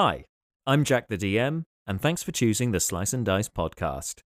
Hi, 0.00 0.26
I'm 0.64 0.84
Jack 0.84 1.08
the 1.08 1.18
DM, 1.18 1.64
and 1.84 2.00
thanks 2.00 2.22
for 2.22 2.30
choosing 2.30 2.70
the 2.70 2.78
Slice 2.78 3.12
and 3.12 3.26
Dice 3.26 3.48
podcast. 3.48 4.22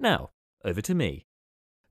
Now, 0.00 0.30
over 0.64 0.80
to 0.80 0.96
me. 0.96 1.26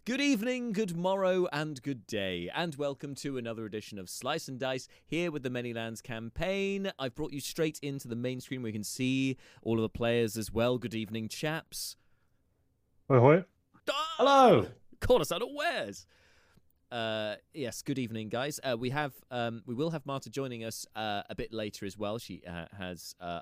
Good 0.03 0.19
evening, 0.19 0.73
good 0.73 0.97
morrow, 0.97 1.47
and 1.53 1.81
good 1.81 2.05
day, 2.05 2.49
and 2.53 2.75
welcome 2.75 3.15
to 3.15 3.37
another 3.37 3.63
edition 3.63 3.97
of 3.99 4.09
Slice 4.09 4.49
and 4.49 4.59
Dice 4.59 4.89
here 5.05 5.31
with 5.31 5.43
the 5.43 5.49
Many 5.49 5.71
Lands 5.73 6.01
campaign. 6.01 6.91
I've 6.99 7.15
brought 7.15 7.31
you 7.31 7.39
straight 7.39 7.79
into 7.81 8.09
the 8.09 8.17
main 8.17 8.41
screen 8.41 8.63
where 8.63 8.67
you 8.67 8.73
can 8.73 8.83
see 8.83 9.37
all 9.61 9.77
of 9.77 9.83
the 9.83 9.87
players 9.87 10.35
as 10.35 10.51
well. 10.51 10.77
Good 10.77 10.93
evening, 10.93 11.29
chaps. 11.29 11.95
Hoi 13.07 13.17
hoi. 13.17 13.45
Ah! 13.89 14.15
Hello. 14.17 14.67
Caught 14.99 15.21
us 15.21 15.31
unawares. 15.31 16.05
Uh, 16.91 17.35
yes, 17.53 17.81
good 17.81 17.97
evening, 17.97 18.27
guys. 18.27 18.59
Uh, 18.63 18.75
we 18.77 18.89
have 18.89 19.13
um, 19.31 19.63
we 19.65 19.73
will 19.73 19.91
have 19.91 20.05
Marta 20.05 20.29
joining 20.29 20.65
us 20.65 20.85
uh, 20.95 21.21
a 21.29 21.35
bit 21.35 21.53
later 21.53 21.85
as 21.85 21.97
well. 21.97 22.17
She 22.17 22.41
uh, 22.45 22.65
has 22.77 23.15
uh, 23.21 23.39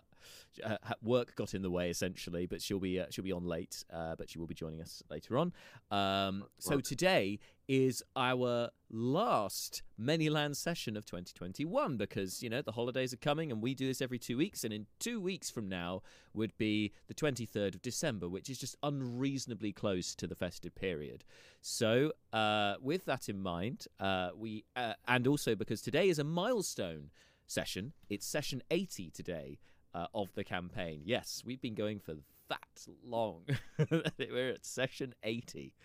uh, 0.63 0.77
work 1.01 1.35
got 1.35 1.55
in 1.55 1.63
the 1.63 1.71
way 1.71 1.89
essentially, 1.89 2.45
but 2.45 2.61
she'll 2.61 2.79
be 2.79 2.99
uh, 2.99 3.05
she'll 3.09 3.23
be 3.23 3.31
on 3.31 3.45
late. 3.45 3.83
Uh, 3.91 4.15
but 4.15 4.29
she 4.29 4.37
will 4.37 4.45
be 4.45 4.53
joining 4.53 4.81
us 4.81 5.01
later 5.09 5.37
on. 5.37 5.51
Um, 5.89 6.45
so 6.59 6.79
today 6.79 7.39
is 7.69 8.01
our 8.15 8.71
last 8.89 9.83
Many 9.95 10.27
Land 10.27 10.57
session 10.57 10.97
of 10.97 11.05
2021 11.05 11.97
because 11.97 12.41
you 12.41 12.49
know 12.49 12.63
the 12.63 12.71
holidays 12.71 13.13
are 13.13 13.17
coming 13.17 13.51
and 13.51 13.61
we 13.61 13.75
do 13.75 13.85
this 13.85 14.01
every 14.01 14.17
two 14.17 14.37
weeks. 14.37 14.63
And 14.63 14.73
in 14.73 14.87
two 14.99 15.21
weeks 15.21 15.51
from 15.51 15.69
now 15.69 16.01
would 16.33 16.57
be 16.57 16.91
the 17.07 17.13
23rd 17.13 17.75
of 17.75 17.81
December, 17.83 18.27
which 18.27 18.49
is 18.49 18.57
just 18.57 18.75
unreasonably 18.81 19.71
close 19.71 20.15
to 20.15 20.25
the 20.25 20.35
festive 20.35 20.73
period. 20.73 21.23
So 21.61 22.11
uh, 22.33 22.75
with 22.81 23.05
that 23.05 23.29
in 23.29 23.39
mind, 23.39 23.85
uh, 23.99 24.31
we 24.35 24.65
uh, 24.75 24.93
and 25.07 25.27
also 25.27 25.53
because 25.53 25.83
today 25.83 26.09
is 26.09 26.17
a 26.17 26.23
milestone 26.23 27.11
session. 27.45 27.93
It's 28.09 28.25
session 28.25 28.63
80 28.71 29.11
today 29.11 29.59
uh, 29.93 30.07
of 30.15 30.33
the 30.33 30.43
campaign. 30.43 31.01
Yes, 31.05 31.43
we've 31.45 31.61
been 31.61 31.75
going 31.75 31.99
for 31.99 32.15
that 32.49 32.87
long. 33.03 33.43
We're 34.17 34.49
at 34.49 34.65
session 34.65 35.13
80. 35.21 35.75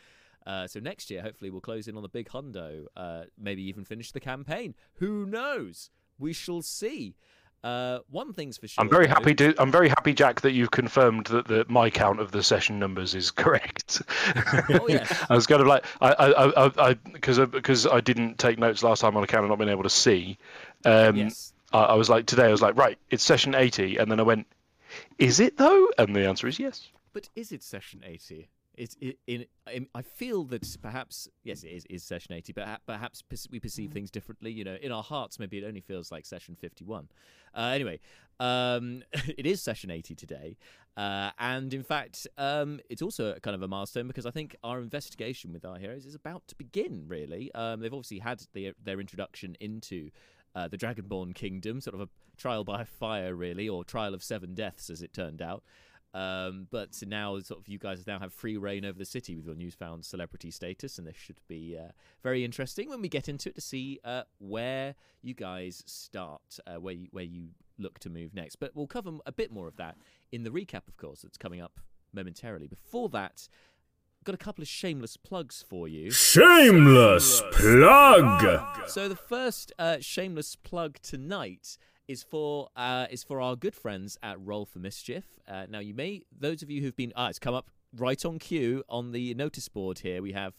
Uh, 0.46 0.66
so 0.66 0.80
next 0.80 1.10
year, 1.10 1.22
hopefully, 1.22 1.50
we'll 1.50 1.60
close 1.60 1.88
in 1.88 1.96
on 1.96 2.02
the 2.02 2.08
big 2.08 2.28
hundo. 2.28 2.84
Uh, 2.96 3.24
maybe 3.38 3.62
even 3.62 3.84
finish 3.84 4.12
the 4.12 4.20
campaign. 4.20 4.74
Who 4.94 5.26
knows? 5.26 5.90
We 6.18 6.32
shall 6.32 6.62
see. 6.62 7.16
Uh, 7.64 8.00
one 8.10 8.34
thing's 8.34 8.58
for 8.58 8.68
sure. 8.68 8.82
I'm 8.82 8.90
very 8.90 9.06
though- 9.06 9.14
happy 9.14 9.34
to. 9.36 9.54
I'm 9.58 9.72
very 9.72 9.88
happy, 9.88 10.12
Jack, 10.12 10.42
that 10.42 10.52
you've 10.52 10.70
confirmed 10.70 11.26
that 11.26 11.48
the 11.48 11.64
my 11.66 11.88
count 11.88 12.20
of 12.20 12.30
the 12.30 12.42
session 12.42 12.78
numbers 12.78 13.14
is 13.14 13.30
correct. 13.30 14.02
Oh, 14.68 14.86
yes. 14.86 15.24
I 15.30 15.34
was 15.34 15.46
kind 15.46 15.62
of 15.62 15.66
like 15.66 15.84
I 16.02 16.12
I 16.12 16.88
I 16.90 16.94
because 16.94 17.38
I, 17.38 17.46
because 17.46 17.86
I 17.86 18.02
didn't 18.02 18.38
take 18.38 18.58
notes 18.58 18.82
last 18.82 19.00
time 19.00 19.16
on 19.16 19.24
account 19.24 19.44
of 19.44 19.48
not 19.48 19.58
being 19.58 19.70
able 19.70 19.84
to 19.84 19.90
see. 19.90 20.36
Um, 20.84 21.16
yes. 21.16 21.54
I, 21.72 21.84
I 21.84 21.94
was 21.94 22.10
like 22.10 22.26
today. 22.26 22.44
I 22.44 22.50
was 22.50 22.60
like 22.60 22.76
right, 22.76 22.98
it's 23.08 23.22
session 23.22 23.54
80, 23.54 23.96
and 23.96 24.10
then 24.10 24.20
I 24.20 24.24
went, 24.24 24.46
is 25.18 25.40
it 25.40 25.56
though? 25.56 25.88
And 25.96 26.14
the 26.14 26.28
answer 26.28 26.46
is 26.46 26.58
yes. 26.58 26.88
But 27.14 27.30
is 27.34 27.50
it 27.50 27.62
session 27.62 28.02
80? 28.04 28.48
It, 28.76 29.48
I 29.94 30.02
feel 30.02 30.44
that 30.44 30.76
perhaps 30.82 31.28
yes, 31.44 31.62
it 31.62 31.68
is, 31.68 31.84
is 31.86 32.02
session 32.02 32.34
80, 32.34 32.52
but 32.52 32.80
perhaps 32.86 33.22
we 33.50 33.60
perceive 33.60 33.92
things 33.92 34.10
differently. 34.10 34.50
You 34.50 34.64
know, 34.64 34.76
in 34.80 34.92
our 34.92 35.02
hearts, 35.02 35.38
maybe 35.38 35.58
it 35.58 35.64
only 35.64 35.80
feels 35.80 36.10
like 36.10 36.26
session 36.26 36.56
51. 36.56 37.08
Uh, 37.54 37.60
anyway, 37.60 38.00
um, 38.40 39.02
it 39.12 39.46
is 39.46 39.62
session 39.62 39.90
80 39.90 40.14
today, 40.14 40.56
uh, 40.96 41.30
and 41.38 41.72
in 41.72 41.82
fact, 41.82 42.26
um, 42.36 42.80
it's 42.90 43.02
also 43.02 43.34
kind 43.42 43.54
of 43.54 43.62
a 43.62 43.68
milestone 43.68 44.08
because 44.08 44.26
I 44.26 44.30
think 44.30 44.56
our 44.64 44.80
investigation 44.80 45.52
with 45.52 45.64
our 45.64 45.78
heroes 45.78 46.04
is 46.04 46.14
about 46.14 46.46
to 46.48 46.56
begin. 46.56 47.04
Really, 47.06 47.52
um, 47.54 47.80
they've 47.80 47.94
obviously 47.94 48.18
had 48.18 48.42
the, 48.54 48.72
their 48.82 49.00
introduction 49.00 49.56
into 49.60 50.10
uh, 50.54 50.68
the 50.68 50.78
Dragonborn 50.78 51.34
Kingdom, 51.34 51.80
sort 51.80 51.94
of 51.94 52.00
a 52.00 52.08
trial 52.36 52.64
by 52.64 52.84
fire, 52.84 53.34
really, 53.34 53.68
or 53.68 53.84
trial 53.84 54.14
of 54.14 54.22
seven 54.22 54.54
deaths, 54.54 54.90
as 54.90 55.02
it 55.02 55.12
turned 55.12 55.42
out. 55.42 55.62
Um, 56.14 56.68
but 56.70 56.96
now, 57.06 57.40
sort 57.40 57.60
of, 57.60 57.68
you 57.68 57.78
guys 57.78 58.06
now 58.06 58.20
have 58.20 58.32
free 58.32 58.56
rein 58.56 58.84
over 58.84 58.96
the 58.96 59.04
city 59.04 59.34
with 59.34 59.46
your 59.46 59.56
newfound 59.56 60.04
celebrity 60.04 60.52
status, 60.52 60.96
and 60.96 61.06
this 61.08 61.16
should 61.16 61.40
be 61.48 61.76
uh, 61.76 61.90
very 62.22 62.44
interesting 62.44 62.88
when 62.88 63.02
we 63.02 63.08
get 63.08 63.28
into 63.28 63.48
it 63.48 63.56
to 63.56 63.60
see 63.60 63.98
uh, 64.04 64.22
where 64.38 64.94
you 65.22 65.34
guys 65.34 65.82
start, 65.86 66.60
uh, 66.68 66.76
where 66.76 66.94
you, 66.94 67.08
where 67.10 67.24
you 67.24 67.48
look 67.78 67.98
to 67.98 68.10
move 68.10 68.32
next. 68.32 68.56
But 68.56 68.70
we'll 68.76 68.86
cover 68.86 69.10
a 69.26 69.32
bit 69.32 69.50
more 69.50 69.66
of 69.66 69.76
that 69.76 69.96
in 70.30 70.44
the 70.44 70.50
recap, 70.50 70.86
of 70.86 70.96
course, 70.96 71.22
that's 71.22 71.36
coming 71.36 71.60
up 71.60 71.80
momentarily. 72.12 72.68
Before 72.68 73.08
that, 73.08 73.48
got 74.22 74.36
a 74.36 74.38
couple 74.38 74.62
of 74.62 74.68
shameless 74.68 75.16
plugs 75.16 75.64
for 75.68 75.88
you. 75.88 76.12
Shameless 76.12 77.42
plug. 77.52 78.88
So 78.88 79.08
the 79.08 79.16
first 79.16 79.72
uh, 79.80 79.96
shameless 80.00 80.54
plug 80.54 80.98
tonight 81.02 81.76
is 82.08 82.22
for 82.22 82.68
uh, 82.76 83.06
is 83.10 83.22
for 83.22 83.40
our 83.40 83.56
good 83.56 83.74
friends 83.74 84.18
at 84.22 84.40
Roll 84.40 84.64
for 84.64 84.78
Mischief. 84.78 85.24
Uh, 85.48 85.66
now 85.68 85.78
you 85.78 85.94
may 85.94 86.22
those 86.36 86.62
of 86.62 86.70
you 86.70 86.82
who've 86.82 86.96
been 86.96 87.12
ah, 87.16 87.28
it's 87.28 87.38
come 87.38 87.54
up 87.54 87.70
right 87.96 88.24
on 88.24 88.38
cue 88.38 88.82
on 88.88 89.12
the 89.12 89.34
notice 89.34 89.68
board 89.68 90.00
here. 90.00 90.22
We 90.22 90.32
have. 90.32 90.54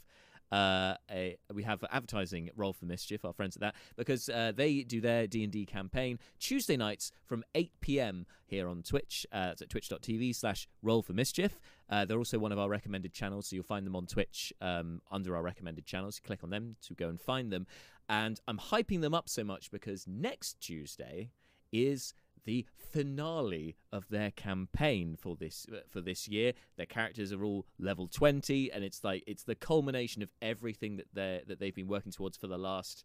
Uh, 0.51 0.95
a, 1.11 1.37
we 1.53 1.63
have 1.63 1.83
advertising 1.91 2.49
Roll 2.55 2.73
for 2.73 2.85
Mischief, 2.85 3.25
our 3.25 3.33
friends 3.33 3.55
at 3.55 3.61
that, 3.61 3.75
because 3.95 4.29
uh, 4.29 4.51
they 4.55 4.83
do 4.83 5.01
their 5.01 5.27
D 5.27 5.43
and 5.43 5.51
D 5.51 5.65
campaign 5.65 6.19
Tuesday 6.39 6.77
nights 6.77 7.11
from 7.25 7.43
8 7.55 7.71
p.m. 7.81 8.25
here 8.45 8.67
on 8.67 8.83
Twitch. 8.83 9.25
Uh, 9.31 9.49
it's 9.51 9.61
at 9.61 9.69
twitch.tv 9.69 10.35
slash 10.35 10.67
Roll 10.81 11.01
for 11.01 11.13
Mischief. 11.13 11.59
Uh, 11.89 12.05
they're 12.05 12.17
also 12.17 12.39
one 12.39 12.51
of 12.51 12.59
our 12.59 12.69
recommended 12.69 13.13
channels, 13.13 13.47
so 13.47 13.55
you'll 13.55 13.65
find 13.65 13.85
them 13.85 13.95
on 13.95 14.05
Twitch 14.05 14.53
um, 14.61 15.01
under 15.11 15.35
our 15.35 15.43
recommended 15.43 15.85
channels. 15.85 16.19
You 16.21 16.27
click 16.27 16.43
on 16.43 16.49
them 16.49 16.75
to 16.83 16.93
go 16.93 17.09
and 17.09 17.19
find 17.19 17.51
them. 17.51 17.67
And 18.07 18.39
I'm 18.47 18.57
hyping 18.57 19.01
them 19.01 19.13
up 19.13 19.29
so 19.29 19.43
much 19.43 19.71
because 19.71 20.05
next 20.07 20.61
Tuesday 20.61 21.31
is 21.71 22.13
the 22.45 22.65
finale 22.77 23.75
of 23.91 24.07
their 24.09 24.31
campaign 24.31 25.17
for 25.19 25.35
this 25.35 25.65
uh, 25.71 25.79
for 25.89 26.01
this 26.01 26.27
year. 26.27 26.53
Their 26.77 26.85
characters 26.85 27.33
are 27.33 27.43
all 27.43 27.65
level 27.77 28.07
20 28.07 28.71
and 28.71 28.83
it's 28.83 29.03
like 29.03 29.23
it's 29.27 29.43
the 29.43 29.55
culmination 29.55 30.21
of 30.23 30.29
everything 30.41 30.97
that 30.97 31.07
they 31.13 31.41
that 31.47 31.59
they've 31.59 31.75
been 31.75 31.87
working 31.87 32.11
towards 32.11 32.37
for 32.37 32.47
the 32.47 32.57
last 32.57 33.03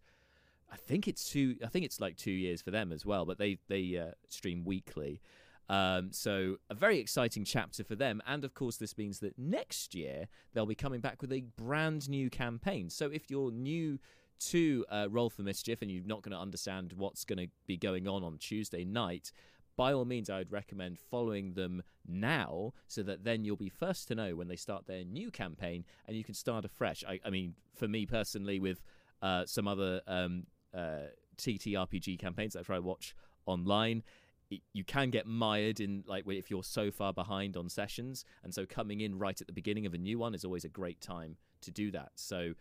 I 0.72 0.76
think 0.76 1.08
it's 1.08 1.28
two 1.28 1.56
I 1.64 1.66
think 1.66 1.84
it's 1.84 2.00
like 2.00 2.16
2 2.16 2.30
years 2.30 2.62
for 2.62 2.70
them 2.70 2.92
as 2.92 3.04
well, 3.04 3.24
but 3.24 3.38
they 3.38 3.58
they 3.68 3.96
uh, 3.96 4.12
stream 4.28 4.64
weekly. 4.64 5.20
Um, 5.68 6.10
so 6.10 6.56
a 6.68 6.74
very 6.74 6.98
exciting 6.98 7.44
chapter 7.44 7.84
for 7.84 7.94
them, 7.94 8.20
and 8.26 8.44
of 8.44 8.54
course 8.54 8.76
this 8.76 8.98
means 8.98 9.20
that 9.20 9.38
next 9.38 9.94
year 9.94 10.26
they'll 10.52 10.66
be 10.66 10.74
coming 10.74 11.00
back 11.00 11.22
with 11.22 11.32
a 11.32 11.44
brand 11.56 12.08
new 12.08 12.28
campaign. 12.28 12.90
So 12.90 13.06
if 13.06 13.30
you're 13.30 13.52
new 13.52 14.00
to 14.40 14.84
uh, 14.90 15.06
Roll 15.10 15.30
for 15.30 15.42
Mischief 15.42 15.82
and 15.82 15.90
you're 15.90 16.04
not 16.04 16.22
going 16.22 16.32
to 16.32 16.38
understand 16.38 16.94
what's 16.96 17.24
going 17.24 17.38
to 17.38 17.48
be 17.66 17.76
going 17.76 18.08
on 18.08 18.24
on 18.24 18.38
Tuesday 18.38 18.84
night, 18.84 19.32
by 19.76 19.92
all 19.92 20.04
means, 20.04 20.28
I 20.28 20.38
would 20.38 20.52
recommend 20.52 20.98
following 20.98 21.54
them 21.54 21.82
now 22.06 22.72
so 22.86 23.02
that 23.04 23.24
then 23.24 23.44
you'll 23.44 23.56
be 23.56 23.70
first 23.70 24.08
to 24.08 24.14
know 24.14 24.34
when 24.36 24.48
they 24.48 24.56
start 24.56 24.86
their 24.86 25.04
new 25.04 25.30
campaign 25.30 25.84
and 26.06 26.16
you 26.16 26.24
can 26.24 26.34
start 26.34 26.64
afresh. 26.64 27.02
I, 27.08 27.20
I 27.24 27.30
mean, 27.30 27.54
for 27.74 27.88
me 27.88 28.04
personally, 28.04 28.60
with 28.60 28.82
uh, 29.22 29.46
some 29.46 29.66
other 29.66 30.02
um, 30.06 30.44
uh, 30.76 31.08
TTRPG 31.38 32.18
campaigns 32.18 32.52
that 32.54 32.60
I 32.60 32.62
try 32.62 32.78
watch 32.78 33.14
online, 33.46 34.02
it- 34.50 34.62
you 34.74 34.84
can 34.84 35.10
get 35.10 35.26
mired 35.26 35.80
in 35.80 36.04
like 36.06 36.24
if 36.28 36.50
you're 36.50 36.64
so 36.64 36.90
far 36.90 37.12
behind 37.12 37.56
on 37.56 37.68
sessions, 37.68 38.24
and 38.42 38.52
so 38.52 38.66
coming 38.66 39.00
in 39.00 39.18
right 39.18 39.40
at 39.40 39.46
the 39.46 39.52
beginning 39.52 39.86
of 39.86 39.94
a 39.94 39.98
new 39.98 40.18
one 40.18 40.34
is 40.34 40.44
always 40.44 40.64
a 40.64 40.68
great 40.68 41.00
time 41.00 41.36
to 41.62 41.70
do 41.70 41.90
that. 41.92 42.12
So, 42.16 42.54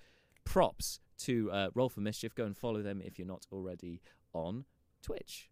props 0.46 1.00
to 1.20 1.52
uh, 1.52 1.70
Roll 1.74 1.90
for 1.90 2.02
Mischief. 2.02 2.36
Go 2.36 2.46
and 2.46 2.56
follow 2.56 2.82
them 2.82 3.02
if 3.04 3.18
you're 3.18 3.28
not 3.28 3.46
already 3.52 4.02
on 4.34 4.66
Twitch. 5.02 5.50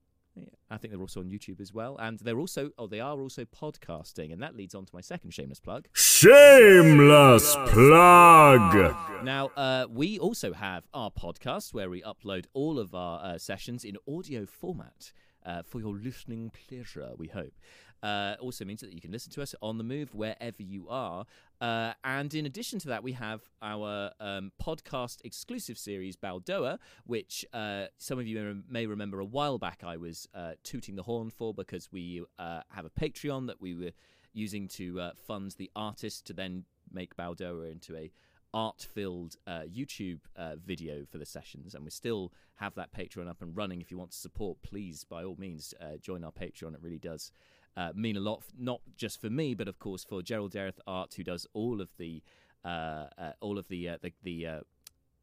I 0.69 0.77
think 0.77 0.91
they're 0.91 1.01
also 1.01 1.21
on 1.21 1.29
YouTube 1.29 1.59
as 1.59 1.73
well, 1.73 1.97
and 1.97 2.19
they're 2.19 2.37
also 2.37 2.69
oh 2.77 2.87
they 2.87 2.99
are 2.99 3.19
also 3.19 3.45
podcasting, 3.45 4.31
and 4.31 4.41
that 4.43 4.55
leads 4.55 4.75
on 4.75 4.85
to 4.85 4.91
my 4.93 5.01
second 5.01 5.31
shameless 5.31 5.59
plug. 5.59 5.87
Shameless 5.93 7.55
plug. 7.67 9.23
Now, 9.23 9.47
uh, 9.55 9.87
we 9.89 10.19
also 10.19 10.53
have 10.53 10.87
our 10.93 11.09
podcast 11.09 11.73
where 11.73 11.89
we 11.89 12.01
upload 12.03 12.45
all 12.53 12.77
of 12.77 12.93
our 12.93 13.23
uh, 13.23 13.37
sessions 13.37 13.83
in 13.83 13.97
audio 14.07 14.45
format 14.45 15.11
uh, 15.45 15.63
for 15.63 15.79
your 15.79 15.95
listening 15.95 16.51
pleasure, 16.67 17.11
we 17.17 17.27
hope. 17.27 17.53
Uh, 18.03 18.35
also 18.39 18.63
means 18.63 18.81
that 18.81 18.93
you 18.93 19.01
can 19.01 19.11
listen 19.11 19.31
to 19.31 19.41
us 19.41 19.55
on 19.61 19.77
the 19.77 19.83
move 19.83 20.13
wherever 20.13 20.61
you 20.61 20.87
are. 20.89 21.25
Uh, 21.59 21.93
and 22.03 22.33
in 22.33 22.45
addition 22.45 22.77
to 22.79 22.87
that, 22.87 23.03
we 23.03 23.13
have 23.13 23.41
our 23.61 24.11
um, 24.19 24.51
podcast 24.61 25.17
exclusive 25.23 25.77
series, 25.77 26.15
Baldoa, 26.15 26.77
which 27.05 27.45
uh, 27.53 27.85
some 27.97 28.19
of 28.19 28.27
you 28.27 28.63
may, 28.69 28.85
remember 28.85 29.19
a 29.19 29.25
while 29.25 29.57
back 29.57 29.83
I 29.83 29.97
was 29.97 30.27
uh, 30.35 30.53
tooting 30.63 30.95
the 30.95 31.03
horn 31.03 31.29
for 31.29 31.53
because 31.53 31.91
we 31.91 32.23
uh, 32.37 32.61
have 32.69 32.85
a 32.85 32.89
Patreon 32.89 33.47
that 33.47 33.61
we 33.61 33.73
were 33.73 33.91
using 34.33 34.67
to 34.67 34.99
uh, 34.99 35.11
fund 35.27 35.55
the 35.57 35.71
artist 35.75 36.25
to 36.27 36.33
then 36.33 36.65
make 36.91 37.15
Baldoa 37.15 37.63
into 37.71 37.95
a 37.95 38.11
art-filled 38.53 39.35
uh, 39.45 39.63
YouTube 39.71 40.19
uh, 40.35 40.55
video 40.55 41.05
for 41.11 41.17
the 41.17 41.25
sessions, 41.25 41.75
and 41.75 41.83
we 41.83 41.91
still 41.91 42.31
have 42.55 42.73
that 42.75 42.93
Patreon 42.93 43.29
up 43.29 43.41
and 43.41 43.55
running. 43.55 43.81
If 43.81 43.91
you 43.91 43.97
want 43.97 44.11
to 44.11 44.17
support, 44.17 44.61
please, 44.63 45.03
by 45.03 45.23
all 45.23 45.35
means, 45.37 45.73
uh, 45.81 45.97
join 46.01 46.23
our 46.23 46.31
Patreon. 46.31 46.73
It 46.73 46.81
really 46.81 46.97
does 46.97 47.31
uh, 47.77 47.91
mean 47.95 48.17
a 48.17 48.19
lot, 48.19 48.43
not 48.57 48.81
just 48.97 49.21
for 49.21 49.29
me, 49.29 49.53
but 49.53 49.67
of 49.67 49.79
course 49.79 50.03
for 50.03 50.21
Gerald 50.21 50.51
Dareth 50.51 50.79
Art, 50.87 51.13
who 51.13 51.23
does 51.23 51.45
all 51.53 51.79
of 51.79 51.89
the 51.97 52.23
uh, 52.65 53.05
uh, 53.17 53.31
all 53.39 53.57
of 53.57 53.67
the 53.69 53.87
uh, 53.87 53.97
the, 54.01 54.11
the 54.23 54.47
uh, 54.47 54.59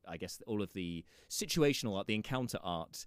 I 0.09 0.17
guess 0.17 0.41
all 0.47 0.63
of 0.63 0.73
the 0.73 1.05
situational 1.29 1.97
art, 1.97 2.07
the 2.07 2.15
encounter 2.15 2.59
art 2.63 3.07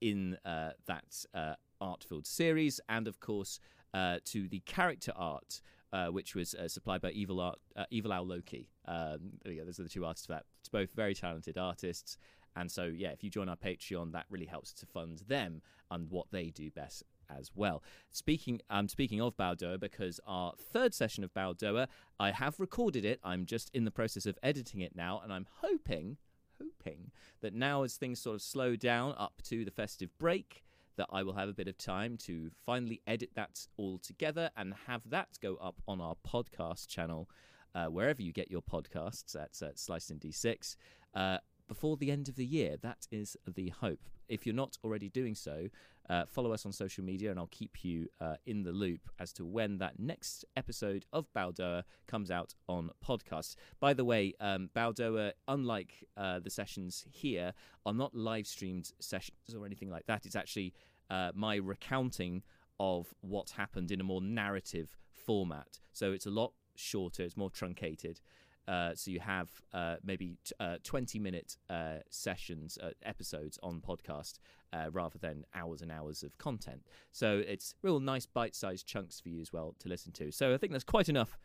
in 0.00 0.36
that 0.44 1.24
uh, 1.34 1.54
art-filled 1.80 2.26
series, 2.26 2.80
and 2.88 3.06
of 3.06 3.20
course 3.20 3.60
to 3.94 4.48
the 4.48 4.60
character 4.66 5.12
art. 5.16 5.62
Uh, 5.94 6.06
which 6.06 6.34
was 6.34 6.54
uh, 6.54 6.66
supplied 6.66 7.02
by 7.02 7.10
Evil 7.10 7.38
Art, 7.38 7.58
uh, 7.76 7.84
Evil 7.90 8.14
Owl 8.14 8.26
Loki. 8.26 8.70
Um, 8.88 9.32
go. 9.44 9.62
Those 9.62 9.78
are 9.78 9.82
the 9.82 9.90
two 9.90 10.06
artists 10.06 10.24
for 10.24 10.32
that. 10.32 10.46
It's 10.60 10.70
both 10.70 10.90
very 10.94 11.14
talented 11.14 11.58
artists, 11.58 12.16
and 12.56 12.72
so 12.72 12.84
yeah, 12.84 13.10
if 13.10 13.22
you 13.22 13.28
join 13.28 13.50
our 13.50 13.56
Patreon, 13.56 14.12
that 14.12 14.24
really 14.30 14.46
helps 14.46 14.72
to 14.72 14.86
fund 14.86 15.18
them 15.28 15.60
and 15.90 16.10
what 16.10 16.28
they 16.30 16.48
do 16.48 16.70
best 16.70 17.04
as 17.38 17.50
well. 17.54 17.82
Speaking, 18.10 18.60
um, 18.70 18.88
speaking 18.88 19.20
of 19.20 19.36
Baldoa, 19.36 19.78
because 19.78 20.20
our 20.26 20.54
third 20.56 20.94
session 20.94 21.24
of 21.24 21.32
Baldoa, 21.34 21.88
I 22.18 22.30
have 22.30 22.60
recorded 22.60 23.04
it. 23.04 23.20
I'm 23.22 23.46
just 23.46 23.70
in 23.74 23.84
the 23.84 23.90
process 23.90 24.26
of 24.26 24.38
editing 24.42 24.80
it 24.80 24.94
now, 24.94 25.20
and 25.22 25.32
I'm 25.32 25.46
hoping, 25.60 26.16
hoping 26.60 27.10
that 27.40 27.54
now 27.54 27.82
as 27.82 27.96
things 27.96 28.20
sort 28.20 28.36
of 28.36 28.42
slow 28.42 28.76
down 28.76 29.14
up 29.18 29.42
to 29.44 29.64
the 29.64 29.70
festive 29.70 30.10
break, 30.18 30.64
that 30.96 31.08
I 31.10 31.22
will 31.22 31.34
have 31.34 31.48
a 31.48 31.54
bit 31.54 31.68
of 31.68 31.78
time 31.78 32.18
to 32.18 32.50
finally 32.66 33.00
edit 33.06 33.30
that 33.34 33.66
all 33.76 33.98
together 33.98 34.50
and 34.56 34.74
have 34.86 35.08
that 35.08 35.38
go 35.40 35.56
up 35.56 35.80
on 35.88 36.00
our 36.00 36.16
podcast 36.26 36.88
channel, 36.88 37.30
uh, 37.74 37.86
wherever 37.86 38.20
you 38.20 38.32
get 38.32 38.50
your 38.50 38.60
podcasts 38.60 39.34
at 39.34 39.56
Sliced 39.56 39.84
Slice 39.84 40.10
in 40.10 40.18
D6. 40.18 40.76
Uh, 41.14 41.38
before 41.72 41.96
the 41.96 42.10
end 42.10 42.28
of 42.28 42.36
the 42.36 42.44
year. 42.44 42.76
That 42.82 43.06
is 43.10 43.36
the 43.46 43.70
hope. 43.70 44.00
If 44.28 44.44
you're 44.44 44.54
not 44.54 44.76
already 44.84 45.08
doing 45.08 45.34
so, 45.34 45.68
uh, 46.10 46.24
follow 46.26 46.52
us 46.52 46.66
on 46.66 46.72
social 46.72 47.04
media 47.04 47.30
and 47.30 47.38
I'll 47.38 47.46
keep 47.48 47.84
you 47.84 48.08
uh, 48.20 48.36
in 48.46 48.62
the 48.62 48.72
loop 48.72 49.00
as 49.18 49.32
to 49.34 49.44
when 49.44 49.78
that 49.78 49.98
next 49.98 50.44
episode 50.56 51.06
of 51.12 51.32
Baldoa 51.32 51.84
comes 52.06 52.30
out 52.30 52.54
on 52.68 52.90
podcast. 53.06 53.56
By 53.80 53.94
the 53.94 54.04
way, 54.04 54.34
um, 54.40 54.70
Baldoa, 54.74 55.32
unlike 55.48 56.04
uh, 56.16 56.40
the 56.40 56.50
sessions 56.50 57.04
here, 57.10 57.52
are 57.86 57.94
not 57.94 58.14
live 58.14 58.46
streamed 58.46 58.92
sessions 59.00 59.54
or 59.56 59.64
anything 59.64 59.90
like 59.90 60.06
that. 60.06 60.26
It's 60.26 60.36
actually 60.36 60.74
uh, 61.10 61.32
my 61.34 61.56
recounting 61.56 62.42
of 62.80 63.14
what 63.20 63.50
happened 63.50 63.90
in 63.90 64.00
a 64.00 64.04
more 64.04 64.20
narrative 64.20 64.96
format. 65.12 65.80
So 65.92 66.12
it's 66.12 66.26
a 66.26 66.30
lot 66.30 66.52
shorter, 66.74 67.22
it's 67.22 67.36
more 67.36 67.50
truncated. 67.50 68.20
Uh, 68.68 68.94
so 68.94 69.10
you 69.10 69.20
have 69.20 69.50
uh, 69.72 69.96
maybe 70.04 70.36
t- 70.44 70.54
uh, 70.60 70.76
20 70.84 71.18
minute 71.18 71.56
uh, 71.68 71.96
sessions, 72.10 72.78
uh, 72.82 72.90
episodes 73.02 73.58
on 73.62 73.80
podcast 73.80 74.38
uh, 74.72 74.88
rather 74.92 75.18
than 75.18 75.44
hours 75.54 75.82
and 75.82 75.90
hours 75.90 76.22
of 76.22 76.38
content. 76.38 76.82
So 77.10 77.42
it's 77.46 77.74
real 77.82 78.00
nice 78.00 78.26
bite 78.26 78.54
sized 78.54 78.86
chunks 78.86 79.20
for 79.20 79.28
you 79.28 79.40
as 79.40 79.52
well 79.52 79.74
to 79.80 79.88
listen 79.88 80.12
to. 80.12 80.30
So 80.30 80.54
I 80.54 80.58
think 80.58 80.72
that's 80.72 80.84
quite 80.84 81.08
enough 81.08 81.38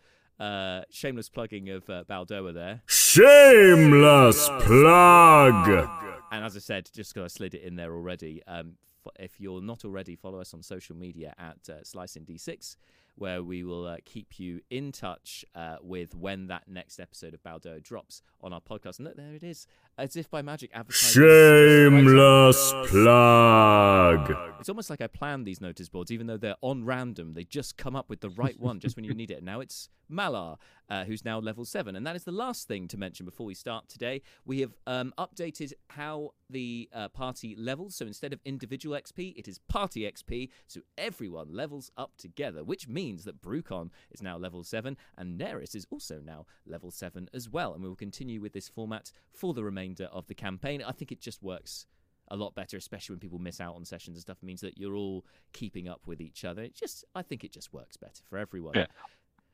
shameless 0.92 1.30
plugging 1.30 1.69
of 1.69 1.88
Baldoa 2.08 2.54
there. 2.54 2.81
Shameless 2.86 4.50
plug! 4.62 5.90
And 6.31 6.46
as 6.46 6.56
I 6.56 6.60
said, 6.60 6.90
just 6.94 7.13
because 7.13 7.34
I 7.34 7.36
slid 7.36 7.56
it 7.56 7.63
in 7.63 7.75
there 7.75 7.94
already, 7.94 8.44
um, 8.48 8.74
if 9.20 9.40
you're 9.40 9.62
not 9.62 9.86
already, 9.86 10.16
follow 10.16 10.40
us 10.40 10.54
on 10.54 10.62
social 10.62 10.96
media 10.96 11.34
at 11.38 11.70
uh, 11.70 11.84
Slice 11.84 12.16
in 12.16 12.25
D6, 12.25 12.75
where 13.18 13.42
we 13.42 13.64
will 13.64 13.88
uh, 13.88 13.98
keep 14.06 14.40
you 14.40 14.62
in 14.69 14.92
touch 14.92 15.44
uh, 15.56 15.78
with 15.81 16.14
when 16.16 16.48
that 16.48 16.68
next 16.68 17.00
episode 17.00 17.34
of 17.34 17.42
Baldoa 17.44 17.80
drops 17.80 18.22
on 18.42 18.54
our 18.54 18.62
podcast. 18.62 19.00
And 19.00 19.08
look, 19.08 19.18
there 19.18 19.34
it 19.34 19.44
is, 19.44 19.66
as 19.98 20.16
if 20.16 20.30
by 20.30 20.42
magic. 20.42 20.72
Advertising 20.74 21.22
Shameless 21.24 22.74
plug. 22.88 24.36
It's 24.60 24.70
almost 24.70 24.90
like 24.90 25.02
I 25.02 25.08
planned 25.08 25.46
these 25.46 25.62
notice 25.62 25.90
boards, 25.90 26.12
even 26.12 26.28
though 26.28 26.38
they're 26.38 26.56
on 26.62 26.86
random. 26.86 27.34
They 27.34 27.44
just 27.44 27.78
come 27.78 27.96
up 27.96 28.10
with 28.10 28.22
the 28.22 28.30
right 28.30 28.60
one 28.60 28.80
just 28.80 28.96
when 28.96 29.06
you 29.06 29.14
need 29.14 29.32
it. 29.32 29.44
Now 29.44 29.60
it's 29.60 29.90
Malar, 30.10 30.58
uh, 30.90 31.04
who's 31.06 31.26
now 31.26 31.40
level 31.40 31.66
seven, 31.66 31.96
and 31.96 32.06
that 32.08 32.16
is 32.16 32.24
the 32.24 32.32
last 32.32 32.68
thing 32.68 32.88
to 32.88 32.98
mention 32.98 33.26
before 33.26 33.46
we 33.46 33.54
start 33.54 33.90
today. 33.90 34.22
We 34.46 34.62
have 34.62 34.72
um, 34.86 35.14
updated 35.18 35.74
how 35.90 36.32
the 36.50 36.90
uh, 36.94 37.10
party 37.10 37.56
levels. 37.58 37.96
So 37.96 38.06
instead 38.06 38.34
of 38.34 38.40
individual 38.46 38.98
XP, 38.98 39.34
it 39.38 39.48
is 39.48 39.60
party 39.68 40.02
XP. 40.02 40.50
So 40.68 40.82
everyone 40.98 41.54
levels 41.54 41.92
up 41.98 42.12
together, 42.18 42.64
which 42.64 42.88
means 42.88 43.26
that 43.26 43.42
Brucon 43.42 43.90
is 44.12 44.22
now 44.22 44.38
level 44.38 44.64
7 44.64 44.96
and 45.18 45.40
Neris 45.40 45.76
is 45.76 45.86
also 45.90 46.22
now 46.24 46.46
level 46.66 46.92
7 46.92 47.30
as 47.34 47.50
well. 47.50 47.74
And 47.74 47.84
we 47.84 47.90
will 47.90 47.96
continue 47.96 48.42
with 48.42 48.54
this 48.54 48.70
format 48.70 49.12
for 49.32 49.54
the 49.54 49.64
remainder 49.64 49.87
of 50.00 50.28
the 50.28 50.36
campaign. 50.36 50.84
I 50.86 50.92
think 50.92 51.12
it 51.12 51.22
just 51.22 51.42
works 51.44 51.86
a 52.30 52.36
lot 52.36 52.56
better, 52.56 52.78
especially 52.78 53.13
when 53.13 53.19
people 53.19 53.39
miss 53.39 53.62
out 53.62 53.75
on 53.75 53.86
sessions 53.86 54.18
and 54.18 54.22
stuff. 54.22 54.38
It 54.42 54.45
means 54.45 54.62
that 54.62 54.78
you're 54.78 54.95
all 54.95 55.25
keeping 55.54 55.88
up 55.88 56.01
with 56.06 56.22
each 56.22 56.44
other. 56.45 56.63
It 56.63 56.75
just, 56.75 57.06
I 57.16 57.22
think 57.22 57.44
it 57.44 57.51
just 57.51 57.74
works 57.74 57.98
better 57.98 58.22
for 58.30 58.38
everyone. 58.38 58.74
Yeah. 58.75 58.88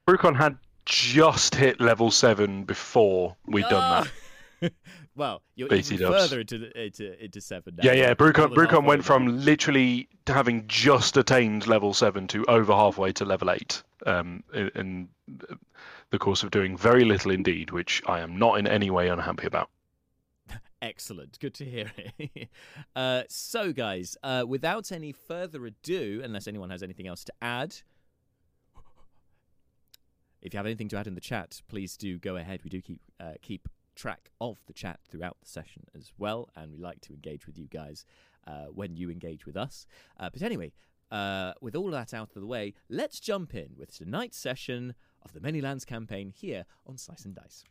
Brucon 0.07 0.35
had 0.35 0.57
just 0.85 1.55
hit 1.55 1.79
level 1.79 2.11
7 2.11 2.63
before 2.63 3.35
we'd 3.45 3.67
done 3.69 4.03
that. 4.03 4.73
well, 5.15 5.41
you're 5.55 5.69
BT 5.69 5.95
even 5.95 6.07
dubs. 6.07 6.23
further 6.23 6.41
into 6.41 6.81
into 6.81 7.23
into 7.23 7.41
seven. 7.41 7.75
Now. 7.75 7.83
Yeah, 7.83 7.93
yeah. 7.93 8.13
Brucon, 8.13 8.53
Brucon 8.53 8.85
went 8.85 9.03
from 9.03 9.43
literally 9.43 10.07
having 10.25 10.65
just 10.67 11.17
attained 11.17 11.67
level 11.67 11.93
seven 11.93 12.27
to 12.29 12.45
over 12.45 12.73
halfway 12.73 13.11
to 13.13 13.25
level 13.25 13.51
eight 13.51 13.83
um, 14.05 14.43
in, 14.53 14.71
in 14.75 15.09
the 16.11 16.19
course 16.19 16.43
of 16.43 16.51
doing 16.51 16.77
very 16.77 17.03
little 17.03 17.31
indeed, 17.31 17.71
which 17.71 18.01
I 18.05 18.19
am 18.19 18.37
not 18.37 18.59
in 18.59 18.67
any 18.67 18.89
way 18.89 19.09
unhappy 19.09 19.47
about. 19.47 19.69
Excellent. 20.83 21.39
Good 21.39 21.53
to 21.53 21.65
hear 21.65 21.89
it. 21.95 22.49
uh, 22.95 23.23
so, 23.29 23.71
guys, 23.71 24.17
uh, 24.21 24.43
without 24.45 24.91
any 24.91 25.13
further 25.13 25.65
ado, 25.65 26.19
unless 26.21 26.45
anyone 26.45 26.71
has 26.71 26.83
anything 26.83 27.07
else 27.07 27.23
to 27.23 27.33
add, 27.41 27.73
if 30.41 30.53
you 30.53 30.57
have 30.57 30.65
anything 30.65 30.89
to 30.89 30.97
add 30.97 31.07
in 31.07 31.15
the 31.15 31.21
chat, 31.21 31.61
please 31.69 31.95
do 31.95 32.19
go 32.19 32.35
ahead. 32.35 32.59
We 32.65 32.69
do 32.69 32.81
keep 32.81 32.99
uh, 33.17 33.35
keep 33.41 33.69
track 33.95 34.29
of 34.41 34.57
the 34.67 34.73
chat 34.73 34.99
throughout 35.09 35.37
the 35.41 35.47
session 35.47 35.83
as 35.95 36.11
well, 36.17 36.49
and 36.53 36.73
we 36.73 36.79
like 36.79 36.99
to 37.01 37.13
engage 37.13 37.47
with 37.47 37.57
you 37.57 37.67
guys 37.67 38.05
uh, 38.45 38.65
when 38.65 38.97
you 38.97 39.09
engage 39.09 39.45
with 39.45 39.55
us. 39.55 39.87
Uh, 40.19 40.29
but 40.33 40.41
anyway, 40.41 40.73
uh, 41.11 41.53
with 41.61 41.77
all 41.77 41.91
that 41.91 42.13
out 42.13 42.35
of 42.35 42.41
the 42.41 42.47
way, 42.47 42.73
let's 42.89 43.21
jump 43.21 43.55
in 43.55 43.69
with 43.77 43.95
tonight's 43.95 44.37
session 44.37 44.95
of 45.21 45.31
the 45.31 45.39
Many 45.39 45.61
Lands 45.61 45.85
campaign 45.85 46.29
here 46.35 46.65
on 46.85 46.97
Slice 46.97 47.23
and 47.23 47.35
Dice. 47.35 47.63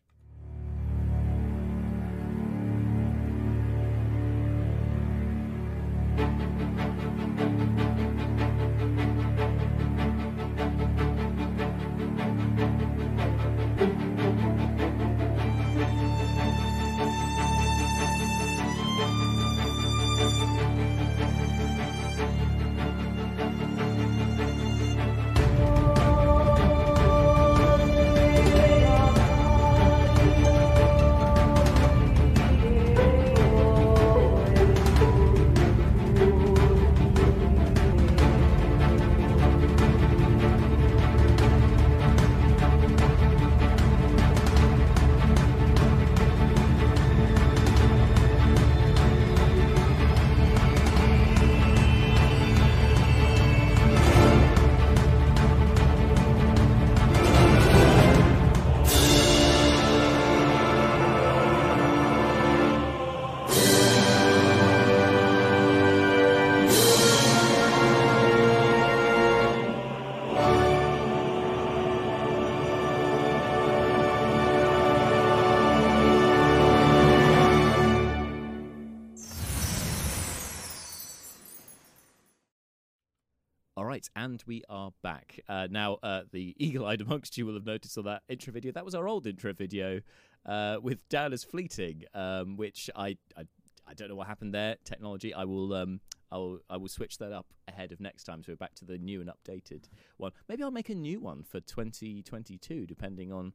Right, 84.02 84.23
and 84.23 84.42
we 84.47 84.62
are 84.68 84.92
back. 85.02 85.40
Uh, 85.49 85.68
now, 85.71 85.99
uh, 86.02 86.23
the 86.32 86.54
eagle 86.59 86.87
eyed 86.87 87.00
amongst 87.00 87.37
you 87.37 87.47
will 87.47 87.54
have 87.54 87.66
noticed 87.66 87.97
on 87.99 88.04
that 88.04 88.23
intro 88.28 88.52
video. 88.52 88.73
That 88.73 88.85
was 88.85 88.94
our 88.94 89.09
old 89.09 89.26
intro 89.26 89.52
video 89.52 90.00
uh, 90.47 90.78
with 90.82 91.06
Dan 91.09 91.32
as 91.32 91.44
fleeting, 91.44 92.04
um, 92.14 92.56
which 92.56 92.90
I, 92.97 93.16
I 93.37 93.44
I 93.87 93.94
don't 93.94 94.09
know 94.09 94.14
what 94.14 94.26
happened 94.26 94.54
there. 94.54 94.76
Technology. 94.85 95.35
I 95.35 95.44
will 95.44 95.75
um 95.75 96.00
I 96.30 96.37
will 96.37 96.61
I 96.71 96.76
will 96.76 96.88
switch 96.88 97.18
that 97.18 97.32
up 97.32 97.47
ahead 97.68 97.92
of 97.92 98.00
next 98.00 98.25
time. 98.25 98.42
So 98.42 98.52
we're 98.52 98.56
back 98.56 98.75
to 98.76 98.85
the 98.85 98.99
new 98.99 99.21
and 99.21 99.30
updated 99.30 99.85
one. 100.16 100.32
Maybe 100.49 100.62
I'll 100.62 100.71
make 100.71 100.88
a 100.90 100.94
new 100.94 101.21
one 101.21 101.42
for 101.42 101.61
2022, 101.61 102.87
depending 102.87 103.32
on 103.32 103.52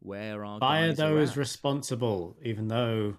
where 0.00 0.44
our 0.44 0.58
Fire 0.60 0.88
guys 0.88 0.96
though 0.96 1.16
are 1.16 1.20
is 1.20 1.36
responsible, 1.36 2.36
even 2.42 2.68
though 2.68 3.16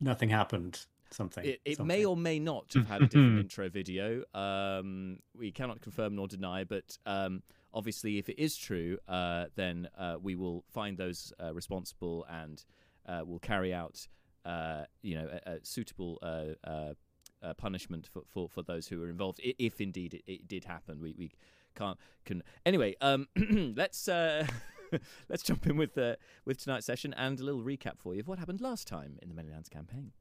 nothing 0.00 0.28
happened. 0.28 0.86
Something. 1.12 1.44
It, 1.44 1.60
it 1.64 1.76
something. 1.76 1.86
may 1.86 2.04
or 2.04 2.16
may 2.16 2.38
not 2.38 2.72
have 2.74 2.88
had 2.88 3.02
a 3.02 3.06
different 3.08 3.38
intro 3.40 3.68
video. 3.68 4.22
Um, 4.34 5.18
we 5.36 5.50
cannot 5.50 5.80
confirm 5.80 6.16
nor 6.16 6.28
deny, 6.28 6.64
but 6.64 6.96
um, 7.06 7.42
obviously, 7.72 8.18
if 8.18 8.28
it 8.28 8.40
is 8.40 8.56
true, 8.56 8.98
uh, 9.08 9.46
then 9.54 9.88
uh, 9.98 10.16
we 10.20 10.34
will 10.34 10.64
find 10.72 10.96
those 10.96 11.32
uh, 11.42 11.52
responsible 11.54 12.26
and 12.28 12.64
uh, 13.06 13.22
will 13.26 13.38
carry 13.38 13.72
out, 13.74 14.06
uh, 14.44 14.84
you 15.02 15.14
know, 15.14 15.28
a, 15.46 15.52
a 15.52 15.58
suitable 15.62 16.18
uh, 16.22 17.54
punishment 17.54 18.08
for, 18.12 18.22
for, 18.26 18.48
for 18.48 18.62
those 18.62 18.86
who 18.86 19.02
are 19.02 19.08
involved, 19.08 19.40
if 19.42 19.80
indeed 19.80 20.14
it, 20.14 20.22
it 20.26 20.48
did 20.48 20.64
happen. 20.64 21.00
We 21.00 21.12
we 21.18 21.32
can't 21.74 21.98
can 22.24 22.42
anyway. 22.64 22.94
Um, 23.00 23.28
let's. 23.76 24.08
Uh, 24.08 24.46
Let's 25.28 25.42
jump 25.42 25.66
in 25.66 25.78
with 25.78 25.96
uh, 25.96 26.16
with 26.44 26.62
tonight's 26.62 26.84
session 26.84 27.14
and 27.14 27.40
a 27.40 27.42
little 27.42 27.62
recap 27.62 27.98
for 27.98 28.14
you 28.14 28.20
of 28.20 28.28
what 28.28 28.38
happened 28.38 28.60
last 28.60 28.86
time 28.86 29.18
in 29.22 29.30
the 29.30 29.34
Many 29.34 29.50
Lands 29.50 29.70
campaign. 29.70 30.12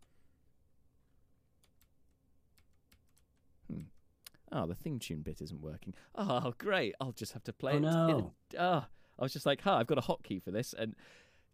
Oh, 4.51 4.65
the 4.67 4.75
theme 4.75 5.00
tune 5.00 5.22
bit 5.22 5.41
isn't 5.41 5.62
working. 5.62 5.93
Oh, 6.15 6.53
great! 6.58 6.93
I'll 7.00 7.12
just 7.13 7.34
have 7.34 7.43
to 7.46 7.53
play 7.53 7.74
Oh, 7.74 7.75
it. 7.75 7.77
in 7.77 7.84
no. 7.84 8.34
a- 8.53 8.58
Ah, 8.60 8.88
I 9.17 9.24
was 9.24 9.34
just 9.34 9.46
like, 9.46 9.62
"Huh, 9.62 9.75
I've 9.75 9.88
got 9.88 9.98
a 9.98 10.01
hotkey 10.01 10.41
for 10.43 10.51
this," 10.51 10.74
and 10.74 10.96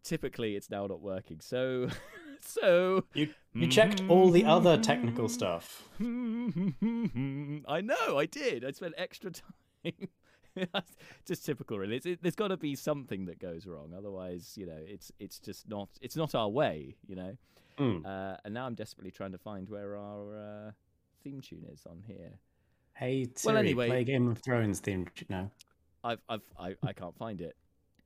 typically 0.04 0.56
it's 0.56 0.70
now 0.70 0.88
not 0.88 1.02
working. 1.02 1.40
So, 1.42 1.90
so 2.42 3.04
You 3.14 3.30
you 3.54 3.68
checked 3.68 4.02
all 4.10 4.30
the 4.32 4.46
other 4.46 4.78
technical 4.78 5.28
stuff. 5.30 5.88
I 6.00 7.82
know, 7.82 8.18
I 8.18 8.26
did. 8.26 8.64
I 8.66 8.72
spent 8.72 8.94
extra 8.98 9.32
time. 9.32 9.94
just 11.26 11.46
typical, 11.46 11.78
really. 11.78 11.98
It's, 11.98 12.06
it, 12.06 12.20
there's 12.24 12.36
got 12.36 12.48
to 12.50 12.58
be 12.58 12.76
something 12.76 13.26
that 13.26 13.40
goes 13.40 13.68
wrong, 13.68 13.94
otherwise, 13.96 14.54
you 14.58 14.66
know, 14.66 14.80
it's 14.80 15.12
it's 15.20 15.40
just 15.40 15.68
not 15.70 15.90
it's 16.02 16.16
not 16.16 16.34
our 16.36 16.50
way, 16.50 16.96
you 17.08 17.16
know. 17.16 17.38
Hmm. 17.78 18.04
Uh, 18.06 18.38
and 18.44 18.54
now 18.56 18.66
I'm 18.66 18.74
desperately 18.74 19.12
trying 19.12 19.34
to 19.34 19.38
find 19.38 19.70
where 19.70 19.96
our 19.98 20.36
uh, 20.36 20.72
theme 21.24 21.42
tune 21.42 21.66
is 21.72 21.86
on 21.88 22.02
here. 22.08 22.40
Hey 22.98 23.28
Siri, 23.36 23.60
anyway- 23.60 23.88
play 23.88 24.04
Game 24.04 24.28
of 24.28 24.40
Thrones 24.40 24.80
theme. 24.80 25.06
No, 25.30 25.52
I've 26.04 26.20
I've 26.28 26.42
I, 26.60 26.76
I 26.84 26.94
can't 26.94 27.16
find 27.16 27.42
it. 27.42 27.56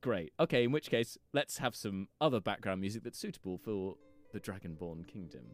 Great. 0.02 0.32
Okay, 0.38 0.64
in 0.64 0.72
which 0.72 0.90
case, 0.90 1.16
let's 1.32 1.58
have 1.58 1.74
some 1.74 2.08
other 2.20 2.40
background 2.40 2.80
music 2.80 3.02
that's 3.04 3.18
suitable 3.18 3.56
for 3.56 3.94
the 4.32 4.40
Dragonborn 4.40 5.06
Kingdom. 5.06 5.44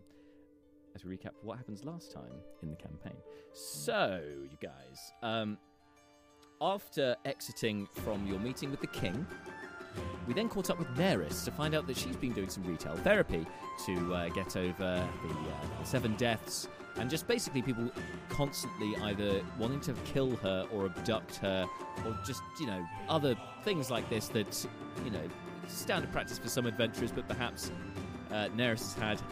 As 0.94 1.04
we 1.04 1.16
recap 1.16 1.32
what 1.42 1.56
happens 1.58 1.84
last 1.84 2.12
time 2.12 2.32
in 2.62 2.70
the 2.70 2.76
campaign. 2.76 3.16
So, 3.52 4.20
you 4.50 4.56
guys, 4.60 5.12
um, 5.22 5.58
after 6.60 7.14
exiting 7.24 7.86
from 7.92 8.26
your 8.26 8.40
meeting 8.40 8.70
with 8.70 8.80
the 8.80 8.86
king, 8.88 9.24
we 10.26 10.34
then 10.34 10.48
caught 10.48 10.70
up 10.70 10.78
with 10.78 10.88
Neris 10.96 11.44
to 11.44 11.52
find 11.52 11.74
out 11.74 11.86
that 11.86 11.96
she's 11.96 12.16
been 12.16 12.32
doing 12.32 12.48
some 12.48 12.64
retail 12.64 12.96
therapy 12.96 13.46
to 13.86 14.14
uh, 14.14 14.28
get 14.30 14.56
over 14.56 14.72
the, 14.78 15.34
uh, 15.34 15.78
the 15.78 15.84
seven 15.84 16.16
deaths 16.16 16.68
and 16.98 17.08
just 17.08 17.26
basically 17.26 17.62
people 17.62 17.90
constantly 18.28 18.96
either 19.02 19.40
wanting 19.58 19.80
to 19.80 19.92
kill 20.04 20.36
her 20.36 20.66
or 20.72 20.86
abduct 20.86 21.36
her 21.36 21.66
or 22.04 22.18
just, 22.26 22.42
you 22.60 22.66
know, 22.66 22.84
other 23.08 23.36
things 23.64 23.90
like 23.90 24.08
this 24.10 24.28
that, 24.28 24.66
you 25.04 25.10
know, 25.10 25.22
standard 25.66 26.12
practice 26.12 26.38
for 26.38 26.48
some 26.48 26.66
adventurers, 26.66 27.12
but 27.12 27.28
perhaps 27.28 27.70
uh, 28.30 28.48
Neris 28.56 28.94
has 28.94 29.20
had 29.20 29.22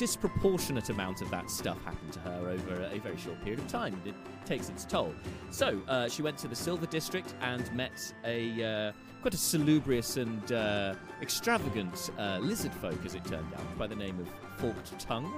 disproportionate 0.00 0.88
amount 0.88 1.20
of 1.20 1.30
that 1.30 1.50
stuff 1.50 1.76
happen 1.84 2.10
to 2.10 2.18
her 2.20 2.48
over 2.48 2.88
a 2.90 2.98
very 3.00 3.18
short 3.18 3.38
period 3.42 3.58
of 3.58 3.68
time. 3.68 4.00
It 4.06 4.14
takes 4.46 4.70
its 4.70 4.86
toll. 4.86 5.14
So 5.50 5.78
uh, 5.88 6.08
she 6.08 6.22
went 6.22 6.38
to 6.38 6.48
the 6.48 6.56
Silver 6.56 6.86
District 6.86 7.34
and 7.42 7.70
met 7.74 8.14
a 8.24 8.64
uh, 8.64 8.92
quite 9.20 9.34
a 9.34 9.36
salubrious 9.36 10.16
and 10.16 10.52
uh, 10.52 10.94
extravagant 11.20 12.10
uh, 12.18 12.38
lizard 12.40 12.72
folk, 12.74 12.98
as 13.04 13.14
it 13.14 13.24
turned 13.24 13.52
out, 13.54 13.78
by 13.78 13.86
the 13.86 13.94
name 13.94 14.18
of 14.18 14.28
Forked 14.58 14.98
Tongue, 14.98 15.30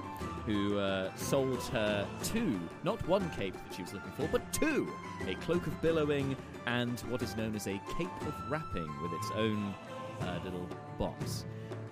who 0.47 0.79
uh, 0.79 1.15
sold 1.17 1.61
her 1.65 2.07
two, 2.23 2.61
not 2.85 3.07
one 3.09 3.29
cape 3.31 3.55
that 3.55 3.75
she 3.75 3.83
was 3.83 3.93
looking 3.93 4.13
for, 4.13 4.29
but 4.31 4.53
two, 4.53 4.89
a 5.27 5.35
cloak 5.37 5.67
of 5.67 5.83
billowing 5.83 6.37
and 6.67 7.01
what 7.09 7.23
is 7.23 7.37
known 7.37 7.57
as 7.57 7.67
a 7.67 7.81
cape 7.99 8.09
of 8.27 8.35
wrapping 8.49 8.89
with 9.03 9.13
its 9.15 9.31
own 9.35 9.75
uh, 10.21 10.39
little 10.45 10.69
box. 10.97 11.45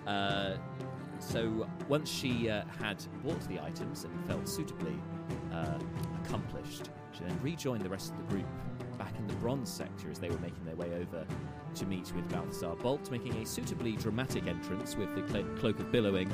Uh, 0.07 0.55
so 1.19 1.67
once 1.89 2.09
she 2.09 2.49
uh, 2.49 2.63
had 2.79 3.03
bought 3.23 3.41
the 3.49 3.59
items 3.59 4.05
and 4.05 4.27
felt 4.27 4.47
suitably 4.47 4.95
accomplished, 6.23 6.89
she 7.11 7.23
then 7.25 7.37
rejoined 7.41 7.83
the 7.83 7.89
rest 7.89 8.11
of 8.11 8.17
the 8.17 8.23
group 8.35 8.47
back 9.01 9.17
in 9.17 9.25
the 9.25 9.33
bronze 9.35 9.67
sector 9.67 10.11
as 10.11 10.19
they 10.19 10.29
were 10.29 10.37
making 10.37 10.63
their 10.63 10.75
way 10.75 10.93
over 10.93 11.25
to 11.73 11.85
meet 11.87 12.13
with 12.13 12.29
Balthazar 12.29 12.75
Bolt, 12.75 13.09
making 13.09 13.35
a 13.37 13.45
suitably 13.47 13.93
dramatic 13.93 14.45
entrance 14.45 14.95
with 14.95 15.15
the 15.15 15.23
clo- 15.23 15.55
cloak 15.57 15.79
of 15.79 15.91
billowing, 15.91 16.29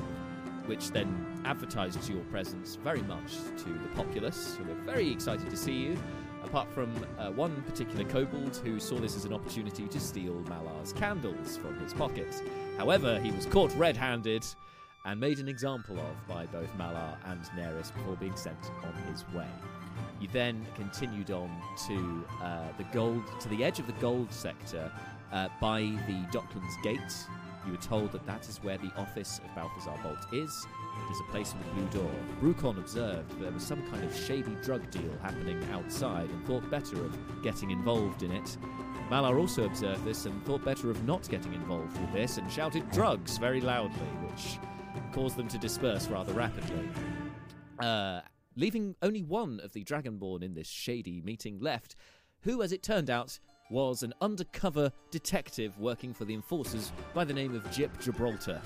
which 0.66 0.92
then 0.92 1.42
advertises 1.46 2.10
your 2.10 2.20
presence 2.26 2.76
very 2.84 3.02
much 3.04 3.36
to 3.60 3.70
the 3.70 3.88
populace, 3.96 4.58
who 4.58 4.70
are 4.70 4.76
very 4.84 5.10
excited 5.10 5.50
to 5.50 5.56
see 5.56 5.76
you. 5.76 5.98
Apart 6.44 6.70
from 6.74 6.94
uh, 7.18 7.32
one 7.32 7.56
particular 7.62 8.04
kobold 8.04 8.58
who 8.58 8.82
saw 8.82 8.98
this 8.98 9.16
as 9.16 9.24
an 9.24 9.32
opportunity 9.32 9.88
to 9.88 10.00
steal 10.00 10.34
Malar's 10.50 10.92
candles 10.92 11.56
from 11.56 11.80
his 11.80 11.94
pocket. 11.94 12.44
However, 12.78 13.18
he 13.22 13.32
was 13.32 13.46
caught 13.46 13.74
red 13.76 13.96
handed 13.96 14.46
and 15.06 15.22
made 15.22 15.40
an 15.40 15.48
example 15.48 15.98
of 15.98 16.28
by 16.28 16.46
both 16.48 16.78
Malar 16.78 17.16
and 17.28 17.42
Neris 17.58 17.94
before 17.94 18.18
being 18.18 18.36
sent 18.36 18.60
on 18.84 18.94
his 19.10 19.24
way. 19.34 19.48
You 20.20 20.28
then 20.32 20.66
continued 20.76 21.32
on 21.32 21.50
to 21.88 22.26
uh, 22.42 22.68
the 22.78 22.86
gold, 22.86 23.24
to 23.40 23.50
the 23.50 23.64
edge 23.64 23.80
of 23.80 23.88
the 23.88 23.94
gold 23.94 24.32
sector, 24.32 24.92
uh, 25.32 25.48
by 25.62 25.82
the 25.82 26.26
Docklands 26.32 26.82
Gate. 26.84 27.28
You 27.66 27.74
were 27.74 27.78
told 27.80 28.14
that 28.14 28.26
that 28.26 28.48
is 28.48 28.64
where 28.64 28.78
the 28.78 28.92
office 28.96 29.42
of 29.44 29.54
Balthazar 29.54 29.94
Bolt 30.02 30.26
is. 30.32 30.66
It 31.10 31.12
is 31.12 31.20
a 31.20 31.32
place 31.32 31.54
with 31.54 31.68
a 31.68 31.72
blue 31.72 32.02
door. 32.02 32.12
Brucon 32.42 32.78
observed 32.78 33.30
that 33.32 33.40
there 33.42 33.52
was 33.52 33.64
some 33.64 33.86
kind 33.92 34.04
of 34.04 34.16
shady 34.16 34.56
drug 34.64 34.90
deal 34.90 35.12
happening 35.22 35.62
outside 35.72 36.30
and 36.30 36.48
thought 36.48 36.70
better 36.72 37.04
of 37.04 37.44
getting 37.44 37.72
involved 37.72 38.24
in 38.24 38.32
it. 38.32 38.58
Malar 39.10 39.38
also 39.38 39.66
observed 39.66 40.04
this 40.06 40.26
and 40.26 40.46
thought 40.46 40.64
better 40.64 40.90
of 40.90 41.04
not 41.04 41.28
getting 41.30 41.54
involved 41.54 42.00
with 42.00 42.14
this 42.14 42.38
and 42.38 42.50
shouted 42.52 42.90
drugs 42.92 43.38
very 43.38 43.62
loudly, 43.62 44.08
which 44.28 44.60
caused 45.14 45.36
them 45.36 45.48
to 45.50 45.58
disperse 45.58 46.08
rather 46.08 46.34
rapidly. 46.34 46.90
Uh, 47.80 48.22
leaving 48.58 48.96
only 49.02 49.24
one 49.24 49.62
of 49.64 49.72
the 49.72 49.84
Dragonborn 49.84 50.44
in 50.44 50.56
this 50.56 50.68
shady 50.68 51.22
meeting 51.22 51.60
left, 51.60 51.96
who, 52.42 52.62
as 52.62 52.72
it 52.72 52.84
turned 52.84 53.10
out, 53.10 53.40
was 53.70 54.04
an 54.04 54.14
undercover 54.20 54.92
detective 55.12 55.78
working 55.80 56.14
for 56.14 56.26
the 56.26 56.34
enforcers 56.34 56.92
by 57.14 57.24
the 57.24 57.34
name 57.34 57.56
of 57.56 57.70
Jip 57.72 57.98
Gibraltar. 58.00 58.62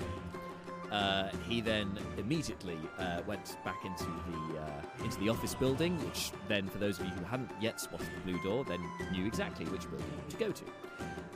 Uh, 0.90 1.30
he 1.48 1.60
then 1.60 1.98
immediately 2.18 2.76
uh, 2.98 3.20
went 3.26 3.56
back 3.64 3.82
into 3.84 4.04
the 4.04 4.60
uh, 4.60 5.04
into 5.04 5.18
the 5.20 5.28
office 5.28 5.54
building, 5.54 5.96
which 6.04 6.32
then, 6.48 6.68
for 6.68 6.78
those 6.78 6.98
of 6.98 7.06
you 7.06 7.12
who 7.12 7.24
hadn't 7.24 7.50
yet 7.60 7.80
spotted 7.80 8.08
the 8.14 8.30
blue 8.30 8.42
door, 8.42 8.64
then 8.64 8.80
knew 9.10 9.26
exactly 9.26 9.64
which 9.66 9.88
building 9.88 10.06
to 10.28 10.36
go 10.36 10.50
to. 10.50 10.64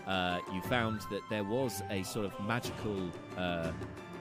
Uh, 0.07 0.41
you 0.53 0.61
found 0.63 1.01
that 1.11 1.23
there 1.31 1.43
was 1.43 1.83
a 1.91 2.03
sort 2.03 2.27
of 2.27 2.33
magical 2.47 3.11
uh, 3.39 3.73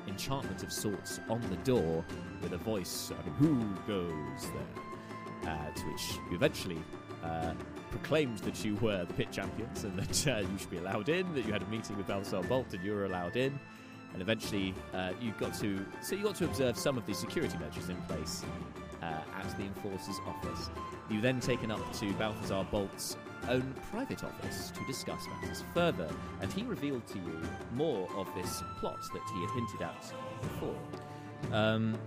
enchantment 0.08 0.64
of 0.64 0.72
sorts 0.72 1.20
on 1.30 1.42
the 1.50 1.58
door 1.58 2.06
with 2.46 2.54
a 2.54 2.64
voice, 2.64 3.12
I 3.12 3.26
mean, 3.26 3.36
who 3.40 3.92
goes 3.92 4.52
there? 4.52 5.52
Uh, 5.52 5.72
to 5.72 5.82
which 5.92 6.14
you 6.30 6.36
eventually 6.36 6.78
uh, 7.24 7.54
proclaimed 7.90 8.38
that 8.40 8.64
you 8.64 8.76
were 8.76 9.04
the 9.06 9.14
pit 9.14 9.32
champions 9.32 9.84
and 9.84 9.98
that 9.98 10.28
uh, 10.28 10.40
you 10.40 10.58
should 10.58 10.70
be 10.70 10.78
allowed 10.78 11.10
in, 11.10 11.34
that 11.34 11.46
you 11.46 11.52
had 11.52 11.64
a 11.64 11.68
meeting 11.68 11.98
with 11.98 12.08
Balthazar 12.08 12.44
Bolt 12.44 12.72
and 12.74 12.84
you 12.84 12.94
were 12.94 13.06
allowed 13.06 13.36
in. 13.36 13.60
And 14.14 14.22
eventually, 14.22 14.76
uh, 14.94 15.12
you 15.20 15.34
got 15.40 15.56
to 15.56 15.86
so 16.02 16.16
you 16.16 16.24
got 16.24 16.36
to 16.36 16.46
observe 16.46 16.78
some 16.78 16.98
of 16.98 17.06
the 17.06 17.14
security 17.14 17.58
measures 17.58 17.90
in 17.90 17.98
place 18.04 18.44
uh, 19.02 19.06
at 19.06 19.58
the 19.58 19.64
enforcer's 19.64 20.20
office. 20.28 20.70
You 21.10 21.20
then 21.20 21.40
taken 21.40 21.72
up 21.72 21.94
to 22.00 22.14
Balthazar 22.14 22.66
Bolt's 22.72 23.18
own 23.50 23.76
private 23.92 24.24
office 24.24 24.72
to 24.72 24.86
discuss 24.86 25.28
matters 25.28 25.64
further, 25.74 26.10
and 26.42 26.54
he 26.54 26.64
revealed 26.64 27.06
to 27.08 27.18
you 27.18 27.42
more 27.74 28.08
of 28.16 28.28
this 28.36 28.64
plot 28.80 29.00
that 29.14 29.22
he 29.34 29.42
had 29.42 29.50
hinted 29.52 29.82
at 29.82 30.14
before. 30.42 30.78
Um, 31.52 31.98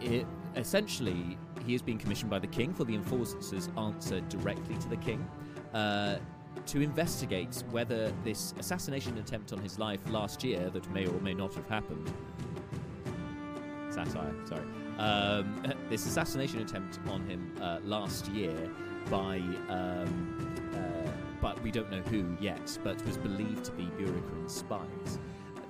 it, 0.00 0.26
essentially, 0.56 1.38
he 1.66 1.72
has 1.72 1.82
been 1.82 1.98
commissioned 1.98 2.30
by 2.30 2.38
the 2.38 2.46
king 2.46 2.72
for 2.72 2.84
the 2.84 2.94
enforcer's 2.94 3.68
answer 3.76 4.20
directly 4.22 4.76
to 4.76 4.88
the 4.88 4.96
king. 4.96 5.26
Uh, 5.74 6.18
to 6.66 6.80
investigate 6.80 7.62
whether 7.70 8.12
this 8.24 8.54
assassination 8.58 9.16
attempt 9.18 9.52
on 9.52 9.58
his 9.58 9.78
life 9.78 10.00
last 10.08 10.42
year, 10.44 10.70
that 10.70 10.90
may 10.92 11.06
or 11.06 11.20
may 11.20 11.34
not 11.34 11.54
have 11.54 11.68
happened, 11.68 12.10
satire, 13.90 14.34
sorry, 14.44 14.64
um, 14.98 15.62
this 15.88 16.06
assassination 16.06 16.60
attempt 16.60 16.98
on 17.08 17.26
him 17.26 17.54
uh, 17.60 17.78
last 17.84 18.28
year 18.28 18.70
by, 19.10 19.36
um, 19.68 20.70
uh, 20.74 21.10
but 21.40 21.60
we 21.62 21.70
don't 21.70 21.90
know 21.90 22.02
who 22.02 22.36
yet, 22.40 22.78
but 22.82 23.04
was 23.06 23.16
believed 23.16 23.64
to 23.64 23.72
be 23.72 23.84
Burikrin 23.84 24.50
spies. 24.50 25.18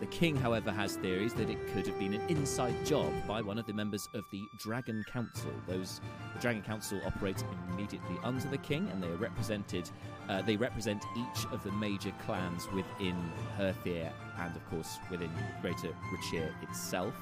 The 0.00 0.06
king, 0.06 0.36
however, 0.36 0.70
has 0.70 0.96
theories 0.96 1.34
that 1.34 1.50
it 1.50 1.58
could 1.72 1.84
have 1.88 1.98
been 1.98 2.14
an 2.14 2.20
inside 2.28 2.86
job 2.86 3.12
by 3.26 3.42
one 3.42 3.58
of 3.58 3.66
the 3.66 3.72
members 3.72 4.08
of 4.14 4.24
the 4.30 4.42
Dragon 4.56 5.04
Council. 5.12 5.50
Those 5.66 6.00
the 6.34 6.40
Dragon 6.40 6.62
Council 6.62 7.00
operates 7.04 7.42
immediately 7.72 8.16
under 8.22 8.46
the 8.48 8.58
king, 8.58 8.88
and 8.92 9.02
they 9.02 9.08
are 9.08 9.16
represented. 9.16 9.90
Uh, 10.28 10.40
they 10.42 10.56
represent 10.56 11.04
each 11.16 11.46
of 11.50 11.64
the 11.64 11.72
major 11.72 12.12
clans 12.24 12.68
within 12.72 13.16
Herthir, 13.58 14.12
and 14.38 14.54
of 14.54 14.70
course 14.70 14.98
within 15.10 15.30
Greater 15.62 15.92
Rachir 16.12 16.50
itself. 16.62 17.14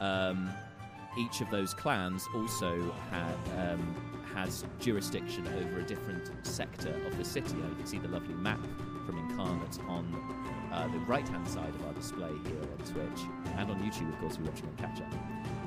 um, 0.00 0.50
each 1.18 1.40
of 1.40 1.50
those 1.50 1.74
clans 1.74 2.28
also 2.34 2.94
um, 3.56 3.94
has 4.34 4.64
jurisdiction 4.78 5.46
over 5.48 5.80
a 5.80 5.82
different 5.82 6.30
sector 6.46 6.94
of 7.06 7.16
the 7.18 7.24
city. 7.24 7.56
You 7.56 7.74
can 7.76 7.86
see 7.86 7.98
the 7.98 8.08
lovely 8.08 8.34
map 8.34 8.60
from 9.04 9.18
Incarnate 9.18 9.80
on 9.88 10.04
uh, 10.72 10.88
the 10.88 10.98
right-hand 11.00 11.48
side 11.48 11.74
of 11.74 11.86
our 11.86 11.92
display 11.92 12.30
here 12.44 12.60
on 12.60 12.78
Twitch 12.84 13.26
and 13.56 13.70
on 13.70 13.80
YouTube, 13.80 14.12
of 14.12 14.18
course, 14.20 14.36
you're 14.36 14.46
watching 14.46 14.66
on 14.66 14.76
Catch 14.76 15.00
Up. 15.00 15.12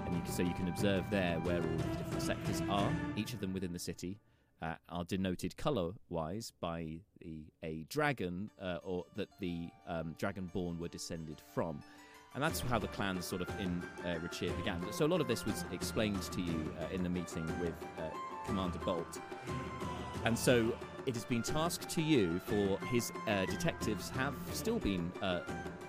And 0.06 0.16
you 0.16 0.22
can, 0.22 0.32
so 0.32 0.44
you 0.44 0.54
can 0.54 0.68
observe 0.68 1.06
there 1.10 1.40
where 1.40 1.62
all 1.62 1.78
the 1.78 1.98
different 1.98 2.22
sectors 2.22 2.62
are, 2.70 2.92
each 3.16 3.34
of 3.34 3.40
them 3.40 3.54
within 3.54 3.74
the 3.74 3.80
city. 3.80 4.20
Uh, 4.62 4.76
are 4.90 5.04
denoted 5.04 5.58
color-wise 5.58 6.54
by 6.62 7.00
the, 7.20 7.46
a 7.64 7.84
dragon, 7.90 8.48
uh, 8.62 8.78
or 8.84 9.04
that 9.16 9.28
the 9.40 9.68
um, 9.88 10.14
dragonborn 10.20 10.78
were 10.78 10.88
descended 10.88 11.42
from 11.56 11.80
and 12.34 12.44
that's 12.44 12.62
how 12.62 12.80
the 12.80 12.88
clans 12.88 13.26
sort 13.26 13.42
of 13.42 13.50
in 13.60 13.82
uh, 14.06 14.16
Rachir 14.20 14.56
began. 14.58 14.82
So 14.92 15.06
a 15.06 15.08
lot 15.08 15.22
of 15.22 15.28
this 15.28 15.46
was 15.46 15.66
explained 15.72 16.22
to 16.24 16.42
you 16.42 16.74
uh, 16.80 16.94
in 16.94 17.04
the 17.04 17.10
meeting 17.10 17.46
with 17.60 17.74
uh, 17.98 18.04
Commander 18.46 18.80
Bolt, 18.80 19.20
and 20.24 20.38
so 20.38 20.74
it 21.06 21.16
has 21.16 21.26
been 21.26 21.42
tasked 21.42 21.90
to 21.90 22.02
you 22.02 22.40
for 22.46 22.78
his 22.88 23.12
uh, 23.28 23.46
detectives 23.46 24.10
have 24.10 24.34
still 24.52 24.80
been 24.80 25.12
uh, 25.22 25.42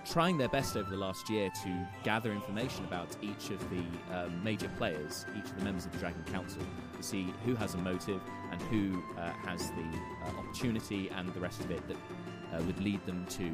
trying 0.05 0.37
their 0.37 0.49
best 0.49 0.75
over 0.75 0.89
the 0.89 0.97
last 0.97 1.29
year 1.29 1.49
to 1.63 1.87
gather 2.03 2.31
information 2.31 2.83
about 2.85 3.15
each 3.21 3.49
of 3.49 3.59
the 3.69 3.83
um, 4.15 4.43
major 4.43 4.69
players, 4.77 5.25
each 5.37 5.45
of 5.45 5.57
the 5.57 5.63
members 5.63 5.85
of 5.85 5.91
the 5.91 5.97
Dragon 5.97 6.23
Council, 6.25 6.61
to 6.97 7.03
see 7.03 7.33
who 7.45 7.55
has 7.55 7.73
a 7.73 7.77
motive 7.77 8.21
and 8.51 8.61
who 8.63 9.01
uh, 9.17 9.29
has 9.45 9.69
the 9.71 9.99
uh, 10.25 10.39
opportunity 10.39 11.09
and 11.09 11.33
the 11.33 11.39
rest 11.39 11.61
of 11.61 11.71
it 11.71 11.81
that 11.87 11.97
uh, 12.53 12.61
would 12.63 12.79
lead 12.83 13.03
them 13.05 13.25
to 13.27 13.51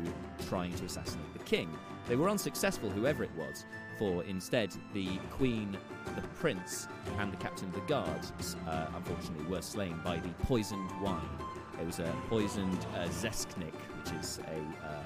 trying 0.48 0.74
to 0.74 0.86
assassinate 0.86 1.32
the 1.34 1.44
king. 1.44 1.70
They 2.08 2.16
were 2.16 2.30
unsuccessful, 2.30 2.90
whoever 2.90 3.24
it 3.24 3.32
was, 3.38 3.66
for 3.98 4.24
instead 4.24 4.74
the 4.94 5.18
queen, 5.32 5.78
the 6.16 6.22
prince, 6.40 6.88
and 7.20 7.32
the 7.32 7.38
captain 7.38 7.68
of 7.68 7.76
the 7.76 7.82
guards, 7.82 8.56
uh, 8.68 8.88
unfortunately, 8.96 9.46
were 9.46 9.62
slain 9.62 10.00
by 10.04 10.18
the 10.18 10.30
poisoned 10.46 10.90
wine. 11.02 11.30
It 11.80 11.86
was 11.86 12.00
a 12.00 12.14
poisoned 12.30 12.86
uh, 12.96 13.08
zesknik, 13.08 13.74
which 13.98 14.14
is 14.20 14.40
a 14.48 14.86
uh, 14.86 15.04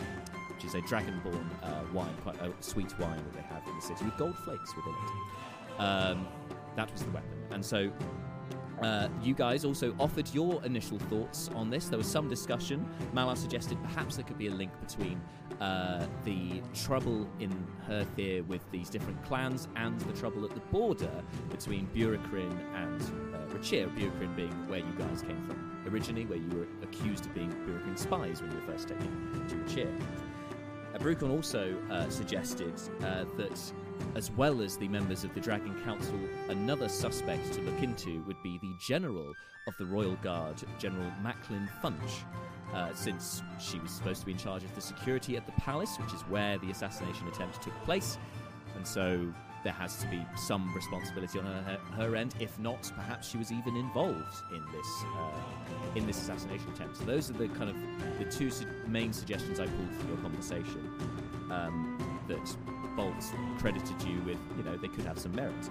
which 0.53 0.65
is 0.65 0.75
a 0.75 0.81
dragonborn 0.81 1.45
uh, 1.61 1.81
wine, 1.93 2.15
quite 2.21 2.39
a 2.41 2.51
sweet 2.61 2.97
wine 2.99 3.17
that 3.23 3.33
they 3.33 3.41
have 3.41 3.67
in 3.67 3.75
the 3.75 3.81
city 3.81 4.05
with 4.05 4.17
gold 4.17 4.37
flakes 4.39 4.75
within 4.75 4.93
it. 4.93 5.81
Um, 5.81 6.27
that 6.75 6.91
was 6.91 7.03
the 7.03 7.11
weapon, 7.11 7.37
and 7.51 7.63
so 7.63 7.91
uh, 8.81 9.07
you 9.21 9.33
guys 9.33 9.65
also 9.65 9.95
offered 9.99 10.33
your 10.33 10.63
initial 10.65 10.97
thoughts 10.99 11.49
on 11.55 11.69
this. 11.69 11.85
There 11.85 11.97
was 11.97 12.07
some 12.07 12.27
discussion. 12.27 12.85
Malar 13.13 13.37
suggested 13.37 13.81
perhaps 13.83 14.15
there 14.15 14.25
could 14.25 14.37
be 14.37 14.47
a 14.47 14.53
link 14.53 14.71
between 14.79 15.21
uh, 15.61 16.05
the 16.25 16.61
trouble 16.73 17.29
in 17.39 17.51
Herthir 17.87 18.45
with 18.47 18.69
these 18.71 18.89
different 18.89 19.23
clans 19.23 19.67
and 19.75 19.99
the 20.01 20.13
trouble 20.13 20.43
at 20.43 20.51
the 20.51 20.59
border 20.71 21.23
between 21.49 21.87
Burikrin 21.95 22.57
and 22.75 23.01
uh, 23.01 23.53
Rachir. 23.55 23.93
Being 24.35 24.67
where 24.67 24.79
you 24.79 24.93
guys 24.97 25.21
came 25.21 25.41
from 25.47 25.72
originally, 25.93 26.25
where 26.25 26.39
you 26.39 26.49
were 26.49 26.67
accused 26.81 27.25
of 27.25 27.33
being 27.33 27.51
Burikrin 27.67 27.97
spies 27.97 28.41
when 28.41 28.51
you 28.51 28.57
were 28.57 28.73
first 28.73 28.87
taken 28.87 29.07
to 29.47 29.55
Rachir. 29.55 30.01
Uh, 30.93 30.97
Brucon 30.97 31.31
also 31.31 31.75
uh, 31.91 32.09
suggested 32.09 32.73
uh, 33.01 33.25
that 33.37 33.73
as 34.15 34.31
well 34.31 34.61
as 34.61 34.77
the 34.77 34.87
members 34.87 35.23
of 35.23 35.33
the 35.33 35.39
Dragon 35.39 35.75
Council, 35.83 36.19
another 36.49 36.89
suspect 36.89 37.53
to 37.53 37.61
look 37.61 37.81
into 37.81 38.21
would 38.23 38.41
be 38.43 38.59
the 38.59 38.73
General 38.79 39.33
of 39.67 39.75
the 39.77 39.85
Royal 39.85 40.15
Guard, 40.17 40.55
General 40.79 41.09
Macklin 41.21 41.69
Funch, 41.81 42.23
uh, 42.73 42.93
since 42.93 43.41
she 43.59 43.79
was 43.79 43.91
supposed 43.91 44.19
to 44.21 44.25
be 44.25 44.33
in 44.33 44.37
charge 44.37 44.63
of 44.63 44.73
the 44.75 44.81
security 44.81 45.37
at 45.37 45.45
the 45.45 45.51
palace, 45.53 45.97
which 45.97 46.13
is 46.13 46.21
where 46.23 46.57
the 46.59 46.71
assassination 46.71 47.27
attempt 47.27 47.61
took 47.61 47.73
place. 47.83 48.17
And 48.75 48.85
so 48.85 49.31
there 49.63 49.73
has 49.73 49.97
to 49.97 50.07
be 50.07 50.25
some 50.35 50.73
responsibility 50.75 51.39
on 51.39 51.45
her, 51.45 51.79
her 51.95 52.15
end. 52.15 52.35
If 52.39 52.57
not, 52.59 52.91
perhaps 52.95 53.29
she 53.29 53.37
was 53.37 53.51
even 53.51 53.75
involved 53.75 54.43
in 54.53 54.63
this 54.71 55.03
uh, 55.17 55.95
in 55.95 56.05
this 56.05 56.21
assassination 56.21 56.69
attempt. 56.73 56.97
So 56.97 57.05
those 57.05 57.29
are 57.29 57.33
the 57.33 57.47
kind 57.49 57.69
of 57.69 57.75
the 58.19 58.25
two 58.25 58.51
su- 58.51 58.67
main 58.87 59.13
suggestions 59.13 59.59
I 59.59 59.67
pulled 59.67 59.95
from 59.95 60.07
your 60.09 60.17
conversation. 60.17 60.89
Um, 61.51 61.97
that 62.27 62.55
Bolt 62.95 63.23
credited 63.59 64.01
you 64.03 64.21
with, 64.21 64.37
you 64.57 64.63
know, 64.63 64.77
they 64.77 64.87
could 64.87 65.05
have 65.05 65.19
some 65.19 65.35
merit. 65.35 65.69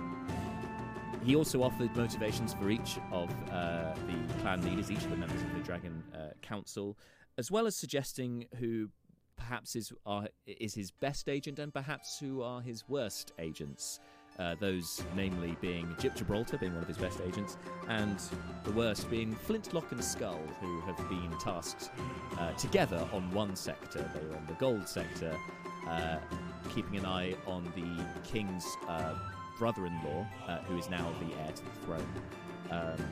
He 1.25 1.37
also 1.37 1.63
offered 1.63 1.97
motivations 1.97 2.53
for 2.53 2.69
each 2.69 2.99
of 3.13 3.31
uh, 3.51 3.95
the 4.07 4.35
clan 4.41 4.63
leaders, 4.63 4.91
each 4.91 5.05
of 5.05 5.11
the 5.11 5.17
members 5.17 5.41
of 5.41 5.53
the 5.55 5.61
Dragon 5.61 6.03
uh, 6.13 6.31
Council, 6.43 6.99
as 7.39 7.51
well 7.51 7.67
as 7.67 7.77
suggesting 7.77 8.47
who 8.59 8.89
perhaps 9.43 9.77
is 9.77 9.93
are, 10.07 10.29
is 10.47 10.75
his 10.75 10.91
best 10.91 11.29
agent 11.29 11.59
and 11.59 11.73
perhaps 11.73 12.19
who 12.19 12.43
are 12.43 12.61
his 12.61 12.89
worst 12.89 13.33
agents. 13.39 14.01
Uh, 14.39 14.55
those, 14.61 15.05
namely, 15.15 15.55
being 15.61 15.95
Jip 15.99 16.17
Gibraltar, 16.17 16.57
being 16.57 16.73
one 16.73 16.83
of 16.83 16.89
his 16.89 16.97
best 16.97 17.21
agents, 17.21 17.59
and 17.89 18.19
the 18.65 18.71
worst 18.73 19.11
being 19.11 19.35
Flintlock 19.35 19.93
and 19.93 20.03
Skull, 20.03 20.41
who 20.59 20.81
have 20.81 20.97
been 21.11 21.31
tasked 21.39 21.91
uh, 22.39 22.51
together 22.53 23.07
on 23.13 23.31
one 23.33 23.55
sector. 23.55 24.11
They 24.15 24.27
were 24.27 24.37
on 24.37 24.47
the 24.47 24.55
gold 24.55 24.89
sector, 24.89 25.37
uh, 25.87 26.17
keeping 26.75 26.97
an 26.97 27.05
eye 27.05 27.35
on 27.47 27.65
the 27.77 28.03
king's 28.27 28.67
uh, 28.89 29.15
brother-in-law, 29.59 30.27
uh, 30.49 30.59
who 30.61 30.79
is 30.79 30.89
now 30.89 31.13
the 31.21 31.37
heir 31.37 31.53
to 31.53 31.63
the 31.63 31.71
throne. 31.85 32.13
Um, 32.71 33.05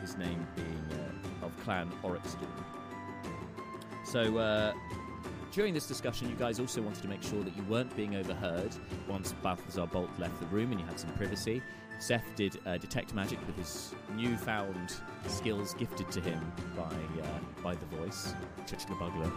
his 0.00 0.16
name 0.16 0.44
being 0.56 1.00
uh, 1.00 1.46
of 1.46 1.56
Clan 1.58 1.88
Oryxdoom. 2.02 2.48
So 4.04 4.74
during 5.52 5.74
this 5.74 5.86
discussion, 5.86 6.28
you 6.28 6.36
guys 6.36 6.60
also 6.60 6.82
wanted 6.82 7.02
to 7.02 7.08
make 7.08 7.22
sure 7.22 7.42
that 7.42 7.56
you 7.56 7.62
weren't 7.64 7.94
being 7.96 8.16
overheard 8.16 8.74
once 9.08 9.32
Balthazar 9.42 9.86
Bolt 9.86 10.10
left 10.18 10.38
the 10.40 10.46
room 10.46 10.72
and 10.72 10.80
you 10.80 10.86
had 10.86 10.98
some 10.98 11.10
privacy. 11.10 11.62
Seth 11.98 12.24
did 12.36 12.58
uh, 12.66 12.78
detect 12.78 13.14
magic 13.14 13.38
with 13.46 13.56
his 13.56 13.94
newfound 14.14 14.94
skills 15.26 15.74
gifted 15.74 16.10
to 16.12 16.20
him 16.20 16.52
by 16.76 16.82
uh, 16.82 17.62
by 17.62 17.74
the 17.74 17.86
voice, 17.86 18.34
Chichkabugler. 18.66 19.32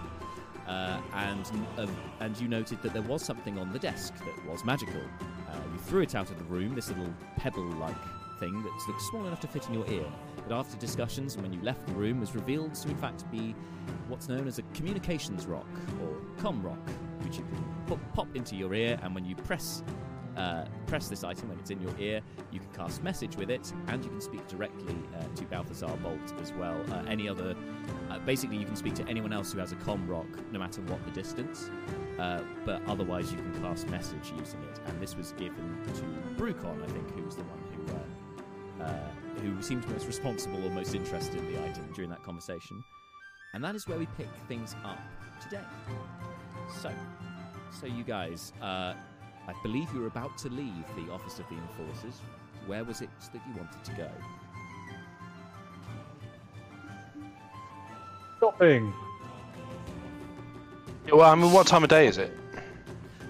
Uh, 0.68 1.02
and 1.16 1.52
uh, 1.78 1.88
and 2.20 2.40
you 2.40 2.48
noted 2.48 2.82
that 2.84 2.94
there 2.94 3.02
was 3.02 3.24
something 3.24 3.58
on 3.58 3.74
the 3.74 3.80
desk 3.80 4.14
that 4.20 4.46
was 4.46 4.64
magical. 4.64 5.02
Uh, 5.50 5.56
you 5.74 5.80
threw 5.80 6.02
it 6.02 6.14
out 6.14 6.30
of 6.30 6.38
the 6.38 6.46
room, 6.46 6.76
this 6.76 6.90
little 6.90 7.12
pebble-like 7.36 7.96
thing 8.40 8.62
that 8.64 8.72
looks 8.88 9.06
small 9.10 9.26
enough 9.26 9.40
to 9.40 9.48
fit 9.48 9.68
in 9.68 9.74
your 9.74 9.88
ear. 9.90 10.06
But 10.48 10.56
after 10.58 10.78
discussions, 10.78 11.38
when 11.38 11.54
you 11.54 11.62
left 11.62 11.86
the 11.88 11.94
room, 11.94 12.20
was 12.20 12.36
revealed 12.36 12.74
to 12.76 12.90
in 12.90 12.98
fact 12.98 13.30
be 13.32 13.56
what's 14.08 14.28
known 14.28 14.48
as 14.48 14.60
a 14.60 14.64
communications 14.74 15.46
rock 15.46 15.70
or 16.02 16.18
com 16.38 16.62
rock, 16.62 16.90
which 17.24 17.38
you 17.38 17.44
can 17.44 17.64
pop, 17.88 18.00
pop 18.14 18.36
into 18.36 18.56
your 18.56 18.74
ear, 18.74 19.00
and 19.04 19.16
when 19.16 19.26
you 19.26 19.36
press 19.36 19.84
uh, 20.38 20.66
press 20.88 21.08
this 21.08 21.24
item 21.24 21.50
when 21.50 21.60
it's 21.60 21.72
in 21.72 21.82
your 21.82 21.94
ear, 22.00 22.22
you 22.52 22.60
can 22.60 22.70
cast 22.70 23.04
message 23.04 23.36
with 23.36 23.50
it, 23.50 23.74
and 23.88 24.04
you 24.04 24.10
can 24.10 24.22
speak 24.22 24.46
directly 24.48 24.96
uh, 25.18 25.24
to 25.36 25.44
Balthazar 25.46 25.96
Bolt 25.98 26.34
as 26.42 26.54
well. 26.54 26.82
Uh, 26.92 27.04
any 27.08 27.28
other, 27.28 27.56
uh, 28.10 28.20
basically, 28.20 28.58
you 28.58 28.66
can 28.66 28.76
speak 28.76 28.96
to 28.96 29.08
anyone 29.08 29.34
else 29.34 29.52
who 29.52 29.60
has 29.60 29.72
a 29.72 29.76
com 29.76 30.08
rock, 30.08 30.28
no 30.52 30.60
matter 30.60 30.82
what 30.84 31.04
the 31.06 31.12
distance. 31.12 31.70
Uh, 32.20 32.42
but 32.66 32.82
otherwise, 32.88 33.32
you 33.32 33.38
can 33.38 33.62
cast 33.62 33.90
message 33.90 34.32
using 34.38 34.62
it, 34.64 34.80
and 34.86 35.02
this 35.02 35.18
was 35.18 35.34
given 35.34 35.78
to 35.96 36.04
Brucon, 36.42 36.82
I 36.82 36.88
think, 36.88 37.14
who's 37.16 37.36
the 37.36 37.44
one 37.44 37.60
who 37.76 38.84
uh, 38.84 39.10
who 39.42 39.62
seemed 39.62 39.88
most 39.90 40.08
responsible 40.08 40.64
or 40.66 40.70
most 40.70 40.96
interested 40.96 41.36
in 41.36 41.52
the 41.52 41.64
item 41.64 41.92
during 41.94 42.10
that 42.10 42.24
conversation. 42.24 42.84
And 43.54 43.64
that 43.64 43.76
is 43.76 43.88
where 43.88 43.98
we 43.98 44.08
pick 44.18 44.28
things 44.48 44.76
up 44.84 45.00
today. 45.42 45.64
So, 46.82 46.92
so 47.72 47.86
you 47.86 48.04
guys, 48.04 48.54
uh, 48.62 48.94
I 49.48 49.54
believe 49.64 49.92
you 49.94 50.02
were 50.02 50.08
about 50.08 50.38
to 50.40 50.50
leave 50.50 50.86
the 50.96 51.12
office 51.12 51.40
of 51.40 51.48
the 51.50 51.56
enforcers. 51.56 52.22
Where 52.66 52.84
was 52.84 53.02
it 53.02 53.10
that 53.34 53.42
you 53.48 53.56
wanted 53.56 53.84
to 53.84 53.92
go? 53.94 54.10
Shopping. 58.40 58.94
Yeah, 61.08 61.16
well, 61.16 61.32
I 61.32 61.36
mean, 61.36 61.52
what 61.52 61.68
time 61.68 61.84
of 61.84 61.90
day 61.90 62.08
is 62.08 62.18
it? 62.18 62.32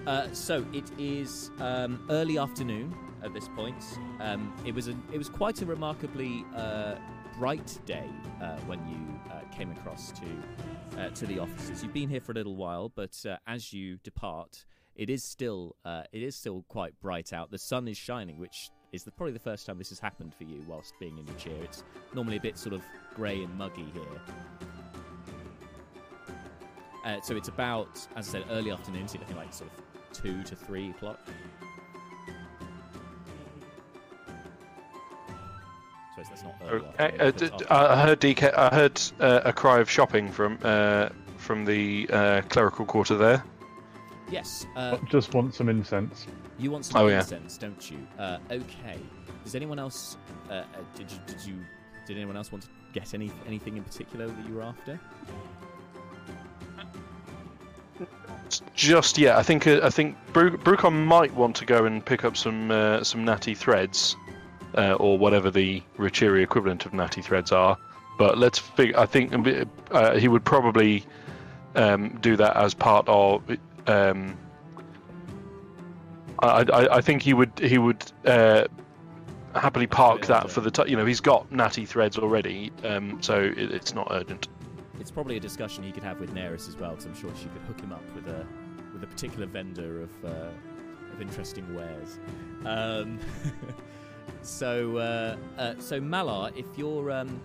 Uh, 0.06 0.26
so 0.32 0.64
it 0.72 0.90
is 0.98 1.50
um, 1.60 2.04
early 2.10 2.38
afternoon 2.38 2.94
at 3.24 3.32
this 3.32 3.48
point. 3.48 3.82
Um, 4.20 4.52
it 4.64 4.74
was 4.74 4.88
a, 4.88 4.96
it 5.12 5.18
was 5.18 5.28
quite 5.28 5.62
a 5.62 5.66
remarkably 5.66 6.44
uh, 6.56 6.96
bright 7.38 7.78
day 7.86 8.08
uh, 8.40 8.56
when 8.66 8.78
you 8.88 9.32
uh, 9.32 9.40
came 9.56 9.70
across 9.72 10.12
to 10.12 11.00
uh, 11.00 11.08
to 11.10 11.26
the 11.26 11.38
offices. 11.38 11.82
You've 11.82 11.92
been 11.92 12.08
here 12.08 12.20
for 12.20 12.32
a 12.32 12.34
little 12.34 12.56
while, 12.56 12.90
but 12.94 13.16
uh, 13.28 13.36
as 13.46 13.72
you 13.72 13.98
depart, 14.04 14.64
it 14.94 15.08
is 15.08 15.24
still 15.24 15.76
uh, 15.84 16.02
it 16.12 16.22
is 16.22 16.36
still 16.36 16.64
quite 16.68 16.98
bright 17.00 17.32
out. 17.32 17.50
The 17.50 17.58
sun 17.58 17.88
is 17.88 17.96
shining, 17.96 18.38
which 18.38 18.70
is 18.92 19.04
the, 19.04 19.10
probably 19.10 19.32
the 19.32 19.38
first 19.38 19.66
time 19.66 19.78
this 19.78 19.88
has 19.88 19.98
happened 19.98 20.34
for 20.34 20.44
you 20.44 20.62
whilst 20.68 20.92
being 21.00 21.16
in 21.16 21.24
Rachir. 21.24 21.64
It's 21.64 21.82
normally 22.14 22.36
a 22.36 22.40
bit 22.40 22.58
sort 22.58 22.74
of 22.74 22.82
grey 23.14 23.42
and 23.42 23.56
muggy 23.56 23.86
here. 23.94 24.20
So 27.22 27.34
it's 27.36 27.48
about, 27.48 28.06
as 28.14 28.28
I 28.28 28.32
said, 28.32 28.44
early 28.50 28.70
afternoon, 28.70 29.08
so 29.08 29.14
you're 29.14 29.22
looking 29.22 29.36
like 29.36 29.52
sort 29.52 29.70
of 29.70 30.12
two 30.12 30.42
to 30.44 30.54
three 30.54 30.90
o'clock. 30.90 31.18
Suppose 36.24 36.28
that's 36.30 36.42
not 36.42 36.54
early 36.70 36.86
Okay. 37.00 37.04
Uh, 37.04 37.10
but 37.18 37.36
d- 37.36 37.44
it's 37.46 37.56
d- 37.56 37.64
after- 37.70 37.72
I 37.72 38.02
heard 38.02 38.20
DK. 38.20 38.54
I 38.56 38.74
heard 38.74 39.00
uh, 39.20 39.40
a 39.44 39.52
cry 39.52 39.80
of 39.80 39.90
shopping 39.90 40.30
from 40.30 40.58
uh, 40.62 41.08
from 41.36 41.64
the 41.64 42.08
uh, 42.12 42.42
clerical 42.48 42.84
quarter 42.86 43.16
there. 43.16 43.42
yes, 44.30 44.66
uh, 44.76 44.96
Just 45.10 45.34
want 45.34 45.54
some 45.54 45.68
incense. 45.68 46.26
You 46.58 46.70
want 46.70 46.84
some 46.84 47.00
Oh, 47.02 47.08
yeah. 47.08 47.18
incense, 47.20 47.58
don't 47.58 47.90
you? 47.90 47.98
Uh, 48.18 48.38
okay. 48.50 48.98
Does 49.44 49.54
anyone 49.56 49.78
else? 49.80 50.16
Uh, 50.48 50.52
uh, 50.54 50.64
did 50.94 51.10
you? 51.10 51.18
Did 51.26 51.44
you? 51.44 51.54
Did 52.06 52.16
anyone 52.16 52.36
else 52.36 52.52
want 52.52 52.62
to 52.64 52.70
get 52.92 53.14
any 53.14 53.30
anything 53.46 53.76
in 53.76 53.82
particular 53.82 54.26
that 54.28 54.48
you 54.48 54.54
were 54.54 54.62
after? 54.62 54.98
Just 58.74 59.16
yeah, 59.18 59.38
I 59.38 59.42
think 59.42 59.66
uh, 59.66 59.80
I 59.82 59.88
think 59.90 60.16
Bru- 60.32 60.56
Brucon 60.58 61.06
might 61.06 61.32
want 61.34 61.56
to 61.56 61.64
go 61.64 61.84
and 61.86 62.04
pick 62.04 62.24
up 62.24 62.36
some 62.36 62.70
uh, 62.70 63.02
some 63.02 63.24
natty 63.24 63.54
threads, 63.54 64.14
uh, 64.76 64.94
or 64.94 65.18
whatever 65.18 65.50
the 65.50 65.82
Richiri 65.98 66.42
equivalent 66.42 66.86
of 66.86 66.92
natty 66.92 67.22
threads 67.22 67.52
are. 67.52 67.76
But 68.18 68.38
let's 68.38 68.58
fig- 68.58 68.94
I 68.94 69.06
think 69.06 69.32
uh, 69.90 70.16
he 70.16 70.28
would 70.28 70.44
probably 70.44 71.04
um, 71.74 72.18
do 72.20 72.36
that 72.36 72.56
as 72.56 72.74
part 72.74 73.06
of. 73.08 73.42
Um, 73.86 74.36
I, 76.40 76.64
I 76.72 76.96
I 76.96 77.00
think 77.00 77.22
he 77.22 77.34
would 77.34 77.52
he 77.58 77.78
would 77.78 78.04
uh, 78.26 78.64
happily 79.54 79.86
park 79.86 80.26
that 80.26 80.50
for 80.50 80.60
the 80.60 80.70
t- 80.70 80.88
you 80.88 80.96
know 80.96 81.06
he's 81.06 81.20
got 81.20 81.50
natty 81.50 81.84
threads 81.84 82.18
already, 82.18 82.70
um, 82.84 83.20
so 83.22 83.40
it, 83.40 83.72
it's 83.72 83.94
not 83.94 84.08
urgent. 84.10 84.48
It's 85.00 85.10
probably 85.10 85.36
a 85.36 85.40
discussion 85.40 85.82
he 85.82 85.90
could 85.90 86.04
have 86.04 86.20
with 86.20 86.34
Neris 86.34 86.68
as 86.68 86.76
well, 86.76 86.90
because 86.90 87.06
I'm 87.06 87.14
sure 87.14 87.30
she 87.36 87.48
could 87.48 87.62
hook 87.62 87.80
him 87.80 87.92
up 87.92 88.04
with 88.14 88.28
a 88.28 88.46
with 88.92 89.02
a 89.02 89.06
particular 89.06 89.46
vendor 89.46 90.02
of 90.02 90.24
uh, 90.24 90.50
of 91.12 91.20
interesting 91.20 91.74
wares. 91.74 92.18
Um, 92.64 93.18
so 94.42 94.96
uh, 94.96 95.36
uh, 95.58 95.74
so 95.78 96.00
Malar, 96.00 96.56
if 96.56 96.66
you're 96.76 97.10
um, 97.10 97.40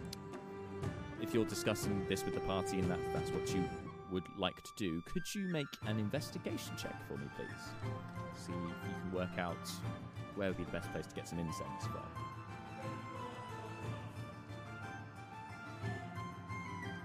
if 1.21 1.33
you're 1.33 1.45
discussing 1.45 2.05
this 2.07 2.23
with 2.23 2.33
the 2.33 2.41
party 2.41 2.79
and 2.79 2.89
that 2.89 2.99
that's 3.13 3.31
what 3.31 3.53
you 3.53 3.63
would 4.11 4.23
like 4.37 4.61
to 4.63 4.71
do, 4.77 5.01
could 5.11 5.23
you 5.35 5.47
make 5.49 5.67
an 5.85 5.99
investigation 5.99 6.73
check 6.77 6.95
for 7.07 7.17
me, 7.17 7.27
please? 7.35 7.47
See 8.35 8.53
if 8.53 8.57
you 8.57 8.93
can 9.01 9.13
work 9.13 9.37
out 9.37 9.57
where 10.35 10.49
would 10.49 10.57
be 10.57 10.63
the 10.63 10.71
best 10.71 10.91
place 10.91 11.07
to 11.07 11.15
get 11.15 11.27
some 11.27 11.39
incense 11.39 11.83
from. 11.83 12.03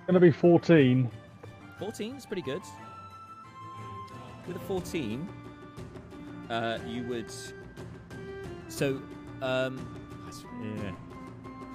Gonna 0.07 0.21
be 0.21 0.31
14. 0.31 1.11
14 1.79 2.17
is 2.17 2.27
pretty 2.27 2.43
good. 2.43 2.63
With 4.47 4.57
a 4.57 4.61
14, 4.61 5.29
uh, 6.51 6.79
you 6.87 7.05
would. 7.05 7.33
So, 8.69 9.01
um, 9.43 9.79
yeah. 10.63 10.93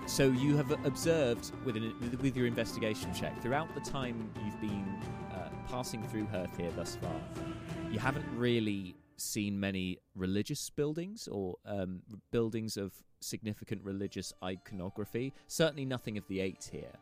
So 0.08 0.30
you 0.30 0.56
have 0.56 0.72
observed 0.86 1.52
with, 1.66 1.76
an, 1.76 1.94
with, 2.22 2.38
your 2.38 2.48
investigation 2.48 3.14
check 3.14 3.42
throughout 3.42 3.74
the 3.76 3.82
time 3.82 4.30
you've 4.44 4.62
been 4.62 4.88
uh, 5.34 5.50
passing 5.70 6.02
through 6.08 6.26
Herthir 6.28 6.74
thus 6.76 6.96
far. 6.96 7.22
You 7.92 8.00
haven't 8.00 8.26
really 8.34 8.96
seen 9.18 9.60
many 9.60 10.00
religious 10.16 10.70
buildings 10.70 11.28
or 11.28 11.56
um, 11.66 12.02
buildings 12.32 12.78
of 12.78 12.94
significant 13.20 13.84
religious 13.84 14.32
iconography. 14.44 15.34
Certainly 15.48 15.86
nothing 15.86 16.18
of 16.18 16.26
the 16.30 16.40
eight 16.40 16.70
here 16.72 16.94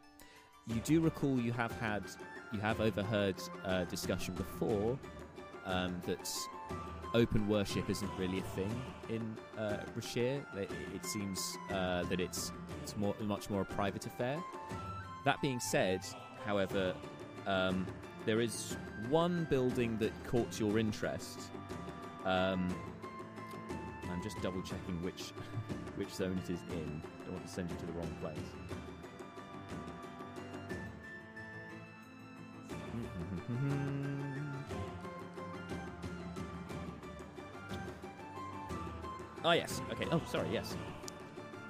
you 0.67 0.81
do 0.81 0.99
recall 0.99 1.39
you 1.39 1.51
have 1.51 1.71
had 1.79 2.03
you 2.51 2.59
have 2.59 2.81
overheard 2.81 3.35
uh, 3.63 3.83
discussion 3.85 4.33
before 4.33 4.97
um, 5.65 6.01
that 6.05 6.31
open 7.15 7.47
worship 7.47 7.89
isn't 7.89 8.11
really 8.17 8.39
a 8.39 8.43
thing 8.43 8.81
in 9.09 9.37
uh, 9.57 9.77
Rachir. 9.97 10.43
It, 10.57 10.69
it 10.93 11.05
seems 11.05 11.57
uh, 11.71 12.03
that 12.03 12.19
it's 12.19 12.51
it's 12.83 12.95
more 12.97 13.15
much 13.21 13.49
more 13.49 13.61
a 13.61 13.65
private 13.65 14.05
affair. 14.05 14.37
That 15.23 15.41
being 15.41 15.59
said, 15.59 16.01
however, 16.45 16.93
um, 17.47 17.87
there 18.25 18.41
is 18.41 18.75
one 19.09 19.47
building 19.49 19.97
that 19.99 20.11
caught 20.25 20.59
your 20.59 20.77
interest. 20.77 21.39
Um, 22.25 22.75
I'm 24.11 24.21
just 24.21 24.39
double 24.41 24.61
checking 24.61 25.01
which 25.01 25.31
which 25.95 26.09
zone 26.09 26.39
it 26.43 26.49
is 26.51 26.59
in. 26.71 27.01
Don't 27.23 27.33
want 27.33 27.47
to 27.47 27.51
send 27.51 27.71
you 27.71 27.77
to 27.77 27.85
the 27.85 27.93
wrong 27.93 28.11
place. 28.21 28.37
Ah, 39.45 39.53
yes. 39.53 39.79
Okay. 39.91 40.07
Oh, 40.11 40.21
sorry. 40.27 40.47
Yes. 40.51 40.75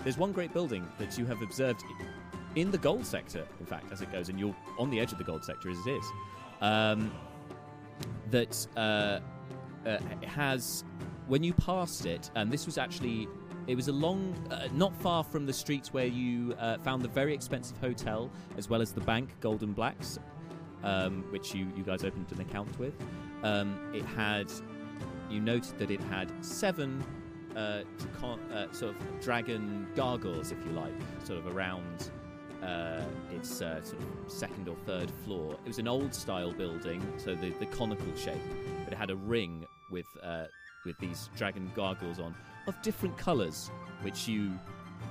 There's 0.04 0.18
one 0.18 0.32
great 0.32 0.54
building 0.54 0.88
that 0.98 1.18
you 1.18 1.26
have 1.26 1.42
observed 1.42 1.84
in 2.56 2.72
the 2.72 2.78
gold 2.78 3.06
sector, 3.06 3.46
in 3.60 3.66
fact, 3.66 3.92
as 3.92 4.02
it 4.02 4.12
goes, 4.14 4.30
and 4.30 4.40
you're 4.40 4.56
on 4.80 4.90
the 4.90 5.00
edge 5.00 5.12
of 5.12 5.18
the 5.18 5.26
gold 5.26 5.44
sector 5.44 5.70
as 5.70 5.78
it 5.86 5.90
is. 5.90 6.06
Um, 6.62 7.12
that 8.32 8.66
uh, 8.78 9.20
uh, 9.86 9.98
has, 10.26 10.86
when 11.28 11.44
you 11.44 11.54
passed 11.54 12.06
it, 12.06 12.32
and 12.36 12.50
this 12.50 12.66
was 12.66 12.78
actually, 12.78 13.28
it 13.68 13.76
was 13.76 13.90
along, 13.90 14.36
uh, 14.52 14.70
not 14.74 14.96
far 15.02 15.22
from 15.24 15.46
the 15.46 15.54
streets 15.54 15.92
where 15.92 16.06
you 16.06 16.54
uh, 16.60 16.78
found 16.78 17.02
the 17.02 17.10
very 17.10 17.34
expensive 17.34 17.78
hotel, 17.80 18.32
as 18.58 18.70
well 18.70 18.82
as 18.82 18.94
the 18.94 19.02
bank, 19.02 19.30
Golden 19.42 19.74
Blacks, 19.74 20.18
um, 20.84 21.26
which 21.30 21.54
you, 21.54 21.68
you 21.76 21.84
guys 21.84 22.06
opened 22.06 22.32
an 22.32 22.40
account 22.40 22.80
with. 22.80 22.94
Um, 23.44 23.78
it 23.94 24.06
had, 24.06 24.50
you 25.30 25.42
noted 25.42 25.78
that 25.80 25.92
it 25.92 26.02
had 26.04 26.32
seven 26.46 27.04
uh, 27.56 27.84
uh, 28.24 28.72
sort 28.72 28.96
of 28.96 29.22
dragon 29.22 29.88
gargoyles, 29.96 30.52
if 30.52 30.58
you 30.66 30.72
like, 30.72 30.94
sort 31.24 31.40
of 31.40 31.56
around 31.56 32.12
uh, 32.64 33.04
its 33.32 33.62
uh, 33.62 33.82
sort 33.84 34.02
of 34.02 34.32
second 34.32 34.68
or 34.68 34.76
third 34.86 35.10
floor. 35.24 35.54
It 35.66 35.68
was 35.68 35.80
an 35.80 35.88
old 35.88 36.14
style 36.14 36.52
building, 36.52 37.02
so 37.18 37.36
the, 37.36 37.52
the 37.52 37.66
conical 37.68 38.14
shape, 38.16 38.42
but 38.84 38.94
it 38.94 38.98
had 38.98 39.10
a 39.10 39.16
ring 39.16 39.66
with 39.92 40.08
uh, 40.24 40.46
with 40.86 40.98
these 41.00 41.30
dragon 41.36 41.72
gargoyles 41.76 42.20
on 42.20 42.36
of 42.68 42.80
different 42.82 43.18
colours, 43.18 43.70
which 44.02 44.28
you, 44.28 44.52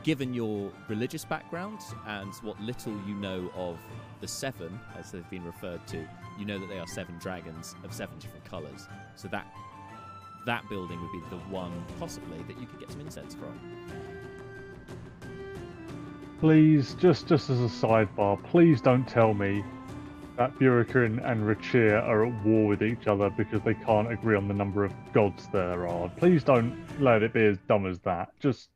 given 0.02 0.34
your 0.34 0.72
religious 0.88 1.24
background 1.24 1.80
and 2.06 2.32
what 2.42 2.60
little 2.60 2.92
you 3.06 3.14
know 3.14 3.50
of 3.54 3.78
the 4.20 4.28
seven, 4.28 4.78
as 4.98 5.12
they've 5.12 5.28
been 5.30 5.44
referred 5.44 5.86
to, 5.86 6.04
you 6.38 6.44
know 6.44 6.58
that 6.58 6.68
they 6.68 6.78
are 6.78 6.86
seven 6.86 7.16
dragons 7.18 7.74
of 7.84 7.92
seven 7.92 8.18
different 8.18 8.44
colours. 8.44 8.88
So 9.14 9.28
that 9.28 9.46
that 10.46 10.68
building 10.68 11.00
would 11.00 11.12
be 11.12 11.20
the 11.30 11.42
one 11.50 11.84
possibly 11.98 12.42
that 12.42 12.58
you 12.58 12.66
could 12.66 12.80
get 12.80 12.90
some 12.90 13.00
incense 13.00 13.34
from. 13.34 13.58
Please, 16.40 16.94
just 16.94 17.26
just 17.26 17.48
as 17.50 17.60
a 17.60 17.86
sidebar, 17.86 18.42
please 18.44 18.80
don't 18.80 19.06
tell 19.08 19.32
me 19.34 19.64
that 20.36 20.54
Burikrin 20.58 21.24
and 21.24 21.44
Rachir 21.44 22.02
are 22.02 22.26
at 22.26 22.44
war 22.44 22.66
with 22.66 22.82
each 22.82 23.06
other 23.06 23.30
because 23.30 23.62
they 23.62 23.74
can't 23.74 24.10
agree 24.12 24.36
on 24.36 24.48
the 24.48 24.54
number 24.54 24.84
of 24.84 24.92
gods 25.12 25.48
there 25.52 25.86
are. 25.86 26.08
Please 26.16 26.42
don't 26.42 26.76
let 27.00 27.22
it 27.22 27.32
be 27.32 27.44
as 27.44 27.56
dumb 27.68 27.86
as 27.86 28.00
that. 28.00 28.30
Just, 28.40 28.68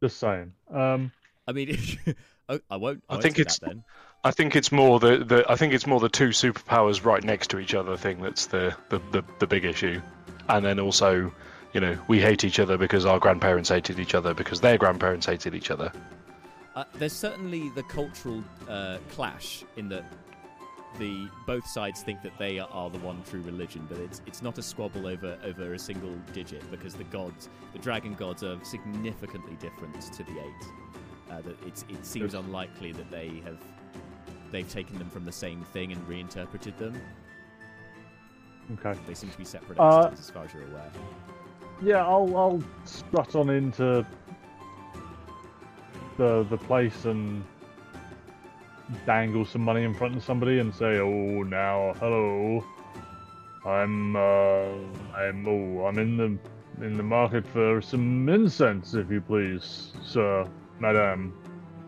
just 0.00 0.18
saying. 0.18 0.52
Um, 0.72 1.10
I 1.46 1.52
mean, 1.52 1.76
oh, 2.48 2.60
I 2.70 2.76
won't. 2.76 3.02
I, 3.08 3.14
I 3.14 3.16
won't 3.16 3.22
think 3.22 3.36
say 3.36 3.42
it's- 3.42 3.58
that 3.58 3.66
then. 3.66 3.84
I 4.22 4.32
think 4.32 4.54
it's 4.54 4.70
more 4.70 5.00
the, 5.00 5.24
the 5.24 5.46
I 5.50 5.56
think 5.56 5.72
it's 5.72 5.86
more 5.86 5.98
the 5.98 6.10
two 6.10 6.28
superpowers 6.28 7.06
right 7.06 7.24
next 7.24 7.48
to 7.52 7.58
each 7.58 7.72
other 7.72 7.96
thing 7.96 8.20
that's 8.20 8.48
the, 8.48 8.76
the, 8.90 9.00
the, 9.12 9.24
the 9.38 9.46
big 9.46 9.64
issue. 9.64 10.02
And 10.48 10.64
then 10.64 10.80
also, 10.80 11.32
you 11.72 11.80
know, 11.80 11.98
we 12.08 12.20
hate 12.20 12.44
each 12.44 12.58
other 12.58 12.76
because 12.76 13.06
our 13.06 13.18
grandparents 13.18 13.68
hated 13.68 13.98
each 13.98 14.14
other 14.14 14.34
because 14.34 14.60
their 14.60 14.78
grandparents 14.78 15.26
hated 15.26 15.54
each 15.54 15.70
other. 15.70 15.92
Uh, 16.74 16.84
there's 16.94 17.12
certainly 17.12 17.68
the 17.70 17.82
cultural 17.84 18.42
uh, 18.68 18.98
clash 19.10 19.64
in 19.76 19.88
that 19.88 20.04
the 20.98 21.28
both 21.46 21.66
sides 21.66 22.02
think 22.02 22.22
that 22.22 22.36
they 22.38 22.58
are 22.58 22.90
the 22.90 22.98
one 22.98 23.22
true 23.24 23.42
religion, 23.42 23.86
but 23.88 23.98
it's 23.98 24.22
it's 24.26 24.42
not 24.42 24.58
a 24.58 24.62
squabble 24.62 25.06
over 25.06 25.38
over 25.44 25.74
a 25.74 25.78
single 25.78 26.14
digit 26.32 26.68
because 26.70 26.94
the 26.94 27.04
gods, 27.04 27.48
the 27.72 27.78
dragon 27.78 28.14
gods, 28.14 28.42
are 28.42 28.58
significantly 28.64 29.56
different 29.60 30.00
to 30.00 30.24
the 30.24 30.32
eight. 30.32 30.66
Uh, 31.30 31.40
that 31.42 31.56
it's 31.66 31.84
it 31.88 32.04
seems 32.04 32.34
unlikely 32.34 32.92
that 32.92 33.10
they 33.10 33.40
have 33.44 33.58
they've 34.50 34.68
taken 34.68 34.98
them 34.98 35.08
from 35.08 35.24
the 35.24 35.32
same 35.32 35.62
thing 35.72 35.92
and 35.92 36.08
reinterpreted 36.08 36.76
them. 36.78 37.00
Okay. 38.74 38.98
They 39.06 39.14
seem 39.14 39.30
to 39.30 39.38
be 39.38 39.44
separate 39.44 39.78
Uh, 39.78 40.10
as 40.12 40.30
far 40.30 40.44
as 40.44 40.52
you're 40.54 40.64
aware. 40.64 40.90
Yeah, 41.82 42.06
I'll 42.06 42.36
I'll 42.36 42.62
strut 42.84 43.34
on 43.34 43.50
into 43.50 44.04
the 46.16 46.44
the 46.44 46.58
place 46.58 47.04
and 47.06 47.42
dangle 49.06 49.44
some 49.44 49.62
money 49.62 49.84
in 49.84 49.94
front 49.94 50.16
of 50.16 50.22
somebody 50.24 50.58
and 50.58 50.74
say, 50.74 50.98
"Oh, 50.98 51.42
now, 51.42 51.94
hello, 52.00 52.64
I'm 53.64 54.16
uh, 54.16 54.72
I'm 55.16 55.46
oh, 55.48 55.86
I'm 55.86 55.98
in 55.98 56.16
the 56.16 56.84
in 56.84 56.96
the 56.96 57.02
market 57.02 57.46
for 57.46 57.80
some 57.80 58.28
incense, 58.28 58.94
if 58.94 59.10
you 59.10 59.20
please, 59.20 59.92
sir, 60.02 60.46
madam, 60.78 61.32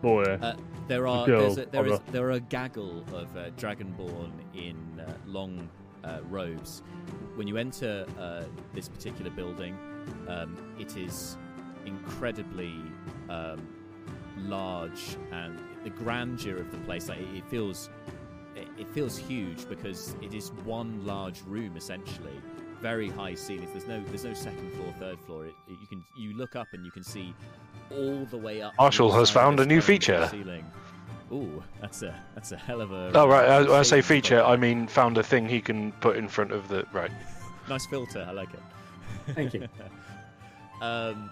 boy." 0.01 0.23
Uh, 0.23 0.55
There 0.87 1.07
are 1.07 1.25
girl, 1.25 1.53
a, 1.57 1.65
there 1.65 1.87
is 1.87 1.99
there 2.11 2.25
are 2.27 2.31
a 2.31 2.39
gaggle 2.41 3.05
of 3.13 3.27
uh, 3.37 3.51
dragonborn 3.55 4.31
in 4.53 4.75
uh, 4.99 5.13
long 5.25 5.69
uh, 6.03 6.19
robes. 6.29 6.83
When 7.35 7.47
you 7.47 7.57
enter 7.57 8.05
uh, 8.19 8.43
this 8.73 8.87
particular 8.89 9.31
building, 9.31 9.77
um, 10.27 10.55
it 10.79 10.95
is 10.97 11.37
incredibly 11.85 12.73
um, 13.29 13.67
large, 14.37 15.17
and 15.31 15.59
the 15.83 15.89
grandeur 15.89 16.57
of 16.57 16.71
the 16.71 16.77
place 16.79 17.09
like, 17.09 17.19
it, 17.19 17.37
it 17.37 17.45
feels 17.47 17.89
it, 18.55 18.67
it 18.77 18.87
feels 18.89 19.17
huge 19.17 19.67
because 19.67 20.15
it 20.21 20.33
is 20.33 20.51
one 20.63 21.05
large 21.05 21.41
room 21.43 21.75
essentially, 21.75 22.39
very 22.81 23.09
high 23.09 23.33
ceilings. 23.33 23.69
There's 23.71 23.87
no 23.87 24.03
there's 24.07 24.23
no 24.25 24.33
second 24.33 24.71
floor, 24.73 24.93
third 24.99 25.19
floor. 25.21 25.45
It, 25.45 25.53
it- 25.67 25.77
you 25.81 25.87
can 25.87 26.03
you 26.17 26.33
look 26.37 26.55
up 26.55 26.67
and 26.73 26.85
you 26.85 26.91
can 26.91 27.03
see 27.03 27.33
all 27.91 28.25
the 28.25 28.37
way 28.37 28.61
up. 28.61 28.73
Marshall 28.77 29.11
has 29.11 29.29
found 29.29 29.59
a 29.59 29.65
new 29.65 29.81
feature. 29.81 30.27
Ceiling. 30.31 30.65
Ooh, 31.33 31.63
that's 31.81 32.03
a 32.03 32.13
that's 32.35 32.51
a 32.51 32.57
hell 32.57 32.79
of 32.79 32.91
a. 32.91 33.11
Oh 33.15 33.27
right, 33.27 33.49
I, 33.49 33.79
I 33.79 33.81
say 33.81 34.01
feature. 34.01 34.43
I 34.43 34.55
mean 34.55 34.85
found 34.87 35.17
a 35.17 35.23
thing 35.23 35.49
he 35.49 35.61
can 35.61 35.91
put 35.93 36.15
in 36.15 36.27
front 36.27 36.51
of 36.51 36.67
the 36.67 36.85
right. 36.93 37.11
Nice 37.69 37.85
filter. 37.85 38.25
I 38.27 38.31
like 38.33 38.49
it. 38.53 38.59
Thank 39.33 39.53
you. 39.53 39.69
um, 40.81 41.29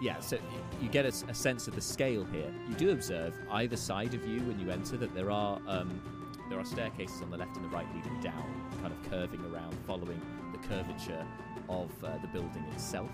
yeah, 0.00 0.18
so 0.20 0.38
you 0.80 0.88
get 0.88 1.04
a 1.04 1.12
sense 1.12 1.68
of 1.68 1.74
the 1.74 1.82
scale 1.82 2.24
here. 2.32 2.50
You 2.66 2.74
do 2.76 2.92
observe 2.92 3.34
either 3.50 3.76
side 3.76 4.14
of 4.14 4.26
you 4.26 4.40
when 4.40 4.58
you 4.58 4.70
enter 4.70 4.96
that 4.96 5.14
there 5.14 5.30
are 5.30 5.60
um, 5.66 6.00
there 6.48 6.58
are 6.58 6.64
staircases 6.64 7.20
on 7.20 7.30
the 7.30 7.36
left 7.36 7.56
and 7.56 7.64
the 7.64 7.68
right 7.68 7.86
leading 7.94 8.18
down, 8.20 8.70
kind 8.80 8.92
of 8.92 9.10
curving 9.10 9.44
around, 9.52 9.76
following 9.86 10.20
the 10.52 10.66
curvature 10.66 11.26
of 11.68 11.90
uh, 12.02 12.16
the 12.22 12.28
building 12.28 12.64
itself. 12.72 13.10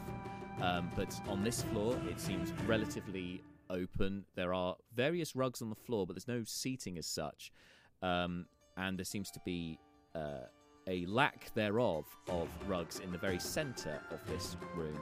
Um, 0.63 0.91
but 0.95 1.21
on 1.29 1.43
this 1.43 1.63
floor, 1.63 1.99
it 2.09 2.21
seems 2.21 2.53
relatively 2.67 3.43
open. 3.71 4.25
There 4.35 4.55
are 4.55 4.77
various 4.95 5.35
rugs 5.35 5.63
on 5.63 5.71
the 5.71 5.77
floor, 5.77 6.07
but 6.07 6.15
there's 6.15 6.29
no 6.29 6.45
seating 6.45 6.99
as 6.99 7.07
such, 7.07 7.53
um, 8.03 8.47
and 8.77 8.99
there 8.99 9.05
seems 9.05 9.31
to 9.33 9.41
be 9.45 9.79
uh, 10.15 10.47
a 10.87 11.07
lack 11.07 11.53
thereof 11.55 12.05
of 12.29 12.49
rugs 12.67 13.01
in 13.01 13.11
the 13.11 13.19
very 13.19 13.39
centre 13.39 14.01
of 14.11 14.21
this 14.27 14.57
room, 14.77 14.99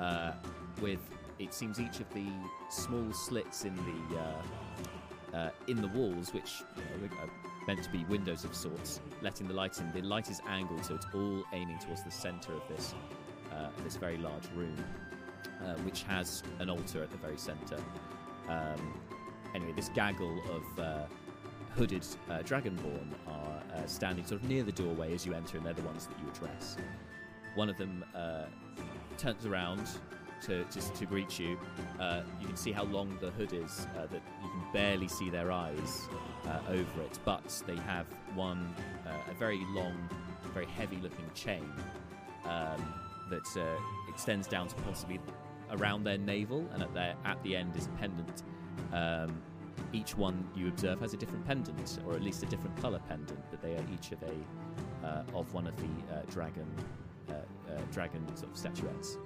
uh, 0.00 0.32
with 0.80 1.00
it 1.38 1.52
seems 1.52 1.80
each 1.80 2.00
of 2.00 2.12
the 2.14 2.26
small 2.70 3.12
slits 3.12 3.64
in 3.64 3.74
the 3.74 4.18
uh, 4.18 5.36
uh, 5.36 5.50
in 5.66 5.80
the 5.80 5.88
walls, 5.88 6.32
which 6.32 6.62
are 6.76 7.30
meant 7.66 7.82
to 7.82 7.90
be 7.90 8.04
windows 8.04 8.44
of 8.44 8.54
sorts, 8.54 9.00
letting 9.20 9.48
the 9.48 9.54
light 9.54 9.78
in. 9.78 9.90
The 9.92 10.02
light 10.02 10.30
is 10.30 10.40
angled, 10.48 10.84
so 10.84 10.94
it's 10.94 11.06
all 11.14 11.42
aiming 11.52 11.78
towards 11.78 12.04
the 12.04 12.10
centre 12.10 12.52
of 12.52 12.62
this 12.68 12.94
uh, 13.52 13.68
this 13.82 13.96
very 13.96 14.16
large 14.18 14.48
room, 14.54 14.76
uh, 15.64 15.74
which 15.82 16.02
has 16.04 16.42
an 16.58 16.70
altar 16.70 17.02
at 17.02 17.10
the 17.10 17.16
very 17.16 17.36
centre. 17.36 17.80
Um, 18.48 18.94
anyway, 19.54 19.72
this 19.72 19.88
gaggle 19.90 20.40
of 20.50 20.78
uh, 20.78 21.06
hooded 21.76 22.06
uh, 22.30 22.38
dragonborn 22.38 23.08
are 23.26 23.62
uh, 23.74 23.86
standing 23.86 24.24
sort 24.24 24.42
of 24.42 24.48
near 24.48 24.62
the 24.62 24.72
doorway 24.72 25.14
as 25.14 25.24
you 25.24 25.34
enter, 25.34 25.56
and 25.56 25.66
they're 25.66 25.74
the 25.74 25.82
ones 25.82 26.06
that 26.06 26.18
you 26.20 26.28
address. 26.28 26.76
One 27.54 27.68
of 27.68 27.78
them 27.78 28.04
uh, 28.14 28.44
turns 29.16 29.46
around 29.46 29.88
to 30.42 30.64
just 30.70 30.94
to 30.96 31.06
greet 31.06 31.38
you. 31.38 31.58
You 32.40 32.46
can 32.46 32.56
see 32.56 32.72
how 32.72 32.84
long 32.84 33.16
the 33.20 33.30
hood 33.30 33.52
is; 33.52 33.86
that 33.94 34.10
you 34.12 34.50
can 34.50 34.72
barely 34.72 35.08
see 35.08 35.30
their 35.30 35.50
eyes 35.50 36.08
over 36.68 37.02
it. 37.02 37.18
But 37.24 37.62
they 37.66 37.76
have 37.76 38.06
one 38.34 38.74
a 39.30 39.34
very 39.34 39.64
long, 39.70 40.08
very 40.52 40.66
heavy-looking 40.66 41.30
chain 41.34 41.64
um, 42.44 42.94
that 43.30 43.56
uh, 43.56 43.80
extends 44.14 44.46
down 44.46 44.68
to 44.68 44.74
possibly 44.76 45.20
around 45.70 46.04
their 46.04 46.18
navel, 46.18 46.64
and 46.72 46.82
at 46.82 46.94
their 46.94 47.14
at 47.24 47.42
the 47.42 47.56
end 47.56 47.76
is 47.76 47.86
a 47.86 47.90
pendant. 47.90 48.42
Um, 48.92 49.42
each 49.92 50.16
one 50.16 50.48
you 50.54 50.68
observe 50.68 51.00
has 51.00 51.14
a 51.14 51.16
different 51.16 51.44
pendant, 51.46 51.98
or 52.06 52.14
at 52.14 52.22
least 52.22 52.42
a 52.42 52.46
different 52.46 52.76
color 52.80 53.00
pendant, 53.08 53.40
but 53.50 53.60
they 53.60 53.74
are 53.74 53.84
each 53.92 54.12
of 54.12 54.22
a 54.22 55.06
uh, 55.06 55.22
of 55.34 55.52
one 55.52 55.66
of 55.66 55.76
the 55.76 56.14
uh, 56.14 56.22
dragon 56.30 56.66
uh, 57.28 57.32
uh, 57.32 57.80
dragon 57.92 58.24
sort 58.36 58.50
of 58.50 58.56
statuettes. 58.56 59.18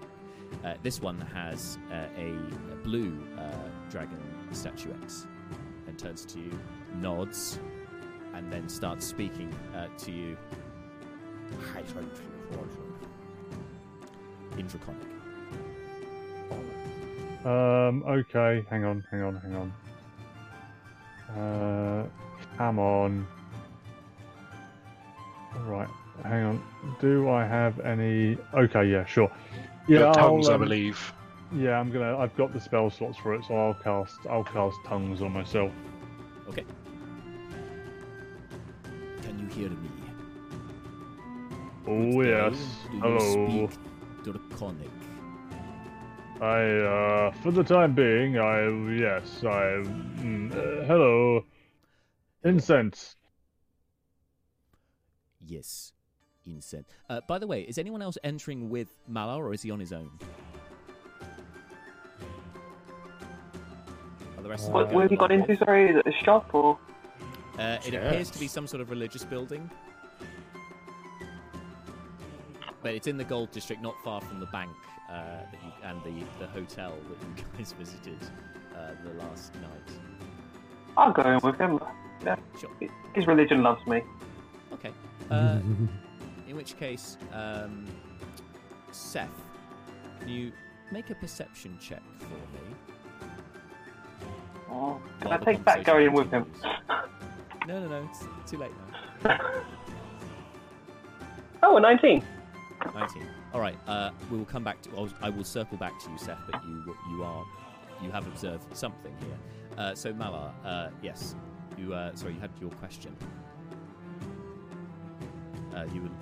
Uh, 0.65 0.75
this 0.83 1.03
one 1.03 1.21
has 1.21 1.79
a, 1.93 2.33
a 2.73 2.77
blue 2.83 3.21
dragon 3.91 4.19
statuette, 4.53 5.13
and 5.87 5.99
turns 5.99 6.25
to 6.25 6.39
you, 6.39 6.59
nods, 6.97 7.59
and 8.35 8.51
then 8.51 8.69
starts 8.69 9.07
speaking 9.07 9.55
to 9.99 10.11
you. 10.11 10.37
In 14.59 14.67
Draconic. 14.67 15.03
Um, 17.45 18.03
okay, 18.03 18.65
hang 18.69 18.85
on, 18.85 19.05
hang 19.11 19.23
on, 19.23 19.37
hang 19.37 19.55
on. 19.55 19.73
Uh, 21.39 22.09
come 22.57 22.79
on. 22.79 23.27
Right, 25.65 25.89
hang 26.25 26.45
on. 26.45 26.63
Do 27.01 27.29
I 27.29 27.47
have 27.47 27.79
any? 27.81 28.37
Okay, 28.53 28.85
yeah, 28.87 29.05
sure. 29.07 29.31
Yeah, 29.87 30.01
Got 30.01 30.15
tongues, 30.15 30.49
I'll, 30.49 30.53
I 30.53 30.55
um, 30.57 30.61
believe. 30.63 31.13
Yeah, 31.55 31.79
I'm 31.79 31.91
gonna. 31.91 32.19
I've 32.19 32.37
got 32.37 32.53
the 32.53 32.61
spell 32.61 32.91
slots 32.91 33.17
for 33.19 33.35
it, 33.35 33.45
so 33.45 33.55
I'll 33.57 33.75
cast. 33.75 34.19
I'll 34.29 34.45
cast 34.45 34.77
tongues 34.85 35.23
on 35.23 35.33
myself. 35.33 35.73
Okay. 36.49 36.65
Can 39.23 39.39
you 39.39 39.47
hear 39.47 39.71
me? 39.71 39.89
Oh 41.87 42.23
Good 42.23 42.27
yes. 42.27 42.87
Do 42.91 42.97
you 42.97 43.03
Hello. 43.03 43.71
Speak 44.23 44.35
Draconic? 44.35 44.91
I, 46.41 46.63
uh, 46.63 47.31
for 47.43 47.51
the 47.51 47.65
time 47.65 47.95
being, 47.95 48.39
I 48.39 48.69
yes, 48.97 49.43
I. 49.43 49.83
Mm, 50.21 50.53
uh, 50.53 50.85
hello. 50.87 51.45
Incense. 52.45 53.17
Yes. 55.45 55.93
Incense. 56.47 56.87
Uh, 57.11 57.21
by 57.27 57.39
the 57.39 57.47
way, 57.47 57.63
is 57.63 57.77
anyone 57.77 58.03
else 58.03 58.17
entering 58.23 58.71
with 58.71 58.89
Malar 59.11 59.39
or 59.39 59.53
is 59.53 59.63
he 59.63 59.71
on 59.73 59.81
his 59.81 59.93
own? 59.93 60.11
Are 64.37 64.43
the 64.43 64.49
rest 64.49 64.69
of 64.69 64.73
them 64.73 64.75
What, 64.75 64.85
going 64.85 64.95
where 64.95 65.03
have 65.05 65.11
you 65.11 65.19
got 65.19 65.33
into? 65.33 65.57
Sorry, 65.57 65.91
is 65.91 65.97
it 65.97 66.07
a 66.07 66.25
shop 66.25 66.55
or? 66.55 66.79
Uh, 67.59 67.79
it 67.85 67.95
appears 67.95 68.31
to 68.31 68.39
be 68.39 68.47
some 68.47 68.69
sort 68.69 68.81
of 68.81 68.91
religious 68.91 69.25
building. 69.25 69.69
But 72.83 72.95
it's 72.95 73.07
in 73.07 73.17
the 73.17 73.25
Gold 73.25 73.51
District, 73.51 73.83
not 73.83 73.95
far 74.05 74.21
from 74.21 74.39
the 74.41 74.47
bank 74.47 74.71
uh, 75.11 75.13
that 75.51 75.59
you, 75.65 75.73
and 75.83 76.03
the, 76.05 76.25
the 76.39 76.47
hotel 76.47 76.95
that 77.09 77.39
you 77.39 77.45
guys 77.59 77.73
visited 77.73 78.19
uh, 78.77 78.91
the 79.05 79.15
last 79.23 79.55
night. 79.57 79.99
I'll 80.97 81.13
go 81.13 81.23
in 81.23 81.39
with 81.43 81.59
him. 81.59 81.81
Yeah, 82.25 82.37
Sure. 82.59 82.71
his 83.15 83.27
religion 83.27 83.63
loves 83.63 83.85
me. 83.87 84.03
Okay. 84.73 84.91
Uh, 85.31 85.59
in 86.49 86.57
which 86.57 86.77
case, 86.79 87.17
um, 87.33 87.85
Seth, 88.91 89.29
can 90.21 90.29
you 90.29 90.53
make 90.91 91.11
a 91.11 91.15
perception 91.15 91.79
check 91.81 92.03
for 92.19 92.27
me? 92.27 92.75
Oh, 94.71 95.01
can 95.21 95.29
while 95.31 95.41
I 95.41 95.45
take 95.45 95.65
that 95.65 95.85
conversation 95.85 95.85
going 95.85 96.07
in 96.07 96.13
with 96.13 96.31
him? 96.31 96.47
No, 97.67 97.81
no, 97.81 97.89
no. 97.89 98.09
It's 98.11 98.51
too 98.51 98.59
late 98.59 98.71
now. 99.25 99.39
Oh, 101.61 101.77
a 101.77 101.81
19. 101.81 102.23
19. 102.95 103.27
All 103.53 103.61
right. 103.61 103.77
Uh, 103.87 104.11
we 104.31 104.39
will 104.39 104.45
come 104.45 104.65
back 104.65 104.81
to. 104.83 104.91
I'll, 104.97 105.11
I 105.21 105.31
will 105.31 105.45
circle 105.45 105.79
back 105.79 105.99
to 106.01 106.11
you, 106.11 106.19
Seth. 106.19 106.41
But 106.51 106.63
you 106.65 106.97
you 107.11 107.25
are 107.25 107.45
you 108.03 108.11
have 108.11 108.27
observed 108.27 108.77
something 108.77 109.15
here. 109.21 109.39
Uh, 109.77 109.95
so 109.95 110.13
Malar, 110.13 110.53
uh, 110.65 110.91
yes, 111.03 111.35
you. 111.77 111.95
Uh, 111.95 112.15
sorry, 112.15 112.35
you 112.35 112.41
had 112.41 112.51
your 112.61 112.71
question. 112.73 113.17
Uh, 115.75 115.85
you 115.93 116.03
would. 116.03 116.13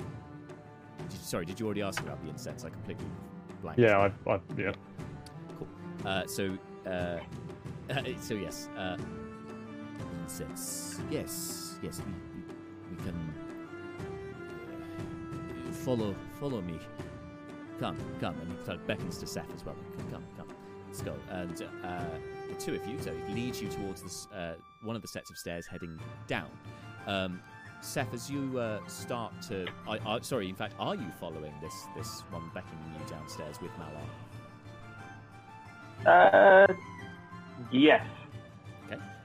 Did, 1.09 1.21
sorry, 1.21 1.47
did 1.47 1.61
you 1.61 1.67
already 1.67 1.83
ask 1.83 2.01
about 2.01 2.23
the 2.23 2.31
incense? 2.31 2.65
I 2.65 2.71
completely 2.71 3.07
blanked. 3.63 3.81
Yeah, 3.81 4.11
I, 4.27 4.31
I 4.31 4.41
yeah. 4.57 4.73
Cool. 5.59 5.69
Uh, 6.05 6.27
so, 6.27 6.59
uh, 6.87 7.19
so 8.21 8.35
yes, 8.35 8.69
uh, 8.77 8.97
incense. 10.23 11.01
Yes, 11.11 11.79
yes, 11.83 12.01
we, 12.05 12.13
we, 12.13 12.97
we 12.97 13.05
can 13.05 13.35
follow 15.87 16.15
follow 16.41 16.61
me. 16.61 16.79
Come, 17.79 17.97
come, 18.21 18.35
and 18.41 18.51
he 18.51 18.57
kind 18.67 18.81
of 18.81 18.87
beckons 18.87 19.19
to 19.19 19.27
Seth 19.27 19.47
as 19.55 19.65
well. 19.65 19.77
Come, 20.11 20.25
come, 20.37 20.49
let's 20.89 21.01
go. 21.01 21.15
And 21.31 21.63
uh, 21.85 22.05
the 22.49 22.55
two 22.59 22.75
of 22.75 22.87
you, 22.89 22.99
so 23.01 23.15
he 23.29 23.35
leads 23.35 23.63
you 23.63 23.69
towards 23.69 24.03
this 24.03 24.27
uh, 24.35 24.55
one 24.83 24.97
of 24.97 25.03
the 25.03 25.09
sets 25.09 25.31
of 25.31 25.39
stairs 25.39 25.67
heading 25.67 26.01
down. 26.27 26.51
Um, 27.07 27.41
Seth, 27.83 28.13
as 28.15 28.29
you 28.29 28.59
uh, 28.59 28.81
start 28.89 29.41
to, 29.43 29.67
I, 29.87 29.99
I, 30.05 30.21
sorry, 30.23 30.49
in 30.49 30.57
fact, 30.57 30.75
are 30.81 30.97
you 30.97 31.07
following 31.21 31.53
this 31.63 31.85
this 31.95 32.23
one 32.31 32.51
beckoning 32.53 32.93
you 32.99 33.07
downstairs 33.09 33.61
with 33.63 33.71
Malar? 33.79 34.07
Uh, 36.69 36.75
yes. 37.71 38.05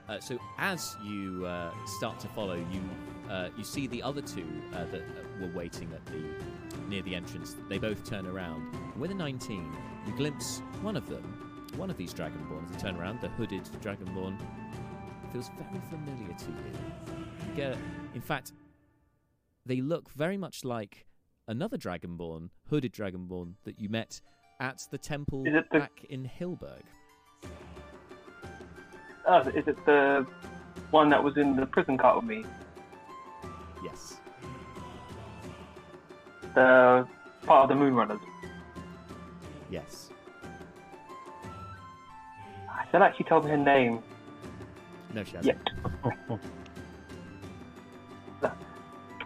Uh, 0.10 0.20
so 0.20 0.38
as 0.60 0.98
you 1.04 1.46
uh, 1.46 1.72
start 1.98 2.20
to 2.20 2.28
follow, 2.30 2.56
you 2.56 2.82
uh, 3.32 3.50
you 3.58 3.64
see 3.64 3.88
the 3.88 4.04
other 4.04 4.22
two 4.22 4.46
uh, 4.74 4.84
that 4.92 5.02
uh, 5.02 5.42
were 5.42 5.52
waiting 5.54 5.90
at 5.94 6.06
the 6.08 6.22
near 6.90 7.02
the 7.04 7.16
entrance. 7.16 7.56
They 7.70 7.78
both 7.78 8.04
turn 8.04 8.28
around. 8.28 8.76
And 8.76 9.02
with 9.02 9.12
a 9.12 9.16
19, 9.16 9.74
you 10.06 10.14
glimpse 10.18 10.62
one 10.82 10.98
of 10.98 11.08
them, 11.08 11.24
one 11.78 11.90
of 11.90 11.96
these 11.96 12.14
dragonborns. 12.14 12.72
They 12.74 12.78
turn 12.80 12.98
around. 12.98 13.22
The 13.22 13.30
hooded 13.30 13.64
dragonborn 13.82 14.38
feels 15.32 15.50
very 15.72 15.82
familiar 15.90 16.36
to 16.38 16.46
you. 16.46 17.16
You 17.48 17.56
get, 17.56 17.78
in 18.14 18.22
fact, 18.22 18.52
they 19.66 19.80
look 19.80 20.10
very 20.12 20.38
much 20.38 20.66
like 20.66 21.06
another 21.48 21.78
dragonborn, 21.78 22.50
hooded 22.70 22.92
dragonborn 22.92 23.54
that 23.64 23.80
you 23.80 23.88
met 23.88 24.20
at 24.60 24.86
the 24.92 24.98
temple 24.98 25.44
the- 25.44 25.64
back 25.72 26.06
in 26.10 26.30
Hilberg. 26.40 26.82
Oh, 29.26 29.40
is 29.40 29.68
it 29.68 29.78
the 29.86 30.26
one 30.90 31.10
that 31.10 31.24
was 31.24 31.38
in 31.38 31.56
the 31.56 31.66
prison 31.66 31.98
cart 31.98 32.18
with 32.18 32.26
me? 32.26 32.44
Yes. 33.84 34.18
the 36.54 37.08
part 37.46 37.70
of 37.72 37.78
the 37.78 37.84
Moonrunners? 37.84 38.20
Yes. 39.70 40.10
I 42.70 42.86
still 42.90 43.04
actually 43.04 43.26
told 43.26 43.46
me 43.46 43.52
her 43.52 43.58
name 43.58 44.00
No, 45.14 45.24
she 45.24 45.36
hasn't. 45.38 45.58
yet. 46.00 46.40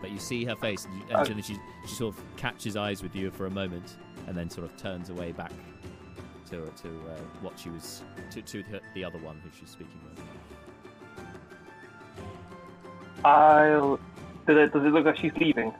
But 0.02 0.12
you 0.12 0.20
see 0.20 0.46
her 0.46 0.56
face, 0.58 0.86
and, 0.86 0.94
you, 1.00 1.04
Oh. 1.16 1.20
and 1.22 1.28
then 1.28 1.42
she, 1.42 1.58
she 1.88 1.96
sort 1.96 2.16
of 2.16 2.24
catches 2.38 2.76
eyes 2.78 3.02
with 3.02 3.16
you 3.16 3.32
for 3.32 3.48
a 3.48 3.50
moment, 3.50 3.98
and 4.28 4.38
then 4.38 4.52
sort 4.52 4.70
of 4.70 4.78
turns 4.78 5.10
away 5.10 5.32
back 5.32 5.52
to 6.52 6.70
to 6.84 6.90
uh, 6.90 7.18
what 7.42 7.58
she 7.58 7.70
was 7.72 8.04
to 8.30 8.42
to 8.44 8.62
her, 8.64 8.80
the 8.94 9.04
other 9.04 9.18
one 9.18 9.40
who 9.44 9.50
she's 9.58 9.70
speaking 9.72 10.00
with. 10.08 10.20
I'll. 13.24 14.00
Does 14.48 14.58
it, 14.58 14.74
does 14.74 14.84
it 14.86 14.90
look 14.94 15.06
like 15.06 15.18
she's 15.18 15.34
leaving? 15.40 15.74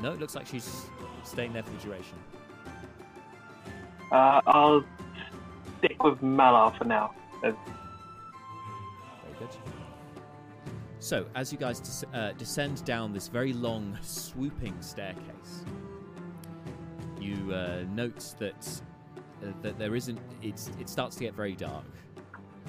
No, 0.00 0.12
it 0.12 0.20
looks 0.20 0.34
like 0.34 0.46
she's 0.46 0.86
staying 1.22 1.52
there 1.52 1.62
for 1.62 1.70
the 1.70 1.78
duration. 1.78 2.18
Uh, 4.10 4.40
I'll 4.46 4.84
stick 5.78 6.02
with 6.02 6.20
Malar 6.20 6.76
for 6.76 6.84
now. 6.84 7.12
Very 7.40 7.54
good. 9.38 9.48
So, 10.98 11.26
as 11.34 11.52
you 11.52 11.58
guys 11.58 11.80
des- 11.80 12.06
uh, 12.16 12.32
descend 12.32 12.84
down 12.84 13.12
this 13.12 13.28
very 13.28 13.52
long, 13.52 13.96
swooping 14.02 14.74
staircase, 14.80 15.64
you 17.20 17.52
uh, 17.52 17.84
note 17.92 18.34
that 18.38 18.80
uh, 19.42 19.46
that 19.62 19.78
there 19.78 19.94
isn't. 19.94 20.18
It's 20.42 20.70
it 20.80 20.88
starts 20.88 21.16
to 21.16 21.24
get 21.24 21.34
very 21.34 21.54
dark, 21.54 21.84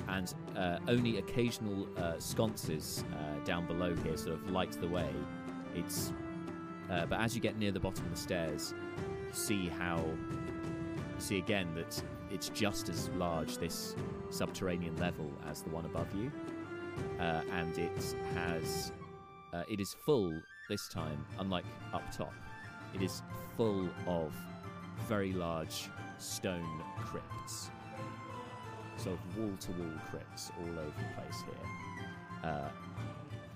and 0.07 0.33
uh, 0.55 0.79
only 0.87 1.17
occasional 1.17 1.87
uh, 1.97 2.13
sconces 2.19 3.03
uh, 3.13 3.43
down 3.45 3.65
below 3.67 3.95
here 3.95 4.17
sort 4.17 4.35
of 4.35 4.49
light 4.49 4.71
the 4.73 4.87
way. 4.87 5.09
It's 5.75 6.13
uh, 6.89 7.05
but 7.05 7.19
as 7.19 7.35
you 7.35 7.41
get 7.41 7.57
near 7.57 7.71
the 7.71 7.79
bottom 7.79 8.05
of 8.05 8.11
the 8.11 8.17
stairs, 8.17 8.73
you 8.97 9.33
see 9.33 9.67
how 9.67 9.97
you 9.97 11.19
see 11.19 11.37
again 11.39 11.73
that 11.75 12.01
it's 12.31 12.49
just 12.49 12.89
as 12.89 13.09
large 13.17 13.57
this 13.57 13.95
subterranean 14.29 14.95
level 14.97 15.31
as 15.49 15.61
the 15.61 15.69
one 15.69 15.85
above 15.85 16.07
you, 16.15 16.31
uh, 17.19 17.41
and 17.51 17.77
it 17.77 18.15
has 18.33 18.91
uh, 19.53 19.63
it 19.69 19.79
is 19.79 19.95
full 20.05 20.33
this 20.69 20.87
time, 20.89 21.25
unlike 21.39 21.65
up 21.93 22.03
top. 22.15 22.33
It 22.93 23.01
is 23.01 23.21
full 23.57 23.89
of 24.07 24.33
very 25.07 25.33
large 25.33 25.89
stone 26.17 26.81
crypts, 26.97 27.71
sort 28.97 29.17
of 29.17 29.37
wall-to-wall 29.37 29.99
crypts 30.09 30.51
all 30.59 30.79
over 30.79 30.93
the 30.97 31.21
place 31.21 31.43
here. 31.45 32.49
Uh, 32.49 32.69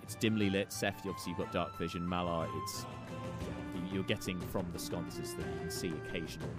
it's 0.03 0.15
dimly 0.15 0.49
lit. 0.49 0.71
Seth, 0.73 0.97
obviously, 1.05 1.31
you've 1.31 1.39
got 1.39 1.51
dark 1.53 1.77
vision. 1.77 2.01
Malar, 2.01 2.47
it's 2.63 2.85
you're 3.91 4.03
getting 4.03 4.39
from 4.39 4.65
the 4.71 4.79
sconces 4.79 5.33
that 5.35 5.45
you 5.45 5.59
can 5.59 5.71
see 5.71 5.93
occasional 6.07 6.49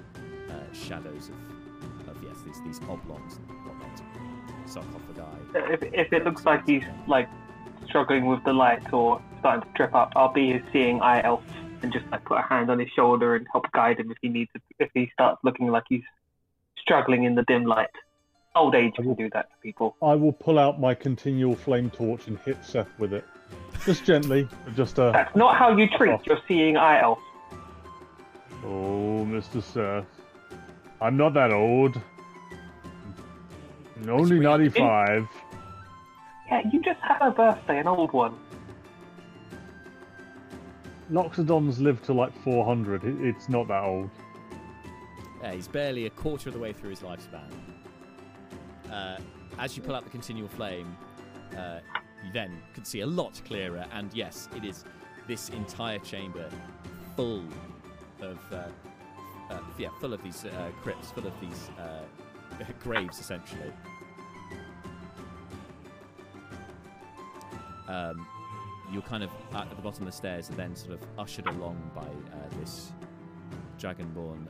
uh, 0.49 0.73
shadows 0.73 1.31
of, 1.31 2.09
of 2.09 2.23
yes, 2.23 2.37
these 2.45 2.61
these 2.65 2.81
oblongs 2.89 3.37
and 3.37 3.49
whatnot, 3.67 4.03
sarcophagi. 4.67 5.73
If, 5.73 5.83
if 5.95 6.13
it 6.13 6.25
looks 6.25 6.45
like 6.45 6.67
he's 6.67 6.85
like 7.07 7.29
struggling 7.87 8.27
with 8.27 8.43
the 8.45 8.53
light 8.53 8.93
or 8.93 9.21
starting 9.41 9.69
to 9.69 9.77
trip 9.77 9.95
up, 9.95 10.13
I'll 10.17 10.33
be 10.33 10.53
his 10.53 10.63
seeing 10.73 11.01
eye 11.01 11.23
elf 11.23 11.43
and 11.83 11.93
just 11.93 12.07
like 12.11 12.25
put 12.25 12.39
a 12.39 12.43
hand 12.43 12.71
on 12.71 12.79
his 12.79 12.89
shoulder 12.91 13.37
and 13.37 13.47
help 13.53 13.71
guide 13.73 13.99
him 13.99 14.11
if 14.11 14.19
he 14.21 14.29
needs. 14.29 14.51
If 14.79 14.91
he 14.95 15.11
starts 15.13 15.41
looking 15.45 15.69
like 15.69 15.85
he's 15.89 16.05
struggling 16.79 17.25
in 17.25 17.35
the 17.35 17.43
dim 17.45 17.65
light. 17.65 17.91
Old 18.57 18.75
age 18.75 18.95
can 18.95 19.15
do 19.15 19.31
that 19.33 19.49
to 19.51 19.57
people. 19.63 19.97
I 20.03 20.15
will 20.15 20.33
pull 20.33 20.59
out 20.59 20.81
my 20.81 20.93
continual 20.95 21.55
flame 21.55 21.89
torch 21.91 22.27
and 22.27 22.37
hit 22.41 22.57
Seth 22.65 22.89
with 22.99 23.13
it. 23.13 23.25
Just 23.87 24.05
gently, 24.05 24.49
just 24.75 24.99
uh 24.99 25.13
That's 25.13 25.35
not 25.37 25.57
how 25.57 25.77
you 25.77 25.89
treat 25.89 26.11
Oh. 26.11 26.21
your 26.25 26.39
seeing 26.49 26.77
eye 26.77 27.01
elf. 27.01 27.19
Oh, 28.65 29.25
Mr. 29.29 29.63
Seth. 29.63 30.05
I'm 31.01 31.17
not 31.17 31.33
that 31.35 31.53
old. 31.53 31.99
Only 34.09 34.39
we- 34.39 34.45
95. 34.45 35.27
Yeah, 36.49 36.63
you 36.73 36.83
just 36.83 37.01
had 37.01 37.23
a 37.23 37.31
birthday, 37.31 37.79
an 37.79 37.87
old 37.87 38.13
one. 38.13 38.35
Loxodons 41.13 41.81
live 41.81 42.03
to 42.03 42.13
like 42.13 42.33
400. 42.43 43.03
It's 43.05 43.49
not 43.49 43.69
that 43.69 43.83
old. 43.85 44.11
Yeah, 45.43 45.53
he's 45.53 45.69
barely 45.69 46.07
a 46.07 46.11
quarter 46.11 46.49
of 46.51 46.55
the 46.55 46.61
way 46.61 46.73
through 46.73 46.91
his 46.91 47.01
lifespan. 47.01 47.49
Uh, 48.91 49.19
as 49.59 49.77
you 49.77 49.83
pull 49.83 49.95
out 49.95 50.05
the 50.05 50.11
continual 50.11 50.49
flame, 50.49 50.97
uh, 51.57 51.79
you 52.25 52.33
then 52.33 52.61
can 52.75 52.85
see 52.85 53.01
a 53.01 53.07
lot 53.07 53.41
clearer, 53.47 53.87
and 53.93 54.13
yes, 54.15 54.49
it 54.57 54.65
is 54.65 54.85
this 55.27 55.49
entire 55.51 55.99
chamber 55.99 56.49
full 57.17 57.45
of 58.21 58.39
uh, 58.53 58.65
uh, 59.51 59.59
yeah, 59.79 59.89
full 60.01 60.13
of 60.13 60.23
these 60.23 60.45
uh, 60.45 60.71
crypts, 60.83 61.11
full 61.11 61.27
of 61.27 61.33
these 61.41 61.71
uh, 61.79 62.65
graves, 62.83 63.19
essentially. 63.19 63.73
Um, 67.89 68.27
you're 68.93 69.03
kind 69.03 69.23
of 69.25 69.31
at 69.55 69.69
the 69.71 69.83
bottom 69.83 70.03
of 70.03 70.07
the 70.07 70.17
stairs, 70.17 70.49
and 70.49 70.57
then 70.57 70.77
sort 70.77 70.95
of 70.95 71.01
ushered 71.19 71.47
along 71.47 71.91
by 71.95 72.09
this 72.59 72.93
dragonborn 73.79 74.47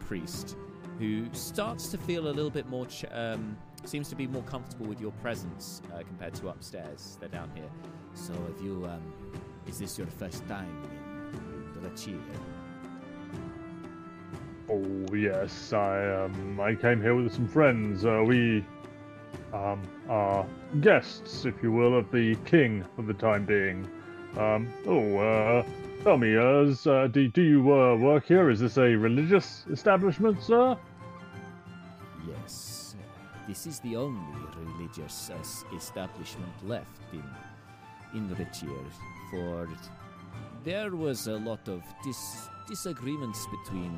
priest 0.00 0.56
who 0.98 1.26
starts 1.32 1.88
to 1.88 1.98
feel 1.98 2.28
a 2.28 2.34
little 2.34 2.50
bit 2.50 2.68
more, 2.68 2.86
ch- 2.86 3.04
um, 3.12 3.56
seems 3.84 4.08
to 4.08 4.14
be 4.14 4.26
more 4.26 4.42
comfortable 4.42 4.86
with 4.86 5.00
your 5.00 5.12
presence 5.12 5.82
uh, 5.94 5.98
compared 5.98 6.34
to 6.34 6.48
upstairs. 6.48 7.16
They're 7.20 7.28
down 7.28 7.50
here. 7.54 7.70
So, 8.14 8.32
if 8.54 8.62
you, 8.62 8.86
um, 8.86 9.02
is 9.66 9.78
this 9.78 9.98
your 9.98 10.06
first 10.06 10.46
time 10.46 10.68
in 11.32 11.82
Rachir? 11.82 12.20
Oh 14.68 15.14
yes, 15.14 15.72
I 15.72 16.24
um 16.24 16.60
I 16.60 16.74
came 16.74 17.00
here 17.02 17.14
with 17.14 17.32
some 17.34 17.48
friends. 17.48 18.04
Uh, 18.04 18.22
we 18.26 18.64
um 19.52 19.82
are 20.08 20.46
guests, 20.80 21.44
if 21.44 21.62
you 21.62 21.72
will, 21.72 21.98
of 21.98 22.10
the 22.10 22.36
king 22.44 22.84
for 22.96 23.02
the 23.02 23.14
time 23.14 23.44
being. 23.44 23.88
Um 24.38 24.72
oh 24.86 25.18
uh 25.18 25.64
tell 26.04 26.16
me, 26.16 26.36
uh, 26.36 26.62
is, 26.62 26.86
uh 26.86 27.06
do 27.08 27.28
do 27.28 27.42
you 27.42 27.72
uh, 27.72 27.96
work 27.96 28.26
here? 28.26 28.50
Is 28.50 28.60
this 28.60 28.78
a 28.78 28.96
religious 28.96 29.64
establishment, 29.70 30.42
sir? 30.42 30.76
Yes. 32.26 32.96
This 33.48 33.66
is 33.66 33.80
the 33.80 33.96
only 33.96 34.20
religious 34.56 35.30
uh, 35.30 35.76
establishment 35.76 36.52
left 36.66 37.00
in 37.12 37.24
in 38.14 38.28
Rachir. 38.36 38.84
For 39.30 39.68
there 40.64 40.94
was 40.94 41.26
a 41.26 41.36
lot 41.36 41.68
of 41.68 41.82
dis- 42.04 42.48
disagreements 42.68 43.46
between 43.46 43.92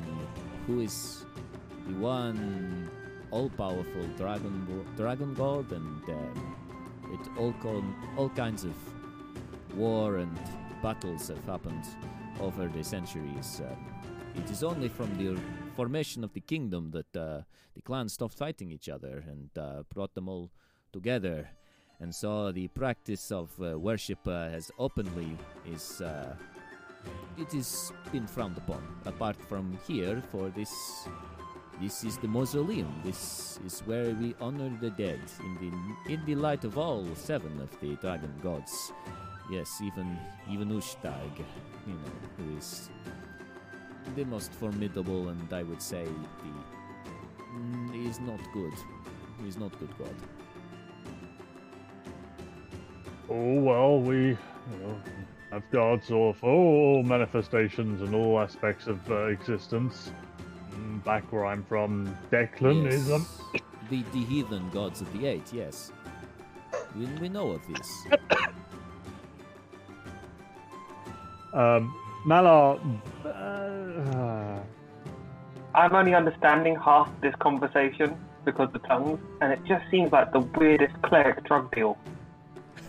who 0.67 0.81
is 0.81 1.25
the 1.87 1.93
one 1.99 2.89
all-powerful 3.31 4.05
dragon 4.17 4.85
dragon 4.97 5.33
god, 5.33 5.71
and 5.71 6.09
um, 6.09 6.55
it 7.13 7.19
all 7.37 7.53
con- 7.61 7.95
all 8.17 8.29
kinds 8.29 8.63
of 8.63 8.75
war 9.75 10.17
and 10.17 10.37
battles 10.81 11.27
have 11.27 11.43
happened 11.45 11.85
over 12.39 12.67
the 12.67 12.83
centuries. 12.83 13.61
Um, 13.63 13.77
it 14.35 14.49
is 14.51 14.63
only 14.63 14.89
from 14.89 15.15
the 15.17 15.39
formation 15.75 16.23
of 16.23 16.33
the 16.33 16.41
kingdom 16.41 16.91
that 16.91 17.15
uh, 17.15 17.41
the 17.75 17.81
clans 17.83 18.13
stopped 18.13 18.37
fighting 18.37 18.71
each 18.71 18.89
other 18.89 19.23
and 19.27 19.49
uh, 19.57 19.83
brought 19.93 20.13
them 20.13 20.27
all 20.27 20.51
together. 20.91 21.49
And 21.99 22.13
so 22.13 22.51
the 22.51 22.67
practice 22.69 23.31
of 23.31 23.49
uh, 23.61 23.79
worship 23.79 24.19
uh, 24.27 24.49
has 24.49 24.71
openly 24.77 25.37
is 25.65 26.01
uh, 26.01 26.35
it 27.37 27.53
is 27.53 27.91
been 28.11 28.27
frowned 28.27 28.57
upon. 28.57 28.81
Apart 29.05 29.37
from 29.49 29.77
here, 29.87 30.21
for 30.31 30.49
this 30.49 31.07
this 31.81 32.03
is 32.03 32.17
the 32.17 32.27
mausoleum. 32.27 33.01
This 33.03 33.59
is 33.65 33.81
where 33.81 34.11
we 34.15 34.35
honor 34.39 34.71
the 34.79 34.91
dead 34.91 35.19
in 35.39 35.53
the 35.61 36.13
in 36.13 36.25
the 36.25 36.35
light 36.35 36.63
of 36.63 36.77
all 36.77 37.05
seven 37.15 37.59
of 37.61 37.69
the 37.79 37.95
dragon 37.95 38.33
gods. 38.41 38.91
Yes, 39.49 39.79
even 39.81 40.17
even 40.49 40.69
Ushtag, 40.69 41.37
you 41.85 41.93
know, 41.93 42.11
who 42.37 42.57
is 42.57 42.89
the 44.15 44.23
most 44.25 44.51
formidable 44.53 45.29
and 45.29 45.53
I 45.53 45.63
would 45.63 45.81
say 45.81 46.05
the 46.05 47.59
mm, 47.59 48.09
is 48.09 48.19
not 48.19 48.39
good. 48.53 48.73
He's 49.43 49.57
not 49.57 49.77
good 49.79 49.95
god. 49.97 50.15
Oh 53.29 53.53
well, 53.61 53.99
we 53.99 54.17
you 54.29 54.37
know 54.81 54.99
have 55.51 55.63
gods 55.71 56.09
of 56.11 56.43
all 56.43 57.03
manifestations 57.03 58.01
and 58.01 58.15
all 58.15 58.39
aspects 58.39 58.87
of 58.87 58.99
uh, 59.11 59.25
existence. 59.25 60.11
Mm, 60.71 61.03
Back 61.03 61.31
where 61.31 61.45
I'm 61.45 61.63
from, 61.63 62.15
Declan 62.31 62.87
is 62.87 63.11
um 63.11 63.27
the 63.89 64.03
the 64.13 64.23
heathen 64.25 64.69
gods 64.71 65.01
of 65.01 65.11
the 65.13 65.27
eight. 65.27 65.53
Yes, 65.53 65.91
we 66.95 67.05
we 67.21 67.29
know 67.29 67.51
of 67.51 67.61
this. 67.67 68.07
um 71.55 71.93
Malar. 72.25 72.79
Uh, 73.23 74.59
I'm 75.75 75.93
only 75.93 76.15
understanding 76.15 76.75
half 76.75 77.09
this 77.21 77.35
conversation 77.39 78.17
because 78.45 78.69
of 78.73 78.83
tongues, 78.87 79.19
and 79.41 79.51
it 79.51 79.59
just 79.65 79.83
seems 79.91 80.11
like 80.11 80.31
the 80.31 80.39
weirdest 80.39 80.99
cleric 81.01 81.43
drug 81.43 81.73
deal. 81.73 81.97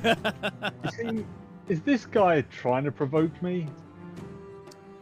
is, 0.05 1.25
is 1.69 1.81
this 1.83 2.07
guy 2.07 2.43
trying 2.43 2.85
to 2.85 2.93
provoke 2.93 3.43
me? 3.43 3.67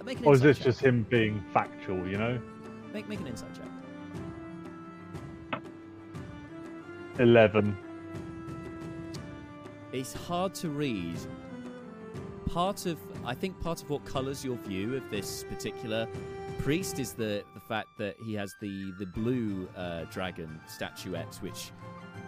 make 0.05 0.19
an 0.19 0.27
Or 0.27 0.35
is 0.35 0.41
this 0.41 0.59
check. 0.59 0.67
just 0.67 0.81
him 0.81 1.07
being 1.09 1.43
factual, 1.53 2.07
you 2.07 2.19
know? 2.19 2.39
Make 2.93 3.09
make 3.09 3.21
an 3.21 3.27
insight 3.27 3.51
check. 3.55 5.63
11. 7.19 7.77
It's 9.93 10.13
hard 10.13 10.55
to 10.57 10.69
read. 10.69 11.17
Part 12.47 12.87
of, 12.87 12.99
I 13.27 13.35
think, 13.35 13.61
part 13.61 13.83
of 13.83 13.91
what 13.91 14.05
colours 14.05 14.45
your 14.45 14.57
view 14.57 14.97
of 14.97 15.09
this 15.11 15.45
particular 15.45 16.07
priest 16.59 16.99
is 16.99 17.13
the 17.13 17.45
the 17.55 17.61
fact 17.61 17.89
that 17.99 18.17
he 18.25 18.35
has 18.35 18.55
the 18.61 18.93
the 18.99 19.07
blue 19.07 19.69
uh, 19.77 20.05
dragon 20.05 20.61
statuette, 20.69 21.37
which 21.37 21.71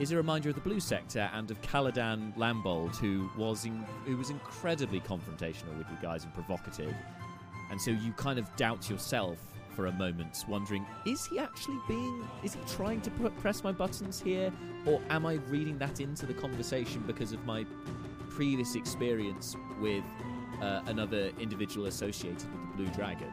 is 0.00 0.12
a 0.12 0.16
reminder 0.16 0.48
of 0.48 0.54
the 0.54 0.60
blue 0.60 0.80
sector 0.80 1.30
and 1.32 1.50
of 1.50 1.60
Caladan 1.62 2.36
Lambold, 2.36 2.96
who 2.96 3.30
was 3.36 3.64
in, 3.64 3.84
who 4.04 4.16
was 4.16 4.30
incredibly 4.30 5.00
confrontational 5.00 5.76
with 5.78 5.86
you 5.90 5.96
guys 6.02 6.24
and 6.24 6.34
provocative, 6.34 6.94
and 7.70 7.80
so 7.80 7.90
you 7.90 8.12
kind 8.12 8.38
of 8.38 8.54
doubt 8.56 8.90
yourself 8.90 9.38
for 9.76 9.86
a 9.86 9.92
moment, 9.92 10.44
wondering, 10.48 10.86
is 11.04 11.26
he 11.26 11.38
actually 11.38 11.78
being, 11.86 12.26
is 12.42 12.54
he 12.54 12.60
trying 12.66 13.00
to 13.02 13.10
pr- 13.10 13.28
press 13.28 13.62
my 13.62 13.70
buttons 13.70 14.18
here, 14.18 14.50
or 14.86 15.00
am 15.10 15.26
I 15.26 15.34
reading 15.50 15.76
that 15.78 16.00
into 16.00 16.24
the 16.24 16.32
conversation 16.32 17.04
because 17.06 17.32
of 17.32 17.44
my 17.44 17.66
previous 18.30 18.74
experience 18.74 19.54
with 19.78 20.02
uh, 20.60 20.82
another 20.86 21.30
individual 21.40 21.86
associated 21.86 22.42
with 22.52 22.60
the 22.70 22.76
Blue 22.76 22.86
Dragon? 22.94 23.30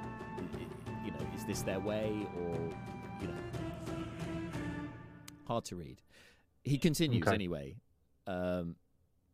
You 1.05 1.11
know, 1.11 1.26
is 1.36 1.45
this 1.45 1.61
their 1.61 1.80
way, 1.80 2.28
or 2.39 2.55
you 3.21 3.28
know, 3.28 3.34
hard 5.47 5.65
to 5.65 5.76
read. 5.76 6.01
He 6.63 6.78
continues 6.78 7.24
Okay. 7.24 7.36
anyway. 7.36 7.76
Um, 8.28 8.76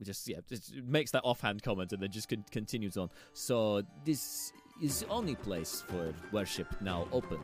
just 0.01 0.27
yeah, 0.27 0.37
just 0.47 0.73
makes 0.75 1.11
that 1.11 1.21
offhand 1.23 1.61
comment 1.61 1.91
and 1.91 2.01
then 2.01 2.11
just 2.11 2.29
con- 2.29 2.45
continues 2.51 2.97
on. 2.97 3.09
So 3.33 3.83
this 4.05 4.51
is 4.81 5.01
the 5.01 5.07
only 5.09 5.35
place 5.35 5.83
for 5.87 6.13
worship 6.31 6.67
now 6.81 7.07
open. 7.11 7.39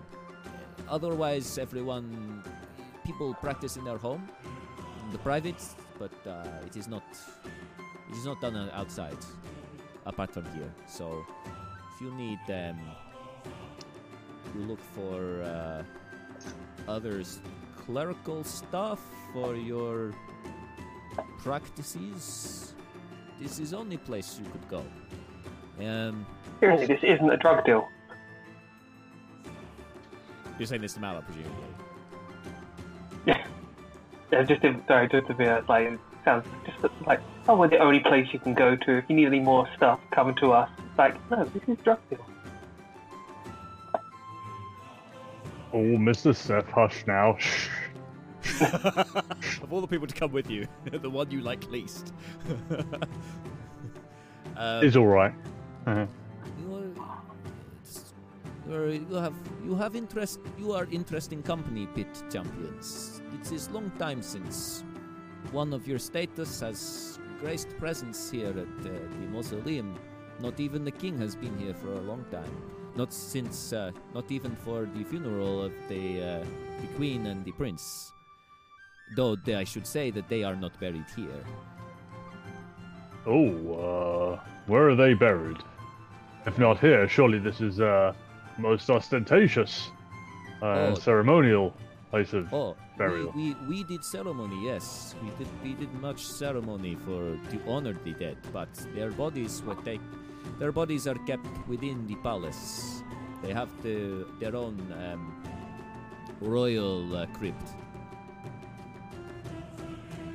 Otherwise, 0.90 1.58
everyone, 1.58 2.44
people 3.04 3.34
practice 3.36 3.76
in 3.78 3.84
their 3.84 3.98
home, 3.98 4.28
in 5.06 5.12
the 5.12 5.18
private, 5.20 5.62
but 6.00 6.12
uh, 6.28 6.66
it 6.66 6.76
is 6.78 6.88
not. 6.88 7.04
It 8.10 8.16
is 8.16 8.26
not 8.26 8.40
done 8.40 8.56
outside, 8.74 9.18
apart 10.06 10.32
from 10.32 10.46
here. 10.54 10.72
So, 10.88 11.26
if 11.94 12.02
you 12.02 12.12
need 12.14 12.40
um, 12.50 12.80
you 14.54 14.62
look 14.62 14.80
for 14.80 15.42
uh, 15.44 15.84
others 16.88 17.40
clerical 17.86 18.44
stuff 18.44 19.00
for 19.34 19.56
your 19.56 20.14
practices, 21.40 22.74
this 23.40 23.60
is 23.60 23.74
only 23.74 23.98
place 23.98 24.40
you 24.40 24.50
could 24.52 24.68
go. 24.70 24.84
Um, 25.84 26.26
Seriously, 26.60 26.88
this 26.88 27.04
isn't 27.04 27.30
a 27.30 27.38
drug 27.38 27.66
deal. 27.66 27.88
you're 30.58 30.66
saying 30.66 30.82
this 30.82 30.94
to 30.94 31.00
Mala, 31.00 31.22
presumably. 31.22 31.52
Yeah, 34.32 34.44
just 34.44 34.62
to, 34.64 34.82
sorry, 34.88 35.08
just 35.08 35.28
to 35.28 35.34
be 35.34 35.46
uh, 35.46 35.62
like 35.70 36.00
sounds 36.26 36.46
just 36.66 36.94
like 37.08 37.22
oh, 37.48 37.56
we're 37.56 37.68
the 37.70 37.78
only 37.78 38.00
place 38.02 38.28
you 38.34 38.40
can 38.40 38.54
go 38.54 38.76
to. 38.76 38.98
If 38.98 39.06
you 39.08 39.16
need 39.16 39.28
any 39.28 39.40
more 39.40 39.68
stuff, 39.78 40.00
come 40.12 40.34
to 40.36 40.52
us. 40.52 40.70
It's 40.78 40.98
like 40.98 41.32
no, 41.32 41.46
this 41.46 41.64
is 41.68 41.78
drug 41.84 42.00
deal. 42.10 42.20
Oh, 45.74 45.78
Mr. 45.78 46.34
Seth, 46.36 46.70
hush 46.70 47.06
now. 47.06 47.36
Shh. 47.40 47.68
of 48.62 49.68
all 49.74 49.82
the 49.82 49.88
people 49.88 50.08
to 50.08 50.14
come 50.16 50.32
with 50.32 50.50
you, 50.50 50.68
the 50.92 51.10
one 51.10 51.30
you 51.32 51.42
like 51.42 51.70
least. 51.70 52.14
um, 54.56 54.86
It's 54.86 54.96
alright. 54.96 55.34
Uh-huh. 55.86 56.06
you 56.62 56.74
are, 56.76 56.84
it's- 57.82 58.14
you 58.68 58.74
are- 58.74 58.90
you 58.90 59.16
have 59.16 59.34
you 59.66 59.76
have 59.76 59.96
interest. 59.96 60.40
You 60.58 60.72
are 60.72 60.88
interesting 60.92 61.44
company, 61.44 61.88
pit 61.94 62.08
champions. 62.32 63.22
It 63.34 63.52
is 63.52 63.70
long 63.72 63.92
time 64.00 64.22
since 64.22 64.84
one 65.52 65.74
of 65.74 65.88
your 65.88 66.00
status 66.00 66.60
has 66.62 67.20
graced 67.40 67.70
presence 67.78 68.30
here 68.32 68.50
at 68.50 68.86
uh, 68.86 68.90
the 68.90 69.28
mausoleum. 69.32 69.96
Not 70.40 70.60
even 70.60 70.84
the 70.84 70.92
king 70.92 71.18
has 71.20 71.36
been 71.36 71.58
here 71.58 71.74
for 71.74 71.94
a 71.94 72.02
long 72.02 72.26
time. 72.32 72.52
Not 72.96 73.14
since, 73.14 73.74
uh, 73.74 73.92
not 74.14 74.32
even 74.32 74.56
for 74.56 74.88
the 74.94 75.04
funeral 75.04 75.62
of 75.64 75.74
the 75.90 76.22
uh, 76.22 76.46
the 76.82 76.88
queen 76.96 77.26
and 77.28 77.44
the 77.46 77.52
prince. 77.52 78.12
Though 79.16 79.36
they, 79.36 79.56
I 79.56 79.64
should 79.64 79.86
say 79.86 80.12
that 80.12 80.28
they 80.30 80.44
are 80.44 80.56
not 80.56 80.80
buried 80.80 81.06
here. 81.16 81.44
Oh, 83.28 83.74
uh, 84.38 84.40
where 84.68 84.90
are 84.90 84.96
they 84.96 85.14
buried? 85.14 85.58
If 86.46 86.58
not 86.60 86.80
here, 86.80 87.08
surely 87.08 87.40
this 87.40 87.60
is, 87.60 87.80
uh, 87.82 88.14
most 88.58 88.90
ostentatious, 88.90 89.90
uh, 90.62 90.92
Oh. 90.92 90.96
ceremonial 90.96 91.74
place 92.12 92.34
of 92.34 92.52
Oh, 92.54 92.76
burial. 92.98 93.32
We, 93.36 93.54
we 93.68 93.68
we 93.68 93.84
did 93.84 94.04
ceremony. 94.04 94.58
Yes, 94.66 95.16
we 95.22 95.30
did 95.38 95.48
we 95.64 95.74
did 95.74 95.94
much 96.02 96.26
ceremony 96.26 96.96
for 96.96 97.38
to 97.52 97.58
honor 97.68 97.94
the 98.04 98.14
dead, 98.14 98.38
but 98.54 98.70
their 98.96 99.12
bodies 99.12 99.62
were 99.64 99.76
take, 99.84 100.02
their 100.60 100.72
bodies 100.72 101.08
are 101.08 101.20
kept 101.26 101.48
within 101.68 102.06
the 102.08 102.16
palace. 102.18 103.02
They 103.44 103.54
have 103.54 103.70
the, 103.84 104.26
their 104.40 104.56
own 104.56 104.80
um, 104.94 105.44
royal 106.42 107.16
uh, 107.16 107.26
crypt. 107.28 107.70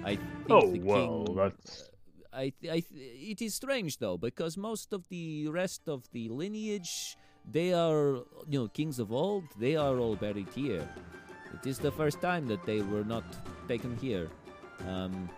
I 0.05 0.16
think 0.16 0.51
Oh, 0.51 0.77
well, 0.83 1.25
king, 1.27 1.37
that's. 1.37 1.91
I, 2.33 2.53
th- 2.61 2.73
I 2.73 2.81
th- 2.81 3.31
it 3.33 3.43
is 3.43 3.55
strange 3.55 3.99
though 3.99 4.16
because 4.16 4.57
most 4.57 4.93
of 4.93 5.09
the 5.09 5.49
rest 5.49 5.89
of 5.89 6.09
the 6.12 6.29
lineage 6.29 7.16
they 7.51 7.73
are 7.73 8.23
you 8.49 8.61
know 8.61 8.68
kings 8.68 9.01
of 9.01 9.11
old 9.12 9.45
they 9.59 9.75
are 9.75 9.99
all 9.99 10.14
buried 10.14 10.47
here 10.55 10.89
it 11.55 11.67
is 11.67 11.79
the 11.79 11.91
first 11.91 12.21
time 12.21 12.47
that 12.49 12.65
they 12.65 12.83
were 12.83 13.05
not 13.05 13.25
taken 13.69 13.97
here. 13.97 14.29
Um, 14.89 15.29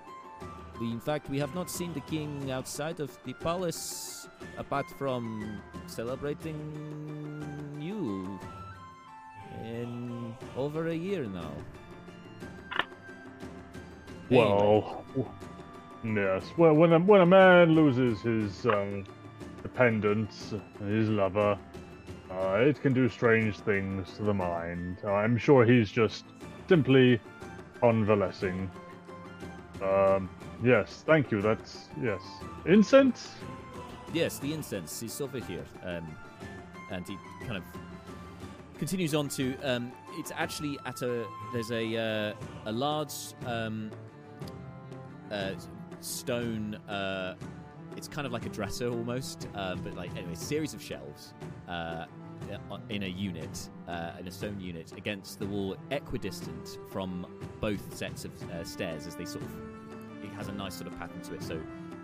we, 0.80 0.90
in 0.90 1.00
fact 1.00 1.28
we 1.28 1.38
have 1.38 1.54
not 1.54 1.70
seen 1.70 1.92
the 1.92 2.00
king 2.00 2.50
outside 2.50 3.00
of 3.00 3.16
the 3.24 3.34
palace 3.34 4.28
apart 4.58 4.86
from 4.98 5.60
celebrating 5.86 6.58
you. 7.80 8.38
In 9.64 10.34
over 10.56 10.88
a 10.88 10.94
year 10.94 11.24
now. 11.24 11.52
Well, 14.30 15.04
yes. 16.02 16.42
Well, 16.56 16.74
when 16.74 16.92
a, 16.94 16.98
when 16.98 17.20
a 17.20 17.26
man 17.26 17.74
loses 17.74 18.22
his 18.22 18.66
um, 18.66 19.04
dependents, 19.62 20.54
his 20.86 21.10
lover, 21.10 21.58
uh, 22.38 22.56
it 22.56 22.80
can 22.80 22.92
do 22.92 23.08
strange 23.08 23.58
things 23.58 24.12
to 24.16 24.22
the 24.22 24.34
mind. 24.34 24.98
I'm 25.04 25.36
sure 25.36 25.64
he's 25.64 25.90
just 25.90 26.24
simply 26.68 27.20
convalescing. 27.80 28.70
Um, 29.82 30.30
yes, 30.62 31.02
thank 31.06 31.30
you. 31.30 31.42
That's 31.42 31.88
yes. 32.00 32.22
Incense. 32.66 33.30
Yes, 34.12 34.38
the 34.38 34.52
incense 34.52 35.02
is 35.02 35.20
over 35.20 35.38
here. 35.38 35.64
Um, 35.82 36.06
and 36.90 37.06
he 37.06 37.16
kind 37.40 37.56
of 37.56 37.64
continues 38.78 39.14
on 39.14 39.28
to. 39.30 39.56
Um, 39.62 39.92
it's 40.12 40.32
actually 40.34 40.78
at 40.86 41.02
a. 41.02 41.26
There's 41.52 41.70
a 41.70 41.96
uh, 41.96 42.70
a 42.70 42.72
large 42.72 43.12
um, 43.46 43.90
uh, 45.30 45.52
stone. 46.00 46.76
Uh, 46.88 47.34
it's 47.96 48.08
kind 48.08 48.26
of 48.26 48.32
like 48.32 48.46
a 48.46 48.48
dresser 48.48 48.88
almost, 48.88 49.48
uh, 49.54 49.74
but 49.76 49.94
like 49.94 50.10
anyway, 50.16 50.34
series 50.34 50.72
of 50.74 50.82
shelves 50.82 51.34
uh, 51.68 52.06
in 52.88 53.04
a 53.04 53.08
unit, 53.08 53.68
uh, 53.88 54.12
in 54.18 54.26
a 54.26 54.30
stone 54.30 54.60
unit 54.60 54.92
against 54.96 55.38
the 55.38 55.46
wall, 55.46 55.76
equidistant 55.90 56.78
from 56.90 57.26
both 57.60 57.94
sets 57.96 58.24
of 58.24 58.50
uh, 58.50 58.64
stairs 58.64 59.06
as 59.06 59.16
they 59.16 59.24
sort 59.24 59.44
of. 59.44 59.50
It 60.22 60.30
has 60.34 60.48
a 60.48 60.52
nice 60.52 60.74
sort 60.74 60.86
of 60.86 60.98
pattern 60.98 61.20
to 61.22 61.34
it, 61.34 61.42
so 61.42 61.60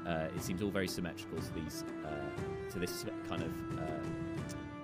uh, 0.07 0.29
it 0.35 0.43
seems 0.43 0.63
all 0.63 0.71
very 0.71 0.89
symmetrical 0.89 1.39
to 1.39 1.55
these 1.55 1.85
uh, 2.05 2.71
to 2.73 2.79
this 2.79 3.05
kind 3.29 3.43
of 3.43 3.79
uh, 3.79 3.83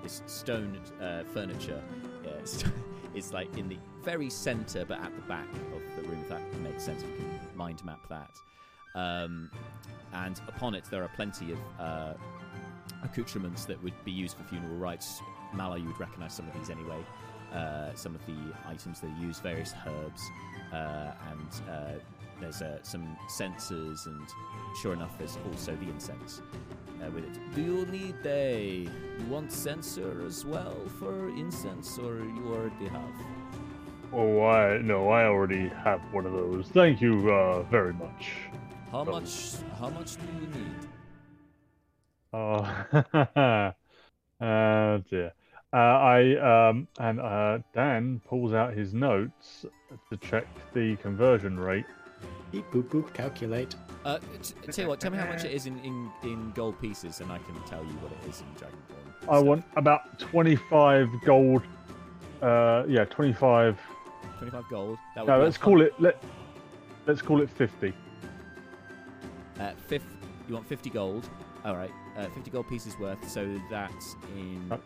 this 0.02 0.22
stone 0.26 0.78
uh, 1.00 1.24
furniture. 1.32 1.82
Yeah, 2.24 2.30
it's, 3.14 3.32
like 3.32 3.56
in 3.56 3.68
the 3.68 3.78
very 4.02 4.30
center, 4.30 4.84
but 4.84 5.00
at 5.00 5.14
the 5.16 5.22
back 5.22 5.48
of 5.74 5.96
the 5.96 6.08
room. 6.08 6.20
If 6.22 6.28
that 6.28 6.60
makes 6.60 6.84
sense, 6.84 7.02
we 7.02 7.16
can 7.16 7.56
mind 7.56 7.84
map 7.84 8.06
that. 8.08 8.30
Um, 8.94 9.50
and 10.12 10.40
upon 10.46 10.74
it, 10.74 10.84
there 10.90 11.02
are 11.02 11.10
plenty 11.16 11.52
of 11.52 11.58
uh, 11.80 12.14
accoutrements 13.02 13.64
that 13.64 13.82
would 13.82 14.04
be 14.04 14.12
used 14.12 14.36
for 14.36 14.44
funeral 14.44 14.76
rites. 14.76 15.20
Mala, 15.54 15.78
you 15.78 15.86
would 15.86 16.00
recognize 16.00 16.34
some 16.34 16.46
of 16.48 16.54
these 16.54 16.70
anyway. 16.70 16.98
Uh, 17.54 17.94
some 17.94 18.14
of 18.14 18.26
the 18.26 18.36
items 18.68 19.00
they 19.00 19.08
use, 19.20 19.38
various 19.38 19.74
herbs, 19.86 20.22
uh, 20.72 21.12
and 21.30 21.70
uh, 21.70 21.92
there's 22.40 22.60
uh, 22.62 22.78
some 22.82 23.16
censers, 23.28 24.06
and 24.06 24.26
sure 24.82 24.92
enough, 24.92 25.16
there's 25.18 25.38
also 25.48 25.76
the 25.76 25.88
incense 25.88 26.42
uh, 27.00 27.10
with 27.12 27.24
it. 27.24 27.54
Do 27.54 27.62
you 27.62 27.86
need 27.86 28.16
a? 28.26 28.88
You 29.18 29.26
want 29.28 29.52
censer 29.52 30.24
as 30.26 30.44
well 30.44 30.76
for 30.98 31.28
incense, 31.28 31.96
or 31.96 32.16
you 32.18 32.44
already 32.52 32.88
have? 32.88 33.12
Oh, 34.12 34.44
I 34.46 34.78
no, 34.78 35.08
I 35.10 35.24
already 35.26 35.68
have 35.68 36.00
one 36.12 36.26
of 36.26 36.32
those. 36.32 36.66
Thank 36.68 37.00
you 37.00 37.32
uh, 37.32 37.62
very 37.62 37.92
much. 37.92 38.32
How 38.90 39.04
much? 39.04 39.52
How 39.78 39.90
much 39.90 40.16
do 40.16 40.22
you 40.40 40.46
need? 40.48 40.88
Oh, 42.36 42.66
Uh, 44.40 44.98
dear. 45.08 45.32
Uh, 45.74 45.76
I 45.76 46.68
um, 46.68 46.86
and 47.00 47.18
uh, 47.18 47.58
Dan 47.74 48.20
pulls 48.28 48.52
out 48.54 48.74
his 48.74 48.94
notes 48.94 49.66
to 50.08 50.16
check 50.18 50.46
the 50.72 50.94
conversion 50.96 51.58
rate. 51.58 51.84
Beep 52.52 52.70
boop 52.70 52.84
boop. 52.84 53.12
Calculate. 53.12 53.74
Uh, 54.04 54.20
t- 54.40 54.54
tell 54.70 54.84
you 54.84 54.88
what, 54.88 55.00
tell 55.00 55.10
me 55.10 55.18
how 55.18 55.26
much 55.26 55.44
it 55.44 55.50
is 55.50 55.66
in, 55.66 55.76
in, 55.80 56.10
in 56.22 56.52
gold 56.52 56.80
pieces, 56.80 57.20
and 57.20 57.32
I 57.32 57.38
can 57.38 57.60
tell 57.64 57.82
you 57.82 57.94
what 57.94 58.12
it 58.12 58.30
is 58.30 58.40
in 58.42 58.46
Dragonborn. 58.54 59.22
I 59.22 59.24
stuff. 59.24 59.44
want 59.44 59.64
about 59.76 60.16
twenty-five 60.20 61.08
gold. 61.24 61.62
Uh, 62.40 62.84
yeah, 62.86 63.04
twenty-five. 63.06 63.76
25 64.38 64.64
gold. 64.70 64.98
That 65.16 65.26
would 65.26 65.32
No, 65.32 65.42
let's 65.42 65.56
call 65.58 65.80
it. 65.82 65.92
Let 65.98 66.22
Let's 67.06 67.20
call 67.20 67.42
it 67.42 67.50
fifty. 67.50 67.92
Uh, 69.58 69.72
fifth, 69.88 70.06
you 70.48 70.54
want 70.54 70.66
50 70.68 70.90
gold. 70.90 71.28
All 71.64 71.76
right, 71.76 71.90
uh, 72.16 72.28
50 72.30 72.50
gold 72.50 72.68
pieces 72.68 72.98
worth. 72.98 73.28
So 73.28 73.60
that's 73.70 74.16
in 74.36 74.66
Uh, 74.70 74.78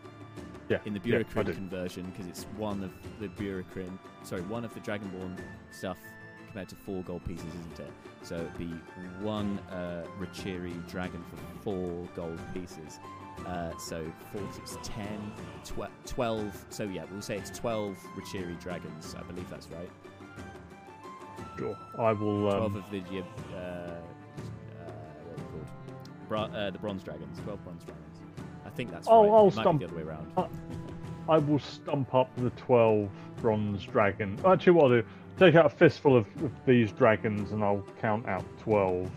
Yeah. 0.69 0.77
in 0.85 0.93
the 0.93 1.01
yeah, 1.03 1.17
Burikrin 1.19 1.53
conversion 1.55 2.05
because 2.11 2.27
it's 2.27 2.43
one 2.57 2.83
of 2.83 2.91
the 3.19 3.27
Burikrin. 3.27 3.97
Sorry, 4.23 4.41
one 4.43 4.63
of 4.63 4.73
the 4.73 4.79
Dragonborn 4.81 5.37
stuff 5.71 5.97
compared 6.45 6.69
to 6.69 6.75
four 6.75 7.01
gold 7.03 7.25
pieces, 7.25 7.45
isn't 7.59 7.79
it? 7.79 7.91
So 8.23 8.35
it'd 8.35 8.57
be 8.57 8.73
one 9.21 9.59
uh, 9.71 10.05
Rachiri 10.19 10.87
dragon 10.89 11.23
for 11.29 11.63
four 11.63 12.07
gold 12.15 12.39
pieces. 12.53 12.99
Uh, 13.45 13.75
so 13.77 14.05
40 14.33 14.63
is 14.63 14.77
10, 14.83 15.31
tw- 15.63 16.07
12. 16.07 16.65
So 16.69 16.83
yeah, 16.83 17.05
we'll 17.11 17.21
say 17.21 17.37
it's 17.37 17.49
12 17.57 17.97
Rachiri 18.17 18.59
dragons. 18.59 19.15
I 19.17 19.23
believe 19.23 19.49
that's 19.49 19.69
right. 19.69 19.89
Sure. 21.57 21.77
I 21.97 22.11
will. 22.13 22.41
12 22.49 22.63
Um, 22.63 22.75
of 22.75 22.91
the 22.91 22.99
uh, 22.99 23.21
uh, 23.21 24.01
what 25.23 25.33
are 25.33 25.35
they 25.35 25.43
called? 25.43 25.67
Bra- 26.27 26.43
uh, 26.45 26.69
the 26.71 26.79
bronze 26.79 27.03
dragons. 27.03 27.39
12 27.43 27.63
bronze 27.63 27.83
dragons. 27.83 28.05
I 28.79 28.81
think 28.81 28.91
that's 28.91 29.09
I'll- 29.09 29.23
right. 29.23 29.31
I'll 29.33 29.51
stump- 29.51 29.81
the 29.81 29.87
other 29.87 29.95
way 29.97 30.03
around. 30.03 30.31
I 31.27 31.37
will 31.37 31.59
stump 31.59 32.15
up 32.15 32.33
the 32.37 32.49
12 32.51 33.09
bronze 33.41 33.83
dragon. 33.83 34.39
Actually, 34.45 34.71
what 34.71 34.83
I'll 34.85 35.01
do, 35.01 35.03
take 35.37 35.55
out 35.55 35.65
a 35.65 35.69
fistful 35.69 36.15
of, 36.15 36.25
of 36.41 36.51
these 36.65 36.93
dragons 36.93 37.51
and 37.51 37.61
I'll 37.61 37.83
count 37.99 38.25
out 38.25 38.45
12. 38.59 39.11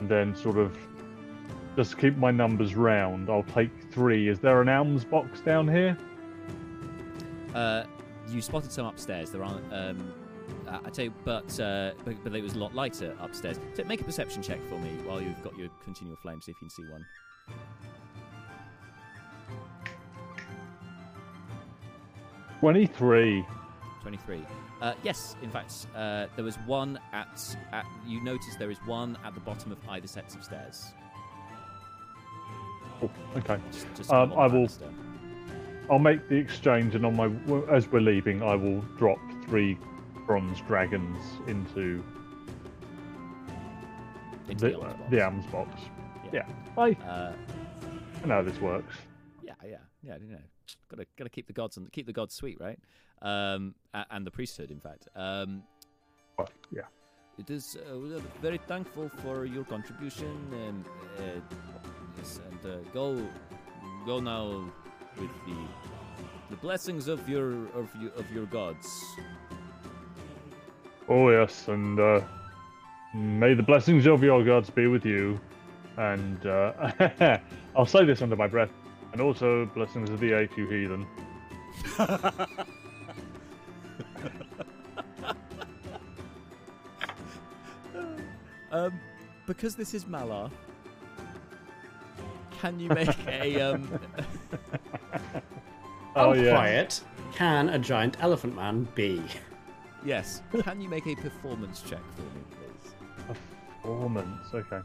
And 0.00 0.08
then, 0.08 0.34
sort 0.34 0.58
of, 0.58 0.76
just 1.76 1.98
keep 1.98 2.16
my 2.16 2.32
numbers 2.32 2.74
round, 2.74 3.30
I'll 3.30 3.44
take 3.44 3.70
three. 3.92 4.28
Is 4.28 4.40
there 4.40 4.60
an 4.60 4.68
alms 4.68 5.04
box 5.04 5.40
down 5.40 5.68
here? 5.68 5.96
Uh, 7.54 7.84
you 8.28 8.42
spotted 8.42 8.72
some 8.72 8.86
upstairs. 8.86 9.30
There 9.30 9.44
aren't. 9.44 9.72
Um, 9.72 10.12
I 10.68 10.90
tell 10.90 11.04
you, 11.04 11.14
but, 11.24 11.60
uh, 11.60 11.92
but 12.04 12.16
but 12.24 12.34
it 12.34 12.42
was 12.42 12.54
a 12.54 12.58
lot 12.58 12.74
lighter 12.74 13.14
upstairs. 13.20 13.60
So 13.74 13.84
make 13.84 14.00
a 14.00 14.04
perception 14.04 14.42
check 14.42 14.58
for 14.68 14.80
me 14.80 14.90
while 15.04 15.22
you've 15.22 15.42
got 15.44 15.56
your 15.56 15.68
continual 15.84 16.16
flame. 16.16 16.40
See 16.40 16.50
if 16.50 16.56
you 16.60 16.68
can 16.68 16.70
see 16.70 16.90
one. 16.90 17.06
Twenty-three. 22.60 23.44
23. 24.02 24.46
Uh, 24.80 24.94
yes, 25.02 25.36
in 25.42 25.50
fact, 25.50 25.86
uh, 25.94 26.26
there 26.34 26.44
was 26.44 26.56
one 26.66 26.98
at, 27.12 27.56
at. 27.72 27.84
You 28.06 28.22
notice 28.24 28.56
there 28.58 28.70
is 28.70 28.78
one 28.86 29.18
at 29.24 29.34
the 29.34 29.40
bottom 29.40 29.72
of 29.72 29.78
either 29.90 30.06
sets 30.06 30.34
of 30.34 30.42
stairs. 30.42 30.86
Oh, 33.02 33.10
okay. 33.36 33.58
Just, 33.72 33.86
just 33.94 34.10
Um, 34.12 34.32
I 34.32 34.46
will. 34.46 34.68
I'll 35.90 35.98
make 35.98 36.28
the 36.28 36.36
exchange, 36.36 36.94
and 36.94 37.04
on 37.04 37.14
my 37.16 37.30
as 37.74 37.88
we're 37.88 38.00
leaving, 38.00 38.42
I 38.42 38.54
will 38.54 38.80
drop 38.96 39.18
three 39.46 39.76
bronze 40.26 40.60
dragons 40.62 41.18
into 41.46 42.02
Into 44.48 44.66
the, 44.66 44.70
the, 44.70 44.76
alms 44.78 45.10
the 45.10 45.16
box. 45.18 45.22
alms 45.24 45.46
box. 45.46 45.80
Yeah. 46.32 46.46
Yeah, 46.46 46.54
I, 46.78 46.90
Uh, 47.06 47.32
I 48.22 48.26
know 48.26 48.34
how 48.36 48.42
this 48.42 48.60
works. 48.60 48.94
Yeah, 49.42 49.52
yeah, 49.64 49.76
yeah. 50.02 50.16
You 50.24 50.32
know, 50.32 50.38
gotta 50.88 51.06
gotta 51.16 51.30
keep 51.30 51.46
the 51.46 51.52
gods 51.52 51.76
and 51.76 51.90
keep 51.92 52.06
the 52.06 52.12
gods 52.12 52.34
sweet, 52.34 52.58
right? 52.60 52.78
Um, 53.22 53.74
and 54.10 54.26
the 54.26 54.30
priesthood, 54.30 54.70
in 54.70 54.80
fact. 54.80 55.08
Um, 55.14 55.62
Well, 56.38 56.48
yeah. 56.72 56.88
it 57.38 57.50
is 57.50 57.76
uh, 57.76 58.20
very 58.40 58.58
thankful 58.66 59.10
for 59.22 59.44
your 59.44 59.64
contribution. 59.64 60.32
Um, 60.52 60.84
uh, 61.18 61.40
yes, 62.16 62.40
and 62.50 62.72
uh, 62.72 62.76
go 62.94 63.20
go 64.06 64.20
now 64.20 64.64
with 65.18 65.30
the 65.46 65.56
the 66.50 66.56
blessings 66.56 67.08
of 67.08 67.28
your 67.28 67.52
of 67.74 67.88
your 68.00 68.12
of 68.12 68.30
your 68.32 68.46
gods. 68.46 68.88
Oh 71.08 71.28
yes, 71.30 71.68
and 71.68 71.98
uh, 71.98 72.20
may 73.14 73.54
the 73.54 73.62
blessings 73.62 74.06
of 74.06 74.22
your 74.22 74.44
gods 74.44 74.70
be 74.70 74.86
with 74.86 75.04
you. 75.04 75.40
And 75.96 76.46
uh, 76.46 77.38
I'll 77.76 77.84
say 77.86 78.04
this 78.04 78.22
under 78.22 78.36
my 78.36 78.46
breath. 78.46 78.70
And 79.12 79.20
also 79.20 79.66
blessings 79.66 80.08
of 80.10 80.20
the 80.20 80.32
eight, 80.32 80.50
you 80.56 80.66
heathen. 80.68 81.06
Um, 88.72 89.00
because 89.46 89.74
this 89.74 89.94
is 89.94 90.04
Malar. 90.04 90.50
Can 92.60 92.78
you 92.78 92.88
make 92.90 93.16
a 93.26 93.60
um? 93.60 93.98
Oh, 96.16 96.30
Oh, 96.30 96.32
yeah. 96.32 96.50
quiet. 96.54 97.00
Can 97.34 97.68
a 97.68 97.78
giant 97.78 98.16
elephant 98.20 98.56
man 98.56 98.86
be? 98.96 99.22
yes. 100.04 100.42
Can 100.62 100.80
you 100.80 100.88
make 100.88 101.06
a 101.06 101.14
performance 101.14 101.82
check 101.82 102.00
for 102.16 102.22
me, 102.22 102.42
please? 102.50 103.36
Performance. 103.82 104.48
Okay. 104.52 104.80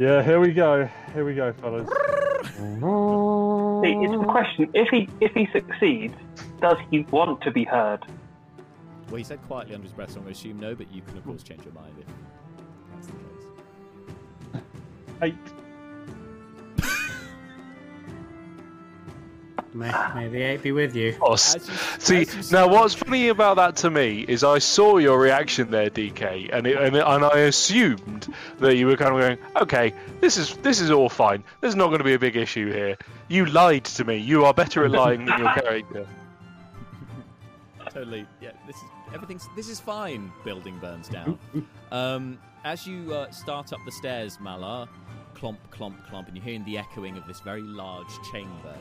Yeah, 0.00 0.22
here 0.22 0.40
we 0.40 0.52
go. 0.52 0.88
Here 1.12 1.26
we 1.26 1.34
go, 1.34 1.52
fellas. 1.52 1.86
See, 1.86 1.92
it's 2.56 4.12
the 4.12 4.24
question. 4.26 4.70
If 4.72 4.88
he 4.88 5.06
if 5.20 5.34
he 5.34 5.46
succeeds, 5.52 6.14
does 6.58 6.78
he 6.90 7.00
want 7.10 7.42
to 7.42 7.50
be 7.50 7.64
heard? 7.64 8.06
Well, 9.08 9.16
he 9.16 9.24
said 9.24 9.42
quietly 9.42 9.74
under 9.74 9.84
his 9.84 9.92
breath, 9.92 10.12
so 10.12 10.16
I'm 10.16 10.22
going 10.22 10.34
to 10.34 10.40
assume 10.40 10.58
no, 10.58 10.74
but 10.74 10.90
you 10.90 11.02
can, 11.02 11.18
of 11.18 11.26
course, 11.26 11.42
change 11.42 11.66
your 11.66 11.74
mind 11.74 11.92
if 11.98 12.06
that's 12.94 13.08
the 13.08 13.12
case. 13.12 14.62
Eight. 15.20 15.34
May, 19.72 19.92
may 20.16 20.28
the 20.28 20.42
eight 20.42 20.62
be 20.62 20.72
with 20.72 20.96
you. 20.96 21.16
S- 21.32 21.54
you- 21.56 21.74
See, 22.00 22.18
you 22.20 22.42
now 22.50 22.66
what's 22.66 22.94
funny 22.94 23.28
about 23.28 23.54
that 23.56 23.76
to 23.76 23.90
me 23.90 24.24
is 24.26 24.42
I 24.42 24.58
saw 24.58 24.96
your 24.98 25.18
reaction 25.18 25.70
there, 25.70 25.88
DK, 25.88 26.50
and 26.52 26.66
it, 26.66 26.76
and, 26.76 26.96
it- 26.96 27.04
and 27.06 27.24
I 27.24 27.38
assumed 27.40 28.34
that 28.58 28.76
you 28.76 28.86
were 28.88 28.96
kind 28.96 29.14
of 29.14 29.20
going, 29.20 29.38
okay, 29.62 29.94
this 30.20 30.36
is 30.36 30.56
this 30.58 30.80
is 30.80 30.90
all 30.90 31.08
fine. 31.08 31.44
There's 31.60 31.76
not 31.76 31.86
going 31.86 31.98
to 31.98 32.04
be 32.04 32.14
a 32.14 32.18
big 32.18 32.34
issue 32.36 32.72
here. 32.72 32.96
You 33.28 33.46
lied 33.46 33.84
to 33.84 34.04
me. 34.04 34.16
You 34.16 34.44
are 34.44 34.52
better 34.52 34.84
at 34.84 34.90
lying 34.90 35.24
than 35.24 35.38
your 35.38 35.52
character. 35.54 36.06
totally. 37.90 38.26
Yeah, 38.40 38.50
this 38.66 38.76
is 38.76 38.82
everything's. 39.14 39.48
This 39.56 39.68
is 39.68 39.78
fine. 39.80 40.32
Building 40.44 40.78
burns 40.80 41.08
down. 41.08 41.38
um, 41.92 42.38
as 42.64 42.86
you 42.86 43.14
uh, 43.14 43.30
start 43.30 43.72
up 43.72 43.78
the 43.86 43.92
stairs, 43.92 44.38
Malar, 44.38 44.88
clomp, 45.34 45.56
clomp, 45.72 45.94
clomp, 46.08 46.26
and 46.26 46.36
you're 46.36 46.44
hearing 46.44 46.64
the 46.64 46.76
echoing 46.76 47.16
of 47.16 47.26
this 47.26 47.40
very 47.40 47.62
large 47.62 48.10
chamber. 48.32 48.76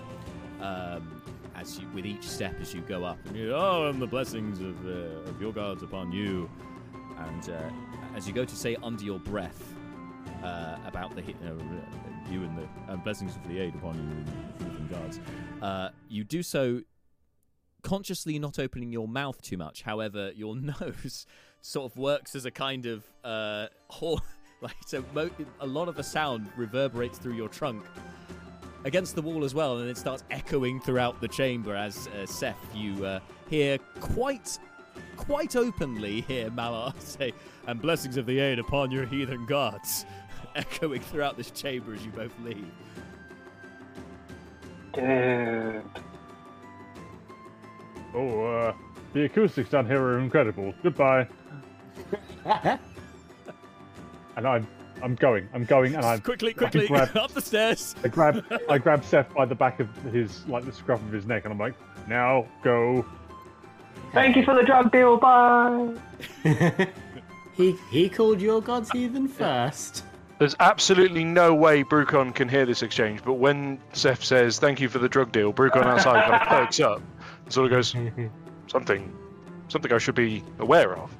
Um, 0.62 1.22
as 1.55 1.78
you, 1.78 1.88
with 1.93 2.05
each 2.05 2.24
step 2.24 2.55
as 2.62 2.74
you 2.74 2.82
go 2.82 3.03
up, 3.03 3.18
and 3.26 3.36
you, 3.36 3.53
oh, 3.53 3.88
and 3.88 4.01
the 4.01 4.07
blessings 4.07 4.62
of, 4.62 4.86
uh, 4.86 5.30
of 5.30 5.41
your 5.41 5.51
gods 5.51 5.84
upon 5.84 6.12
you. 6.12 6.49
And 7.18 7.49
uh, 7.49 7.70
as 8.16 8.28
you 8.28 8.34
go 8.34 8.45
to 8.45 8.55
say 8.55 8.78
under 8.82 9.03
your 9.03 9.20
breath 9.20 9.76
uh, 10.43 10.78
about 10.86 11.16
the, 11.16 11.22
uh, 11.22 12.32
you 12.32 12.43
and 12.43 12.57
the 12.57 12.68
and 12.88 13.03
blessings 13.03 13.36
of 13.36 13.47
the 13.47 13.60
aid 13.60 13.76
upon 13.76 13.95
you 13.95 14.66
and 14.66 14.89
the 14.89 14.93
gods, 14.93 15.20
uh, 15.62 15.89
you 16.07 16.24
do 16.24 16.41
so 16.41 16.82
consciously 17.84 18.39
not 18.39 18.57
opening 18.57 18.91
your 18.91 19.07
mouth 19.07 19.41
too 19.41 19.57
much. 19.57 19.82
However, 19.82 20.32
your 20.36 20.55
nose 20.82 21.26
sort 21.62 21.91
of 21.91 21.97
works 21.97 22.36
as 22.36 22.45
a 22.45 22.51
kind 22.51 22.86
of 22.86 23.03
uh. 23.24 23.68
Like 24.62 24.76
so, 24.86 25.05
mo- 25.14 25.30
a 25.62 25.66
lot 25.66 25.88
of 25.88 25.95
the 25.95 26.03
sound 26.03 26.49
reverberates 26.57 27.18
through 27.18 27.36
your 27.36 27.47
trunk 27.47 27.82
against 28.84 29.15
the 29.15 29.21
wall 29.21 29.43
as 29.43 29.53
well, 29.53 29.80
and 29.80 29.89
it 29.89 29.97
starts 29.97 30.23
echoing 30.32 30.80
throughout 30.80 31.19
the 31.21 31.27
chamber. 31.27 31.75
As 31.75 32.07
uh, 32.07 32.25
Seth, 32.25 32.57
you 32.73 33.05
uh, 33.05 33.19
hear 33.49 33.77
quite, 33.99 34.57
quite 35.17 35.55
openly 35.55 36.21
hear 36.21 36.49
Malar 36.51 36.93
say, 36.99 37.34
"And 37.67 37.82
blessings 37.82 38.17
of 38.17 38.25
the 38.25 38.39
aid 38.39 38.59
upon 38.59 38.91
your 38.91 39.05
heathen 39.05 39.45
gods," 39.45 40.05
echoing 40.55 41.01
throughout 41.01 41.38
this 41.38 41.51
chamber 41.51 41.93
as 41.93 42.03
you 42.05 42.11
both 42.11 42.34
leave. 42.43 42.71
Dude. 44.93 45.84
Oh, 48.15 48.43
uh, 48.43 48.73
the 49.13 49.25
acoustics 49.25 49.69
down 49.69 49.86
here 49.86 50.01
are 50.01 50.19
incredible. 50.19 50.73
Goodbye. 50.84 51.27
And 54.39 54.47
I'm, 54.47 54.67
I'm 55.01 55.15
going. 55.15 55.47
I'm 55.53 55.65
going, 55.65 55.95
and 55.95 56.05
I'm. 56.05 56.19
quickly, 56.29 56.51
I 56.51 56.53
quickly 56.53 56.87
grab- 56.87 57.15
up 57.17 57.31
the 57.31 57.41
stairs. 57.41 57.95
I 58.03 58.07
grab, 58.07 58.43
I 58.69 58.77
grab 58.85 59.03
Seth 59.03 59.33
by 59.33 59.45
the 59.45 59.55
back 59.55 59.79
of 59.79 59.93
his, 60.11 60.45
like 60.47 60.65
the 60.65 60.71
scruff 60.71 61.01
of 61.01 61.11
his 61.11 61.25
neck, 61.25 61.45
and 61.45 61.53
I'm 61.53 61.59
like, 61.59 61.75
now 62.07 62.45
go. 62.63 63.05
Thank 64.13 64.35
you 64.35 64.43
for 64.43 64.55
the 64.55 64.63
drug 64.63 64.91
deal. 64.91 65.17
Bye. 65.17 65.95
he 67.55 67.75
he 67.91 68.09
called 68.09 68.41
your 68.41 68.61
gods 68.61 68.89
heathen 68.91 69.27
first. 69.27 70.03
There's 70.39 70.55
absolutely 70.61 71.25
no 71.25 71.53
way 71.53 71.83
Brucon 71.83 72.33
can 72.33 72.47
hear 72.47 72.65
this 72.65 72.81
exchange, 72.81 73.21
but 73.25 73.33
when 73.33 73.77
Seth 73.91 74.23
says 74.23 74.57
thank 74.57 74.79
you 74.79 74.87
for 74.87 74.97
the 74.97 75.09
drug 75.09 75.33
deal, 75.33 75.51
Brucon 75.51 75.83
outside 75.83 76.23
kind 76.29 76.41
of 76.41 76.47
perks 76.47 76.79
up 76.79 77.01
and 77.43 77.53
sort 77.53 77.65
of 77.65 77.71
goes, 77.71 77.93
something, 78.67 79.13
something 79.67 79.91
I 79.91 79.97
should 79.97 80.15
be 80.15 80.41
aware 80.59 80.95
of. 80.95 81.13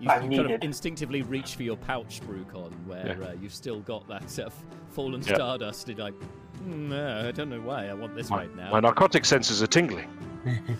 You, 0.00 0.10
I 0.10 0.22
you 0.22 0.38
kind 0.38 0.50
of 0.52 0.62
instinctively 0.62 1.22
reach 1.22 1.54
for 1.56 1.62
your 1.62 1.76
pouch, 1.76 2.20
Brucon, 2.22 2.72
where 2.86 3.16
Yeah. 3.20 3.26
uh, 3.28 3.32
you've 3.40 3.54
still 3.54 3.80
got 3.80 4.06
that 4.08 4.38
uh, 4.38 4.50
fallen 4.90 5.22
Yeah. 5.22 5.34
stardust. 5.34 5.88
And 5.88 5.98
like, 5.98 6.14
"Hmm, 6.58 6.92
uh, 6.92 7.22
I 7.28 7.30
don't 7.32 7.50
know 7.50 7.60
why 7.60 7.88
I 7.88 7.94
want 7.94 8.14
this 8.14 8.30
right 8.30 8.54
now. 8.56 8.70
My 8.70 8.80
narcotic 8.80 9.24
senses 9.24 9.62
are 9.62 9.66
tingling. 9.66 10.08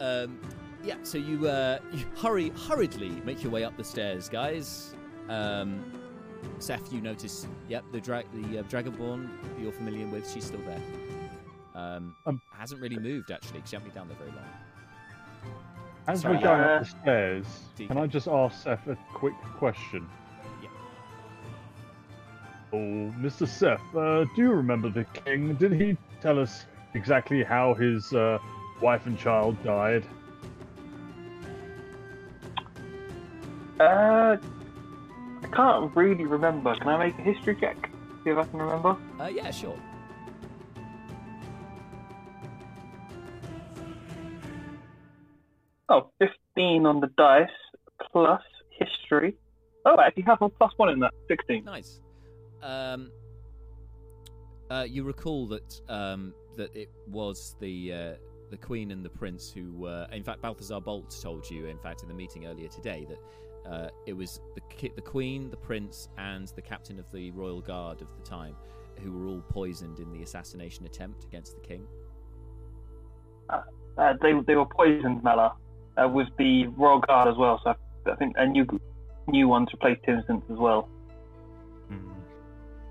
Um, 0.00 0.38
yeah, 0.84 0.96
so 1.02 1.16
you 1.18 1.48
uh, 1.48 1.78
you 1.92 2.04
hurry 2.16 2.50
hurriedly 2.50 3.08
make 3.24 3.42
your 3.42 3.50
way 3.50 3.64
up 3.64 3.76
the 3.76 3.84
stairs, 3.84 4.28
guys. 4.28 4.94
Um, 5.28 5.82
Seth, 6.58 6.92
you 6.92 7.00
notice, 7.00 7.46
yep, 7.68 7.82
the 7.92 8.00
dra- 8.00 8.22
the 8.34 8.58
uh, 8.58 8.62
Dragonborn 8.64 9.28
you're 9.58 9.72
familiar 9.72 10.06
with, 10.08 10.30
she's 10.30 10.44
still 10.44 10.60
there. 10.66 10.80
Um, 11.74 12.14
Um, 12.26 12.40
hasn't 12.52 12.80
really 12.80 12.98
moved 12.98 13.30
actually, 13.30 13.60
'cause 13.60 13.70
she 13.70 13.76
hasn't 13.76 13.92
been 13.94 14.02
down 14.02 14.08
there 14.08 14.18
very 14.18 14.30
long. 14.30 14.44
As 16.08 16.24
we're 16.24 16.40
going 16.40 16.60
up 16.60 16.82
the 16.82 16.86
stairs, 17.02 17.46
DK. 17.76 17.88
can 17.88 17.98
I 17.98 18.06
just 18.06 18.28
ask 18.28 18.62
Seth 18.62 18.86
a 18.86 18.96
quick 19.12 19.34
question? 19.58 20.08
Yeah. 20.62 20.68
Oh, 22.72 23.12
Mr. 23.20 23.46
Seth, 23.46 23.80
uh, 23.96 24.24
do 24.36 24.42
you 24.42 24.52
remember 24.52 24.88
the 24.88 25.04
king? 25.04 25.54
Did 25.54 25.72
he 25.72 25.96
tell 26.20 26.38
us 26.38 26.66
exactly 26.94 27.42
how 27.42 27.74
his 27.74 28.12
uh, 28.12 28.38
wife 28.80 29.06
and 29.06 29.18
child 29.18 29.60
died? 29.64 30.04
Uh, 33.80 34.36
I 35.42 35.46
can't 35.52 35.94
really 35.96 36.24
remember. 36.24 36.76
Can 36.76 36.88
I 36.88 36.98
make 36.98 37.18
a 37.18 37.22
history 37.22 37.56
check? 37.56 37.90
See 38.22 38.30
if 38.30 38.38
I 38.38 38.44
can 38.44 38.60
remember. 38.60 38.96
Uh, 39.18 39.26
yeah, 39.26 39.50
sure. 39.50 39.76
Oh, 45.88 46.10
15 46.18 46.86
on 46.86 47.00
the 47.00 47.08
dice 47.16 47.48
plus 48.12 48.42
history. 48.70 49.36
Oh, 49.84 49.96
I 49.96 50.08
actually 50.08 50.24
have 50.24 50.42
a 50.42 50.48
plus 50.48 50.72
one 50.76 50.90
in 50.90 50.98
that. 51.00 51.12
16. 51.28 51.64
Nice. 51.64 52.00
Um, 52.62 53.10
uh, 54.70 54.84
you 54.88 55.04
recall 55.04 55.46
that 55.46 55.80
um, 55.88 56.34
that 56.56 56.74
it 56.74 56.90
was 57.06 57.54
the 57.60 57.92
uh, 57.92 58.12
the 58.50 58.56
queen 58.56 58.90
and 58.90 59.04
the 59.04 59.08
prince 59.08 59.50
who, 59.50 59.86
uh, 59.86 60.06
in 60.12 60.24
fact, 60.24 60.42
Balthazar 60.42 60.80
Bolt 60.80 61.16
told 61.22 61.48
you, 61.48 61.66
in 61.66 61.78
fact, 61.78 62.02
in 62.02 62.08
the 62.08 62.14
meeting 62.14 62.46
earlier 62.46 62.68
today, 62.68 63.06
that 63.08 63.70
uh, 63.70 63.88
it 64.06 64.12
was 64.12 64.40
the 64.54 64.60
ki- 64.62 64.92
the 64.96 65.02
queen, 65.02 65.50
the 65.50 65.56
prince, 65.56 66.08
and 66.18 66.48
the 66.48 66.62
captain 66.62 66.98
of 66.98 67.10
the 67.12 67.30
royal 67.30 67.60
guard 67.60 68.02
of 68.02 68.08
the 68.16 68.22
time, 68.22 68.56
who 69.02 69.12
were 69.12 69.26
all 69.28 69.42
poisoned 69.42 70.00
in 70.00 70.12
the 70.12 70.22
assassination 70.22 70.84
attempt 70.84 71.24
against 71.24 71.54
the 71.54 71.60
king. 71.60 71.86
Uh, 73.48 73.62
they, 74.20 74.32
they 74.46 74.56
were 74.56 74.66
poisoned, 74.66 75.22
Mela, 75.22 75.54
uh, 75.96 76.08
with 76.08 76.28
the 76.38 76.66
Royal 76.68 77.00
Guard 77.00 77.28
as 77.28 77.36
well. 77.36 77.60
So 77.62 77.70
I, 77.70 78.10
I 78.10 78.16
think 78.16 78.34
a 78.36 78.46
new 78.46 78.66
new 79.28 79.48
ones 79.48 79.68
replaced 79.72 80.02
Timson's 80.02 80.44
as 80.50 80.58
well. 80.58 80.88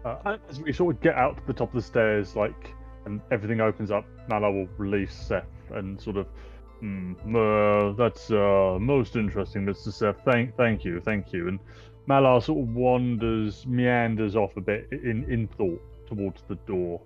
Uh, 0.05 0.37
as 0.49 0.59
we 0.59 0.71
sort 0.71 0.95
of 0.95 1.01
get 1.01 1.15
out 1.15 1.35
to 1.35 1.47
the 1.47 1.53
top 1.53 1.69
of 1.69 1.75
the 1.75 1.81
stairs, 1.81 2.35
like, 2.35 2.75
and 3.05 3.19
everything 3.31 3.59
opens 3.59 3.89
up, 3.89 4.05
Nala 4.29 4.51
will 4.51 4.67
release 4.77 5.11
Seth 5.11 5.45
and 5.71 5.99
sort 5.99 6.17
of, 6.17 6.27
hmm, 6.79 7.13
uh, 7.35 7.91
that's 7.93 8.29
uh, 8.29 8.77
most 8.79 9.15
interesting, 9.15 9.65
Mr. 9.65 9.91
Seth. 9.91 10.17
Thank, 10.23 10.55
thank 10.55 10.85
you, 10.85 11.01
thank 11.01 11.33
you. 11.33 11.47
And 11.47 11.59
Malar 12.07 12.43
sort 12.43 12.59
of 12.59 12.75
wanders, 12.75 13.65
meanders 13.65 14.35
off 14.35 14.55
a 14.57 14.61
bit 14.61 14.87
in, 14.91 15.25
in 15.27 15.47
thought 15.47 15.81
towards 16.05 16.43
the 16.47 16.55
door. 16.67 17.01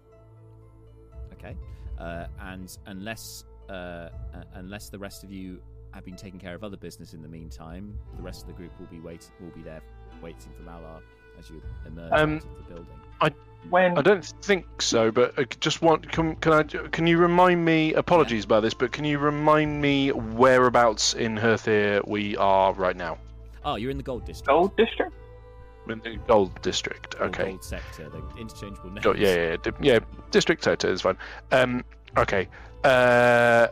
Okay, 1.33 1.55
uh, 1.97 2.25
and 2.41 2.77
unless 2.85 3.45
uh, 3.69 3.73
uh, 3.73 4.09
unless 4.55 4.89
the 4.89 4.99
rest 4.99 5.23
of 5.23 5.31
you 5.31 5.61
have 5.91 6.05
been 6.05 6.15
taking 6.15 6.39
care 6.39 6.55
of 6.55 6.63
other 6.63 6.77
business 6.77 7.13
in 7.13 7.21
the 7.21 7.27
meantime, 7.27 7.93
the 8.15 8.21
rest 8.21 8.41
of 8.41 8.47
the 8.47 8.53
group 8.53 8.71
will 8.79 8.87
be 8.87 8.99
wait 8.99 9.29
will 9.41 9.49
be 9.49 9.61
there 9.61 9.81
waiting 10.21 10.51
for 10.57 10.63
Malar 10.63 11.01
as 11.37 11.49
you 11.49 11.61
emerge 11.85 12.11
Um, 12.11 12.35
out 12.35 12.43
of 12.43 12.57
the 12.67 12.73
building. 12.73 13.33
When 13.69 13.97
I 13.97 14.01
don't 14.01 14.23
think 14.41 14.81
so, 14.81 15.11
but 15.11 15.37
I 15.37 15.43
just 15.59 15.81
want 15.81 16.09
can, 16.09 16.37
can 16.37 16.53
I 16.53 16.63
can 16.63 17.05
you 17.05 17.17
remind 17.17 17.65
me? 17.65 17.93
Apologies 17.93 18.45
about 18.45 18.61
this, 18.61 18.73
but 18.73 18.93
can 18.93 19.03
you 19.03 19.19
remind 19.19 19.81
me 19.81 20.11
whereabouts 20.13 21.13
in 21.13 21.35
Herthir 21.35 22.07
we 22.07 22.37
are 22.37 22.71
right 22.73 22.95
now? 22.95 23.17
Oh, 23.65 23.75
you're 23.75 23.91
in 23.91 23.97
the 23.97 24.03
gold 24.03 24.23
district. 24.23 24.47
Gold 24.47 24.77
District? 24.77 25.11
In 25.89 25.99
the 25.99 26.15
Gold 26.25 26.61
District. 26.61 27.15
Or 27.19 27.25
Okay. 27.25 27.49
Gold 27.49 27.63
sector. 27.65 28.07
The 28.09 28.23
interchangeable 28.39 28.91
names. 28.91 29.03
Go- 29.03 29.13
yeah, 29.13 29.35
yeah, 29.35 29.57
yeah, 29.65 29.71
yeah. 29.81 29.99
District 30.31 30.63
sector 30.63 30.87
is 30.89 31.01
fine. 31.01 31.17
Um, 31.51 31.83
okay. 32.15 32.47
Uh, 32.85 33.67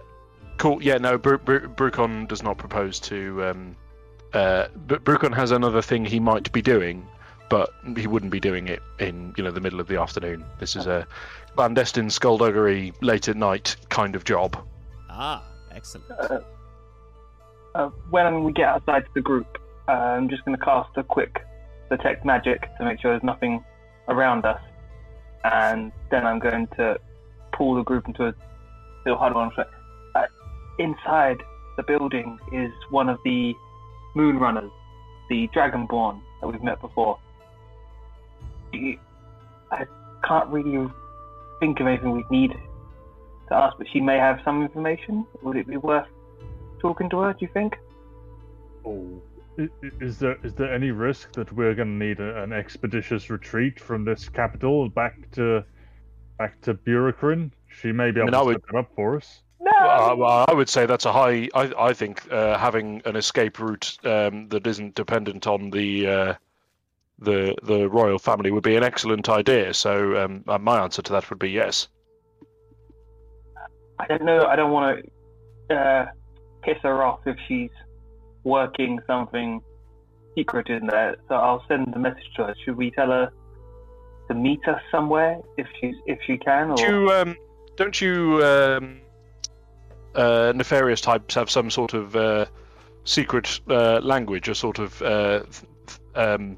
cool. 0.57 0.81
Yeah, 0.81 0.97
no. 0.97 1.17
Bru- 1.17 1.37
Bru- 1.37 1.67
Brucon 1.69 2.27
does 2.27 2.43
not 2.43 2.57
propose 2.57 2.99
to. 3.01 3.43
Um, 3.45 3.75
uh, 4.33 4.67
but 4.87 5.03
Brucon 5.03 5.33
has 5.33 5.51
another 5.51 5.81
thing 5.81 6.05
he 6.05 6.19
might 6.19 6.51
be 6.51 6.61
doing, 6.61 7.07
but 7.49 7.69
he 7.95 8.07
wouldn't 8.07 8.31
be 8.31 8.39
doing 8.39 8.67
it 8.67 8.81
in 8.99 9.33
you 9.37 9.43
know 9.43 9.51
the 9.51 9.61
middle 9.61 9.79
of 9.79 9.87
the 9.87 9.99
afternoon. 9.99 10.43
This 10.59 10.75
is 10.75 10.85
a 10.87 11.07
clandestine 11.55 12.09
skullduggery 12.09 12.93
late 13.01 13.27
at 13.27 13.35
night 13.35 13.75
kind 13.89 14.15
of 14.15 14.23
job. 14.23 14.57
Ah, 15.09 15.43
excellent. 15.73 16.09
Uh, 16.11 16.39
uh, 17.75 17.89
when 18.09 18.43
we 18.43 18.51
get 18.51 18.67
outside 18.67 19.05
to 19.05 19.11
the 19.13 19.21
group, 19.21 19.57
uh, 19.87 19.91
I'm 19.91 20.29
just 20.29 20.43
going 20.45 20.57
to 20.57 20.63
cast 20.63 20.89
a 20.97 21.03
quick 21.03 21.43
detect 21.89 22.25
magic 22.25 22.61
to 22.77 22.85
make 22.85 22.99
sure 22.99 23.11
there's 23.11 23.23
nothing 23.23 23.63
around 24.09 24.45
us, 24.45 24.61
and 25.43 25.91
then 26.11 26.25
I'm 26.25 26.39
going 26.39 26.67
to 26.77 26.99
pull 27.53 27.75
the 27.75 27.83
group 27.83 28.07
into 28.07 28.27
a 28.27 28.33
little 29.05 29.19
huddle. 29.19 29.41
And 29.41 29.51
say, 29.55 29.63
inside 30.79 31.41
the 31.77 31.83
building 31.83 32.37
is 32.51 32.71
one 32.89 33.09
of 33.09 33.19
the 33.23 33.53
Moon 34.15 34.37
Runners, 34.39 34.71
the 35.29 35.47
Dragonborn 35.49 36.19
that 36.41 36.47
we've 36.47 36.63
met 36.63 36.79
before. 36.81 37.19
You- 38.73 38.99
I 39.71 39.85
can't 40.23 40.49
really 40.49 40.89
think 41.59 41.79
of 41.79 41.87
anything 41.87 42.11
we'd 42.11 42.29
need 42.31 42.51
to 43.49 43.53
ask, 43.55 43.77
but 43.77 43.87
she 43.91 43.99
may 44.01 44.17
have 44.17 44.39
some 44.43 44.61
information. 44.61 45.25
Would 45.41 45.57
it 45.57 45.67
be 45.67 45.77
worth 45.77 46.07
talking 46.79 47.09
to 47.09 47.19
her? 47.19 47.33
Do 47.33 47.39
you 47.41 47.49
think? 47.53 47.77
Oh, 48.85 49.21
i- 49.59 49.63
i- 49.83 49.91
is 49.99 50.19
there 50.19 50.37
is 50.43 50.53
there 50.55 50.73
any 50.73 50.91
risk 50.91 51.33
that 51.33 51.51
we're 51.51 51.73
going 51.75 51.99
to 51.99 52.05
need 52.05 52.19
a, 52.19 52.41
an 52.43 52.53
expeditious 52.53 53.29
retreat 53.29 53.79
from 53.79 54.05
this 54.05 54.29
capital 54.29 54.87
back 54.89 55.29
to 55.31 55.63
back 56.37 56.59
to 56.61 56.73
Burikrin? 56.73 57.51
She 57.67 57.91
may 57.91 58.11
be 58.11 58.21
I 58.21 58.23
able 58.23 58.31
mean, 58.31 58.35
I 58.35 58.39
to 58.39 58.45
would- 58.45 58.63
set 58.65 58.75
up 58.75 58.95
for 58.95 59.15
us. 59.17 59.43
No. 59.59 60.15
Well, 60.17 60.45
I, 60.47 60.53
would 60.53 60.69
say 60.69 60.85
that's 60.85 61.05
a 61.05 61.11
high. 61.11 61.49
I, 61.53 61.71
I 61.77 61.93
think 61.93 62.31
uh, 62.31 62.57
having 62.57 63.01
an 63.05 63.15
escape 63.15 63.59
route 63.59 63.97
um, 64.03 64.47
that 64.49 64.67
isn't 64.67 64.95
dependent 64.95 65.47
on 65.47 65.71
the 65.71 66.07
uh, 66.07 66.33
the 67.19 67.55
the 67.63 67.89
royal 67.89 68.19
family 68.19 68.51
would 68.51 68.63
be 68.63 68.75
an 68.75 68.83
excellent 68.83 69.29
idea. 69.29 69.73
So 69.73 70.23
um, 70.23 70.43
uh, 70.47 70.57
my 70.59 70.81
answer 70.83 71.01
to 71.01 71.11
that 71.13 71.29
would 71.29 71.39
be 71.39 71.49
yes. 71.49 71.87
I 73.99 74.05
don't 74.07 74.23
know. 74.23 74.45
I 74.45 74.55
don't 74.55 74.71
want 74.71 75.03
to 75.69 75.75
uh, 75.75 76.05
piss 76.61 76.77
her 76.83 77.01
off 77.03 77.21
if 77.25 77.37
she's 77.47 77.71
working 78.43 78.99
something 79.07 79.61
secret 80.35 80.69
in 80.69 80.85
there. 80.85 81.15
So 81.27 81.35
I'll 81.35 81.63
send 81.67 81.93
the 81.93 81.99
message 81.99 82.29
to 82.35 82.45
her. 82.45 82.55
Should 82.63 82.77
we 82.77 82.91
tell 82.91 83.09
her 83.09 83.31
to 84.27 84.33
meet 84.35 84.59
us 84.67 84.81
somewhere 84.91 85.39
if 85.57 85.67
she's 85.79 85.95
if 86.05 86.19
she 86.27 86.37
can? 86.37 86.71
Or 86.71 86.75
Do 86.75 86.83
you, 86.83 87.11
um, 87.11 87.35
don't 87.75 87.99
you 87.99 88.43
um, 88.45 89.01
uh, 90.17 90.51
nefarious 90.55 90.99
types 90.99 91.35
have 91.35 91.49
some 91.49 91.69
sort 91.69 91.93
of 91.93 92.15
uh, 92.15 92.45
secret 93.05 93.59
uh, 93.69 93.99
language, 93.99 94.49
a 94.49 94.55
sort 94.55 94.79
of 94.79 95.01
uh, 95.01 95.39
th- 95.39 95.63
th- 95.85 95.99
um, 96.15 96.57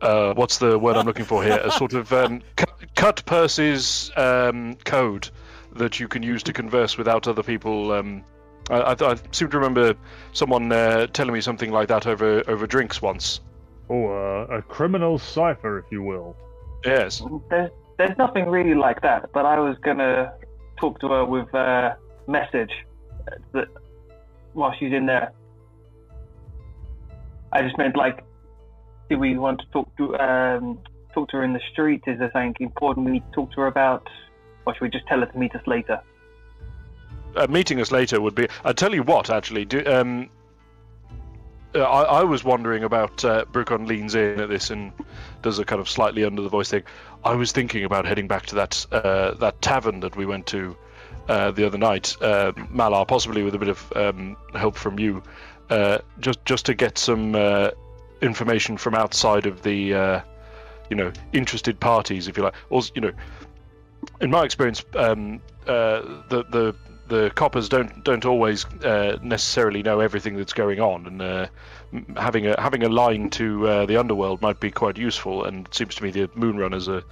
uh, 0.00 0.34
what's 0.34 0.58
the 0.58 0.78
word 0.78 0.96
I'm 0.96 1.06
looking 1.06 1.24
for 1.24 1.42
here? 1.42 1.60
A 1.62 1.70
sort 1.70 1.94
of 1.94 2.12
um, 2.12 2.42
cut, 2.56 2.70
cut 2.94 3.24
purses 3.24 4.12
um, 4.16 4.76
code 4.84 5.30
that 5.76 5.98
you 5.98 6.08
can 6.08 6.22
use 6.22 6.42
to 6.44 6.52
converse 6.52 6.96
without 6.98 7.26
other 7.26 7.42
people. 7.42 7.92
Um, 7.92 8.22
I, 8.70 8.76
I, 8.76 9.12
I 9.12 9.16
seem 9.32 9.50
to 9.50 9.58
remember 9.58 9.94
someone 10.32 10.70
uh, 10.70 11.06
telling 11.08 11.32
me 11.32 11.40
something 11.40 11.70
like 11.70 11.88
that 11.88 12.06
over 12.06 12.42
over 12.48 12.66
drinks 12.66 13.02
once. 13.02 13.40
Oh, 13.90 14.06
uh, 14.06 14.46
a 14.50 14.62
criminal 14.62 15.18
cipher, 15.18 15.78
if 15.78 15.84
you 15.90 16.02
will. 16.02 16.36
Yes. 16.84 17.22
there's 17.50 17.70
there's 17.96 18.16
nothing 18.18 18.46
really 18.46 18.74
like 18.74 19.00
that. 19.02 19.32
But 19.32 19.46
I 19.46 19.58
was 19.58 19.76
gonna 19.78 20.34
talk 20.78 21.00
to 21.00 21.08
her 21.08 21.24
with 21.24 21.52
a 21.54 21.96
message 22.26 22.72
that 23.52 23.68
while 24.52 24.74
she's 24.78 24.92
in 24.92 25.06
there. 25.06 25.32
I 27.52 27.62
just 27.62 27.78
meant 27.78 27.96
like, 27.96 28.24
do 29.08 29.18
we 29.18 29.36
want 29.38 29.60
to 29.60 29.66
talk 29.72 29.96
to 29.96 30.18
um, 30.18 30.78
talk 31.12 31.28
to 31.30 31.36
her 31.36 31.44
in 31.44 31.52
the 31.52 31.60
street? 31.72 32.02
Is 32.06 32.18
there 32.18 32.30
something 32.32 32.56
important 32.60 33.06
we 33.06 33.12
need 33.12 33.24
to 33.26 33.32
talk 33.32 33.52
to 33.52 33.60
her 33.62 33.66
about, 33.66 34.08
or 34.66 34.74
should 34.74 34.82
we 34.82 34.90
just 34.90 35.06
tell 35.06 35.20
her 35.20 35.26
to 35.26 35.38
meet 35.38 35.54
us 35.54 35.66
later? 35.66 36.00
uh, 37.36 37.46
meeting 37.48 37.80
us 37.80 37.90
later 37.90 38.20
would 38.20 38.34
be. 38.34 38.48
I'll 38.64 38.74
tell 38.74 38.94
you 38.94 39.02
what, 39.02 39.30
actually. 39.30 39.64
Do, 39.64 39.84
um, 39.86 40.28
uh, 41.74 41.80
I, 41.80 42.20
I 42.20 42.24
was 42.24 42.44
wondering 42.44 42.84
about 42.84 43.24
uh, 43.24 43.44
Brucon 43.46 43.86
leans 43.86 44.14
in 44.14 44.40
at 44.40 44.48
this 44.48 44.70
and 44.70 44.92
does 45.42 45.58
a 45.58 45.64
kind 45.64 45.80
of 45.80 45.88
slightly 45.88 46.24
under 46.24 46.42
the 46.42 46.48
voice 46.48 46.70
thing. 46.70 46.84
I 47.24 47.34
was 47.34 47.52
thinking 47.52 47.84
about 47.84 48.06
heading 48.06 48.28
back 48.28 48.46
to 48.46 48.54
that 48.56 48.86
uh, 48.92 49.34
that 49.34 49.60
tavern 49.62 50.00
that 50.00 50.16
we 50.16 50.26
went 50.26 50.46
to 50.48 50.76
uh, 51.28 51.50
the 51.50 51.66
other 51.66 51.78
night, 51.78 52.16
uh, 52.20 52.52
Malar, 52.70 53.06
possibly 53.06 53.42
with 53.42 53.54
a 53.54 53.58
bit 53.58 53.68
of 53.68 53.92
um, 53.96 54.36
help 54.54 54.76
from 54.76 54.98
you, 54.98 55.22
uh, 55.70 55.98
just 56.20 56.44
just 56.44 56.66
to 56.66 56.74
get 56.74 56.98
some 56.98 57.34
uh, 57.34 57.70
information 58.20 58.76
from 58.76 58.94
outside 58.94 59.46
of 59.46 59.62
the 59.62 59.94
uh, 59.94 60.20
you 60.90 60.96
know 60.96 61.12
interested 61.32 61.80
parties, 61.80 62.28
if 62.28 62.36
you 62.36 62.42
like. 62.42 62.54
Also, 62.70 62.92
you 62.94 63.00
know, 63.00 63.12
in 64.20 64.30
my 64.30 64.44
experience, 64.44 64.84
um, 64.96 65.40
uh, 65.66 66.02
the 66.28 66.44
the 66.50 66.74
the 67.08 67.30
coppers 67.34 67.68
don't 67.68 68.04
don't 68.04 68.24
always 68.24 68.66
necessarily 69.22 69.82
know 69.82 70.00
everything 70.00 70.36
that's 70.36 70.54
going 70.54 70.80
on, 70.80 71.06
and 71.06 71.48
having 72.16 72.46
a 72.46 72.60
having 72.60 72.82
a 72.82 72.88
line 72.88 73.30
to 73.30 73.86
the 73.86 73.96
underworld 73.96 74.42
might 74.42 74.60
be 74.60 74.70
quite 74.70 74.98
useful. 74.98 75.44
And 75.44 75.66
it 75.66 75.74
seems 75.74 75.94
to 75.94 76.02
me 76.02 76.10
the 76.10 76.28
Moonrunners 76.28 76.88
are 76.88 77.02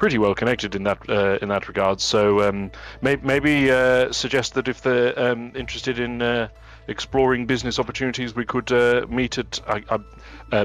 pretty 0.00 0.16
well 0.16 0.34
connected 0.34 0.74
in 0.74 0.82
that 0.82 0.98
uh, 1.10 1.38
in 1.42 1.48
that 1.50 1.68
regard. 1.68 2.00
So 2.00 2.48
um, 2.48 2.72
may- 3.02 3.16
maybe 3.22 3.70
uh, 3.70 4.10
suggest 4.10 4.54
that 4.54 4.66
if 4.66 4.80
they're 4.80 5.16
um, 5.18 5.52
interested 5.54 5.98
in 6.00 6.22
uh, 6.22 6.48
exploring 6.88 7.44
business 7.46 7.78
opportunities, 7.78 8.34
we 8.34 8.46
could 8.46 8.72
uh, 8.72 9.06
meet 9.10 9.36
at. 9.38 9.60
I, 9.68 9.84
I, 9.90 9.98
uh, 10.56 10.64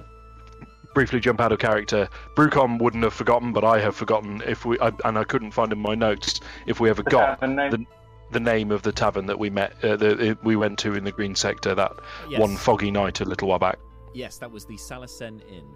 briefly 0.94 1.20
jump 1.20 1.42
out 1.42 1.52
of 1.52 1.60
character. 1.60 2.08
Brucon 2.38 2.80
wouldn't 2.82 3.04
have 3.04 3.14
forgotten, 3.14 3.52
but 3.52 3.66
I 3.66 3.78
have 3.82 3.94
forgotten 3.98 4.42
if 4.48 4.64
we 4.66 4.80
I, 4.80 4.92
and 5.04 5.18
I 5.18 5.26
couldn't 5.26 5.52
find 5.52 5.74
in 5.74 5.80
my 5.80 5.96
notes 5.96 6.40
if 6.66 6.80
we 6.80 6.90
ever 6.90 7.04
The 7.04 7.10
got 7.12 7.42
the- 7.42 7.86
the 8.32 8.40
name 8.40 8.72
of 8.72 8.82
the 8.82 8.92
tavern 8.92 9.28
that 9.28 9.38
we 9.38 9.50
met 9.52 9.72
uh, 9.84 9.96
the, 9.98 10.36
we 10.44 10.56
went 10.56 10.80
to 10.80 10.96
in 10.96 11.04
the 11.04 11.12
green 11.12 11.36
sector 11.36 11.76
that 11.76 11.92
Yes. 12.28 12.40
one 12.40 12.58
foggy 12.58 12.90
night 12.90 13.22
a 13.22 13.26
little 13.26 13.50
while 13.50 13.60
back. 13.60 13.78
Yes, 14.16 14.38
that 14.40 14.50
was 14.50 14.66
the 14.66 14.76
Salacen 14.78 15.42
Inn. 15.48 15.68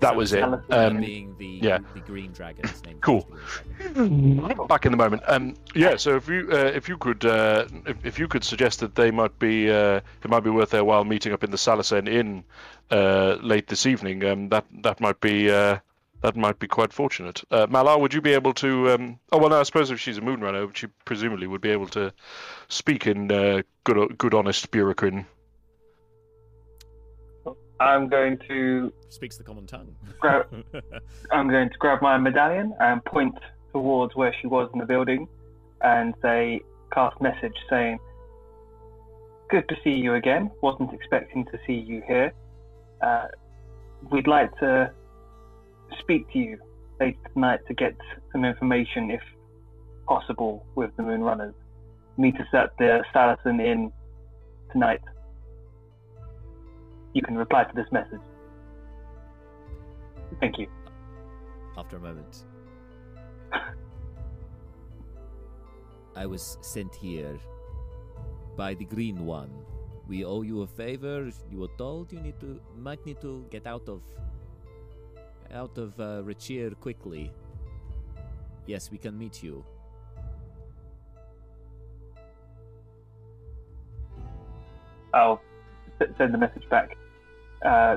That 0.00 0.14
was 0.14 0.32
it. 0.32 0.42
Um, 0.70 1.00
being 1.00 1.34
the 1.38 1.58
yeah. 1.62 1.78
the 1.94 2.00
green 2.00 2.32
dragon's 2.32 2.84
name. 2.84 2.98
Cool. 3.00 3.28
was 3.78 3.92
the 3.94 4.08
green 4.08 4.36
dragon. 4.36 4.66
back 4.66 4.86
in 4.86 4.92
the 4.92 4.98
moment. 4.98 5.22
Um, 5.26 5.54
yeah. 5.74 5.96
So 5.96 6.16
if 6.16 6.28
you 6.28 6.48
uh, 6.52 6.70
if 6.74 6.88
you 6.88 6.96
could 6.96 7.24
uh, 7.24 7.66
if, 7.86 7.96
if 8.04 8.18
you 8.18 8.28
could 8.28 8.44
suggest 8.44 8.80
that 8.80 8.94
they 8.94 9.10
might 9.10 9.36
be 9.38 9.70
uh, 9.70 10.00
it 10.22 10.28
might 10.28 10.44
be 10.44 10.50
worth 10.50 10.70
their 10.70 10.84
while 10.84 11.04
meeting 11.04 11.32
up 11.32 11.42
in 11.42 11.50
the 11.50 11.56
Salacen 11.56 12.08
Inn 12.08 12.44
uh, 12.90 13.38
late 13.40 13.66
this 13.66 13.86
evening. 13.86 14.24
Um, 14.24 14.48
that 14.50 14.64
that 14.82 15.00
might 15.00 15.20
be 15.20 15.50
uh, 15.50 15.78
that 16.22 16.36
might 16.36 16.58
be 16.58 16.68
quite 16.68 16.92
fortunate. 16.92 17.42
Uh, 17.50 17.66
Malar, 17.66 18.00
would 18.00 18.14
you 18.14 18.20
be 18.20 18.32
able 18.32 18.54
to? 18.54 18.90
Um... 18.90 19.18
Oh 19.32 19.38
well, 19.38 19.50
no. 19.50 19.60
I 19.60 19.62
suppose 19.64 19.90
if 19.90 20.00
she's 20.00 20.18
a 20.18 20.20
Moonrunner, 20.20 20.74
she 20.74 20.86
presumably 21.04 21.46
would 21.46 21.60
be 21.60 21.70
able 21.70 21.88
to 21.88 22.12
speak 22.68 23.06
in 23.06 23.30
uh, 23.32 23.62
good 23.84 24.16
good 24.18 24.34
honest 24.34 24.70
Burikrin. 24.70 25.26
I'm 27.80 28.08
going 28.08 28.38
to 28.48 28.92
Speaks 29.08 29.36
the 29.36 29.44
common 29.44 29.66
tongue. 29.66 29.94
grab. 30.20 30.46
I'm 31.32 31.48
going 31.48 31.70
to 31.70 31.78
grab 31.78 32.02
my 32.02 32.18
medallion 32.18 32.74
and 32.80 33.04
point 33.04 33.36
towards 33.72 34.14
where 34.16 34.34
she 34.40 34.46
was 34.46 34.68
in 34.72 34.80
the 34.80 34.86
building, 34.86 35.28
and 35.82 36.14
say, 36.22 36.60
cast 36.92 37.20
message 37.20 37.54
saying, 37.70 37.98
"Good 39.50 39.68
to 39.68 39.76
see 39.84 39.90
you 39.90 40.14
again. 40.14 40.50
Wasn't 40.62 40.92
expecting 40.92 41.44
to 41.46 41.58
see 41.66 41.74
you 41.74 42.02
here. 42.06 42.32
Uh, 43.00 43.26
we'd 44.10 44.26
like 44.26 44.50
to 44.58 44.90
speak 46.00 46.30
to 46.32 46.38
you 46.38 46.58
later 46.98 47.18
tonight 47.32 47.60
to 47.68 47.74
get 47.74 47.94
some 48.32 48.44
information, 48.44 49.10
if 49.10 49.22
possible, 50.06 50.66
with 50.74 50.90
the 50.96 51.02
Moonrunners. 51.02 51.54
Meet 52.16 52.36
us 52.40 52.48
at 52.52 52.76
the 52.78 53.04
Salacen 53.14 53.60
Inn 53.64 53.92
tonight. 54.72 55.00
You 57.14 57.22
can 57.22 57.36
reply 57.36 57.64
to 57.64 57.74
this 57.74 57.90
message. 57.90 58.20
Thank 60.40 60.58
you." 60.58 60.68
After 61.76 61.96
a 61.96 62.00
moment. 62.00 62.44
I 66.16 66.26
was 66.26 66.58
sent 66.60 66.94
here 66.94 67.38
by 68.56 68.74
the 68.74 68.84
Green 68.84 69.24
One. 69.24 69.50
We 70.08 70.24
owe 70.24 70.42
you 70.42 70.62
a 70.62 70.66
favor. 70.66 71.30
You 71.50 71.58
were 71.60 71.74
told 71.78 72.12
you 72.12 72.20
need 72.20 72.40
to 72.40 72.60
might 72.76 73.04
need 73.06 73.20
to 73.20 73.46
get 73.50 73.66
out 73.66 73.88
of 73.88 74.02
out 75.54 75.78
of 75.78 75.98
uh, 76.00 76.22
Rachir 76.26 76.74
quickly. 76.80 77.32
Yes, 78.66 78.90
we 78.90 78.98
can 78.98 79.16
meet 79.16 79.42
you. 79.42 79.64
I'll 85.14 85.40
send 85.98 86.34
the 86.34 86.38
message 86.38 86.68
back. 86.68 86.96
Uh, 87.64 87.96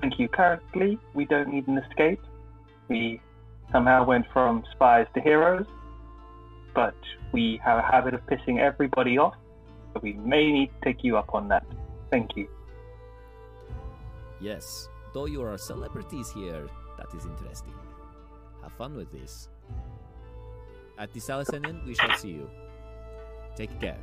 thank 0.00 0.18
you. 0.18 0.28
Currently, 0.28 0.98
we 1.14 1.24
don't 1.24 1.48
need 1.48 1.66
an 1.68 1.78
escape. 1.78 2.20
We 2.88 3.20
somehow 3.72 4.04
went 4.04 4.26
from 4.32 4.64
spies 4.72 5.06
to 5.14 5.20
heroes, 5.20 5.66
but 6.74 6.94
we 7.32 7.60
have 7.64 7.78
a 7.78 7.82
habit 7.82 8.14
of 8.14 8.20
pissing 8.26 8.58
everybody 8.58 9.18
off, 9.18 9.34
so 9.92 10.00
we 10.02 10.14
may 10.14 10.50
need 10.50 10.68
to 10.68 10.84
take 10.84 11.04
you 11.04 11.16
up 11.16 11.34
on 11.34 11.48
that. 11.48 11.64
Thank 12.10 12.36
you. 12.36 12.48
Yes, 14.40 14.88
though 15.12 15.26
you 15.26 15.42
are 15.42 15.56
celebrities 15.58 16.32
here, 16.32 16.66
that 16.98 17.14
is 17.14 17.26
interesting. 17.26 17.74
Have 18.62 18.72
fun 18.72 18.96
with 18.96 19.12
this. 19.12 19.48
At 20.98 21.12
the 21.12 21.20
Salacen 21.20 21.66
Inn, 21.68 21.80
we 21.86 21.94
shall 21.94 22.16
see 22.16 22.30
you. 22.30 22.50
Take 23.56 23.78
care. 23.80 23.98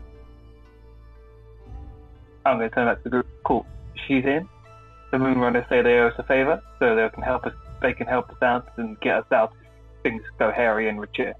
I'm 2.48 2.58
going 2.58 2.70
to 2.70 2.76
turn 2.76 2.88
back 2.88 2.98
to 2.98 3.04
the 3.04 3.10
group. 3.10 3.28
Cool. 3.44 3.66
She's 4.08 4.26
in. 4.26 4.48
The 5.12 5.18
Moonrunners 5.18 5.68
say 5.70 5.82
they 5.82 6.00
owe 6.00 6.08
us 6.08 6.16
a 6.18 6.24
favor, 6.24 6.62
so 6.80 6.96
they 6.96 7.10
can 7.10 7.24
help 7.24 7.46
us. 7.46 7.54
They 7.82 7.94
can 7.94 8.08
help 8.08 8.30
us 8.30 8.42
out 8.42 8.68
and 8.78 9.00
get 9.00 9.18
us 9.18 9.32
out 9.32 9.54
if 9.62 10.04
things 10.04 10.24
go 10.38 10.52
hairy 10.52 10.90
and 10.90 11.00
Rachir. 11.00 11.34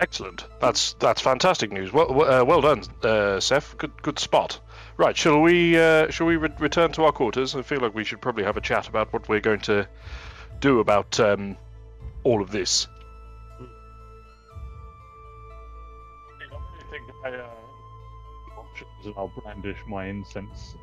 Excellent. 0.00 0.46
That's 0.60 0.94
that's 0.94 1.20
fantastic 1.20 1.70
news. 1.70 1.92
Well, 1.92 2.12
well, 2.12 2.42
uh, 2.42 2.44
well 2.44 2.60
done, 2.60 2.82
uh, 3.02 3.40
Seth. 3.40 3.76
Good 3.78 4.02
good 4.02 4.18
spot. 4.18 4.58
Right, 4.96 5.16
shall 5.16 5.40
we 5.40 5.78
uh, 5.78 6.10
shall 6.10 6.26
we 6.26 6.36
re- 6.36 6.50
return 6.58 6.92
to 6.92 7.04
our 7.04 7.12
quarters? 7.12 7.54
I 7.54 7.62
feel 7.62 7.80
like 7.80 7.94
we 7.94 8.04
should 8.04 8.20
probably 8.20 8.44
have 8.44 8.56
a 8.56 8.60
chat 8.60 8.88
about 8.88 9.12
what 9.12 9.28
we're 9.28 9.40
going 9.40 9.60
to 9.60 9.86
do 10.60 10.80
about 10.80 11.20
um, 11.20 11.56
all 12.24 12.42
of 12.42 12.50
this. 12.50 12.88
I 17.24 17.30
and 19.06 19.14
I'll 19.16 19.28
brandish 19.42 19.78
my 19.86 20.06
incense. 20.06 20.74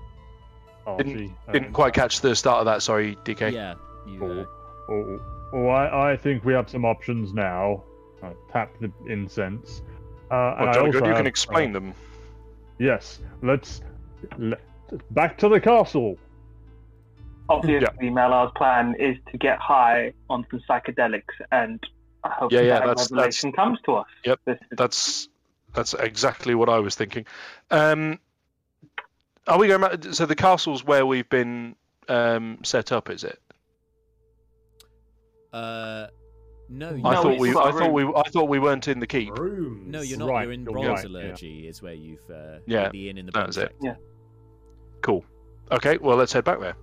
Didn't- 0.98 1.14
archie, 1.14 1.36
Didn't 1.52 1.66
and- 1.66 1.74
quite 1.74 1.94
catch 1.94 2.22
the 2.22 2.36
start 2.36 2.60
of 2.60 2.66
that. 2.66 2.82
Sorry, 2.82 3.16
DK. 3.24 3.52
Yeah, 3.52 3.76
you. 4.08 4.20
Oh, 4.24 4.42
Uh, 4.42 4.92
oh, 4.94 5.20
oh 5.54 5.68
I, 5.68 6.12
I 6.14 6.18
think 6.18 6.44
we 6.46 6.54
have 6.54 6.70
some 6.70 6.86
options 6.86 7.34
now. 7.34 7.84
Uh, 8.24 8.32
tap 8.52 8.72
the 8.82 8.92
incense. 9.08 9.82
Uh, 10.32 10.56
and 10.58 10.60
Well, 10.60 10.70
I 10.70 10.74
jolly 10.74 10.92
good. 10.92 11.06
You 11.06 11.14
can 11.14 11.28
explain 11.28 11.72
uh, 11.72 11.74
them. 11.80 11.94
Yes, 12.80 13.20
let's 13.42 13.82
let, 14.38 14.62
back 15.12 15.38
to 15.40 15.50
the 15.50 15.60
castle. 15.60 16.18
Obviously, 17.50 18.10
Malar's 18.12 18.52
plan 18.56 18.96
is 19.00 19.18
to 19.32 19.38
get 19.38 19.58
high 19.60 20.14
on 20.30 20.46
some 20.52 20.62
psychedelics, 20.70 21.24
and 21.52 21.84
I 22.24 22.30
hope 22.30 22.52
Yeah, 22.52 22.62
yeah, 22.62 22.80
that 22.80 22.86
that's- 22.88 23.12
revelation 23.12 23.52
comes 23.52 23.80
to 23.86 23.96
us. 23.96 24.08
Yep, 24.24 24.40
This 24.46 24.60
is- 24.72 24.78
That's 24.78 25.30
that's 25.74 25.94
exactly 25.94 26.56
what 26.56 26.70
I 26.70 26.80
was 26.80 26.96
thinking. 26.96 27.26
Um, 27.72 28.20
are 29.48 29.58
we 29.58 29.68
going 29.68 29.82
back? 29.82 30.04
So 30.14 30.26
the 30.26 30.36
castle's 30.36 30.84
where 30.84 31.06
we've 31.06 31.30
been 31.30 31.76
um, 32.08 32.60
set 32.64 32.92
up, 32.92 33.10
is 33.10 33.24
it? 33.24 33.40
uh, 35.54 36.08
no, 36.70 36.94
you 36.94 37.04
I 37.04 37.14
No, 37.16 37.24
thought 37.24 37.32
it's 37.34 37.42
we. 37.42 37.52
got 37.52 37.66
I 37.66 37.70
a 37.70 37.74
thought 37.74 37.92
we. 37.94 38.04
I 38.06 38.24
thought 38.30 38.50
we 38.50 38.60
weren't 38.60 38.88
in 38.88 39.00
the 39.00 39.08
keep. 39.08 39.36
Rooms. 39.38 39.88
No, 39.92 40.02
you're 40.02 40.20
not. 40.20 40.30
Right, 40.30 40.44
you're 40.44 40.54
in 40.54 40.64
you're 40.64 40.72
bronze 40.74 41.04
right, 41.06 41.40
yeah. 41.42 41.70
is 41.70 41.82
where 41.82 41.94
you've. 41.96 42.30
Uh, 42.30 42.60
Yeah, 42.68 42.90
the 42.90 43.10
inn 43.10 43.18
in 43.18 43.26
the 43.26 43.32
that 43.32 43.40
bronze 43.40 43.58
was 43.58 43.66
it. 43.66 43.76
Yeah. 43.82 43.96
Cool. 45.02 45.26
Okay, 45.72 45.98
well 45.98 46.18
let's 46.18 46.32
head 46.34 46.44
back 46.44 46.60
there. 46.60 46.76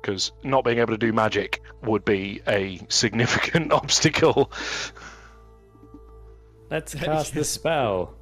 Because 0.00 0.32
not 0.42 0.64
being 0.64 0.78
able 0.78 0.92
to 0.94 0.98
do 0.98 1.12
magic 1.12 1.60
would 1.82 2.04
be 2.04 2.40
a 2.48 2.80
significant 2.88 3.72
obstacle. 3.72 4.50
Let's 6.72 6.94
cast 6.96 7.34
the 7.34 7.44
spell. 7.44 8.14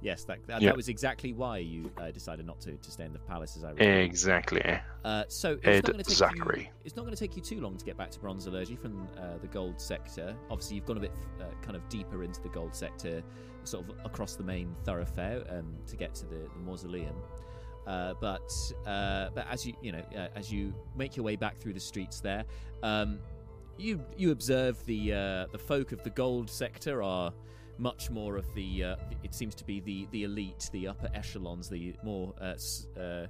Yes, 0.00 0.22
that 0.24 0.38
that, 0.46 0.62
Yeah. 0.62 0.68
that 0.68 0.76
was 0.76 0.88
exactly 0.88 1.32
why 1.32 1.58
you 1.58 1.90
uh, 1.98 2.12
decided 2.12 2.46
not 2.46 2.60
to 2.60 2.76
to 2.76 2.90
stay 2.90 3.04
in 3.04 3.12
the 3.12 3.18
palace, 3.18 3.56
as 3.56 3.64
I 3.64 3.70
recall. 3.72 3.86
Exactly. 3.88 4.62
Uh, 5.04 5.24
so 5.26 5.54
it's 5.54 5.66
Ed 5.66 5.74
not 5.74 5.92
going 5.92 5.98
to 5.98 6.04
take 6.04 6.16
Zachary. 6.16 6.60
you. 6.60 6.66
It's 6.84 6.94
not 6.94 7.02
going 7.02 7.14
to 7.14 7.18
take 7.20 7.34
you 7.34 7.42
too 7.42 7.60
long 7.60 7.76
to 7.76 7.84
get 7.84 7.96
back 7.96 8.10
to 8.12 8.20
Bronze 8.20 8.46
Allergy 8.46 8.76
from 8.76 9.08
uh, 9.18 9.38
the 9.40 9.48
gold 9.48 9.80
sector. 9.80 10.36
Obviously, 10.50 10.76
you've 10.76 10.86
gone 10.86 10.98
a 10.98 11.00
bit 11.00 11.10
uh, 11.40 11.44
kind 11.62 11.74
of 11.74 11.88
deeper 11.88 12.22
into 12.22 12.40
the 12.42 12.48
gold 12.48 12.76
sector, 12.76 13.24
sort 13.64 13.88
of 13.88 13.96
across 14.04 14.36
the 14.36 14.44
main 14.44 14.72
thoroughfare 14.84 15.42
um, 15.50 15.74
to 15.88 15.96
get 15.96 16.14
to 16.14 16.26
the, 16.26 16.36
the 16.54 16.60
mausoleum. 16.64 17.16
Uh, 17.88 18.14
but 18.20 18.52
uh, 18.86 19.30
but 19.34 19.46
as 19.50 19.66
you 19.66 19.74
you 19.82 19.90
know 19.90 20.02
uh, 20.16 20.28
as 20.36 20.52
you 20.52 20.72
make 20.96 21.16
your 21.16 21.24
way 21.24 21.34
back 21.34 21.56
through 21.58 21.72
the 21.72 21.80
streets 21.80 22.20
there, 22.20 22.44
um, 22.84 23.18
you 23.78 24.00
you 24.16 24.30
observe 24.30 24.84
the 24.86 25.12
uh, 25.12 25.46
the 25.50 25.58
folk 25.58 25.90
of 25.90 26.04
the 26.04 26.10
gold 26.10 26.48
sector 26.48 27.02
are 27.02 27.32
much 27.78 28.10
more 28.10 28.36
of 28.36 28.52
the. 28.54 28.84
Uh, 28.84 28.96
it 29.22 29.34
seems 29.34 29.54
to 29.56 29.64
be 29.64 29.80
the 29.80 30.06
the 30.10 30.24
elite, 30.24 30.68
the 30.72 30.88
upper 30.88 31.08
echelons, 31.14 31.68
the 31.68 31.94
more. 32.02 32.34
Uh, 32.40 32.54
uh, 33.00 33.26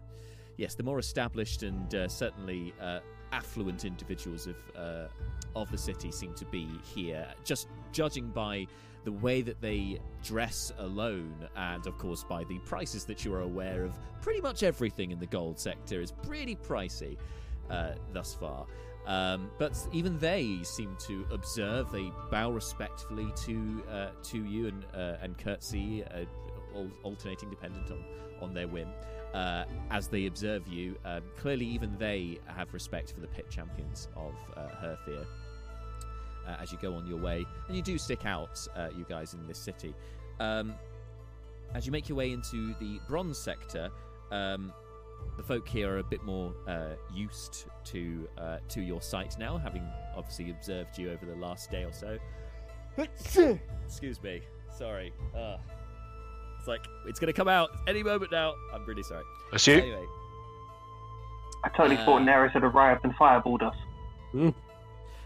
yes, 0.57 0.75
the 0.75 0.83
more 0.83 0.99
established 0.99 1.63
and 1.63 1.95
uh, 1.95 2.09
certainly 2.09 2.75
uh, 2.81 3.01
affluent 3.33 3.85
individuals 3.85 4.47
of 4.47 4.57
uh, 4.77 5.09
of 5.55 5.71
the 5.71 5.79
city 5.79 6.11
seem 6.11 6.35
to 6.35 6.45
be 6.47 6.69
here. 6.83 7.27
Just 7.45 7.69
judging 7.93 8.29
by 8.29 8.67
the 9.05 9.13
way 9.13 9.43
that 9.43 9.61
they 9.61 10.01
dress 10.23 10.73
alone, 10.79 11.49
and 11.57 11.87
of 11.87 11.97
course 11.99 12.25
by 12.25 12.45
the 12.45 12.59
prices 12.61 13.05
that 13.05 13.25
you 13.25 13.33
are 13.33 13.43
aware 13.43 13.85
of, 13.85 13.99
pretty 14.21 14.41
much 14.41 14.63
everything 14.63 15.13
in 15.13 15.19
the 15.19 15.27
gold 15.27 15.59
sector 15.59 16.01
is 16.01 16.11
pretty 16.11 16.57
pricey 16.57 17.17
thus 18.13 18.35
far. 18.35 18.67
Um, 19.09 19.51
but 19.59 19.75
even 19.91 20.19
they 20.19 20.61
seem 20.63 20.95
to 21.07 21.27
observe. 21.33 21.91
They 21.91 22.13
bow 22.31 22.51
respectfully 22.51 23.33
to 23.47 23.83
uh, 23.91 24.09
to 24.25 24.45
you 24.45 24.69
and 24.69 24.85
uh, 24.95 25.17
and 25.23 25.37
curtsy, 25.39 26.05
uh, 26.05 26.25
al- 26.77 26.91
alternating 27.03 27.49
dependent 27.49 27.91
on 27.91 28.05
on 28.43 28.55
their 28.55 28.69
whim. 28.69 28.89
Uh, 29.33 29.65
as 29.91 30.09
they 30.09 30.27
observe 30.27 30.69
you, 30.69 30.95
um, 31.07 31.23
clearly 31.39 31.65
even 31.65 31.97
they 31.99 32.39
have 32.47 32.73
respect 32.75 33.13
for 33.13 33.21
the 33.21 33.27
pit 33.29 33.47
champions 33.49 34.09
of 34.15 34.35
uh, 34.57 34.69
Herthir. 34.83 35.27
Uh, 36.47 36.57
as 36.61 36.71
you 36.71 36.79
go 36.81 36.95
on 36.95 37.07
your 37.07 37.19
way, 37.19 37.47
and 37.67 37.77
you 37.77 37.83
do 37.83 37.99
stick 37.99 38.25
out, 38.27 38.67
you 38.97 39.05
guys 39.09 39.35
in 39.35 39.47
this 39.47 39.59
city. 39.59 39.95
Um, 40.39 40.75
as 41.75 41.85
you 41.85 41.93
make 41.93 42.09
your 42.09 42.17
way 42.17 42.33
into 42.33 42.75
the 42.81 43.01
bronze 43.07 43.37
sector, 43.39 43.91
um, 44.31 44.73
the 45.37 45.43
folk 45.43 45.69
here 45.69 45.95
are 45.95 45.99
a 45.99 46.05
bit 46.05 46.23
more 46.25 46.55
used 47.13 47.67
to 47.93 48.29
uh, 48.39 48.59
to 48.69 48.81
your 48.81 49.01
sight 49.03 49.37
now, 49.39 49.57
having 49.59 49.87
obviously 50.17 50.51
observed 50.51 50.99
you 50.99 51.11
over 51.11 51.27
the 51.27 51.35
last 51.37 51.71
day 51.71 51.85
or 51.85 51.93
so. 51.93 52.19
Excuse 53.87 54.23
me, 54.23 54.41
sorry. 54.77 55.13
Uh, 55.37 55.57
it's 56.59 56.67
like 56.69 56.85
it's 57.07 57.21
gonna 57.21 57.33
come 57.33 57.49
out 57.49 57.71
any 57.87 58.03
moment 58.03 58.33
now. 58.33 58.55
I'm 58.75 58.85
really 58.85 59.03
sorry. 59.03 59.23
That's 59.51 59.67
you. 59.67 59.75
Anyway, 59.75 60.05
I 61.65 61.69
totally 61.71 61.97
Uh, 61.97 62.05
thought 62.05 62.23
Neris 62.23 62.51
had 62.53 62.65
arrived 62.65 63.05
and 63.05 63.15
fireballed 63.15 63.63
us. 63.63 64.53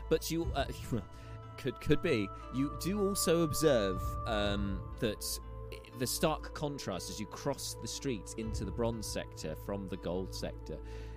but 0.09 0.31
you 0.31 0.47
uh, 0.55 0.65
could 1.59 1.81
could 1.81 2.03
be. 2.03 2.29
You 2.55 2.77
do 2.83 3.09
also 3.09 3.43
observe 3.43 4.03
um, 4.27 4.79
that 5.01 5.25
the 5.99 6.07
stark 6.07 6.55
contrast 6.55 7.11
as 7.11 7.19
you 7.21 7.27
cross 7.27 7.77
the 7.83 7.89
streets 7.89 8.35
into 8.35 8.65
the 8.65 8.71
bronze 8.71 9.07
sector 9.07 9.55
from 9.67 9.89
the 9.89 9.97
gold 9.99 10.35
sector. 10.35 10.77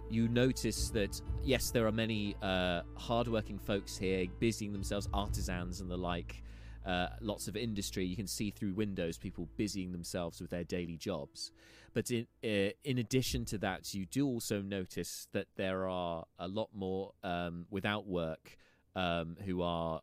You 0.09 0.27
notice 0.27 0.89
that 0.91 1.19
yes, 1.43 1.71
there 1.71 1.87
are 1.87 1.91
many 1.91 2.35
uh, 2.41 2.81
hardworking 2.95 3.59
folks 3.59 3.97
here, 3.97 4.25
busying 4.39 4.71
themselves, 4.71 5.07
artisans 5.13 5.81
and 5.81 5.89
the 5.89 5.97
like. 5.97 6.43
Uh, 6.85 7.07
lots 7.19 7.47
of 7.47 7.55
industry. 7.55 8.05
You 8.05 8.15
can 8.15 8.27
see 8.27 8.51
through 8.51 8.75
windows 8.75 9.17
people 9.17 9.49
busying 9.57 9.91
themselves 9.91 10.39
with 10.39 10.51
their 10.51 10.63
daily 10.63 10.97
jobs. 10.97 11.51
But 11.95 12.11
in 12.11 12.27
uh, 12.43 12.73
in 12.83 12.99
addition 12.99 13.45
to 13.45 13.57
that, 13.59 13.93
you 13.95 14.05
do 14.05 14.27
also 14.27 14.61
notice 14.61 15.27
that 15.31 15.47
there 15.55 15.87
are 15.87 16.25
a 16.37 16.47
lot 16.47 16.69
more 16.75 17.13
um, 17.23 17.65
without 17.71 18.05
work 18.05 18.57
um, 18.95 19.35
who 19.45 19.63
are 19.63 20.01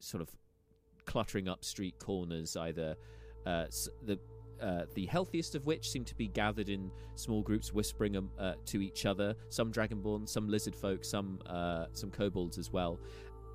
sort 0.00 0.20
of 0.20 0.28
cluttering 1.06 1.48
up 1.48 1.64
street 1.64 1.98
corners. 1.98 2.56
Either 2.56 2.96
uh, 3.46 3.64
the 4.04 4.18
uh, 4.60 4.82
the 4.94 5.06
healthiest 5.06 5.54
of 5.54 5.66
which 5.66 5.90
seem 5.90 6.04
to 6.04 6.14
be 6.14 6.28
gathered 6.28 6.68
in 6.68 6.90
small 7.14 7.42
groups, 7.42 7.72
whispering 7.72 8.16
um, 8.16 8.30
uh, 8.38 8.54
to 8.66 8.80
each 8.80 9.06
other. 9.06 9.34
Some 9.48 9.72
dragonborn, 9.72 10.28
some 10.28 10.48
lizard 10.48 10.74
folk, 10.74 11.04
some 11.04 11.38
uh, 11.46 11.86
some 11.92 12.10
kobolds 12.10 12.58
as 12.58 12.72
well. 12.72 12.98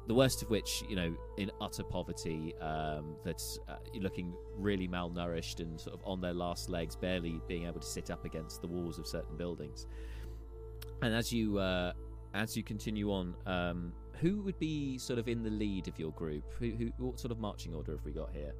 The 0.07 0.13
worst 0.13 0.41
of 0.41 0.49
which, 0.49 0.83
you 0.89 0.97
know, 0.97 1.15
in 1.37 1.49
utter 1.61 1.83
poverty, 1.83 2.53
um, 2.59 3.15
that's 3.23 3.57
uh, 3.69 3.75
looking 3.93 4.33
really 4.57 4.87
malnourished 4.87 5.61
and 5.61 5.79
sort 5.79 5.95
of 5.95 6.01
on 6.05 6.19
their 6.19 6.33
last 6.33 6.67
legs, 6.67 6.95
barely 6.95 7.39
being 7.47 7.67
able 7.67 7.79
to 7.79 7.87
sit 7.87 8.11
up 8.11 8.25
against 8.25 8.61
the 8.61 8.67
walls 8.67 8.99
of 8.99 9.07
certain 9.07 9.37
buildings. 9.37 9.87
And 11.01 11.13
as 11.13 11.31
you 11.31 11.57
uh, 11.57 11.93
as 12.33 12.57
you 12.57 12.63
continue 12.63 13.11
on, 13.11 13.35
um, 13.45 13.93
who 14.19 14.41
would 14.41 14.59
be 14.59 14.97
sort 14.97 15.19
of 15.19 15.27
in 15.27 15.43
the 15.43 15.49
lead 15.49 15.87
of 15.87 15.97
your 15.99 16.11
group? 16.11 16.53
Who, 16.59 16.71
who 16.71 16.91
what 16.97 17.19
sort 17.19 17.31
of 17.31 17.39
marching 17.39 17.73
order 17.73 17.93
have 17.93 18.03
we 18.05 18.11
got 18.11 18.31
here? 18.33 18.53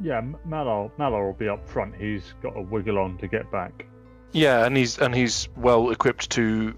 Yeah, 0.00 0.18
M- 0.18 0.36
Malar, 0.48 0.90
Malar 0.98 1.24
will 1.26 1.32
be 1.34 1.48
up 1.48 1.68
front. 1.68 1.94
He's 1.96 2.34
got 2.42 2.56
a 2.56 2.60
wiggle 2.60 2.98
on 2.98 3.18
to 3.18 3.28
get 3.28 3.50
back. 3.52 3.86
Yeah, 4.32 4.64
and 4.64 4.76
he's 4.76 4.98
and 4.98 5.14
he's 5.14 5.48
well 5.56 5.90
equipped 5.90 6.30
to 6.30 6.74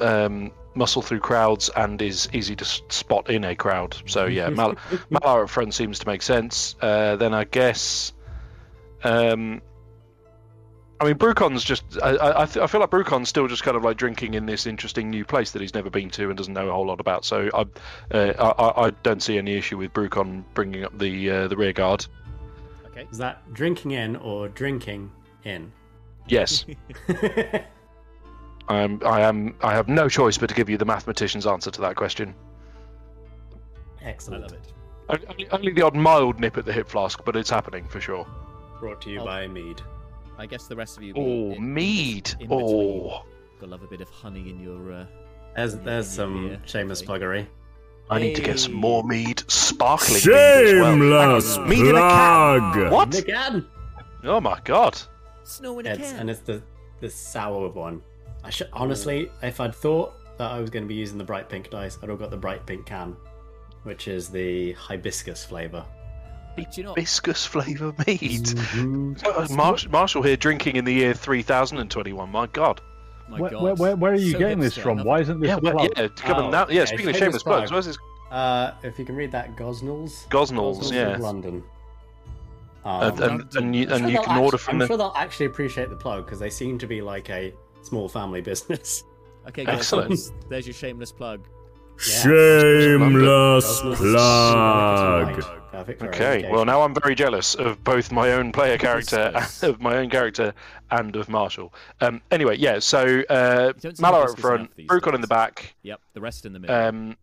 um, 0.00 0.52
muscle 0.74 1.02
through 1.02 1.20
crowds 1.20 1.68
and 1.76 2.00
is 2.00 2.28
easy 2.32 2.54
to 2.56 2.64
spot 2.64 3.28
in 3.28 3.44
a 3.44 3.54
crowd. 3.56 3.96
So 4.06 4.26
yeah, 4.26 4.48
Mal- 4.50 4.76
Malar 5.10 5.42
up 5.44 5.50
front 5.50 5.74
seems 5.74 5.98
to 5.98 6.06
make 6.06 6.22
sense. 6.22 6.76
Uh, 6.80 7.16
then 7.16 7.34
I 7.34 7.44
guess, 7.44 8.12
um, 9.04 9.60
I 11.00 11.04
mean, 11.06 11.16
Brucon's 11.16 11.64
just. 11.64 11.82
I 12.00 12.42
I, 12.42 12.46
th- 12.46 12.62
I 12.62 12.68
feel 12.68 12.80
like 12.80 12.90
Brucon's 12.90 13.28
still 13.28 13.48
just 13.48 13.64
kind 13.64 13.76
of 13.76 13.82
like 13.82 13.96
drinking 13.96 14.34
in 14.34 14.46
this 14.46 14.66
interesting 14.66 15.10
new 15.10 15.24
place 15.24 15.50
that 15.50 15.60
he's 15.60 15.74
never 15.74 15.90
been 15.90 16.10
to 16.10 16.28
and 16.28 16.36
doesn't 16.36 16.54
know 16.54 16.68
a 16.68 16.72
whole 16.72 16.86
lot 16.86 17.00
about. 17.00 17.24
So 17.24 17.50
I 17.52 17.62
uh, 18.16 18.32
I, 18.38 18.62
I- 18.62 18.86
I 18.86 18.90
don't 19.02 19.20
see 19.22 19.36
any 19.38 19.54
issue 19.56 19.76
with 19.78 19.92
Brucon 19.92 20.44
bringing 20.54 20.84
up 20.84 20.96
the 20.96 21.30
uh, 21.30 21.48
the 21.48 21.56
rear 21.56 21.72
guard. 21.72 22.06
Okay. 22.92 23.06
Is 23.10 23.18
that 23.18 23.52
drinking 23.54 23.92
in 23.92 24.16
or 24.16 24.48
drinking 24.48 25.10
in? 25.44 25.72
Yes, 26.28 26.64
I 27.08 27.64
am. 28.68 29.00
I 29.04 29.20
am. 29.22 29.54
I 29.62 29.72
have 29.74 29.88
no 29.88 30.08
choice 30.08 30.38
but 30.38 30.48
to 30.48 30.54
give 30.54 30.68
you 30.70 30.76
the 30.78 30.84
mathematician's 30.84 31.46
answer 31.46 31.70
to 31.70 31.80
that 31.80 31.96
question. 31.96 32.34
Excellent. 34.02 34.02
I 34.02 34.08
Excellent. 34.08 34.42
love 34.42 34.52
it. 34.52 34.72
Only, 35.30 35.48
only 35.50 35.72
the 35.72 35.82
odd 35.82 35.94
mild 35.96 36.38
nip 36.40 36.56
at 36.56 36.64
the 36.64 36.72
hip 36.72 36.88
flask, 36.88 37.24
but 37.24 37.34
it's 37.36 37.50
happening 37.50 37.86
for 37.88 38.00
sure. 38.00 38.26
Brought 38.80 39.00
to 39.02 39.10
you 39.10 39.20
Oh. 39.20 39.24
by 39.24 39.46
Mead. 39.48 39.80
I 40.38 40.46
guess 40.46 40.66
the 40.66 40.76
rest 40.76 40.96
of 40.96 41.02
you. 41.02 41.12
Oh, 41.16 41.52
in- 41.52 41.74
mead. 41.74 42.30
in 42.40 42.48
between. 42.48 42.60
Oh, 43.10 43.22
Gotta 43.60 43.70
love 43.72 43.82
a 43.82 43.86
bit 43.86 44.00
of 44.00 44.08
honey 44.10 44.48
in 44.48 44.60
your. 44.60 44.92
Uh... 44.92 45.06
There's 45.56 45.74
Yeah, 45.74 45.80
there's 45.84 46.06
yeah, 46.06 46.16
some 46.16 46.46
yeah. 46.52 46.56
shameless 46.64 47.00
Okay. 47.02 47.06
pluggery. 47.06 47.46
I 48.10 48.18
need 48.18 48.36
to 48.36 48.42
get 48.42 48.58
some 48.58 48.74
more 48.74 49.02
mead, 49.04 49.42
sparkling 49.50 50.14
mead 50.14 50.26
as 50.26 50.72
well. 50.74 51.40
Shameless 51.40 51.58
mead 51.58 51.86
in 51.86 51.96
a 51.96 52.00
can. 52.00 52.72
plug. 52.72 52.92
What? 52.92 53.18
Again. 53.18 53.66
Oh 54.24 54.40
my 54.40 54.60
god! 54.64 55.00
Snow 55.44 55.78
in 55.78 55.86
a 55.86 55.90
It's, 55.90 56.10
can. 56.10 56.20
and 56.20 56.30
it's 56.30 56.40
the 56.40 56.62
the 57.00 57.08
sour 57.10 57.68
one. 57.68 58.02
I 58.44 58.50
should 58.50 58.68
honestly, 58.72 59.30
if 59.42 59.60
I'd 59.60 59.74
thought 59.74 60.14
that 60.38 60.50
I 60.50 60.60
was 60.60 60.68
going 60.70 60.84
to 60.84 60.88
be 60.88 60.94
using 60.94 61.16
the 61.18 61.24
bright 61.24 61.48
pink 61.48 61.70
dice, 61.70 61.98
I'd 62.02 62.08
have 62.08 62.18
got 62.18 62.30
the 62.30 62.36
bright 62.36 62.66
pink 62.66 62.86
can, 62.86 63.16
which 63.84 64.08
is 64.08 64.28
the 64.28 64.72
hibiscus 64.74 65.44
flavor. 65.44 65.84
Do 66.56 66.64
you 66.74 66.82
know? 66.84 66.90
Hibiscus 66.94 67.46
flavour 67.46 67.94
mead. 68.06 68.44
Mm-hmm. 68.44 69.54
Marsh- 69.56 69.88
Marshall 69.88 70.22
here 70.22 70.36
drinking 70.36 70.76
in 70.76 70.84
the 70.84 70.92
year 70.92 71.14
3021. 71.14 72.28
My 72.28 72.46
god. 72.48 72.80
My 73.28 73.38
Where, 73.40 73.50
God. 73.50 73.62
where, 73.62 73.74
where, 73.74 73.96
where 73.96 74.12
are 74.12 74.16
you 74.16 74.32
So 74.32 74.38
getting 74.38 74.60
this 74.60 74.76
from? 74.76 74.98
love 74.98 75.06
Why 75.06 75.20
isn't 75.20 75.40
this 75.40 75.48
Yeah, 75.48 75.56
a 75.56 75.60
plug? 75.60 75.80
yeah, 75.96 76.04
it's 76.04 76.20
coming 76.20 76.46
Oh, 76.46 76.50
now. 76.50 76.66
Yeah, 76.68 76.82
okay, 76.82 76.86
speaking 76.86 77.08
of 77.08 77.16
shameless 77.16 77.18
shameless 77.18 77.42
plugs, 77.42 77.70
plug. 77.70 77.72
where's 77.72 77.86
this? 77.86 77.98
Uh, 78.30 78.72
if 78.82 78.98
you 78.98 79.04
can 79.04 79.14
read 79.16 79.30
that, 79.32 79.56
Gosnells. 79.56 80.26
Gosnells, 80.28 80.80
Gosnells 80.80 80.92
yeah. 80.92 81.16
London. 81.18 81.62
Um, 82.84 83.02
And, 83.02 83.20
and, 83.20 83.56
and 83.56 83.76
you, 83.76 83.82
and 83.90 84.00
sure 84.00 84.08
you 84.10 84.20
can 84.22 84.38
order 84.38 84.56
actu- 84.56 84.64
from 84.64 84.74
I'm 84.74 84.78
the. 84.80 84.86
sure 84.88 84.96
they'll 84.96 85.12
actually 85.16 85.46
appreciate 85.46 85.88
the 85.90 85.96
plug 85.96 86.24
because 86.24 86.38
they 86.40 86.50
seem 86.50 86.78
to 86.78 86.86
be 86.86 87.00
like 87.00 87.30
a 87.30 87.52
small 87.82 88.08
family 88.08 88.40
business. 88.50 89.04
Okay, 89.48 89.64
guys, 89.64 89.76
Excellent. 89.78 90.08
there's- 90.08 90.32
There's 90.48 90.66
your 90.66 90.74
shameless 90.74 91.12
plug. 91.12 91.46
Shameless 91.98 93.80
Gosnells- 93.80 93.96
plug. 93.96 95.44
Okay, 96.02 96.48
well 96.50 96.64
now 96.64 96.82
I'm 96.82 96.94
very 96.94 97.14
jealous 97.14 97.54
of 97.54 97.82
both 97.82 98.12
my 98.12 98.32
own 98.32 98.52
player 98.52 98.76
character, 98.86 99.32
of 99.62 99.80
my 99.80 99.96
own 99.96 100.10
character, 100.10 100.52
and 100.90 101.14
of 101.16 101.28
Marshall. 101.28 101.72
Um, 102.00 102.20
anyway, 102.30 102.56
yeah. 102.58 102.78
So 102.78 103.22
uh, 103.30 103.72
don't 103.72 103.96
Malar 103.98 104.30
up 104.30 104.38
front, 104.38 104.60
enough 104.60 104.74
these 104.76 104.86
Brucon 104.88 105.14
in 105.14 105.20
the 105.20 105.26
back, 105.26 105.74
Yep, 105.82 106.00
the 106.12 106.20
rest 106.20 106.44
in 106.46 106.52
the 106.52 106.58
middle. 106.58 106.76
um, 106.76 107.16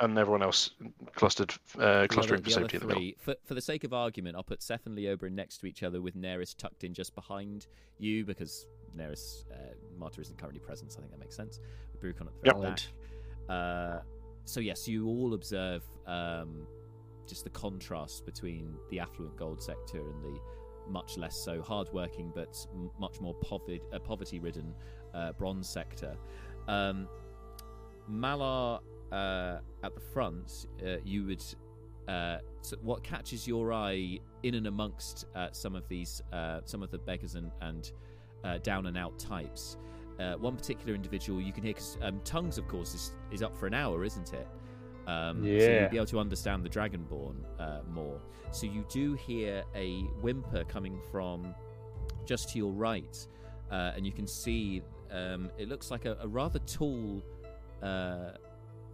and 0.00 0.16
everyone 0.16 0.42
else 0.42 0.70
clustered, 1.16 1.52
uh, 1.80 2.06
clustering 2.08 2.40
other- 2.40 2.50
for 2.50 2.50
the 2.50 2.56
other 2.56 2.68
safety 2.68 2.76
in 2.76 2.80
the 2.82 2.86
middle. 2.86 3.10
For, 3.18 3.34
for 3.44 3.54
the 3.54 3.60
sake 3.60 3.82
of 3.84 3.92
argument, 3.92 4.36
I'll 4.36 4.44
put 4.44 4.62
Seth 4.62 4.86
and 4.86 4.96
Leoberin 4.96 5.32
next 5.32 5.58
to 5.58 5.66
each 5.66 5.82
other 5.82 6.00
with 6.00 6.14
Neris 6.16 6.54
tucked 6.56 6.84
in 6.84 6.94
just 6.94 7.14
behind 7.16 7.66
you 7.98 8.24
because 8.24 8.66
Neris, 8.96 9.44
uh, 9.52 9.56
Marta 9.98 10.20
isn't 10.20 10.38
currently 10.38 10.60
present, 10.60 10.92
so 10.92 10.98
I 10.98 11.00
think 11.00 11.12
that 11.12 11.20
makes 11.20 11.34
sense. 11.34 11.58
With 11.92 12.02
Brucon 12.02 12.26
at 12.28 12.34
the 12.34 12.40
very 12.50 12.52
Valid. 12.60 12.76
back. 12.76 12.82
Uh, 13.48 13.98
so 14.44 14.60
yes, 14.60 14.88
you 14.88 15.06
all 15.06 15.34
observe 15.34 15.82
um, 16.06 16.66
just 17.26 17.44
the 17.44 17.50
contrast 17.50 18.24
between 18.24 18.74
the 18.90 18.98
affluent 18.98 19.36
gold 19.36 19.62
sector 19.62 19.98
and 19.98 20.22
the 20.22 20.38
much 20.88 21.18
less 21.18 21.36
so 21.36 21.60
hardworking 21.60 22.32
but 22.34 22.66
much 22.98 23.20
more 23.20 23.34
poverty, 23.34 23.80
uh, 23.92 23.98
poverty-ridden 23.98 24.74
uh, 25.14 25.32
bronze 25.32 25.68
sector. 25.68 26.16
Um, 26.66 27.08
Malar 28.10 28.80
uh, 29.12 29.58
at 29.82 29.94
the 29.94 30.00
front, 30.00 30.66
uh, 30.84 30.96
you 31.04 31.26
would. 31.26 31.44
Uh, 32.08 32.38
so 32.62 32.74
what 32.80 33.02
catches 33.02 33.46
your 33.46 33.70
eye 33.70 34.18
in 34.42 34.54
and 34.54 34.66
amongst 34.66 35.26
some 35.52 35.74
of 35.74 35.86
these, 35.88 36.22
some 36.64 36.82
of 36.82 36.90
the 36.90 36.98
beggars 36.98 37.34
and, 37.34 37.50
and 37.60 37.92
down 38.62 38.86
and 38.86 38.96
out 38.96 39.18
types? 39.18 39.76
Uh, 40.18 40.34
one 40.34 40.56
particular 40.56 40.94
individual 40.94 41.40
you 41.40 41.52
can 41.52 41.62
hear, 41.62 41.74
because 41.74 41.96
um, 42.02 42.20
tongues, 42.24 42.58
of 42.58 42.66
course, 42.66 42.94
is, 42.94 43.12
is 43.30 43.42
up 43.42 43.56
for 43.56 43.66
an 43.66 43.74
hour, 43.74 44.04
isn't 44.04 44.32
it? 44.32 44.48
Um, 45.06 45.42
So 45.42 45.48
you'll 45.80 45.90
be 45.90 45.96
able 45.96 46.06
to 46.06 46.18
understand 46.18 46.64
the 46.64 46.68
Dragonborn 46.68 47.36
uh, 47.58 47.80
more. 47.88 48.20
So 48.50 48.66
you 48.66 48.84
do 48.90 49.14
hear 49.14 49.62
a 49.74 50.00
whimper 50.20 50.64
coming 50.64 51.00
from 51.10 51.54
just 52.26 52.50
to 52.50 52.58
your 52.58 52.72
right, 52.72 53.16
uh, 53.70 53.92
and 53.94 54.04
you 54.04 54.12
can 54.12 54.26
see 54.26 54.82
um, 55.10 55.50
it 55.56 55.68
looks 55.68 55.90
like 55.90 56.04
a, 56.04 56.16
a 56.20 56.28
rather 56.28 56.58
tall 56.60 57.22
uh, 57.82 58.32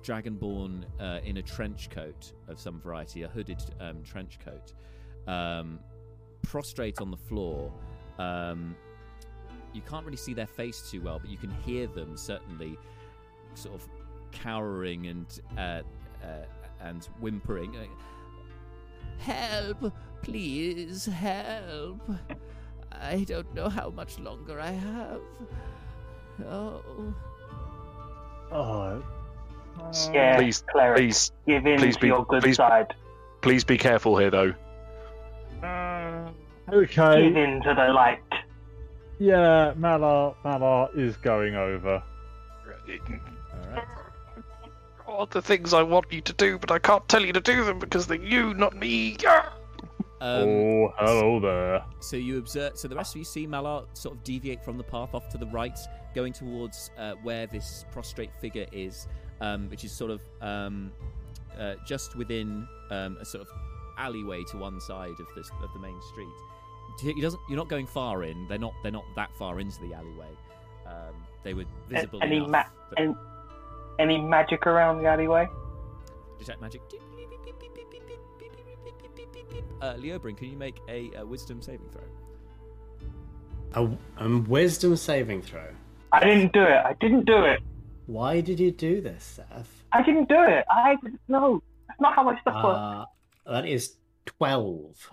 Dragonborn 0.02 0.84
uh, 1.00 1.20
in 1.24 1.38
a 1.38 1.42
trench 1.42 1.88
coat 1.90 2.32
of 2.48 2.60
some 2.60 2.80
variety, 2.80 3.22
a 3.22 3.28
hooded 3.28 3.62
um, 3.80 4.02
trench 4.04 4.38
coat, 4.38 4.74
um, 5.26 5.80
prostrate 6.42 7.00
on 7.00 7.10
the 7.10 7.16
floor. 7.16 7.72
Um, 8.18 8.76
you 9.74 9.82
can't 9.82 10.04
really 10.04 10.16
see 10.16 10.32
their 10.34 10.46
face 10.46 10.88
too 10.90 11.00
well, 11.02 11.18
but 11.18 11.28
you 11.30 11.36
can 11.36 11.50
hear 11.66 11.86
them 11.86 12.16
certainly, 12.16 12.78
sort 13.54 13.74
of 13.74 13.88
cowering 14.32 15.06
and 15.08 15.40
uh, 15.58 15.80
uh, 16.22 16.44
and 16.80 17.04
whimpering. 17.20 17.76
Help! 19.18 19.92
Please 20.22 21.06
help! 21.06 22.00
I 22.92 23.24
don't 23.24 23.52
know 23.54 23.68
how 23.68 23.90
much 23.90 24.18
longer 24.18 24.60
I 24.60 24.70
have. 24.70 25.20
Oh. 26.46 26.82
Oh, 28.52 29.02
Yeah, 30.12 30.36
Please, 30.36 30.62
cleric, 30.70 30.96
Please, 30.98 31.32
give 31.46 31.66
in 31.66 31.78
please 31.78 31.94
to 31.96 32.00
be- 32.00 32.06
your 32.08 32.24
good 32.26 32.42
please- 32.42 32.56
side. 32.56 32.94
please 33.40 33.64
be 33.64 33.76
careful 33.76 34.16
here, 34.16 34.30
though. 34.30 34.54
Give 36.70 36.74
okay. 36.74 37.26
in 37.26 37.62
to 37.62 37.74
the 37.74 37.92
light. 37.92 38.20
Yeah, 39.24 39.72
Malar, 39.78 40.34
Malar 40.44 40.90
is 40.94 41.16
going 41.16 41.54
over. 41.54 42.02
All 42.66 43.70
right. 43.70 43.84
All 45.06 45.24
the 45.24 45.40
things 45.40 45.72
I 45.72 45.82
want 45.82 46.12
you 46.12 46.20
to 46.20 46.32
do, 46.34 46.58
but 46.58 46.70
I 46.70 46.78
can't 46.78 47.08
tell 47.08 47.24
you 47.24 47.32
to 47.32 47.40
do 47.40 47.64
them 47.64 47.78
because 47.78 48.06
they're 48.06 48.18
you, 48.18 48.52
not 48.52 48.76
me. 48.76 49.16
Um, 50.20 50.48
oh, 50.48 50.92
hello 50.98 51.40
there. 51.40 51.82
So 52.00 52.18
you 52.18 52.36
observe. 52.36 52.76
So 52.76 52.86
the 52.86 52.96
rest 52.96 53.14
of 53.14 53.18
you 53.18 53.24
see 53.24 53.46
Malar 53.46 53.86
sort 53.94 54.14
of 54.14 54.22
deviate 54.24 54.62
from 54.62 54.76
the 54.76 54.84
path 54.84 55.14
off 55.14 55.30
to 55.30 55.38
the 55.38 55.46
right, 55.46 55.78
going 56.14 56.34
towards 56.34 56.90
uh, 56.98 57.14
where 57.22 57.46
this 57.46 57.86
prostrate 57.92 58.34
figure 58.42 58.66
is, 58.72 59.08
um, 59.40 59.70
which 59.70 59.84
is 59.84 59.92
sort 59.92 60.10
of 60.10 60.20
um, 60.42 60.92
uh, 61.58 61.76
just 61.86 62.14
within 62.14 62.68
um, 62.90 63.16
a 63.22 63.24
sort 63.24 63.40
of 63.40 63.48
alleyway 63.96 64.44
to 64.50 64.58
one 64.58 64.78
side 64.82 65.18
of 65.18 65.26
this 65.34 65.50
of 65.62 65.72
the 65.72 65.80
main 65.80 65.98
street. 66.12 66.53
He 67.00 67.20
doesn't. 67.20 67.40
You're 67.48 67.56
not 67.58 67.68
going 67.68 67.86
far 67.86 68.22
in. 68.24 68.46
They're 68.48 68.58
not. 68.58 68.72
They're 68.82 68.92
not 68.92 69.04
that 69.16 69.34
far 69.36 69.60
into 69.60 69.80
the 69.80 69.94
alleyway. 69.94 70.28
Um, 70.86 71.14
they 71.42 71.54
were 71.54 71.64
visible 71.88 72.20
any 72.22 72.36
enough. 72.36 72.50
ma- 72.50 72.62
that- 72.90 73.00
and- 73.00 73.16
Any 73.98 74.20
magic 74.20 74.66
around 74.66 74.98
the 75.02 75.06
alleyway? 75.08 75.48
detect 76.38 76.60
magic. 76.60 76.80
Uh, 79.80 79.94
Leobrin, 79.94 80.36
can 80.36 80.48
you 80.50 80.56
make 80.56 80.76
a, 80.88 81.14
uh 81.16 81.24
wisdom 81.26 81.60
saving 81.60 81.88
throw? 81.90 82.02
A, 84.18 84.24
a 84.24 84.38
wisdom 84.38 84.96
saving 84.96 85.42
throw. 85.42 85.66
I 86.12 86.20
didn't 86.24 86.52
do 86.52 86.62
it. 86.62 86.82
I 86.84 86.94
didn't 87.00 87.24
do 87.26 87.44
it. 87.44 87.60
Why 88.06 88.40
did 88.40 88.58
you 88.60 88.70
do 88.70 89.00
this, 89.00 89.24
Seth? 89.24 89.84
I 89.92 90.02
didn't 90.02 90.28
do 90.28 90.42
it. 90.42 90.64
I 90.70 90.96
didn't 91.02 91.20
know. 91.28 91.62
That's 91.88 92.00
not 92.00 92.14
how 92.14 92.22
my 92.22 92.40
stuff 92.40 92.64
works. 92.64 92.78
Uh, 92.78 93.04
that 93.52 93.66
is 93.66 93.96
12. 94.26 95.12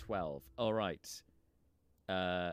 12. 0.00 0.42
All 0.58 0.72
right. 0.74 1.22
Uh, 2.08 2.52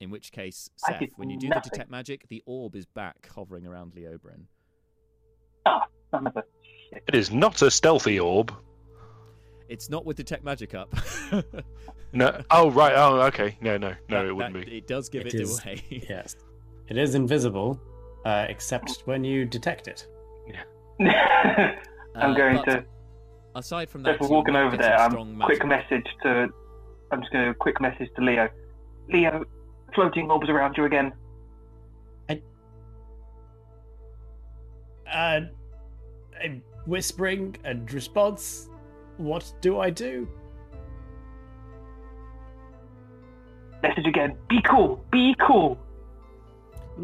in 0.00 0.10
which 0.10 0.32
case, 0.32 0.70
I 0.86 0.92
Seth, 0.98 1.08
when 1.16 1.30
you 1.30 1.38
do 1.38 1.48
nothing. 1.48 1.62
the 1.64 1.70
detect 1.70 1.90
magic, 1.90 2.26
the 2.28 2.42
orb 2.46 2.74
is 2.76 2.86
back 2.86 3.28
hovering 3.34 3.66
around 3.66 3.92
Leobrin. 3.94 4.44
Son 6.10 6.26
of 6.26 6.36
a 6.36 6.42
shit. 6.92 7.02
It 7.08 7.14
is 7.14 7.30
not 7.32 7.60
a 7.62 7.70
stealthy 7.70 8.18
orb. 8.20 8.52
It's 9.68 9.88
not 9.90 10.04
with 10.04 10.16
detect 10.16 10.44
magic 10.44 10.74
up. 10.74 10.94
No. 12.16 12.40
Oh, 12.48 12.70
right. 12.70 12.92
Oh, 12.94 13.22
okay. 13.22 13.58
No, 13.60 13.76
no, 13.76 13.88
no, 13.88 13.94
That- 14.08 14.26
it 14.26 14.32
wouldn't 14.32 14.54
that- 14.54 14.66
be. 14.66 14.76
It 14.78 14.86
does 14.86 15.08
give 15.08 15.22
It 15.26 15.34
it, 15.34 15.40
is- 15.40 15.60
away. 15.60 15.82
Yes. 16.08 16.36
It 16.86 16.96
is 16.96 17.16
invisible, 17.16 17.80
uh, 18.24 18.46
except 18.48 19.02
when 19.06 19.24
you 19.24 19.44
detect 19.44 19.88
it. 19.88 20.06
Yeah. 20.46 20.62
I'm 22.14 22.30
Uh, 22.30 22.34
going 22.36 22.56
but 22.58 22.64
to. 22.66 22.84
Aside 23.56 23.90
from 23.90 24.02
If 24.02 24.04
that, 24.04 24.20
we're 24.20 24.28
walking 24.28 24.54
over 24.54 24.76
getting 24.76 24.96
there, 24.96 25.10
strong 25.10 25.30
I'm 25.30 25.40
quick 25.40 25.66
message 25.66 26.06
to. 26.22 26.46
I'm 27.10 27.20
just 27.20 27.32
going 27.32 27.46
to 27.46 27.54
quick 27.54 27.80
message 27.80 28.08
to 28.16 28.22
Leo. 28.22 28.48
Leo, 29.08 29.44
floating 29.94 30.30
orbs 30.30 30.48
around 30.48 30.76
you 30.76 30.84
again. 30.84 31.12
Uh, 35.12 35.40
I'm 36.42 36.62
whispering 36.86 37.56
and 37.64 37.92
response. 37.92 38.68
What 39.16 39.52
do 39.60 39.78
I 39.78 39.90
do? 39.90 40.28
Message 43.82 44.06
again. 44.06 44.36
Be 44.48 44.60
cool. 44.62 45.04
Be 45.12 45.36
cool. 45.46 45.78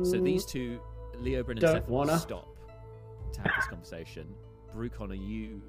So 0.02 0.18
these 0.18 0.44
two, 0.44 0.80
Leobrin 1.18 1.50
and 1.52 1.60
Don't 1.60 1.72
Seth, 1.74 1.88
will 1.88 1.98
wanna. 1.98 2.18
stop 2.18 2.48
to 3.32 3.40
have 3.42 3.52
this 3.56 3.66
conversation. 3.66 4.26
Brucon, 4.74 5.10
are 5.10 5.14
you 5.14 5.60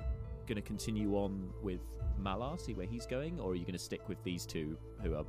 going 0.52 0.62
to 0.62 0.68
continue 0.68 1.16
on 1.16 1.49
with 1.64 1.80
Malar, 2.22 2.60
see 2.60 2.74
where 2.74 2.86
he's 2.86 3.06
going, 3.06 3.39
or 3.39 3.52
are 3.52 3.56
you 3.56 3.62
going 3.62 3.72
to 3.72 3.80
stick 3.80 4.10
with 4.10 4.22
these 4.24 4.45
two 4.45 4.78
who 5.02 5.16
are 5.16 5.24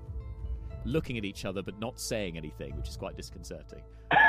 looking 0.85 1.17
at 1.17 1.25
each 1.25 1.45
other 1.45 1.63
but 1.63 1.79
not 1.79 2.01
saying 2.01 2.37
anything, 2.37 2.77
which 2.77 2.89
is 2.89 2.97
quite 2.97 3.17
disconcerting? 3.17 3.81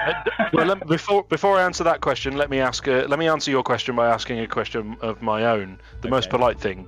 well, 0.53 0.75
before 0.75 1.23
before 1.23 1.57
I 1.57 1.63
answer 1.63 1.83
that 1.85 2.01
question, 2.01 2.37
let 2.37 2.51
me 2.51 2.59
ask. 2.59 2.87
Uh, 2.87 3.05
let 3.07 3.17
me 3.17 3.27
answer 3.27 3.49
your 3.49 3.63
question 3.63 3.95
by 3.95 4.07
asking 4.07 4.39
a 4.39 4.47
question 4.47 4.95
of 5.01 5.21
my 5.21 5.45
own. 5.45 5.79
The 6.01 6.09
most 6.09 6.29
polite 6.29 6.59
thing. 6.59 6.87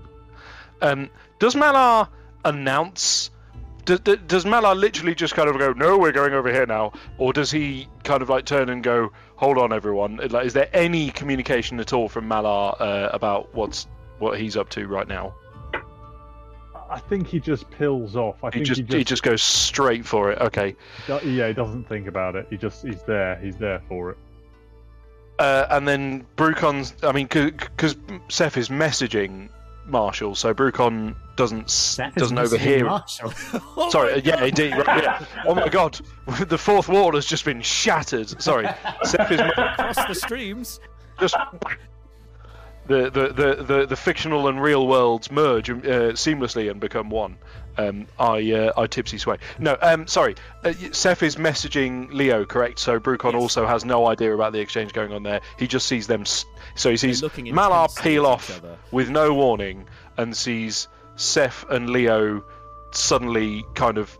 Um, 0.81 1.09
does 1.39 1.55
Malar 1.55 2.07
announce? 2.45 3.31
Does, 3.85 3.99
does 3.99 4.45
Malar 4.45 4.75
literally 4.75 5.13
just 5.15 5.33
kind 5.33 5.49
of 5.49 5.57
go, 5.57 5.73
"No, 5.73 5.97
we're 5.97 6.11
going 6.11 6.33
over 6.33 6.51
here 6.51 6.65
now," 6.67 6.93
or 7.17 7.33
does 7.33 7.49
he 7.51 7.87
kind 8.03 8.21
of 8.21 8.29
like 8.29 8.45
turn 8.45 8.69
and 8.69 8.83
go, 8.83 9.11
"Hold 9.35 9.57
on, 9.57 9.73
everyone"? 9.73 10.17
Like, 10.29 10.45
is 10.45 10.53
there 10.53 10.69
any 10.71 11.09
communication 11.09 11.79
at 11.79 11.91
all 11.91 12.07
from 12.07 12.29
Malar 12.29 12.79
uh, 12.79 13.09
about 13.11 13.53
what's 13.53 13.87
what 14.19 14.39
he's 14.39 14.55
up 14.57 14.69
to 14.71 14.87
right 14.87 15.07
now? 15.07 15.35
I 16.89 16.99
think 16.99 17.27
he 17.27 17.39
just 17.39 17.69
pills 17.71 18.15
off. 18.15 18.43
I 18.43 18.47
He 18.47 18.51
think 18.59 18.65
just, 18.67 18.77
he 18.79 18.83
just, 18.85 18.97
he 18.97 19.03
just 19.03 19.23
goes 19.23 19.41
straight 19.41 20.05
for 20.05 20.31
it. 20.31 20.39
Okay. 20.39 20.75
yeah, 21.07 21.47
he 21.47 21.53
doesn't 21.53 21.89
think 21.89 22.07
about 22.07 22.35
it. 22.35 22.47
He 22.49 22.57
just 22.57 22.85
he's 22.85 23.01
there. 23.03 23.35
He's 23.37 23.57
there 23.57 23.81
for 23.89 24.11
it. 24.11 24.17
Uh, 25.39 25.65
and 25.71 25.87
then 25.87 26.25
Brucon's. 26.37 26.93
I 27.03 27.11
mean, 27.11 27.27
because 27.27 27.97
Seth 28.29 28.55
is 28.55 28.69
messaging 28.69 29.49
Marshall, 29.87 30.35
so 30.35 30.53
Brucon 30.53 31.15
doesn't 31.35 31.63
s- 31.65 31.97
That 31.97 32.13
is 32.15 32.21
doesn't 32.31 32.37
messaging 32.37 32.43
overhear. 32.53 32.85
Marshall. 32.85 33.31
Sorry, 33.89 34.13
uh, 34.13 34.21
yeah, 34.23 34.45
indeed. 34.45 34.73
Right, 34.77 35.03
yeah. 35.03 35.25
Oh 35.45 35.55
my 35.55 35.67
God, 35.67 35.99
the 36.47 36.57
fourth 36.57 36.87
wall 36.87 37.15
has 37.15 37.25
just 37.25 37.43
been 37.45 37.61
shattered. 37.61 38.29
Sorry, 38.41 38.67
Seth 39.03 39.31
is 39.31 39.39
Across 39.41 40.05
the 40.05 40.15
streams. 40.15 40.79
just. 41.19 41.35
The, 42.87 43.09
the, 43.09 43.27
the, 43.33 43.63
the, 43.63 43.85
the 43.87 43.95
fictional 43.95 44.47
and 44.47 44.61
real 44.61 44.87
worlds 44.87 45.31
merge 45.31 45.69
uh, 45.71 45.73
seamlessly 46.13 46.69
and 46.69 46.79
become 46.79 47.09
one. 47.09 47.37
Um, 47.77 48.07
I 48.19 48.51
uh, 48.53 48.71
I 48.77 48.87
tipsy 48.87 49.17
sway. 49.17 49.37
No, 49.59 49.75
um, 49.81 50.07
sorry. 50.07 50.35
Uh, 50.63 50.71
Seth 50.91 51.23
is 51.23 51.35
messaging 51.35 52.13
Leo, 52.13 52.45
correct? 52.45 52.79
So 52.79 52.99
Brucon 52.99 53.33
Yes. 53.33 53.41
also 53.41 53.65
has 53.67 53.83
no 53.83 54.05
idea 54.07 54.33
about 54.33 54.53
the 54.53 54.59
exchange 54.59 54.93
going 54.93 55.11
on 55.11 55.23
there. 55.23 55.41
He 55.59 55.67
just 55.67 55.87
sees 55.87 56.07
them. 56.07 56.21
S- 56.21 56.45
so 56.75 56.89
he 56.89 56.95
sees 56.95 57.21
Malar 57.21 57.89
peel 58.01 58.25
off 58.25 58.61
with 58.91 59.09
no 59.09 59.33
warning 59.33 59.87
and 60.17 60.35
sees 60.37 60.87
Seth 61.17 61.65
and 61.69 61.89
Leo 61.89 62.45
suddenly 62.91 63.65
kind 63.73 63.97
of 63.97 64.17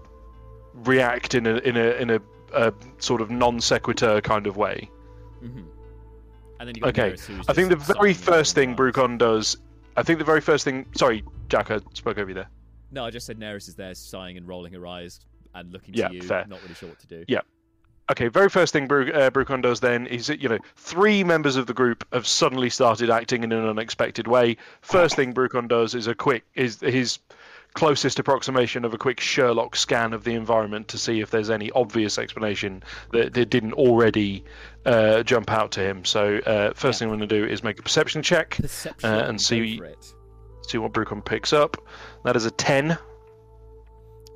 react 0.73 1.33
in 1.35 1.47
a 1.47 1.55
in 1.59 1.77
a 1.77 1.91
in 1.91 2.09
a, 2.09 2.21
a 2.53 2.73
sort 2.97 3.21
of 3.21 3.29
non 3.29 3.61
sequitur 3.61 4.19
kind 4.21 4.47
of 4.47 4.57
way. 4.57 4.89
hmm 5.39 5.61
And 6.59 6.69
then 6.69 6.75
you 6.75 6.83
Okay, 6.85 7.15
I 7.47 7.53
think 7.53 7.69
the 7.69 7.75
very 7.75 8.13
first 8.13 8.55
thing 8.55 8.69
and 8.71 8.79
rolling 8.79 8.93
his 8.93 8.97
eyes. 8.99 9.15
Brucon 9.15 9.17
does. 9.17 9.57
I 9.97 10.03
think 10.03 10.19
the 10.19 10.25
very 10.25 10.41
first 10.41 10.63
thing. 10.63 10.85
Sorry, 10.95 11.23
Jack, 11.49 11.71
I 11.71 11.79
spoke 11.93 12.17
over 12.17 12.29
you 12.29 12.35
there. 12.35 12.49
No, 12.91 13.05
I 13.05 13.09
just 13.09 13.25
said 13.25 13.39
Neris 13.39 13.67
is 13.67 13.75
there 13.75 13.93
sighing 13.95 14.37
and 14.37 14.47
rolling 14.47 14.73
her 14.73 14.87
eyes 14.87 15.19
and 15.53 15.71
looking 15.71 15.93
Yeah, 15.93 16.09
to 16.09 16.15
you, 16.15 16.21
fair. 16.21 16.45
not 16.47 16.61
really 16.61 16.75
sure 16.75 16.89
what 16.89 16.99
to 16.99 17.07
do. 17.07 17.25
Yeah. 17.27 17.41
Okay, 18.11 18.27
very 18.27 18.49
first 18.49 18.71
thing 18.71 18.87
Bru- 18.87 19.11
uh, 19.11 19.31
Brucon 19.31 19.63
does 19.63 19.79
then 19.79 20.05
is 20.05 20.27
that, 20.27 20.39
you 20.39 20.47
know, 20.47 20.59
three 20.75 21.23
members 21.23 21.55
of 21.55 21.65
the 21.65 21.73
group 21.73 22.05
have 22.13 22.27
suddenly 22.27 22.69
started 22.69 23.09
acting 23.09 23.43
in 23.43 23.51
an 23.51 23.65
unexpected 23.67 24.27
way. 24.27 24.57
First 24.81 25.15
thing 25.15 25.33
Brucon 25.33 25.67
does 25.67 25.95
is 25.95 26.05
a 26.05 26.13
quick 26.13 26.43
is 26.53 26.79
his 26.81 27.17
closest 27.75 28.17
approximation 28.19 28.83
of 28.85 28.93
a 28.93 28.97
quick 28.97 29.19
Sherlock 29.19 29.75
scan 29.75 30.13
of 30.13 30.23
the 30.23 30.33
environment 30.33 30.87
to 30.87 30.97
see 30.97 31.19
if 31.19 31.29
there's 31.29 31.49
any 31.49 31.69
obvious 31.71 32.17
explanation 32.17 32.81
that, 33.11 33.33
that 33.33 33.49
didn't 33.49 33.73
already 33.73 34.43
uh, 34.85 35.21
jump 35.23 35.51
out 35.51 35.71
to 35.73 35.81
him. 35.81 36.03
So 36.05 36.37
uh, 36.39 36.73
first 36.73 36.99
thing 36.99 37.09
I'm 37.09 37.17
going 37.17 37.27
to 37.29 37.39
do 37.41 37.45
is 37.45 37.63
make 37.63 37.77
a 37.79 37.83
perception 37.83 38.23
check, 38.23 38.51
Perception 38.59 39.09
Uh, 39.09 39.25
and 39.27 39.39
see- 39.39 39.79
see 40.67 40.77
what 40.79 40.93
Brucon 40.93 41.23
picks 41.23 41.53
up. 41.53 41.77
That 42.23 42.35
is 42.35 42.45
a 42.45 42.51
ten. 42.51 42.97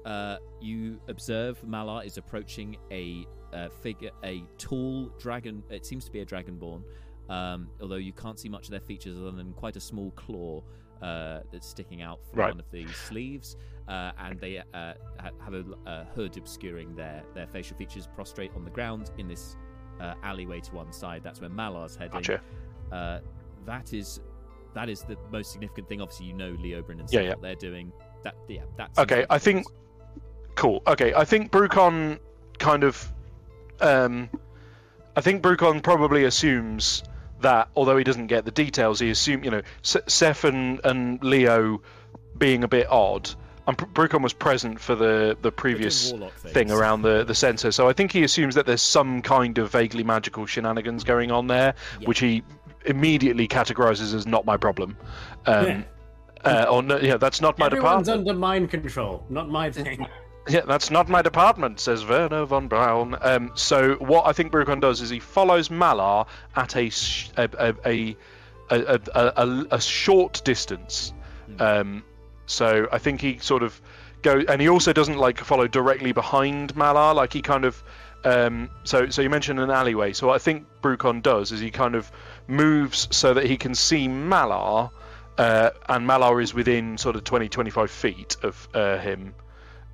Uh, 0.05 0.37
you 0.61 0.99
observe 1.07 1.61
Malar 1.65 2.05
is 2.05 2.17
approaching 2.17 2.77
a 2.91 3.25
uh, 3.53 3.69
figure, 3.81 4.11
a 4.23 4.43
tall 4.57 5.09
dragon. 5.19 5.63
It 5.69 5.85
seems 5.85 6.05
to 6.05 6.11
be 6.11 6.19
a 6.19 6.25
dragonborn, 6.25 6.83
Um, 7.29 7.69
although 7.81 7.95
you 7.95 8.13
can't 8.13 8.39
see 8.39 8.49
much 8.49 8.65
of 8.65 8.71
their 8.71 8.79
features 8.79 9.17
other 9.17 9.31
than 9.31 9.53
quite 9.53 9.75
a 9.75 9.79
small 9.79 10.11
claw 10.11 10.61
uh, 11.01 11.39
that's 11.51 11.67
sticking 11.67 12.01
out 12.01 12.19
from 12.29 12.39
Right. 12.39 12.51
one 12.53 12.59
of 12.59 12.69
the 12.71 12.85
sleeves, 13.07 13.55
uh, 13.87 14.11
and 14.19 14.39
they 14.39 14.57
uh, 14.59 14.63
ha- 15.19 15.29
have 15.43 15.53
a, 15.53 15.63
a 15.85 16.05
hood 16.15 16.37
obscuring 16.37 16.95
their, 16.95 17.23
their 17.33 17.47
facial 17.47 17.77
features, 17.77 18.07
prostrate 18.15 18.51
on 18.55 18.63
the 18.63 18.71
ground 18.71 19.11
in 19.17 19.27
this 19.27 19.55
uh, 19.99 20.13
alleyway 20.23 20.59
to 20.61 20.75
one 20.75 20.91
side. 20.93 21.21
That's 21.23 21.41
where 21.41 21.49
Malar's 21.49 21.95
heading. 21.95 22.21
Gotcha. 22.21 22.41
Uh, 22.91 23.19
that 23.65 23.93
is 23.93 24.19
that 24.73 24.87
is 24.89 25.01
the 25.03 25.17
most 25.31 25.51
significant 25.51 25.89
thing. 25.89 25.99
Obviously, 26.01 26.27
you 26.27 26.33
know 26.33 26.53
Leobrin 26.53 26.99
and 26.99 27.11
Yeah, 27.11 27.21
yeah. 27.21 27.29
what 27.29 27.41
they're 27.41 27.55
doing. 27.55 27.91
That 28.23 28.35
yeah, 28.47 28.61
that's 28.77 28.97
Okay, 28.99 29.25
I 29.29 29.39
think 29.39 29.65
cool. 30.55 30.81
Okay, 30.87 31.13
I 31.13 31.23
think 31.25 31.51
Brucon 31.51 32.19
kind 32.59 32.83
of, 32.83 33.11
um, 33.81 34.29
I 35.15 35.21
think 35.21 35.41
Brucon 35.41 35.81
probably 35.81 36.25
assumes 36.25 37.03
that 37.41 37.69
although 37.75 37.97
he 37.97 38.03
doesn't 38.03 38.27
get 38.27 38.45
the 38.45 38.51
details, 38.51 38.99
he 38.99 39.09
assumes 39.09 39.45
you 39.45 39.51
know 39.51 39.61
S- 39.83 39.97
Seth 40.07 40.43
and, 40.43 40.79
and 40.83 41.23
Leo 41.23 41.81
being 42.37 42.63
a 42.63 42.67
bit 42.67 42.87
odd. 42.89 43.29
And 43.67 43.77
Br- 43.77 43.85
Brucon 43.85 44.21
was 44.23 44.33
present 44.33 44.79
for 44.79 44.95
the 44.95 45.37
the 45.41 45.51
previous 45.51 46.11
thing 46.39 46.71
around 46.71 47.03
the 47.03 47.23
the 47.23 47.35
sensor, 47.35 47.71
so 47.71 47.87
I 47.87 47.93
think 47.93 48.11
he 48.11 48.23
assumes 48.23 48.55
that 48.55 48.65
there's 48.65 48.81
some 48.81 49.21
kind 49.21 49.57
of 49.59 49.71
vaguely 49.71 50.03
magical 50.03 50.45
shenanigans 50.45 51.03
going 51.03 51.31
on 51.31 51.47
there, 51.47 51.75
Yeah. 51.99 52.07
which 52.07 52.19
he 52.19 52.43
immediately 52.85 53.47
categorizes 53.47 54.13
as 54.15 54.25
not 54.25 54.45
my 54.45 54.57
problem. 54.57 54.97
Um, 55.45 55.85
uh, 56.45 56.65
or 56.71 56.81
no, 56.81 56.97
yeah, 56.97 57.17
that's 57.17 57.41
not 57.41 57.59
my 57.59 57.65
Everyone's 57.67 58.07
department. 58.07 58.29
under 58.29 58.39
mind 58.39 58.69
control, 58.71 59.25
not 59.29 59.49
my 59.49 59.69
thing. 59.71 60.07
Yeah, 60.47 60.61
that's 60.61 60.89
not 60.89 61.09
my 61.09 61.21
department, 61.21 61.79
says 61.79 62.05
Wernher 62.05 62.45
von 62.45 62.67
Braun. 62.67 63.15
Um, 63.21 63.51
so 63.55 63.95
what 63.95 64.25
I 64.25 64.33
think 64.33 64.51
Brucon 64.51 64.79
does 64.81 65.01
is 65.01 65.09
he 65.09 65.19
follows 65.19 65.69
Malar 65.69 66.25
at 66.55 66.75
a 66.75 66.89
sh- 66.89 67.29
a, 67.37 67.49
a, 67.85 68.15
a, 68.71 68.99
a, 69.13 69.65
a, 69.71 69.81
short 69.81 70.41
distance. 70.43 71.13
Um, 71.59 72.03
so 72.45 72.87
I 72.91 72.97
think 72.97 73.21
he 73.21 73.37
sort 73.39 73.63
of 73.63 73.79
go, 74.21 74.41
and 74.47 74.61
he 74.61 74.69
also 74.69 74.93
doesn't 74.93 75.17
like 75.17 75.39
follow 75.39 75.67
directly 75.67 76.13
behind 76.13 76.75
Malar. 76.75 77.13
Like 77.13 77.33
he 77.33 77.41
kind 77.41 77.65
of, 77.65 77.83
um, 78.23 78.69
so 78.83 79.09
so 79.09 79.21
you 79.21 79.29
mentioned 79.29 79.59
an 79.59 79.69
alleyway. 79.69 80.13
So 80.13 80.27
what 80.27 80.35
I 80.35 80.39
think 80.39 80.65
Brucon 80.81 81.21
does 81.21 81.51
is 81.51 81.59
he 81.59 81.69
kind 81.71 81.95
of 81.95 82.11
moves 82.47 83.07
so 83.11 83.33
that 83.33 83.45
he 83.45 83.57
can 83.57 83.75
see 83.75 84.07
Malar, 84.07 84.89
uh, 85.37 85.69
and 85.87 86.07
Malar 86.07 86.41
is 86.41 86.53
within 86.53 86.97
sort 86.97 87.15
of 87.15 87.23
20, 87.23 87.49
25 87.49 87.91
feet 87.91 88.37
of 88.41 88.67
uh, 88.73 88.97
him. 88.97 89.35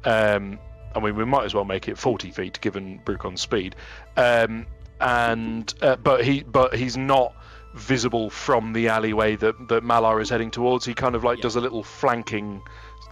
Um, 0.05 0.59
I 0.95 0.99
mean, 0.99 1.15
we 1.15 1.25
might 1.25 1.43
as 1.43 1.53
well 1.53 1.65
make 1.65 1.87
it 1.89 1.97
40 1.97 2.31
feet 2.31 2.59
given 2.61 2.99
Brucon's 3.03 3.41
speed. 3.41 3.75
Um, 4.15 4.65
and 5.01 5.73
uh, 5.81 5.97
but 5.97 6.23
he 6.23 6.43
but 6.43 6.73
he's 6.75 6.95
not 6.95 7.35
visible 7.73 8.29
from 8.29 8.71
the 8.71 8.87
alleyway 8.87 9.35
that 9.35 9.67
that 9.67 9.83
Malar 9.83 10.21
is 10.21 10.29
heading 10.29 10.51
towards. 10.51 10.85
He 10.85 10.93
kind 10.93 11.15
of 11.15 11.23
like 11.25 11.39
Yeah. 11.39 11.43
does 11.43 11.57
a 11.57 11.61
little 11.61 11.83
flanking 11.83 12.61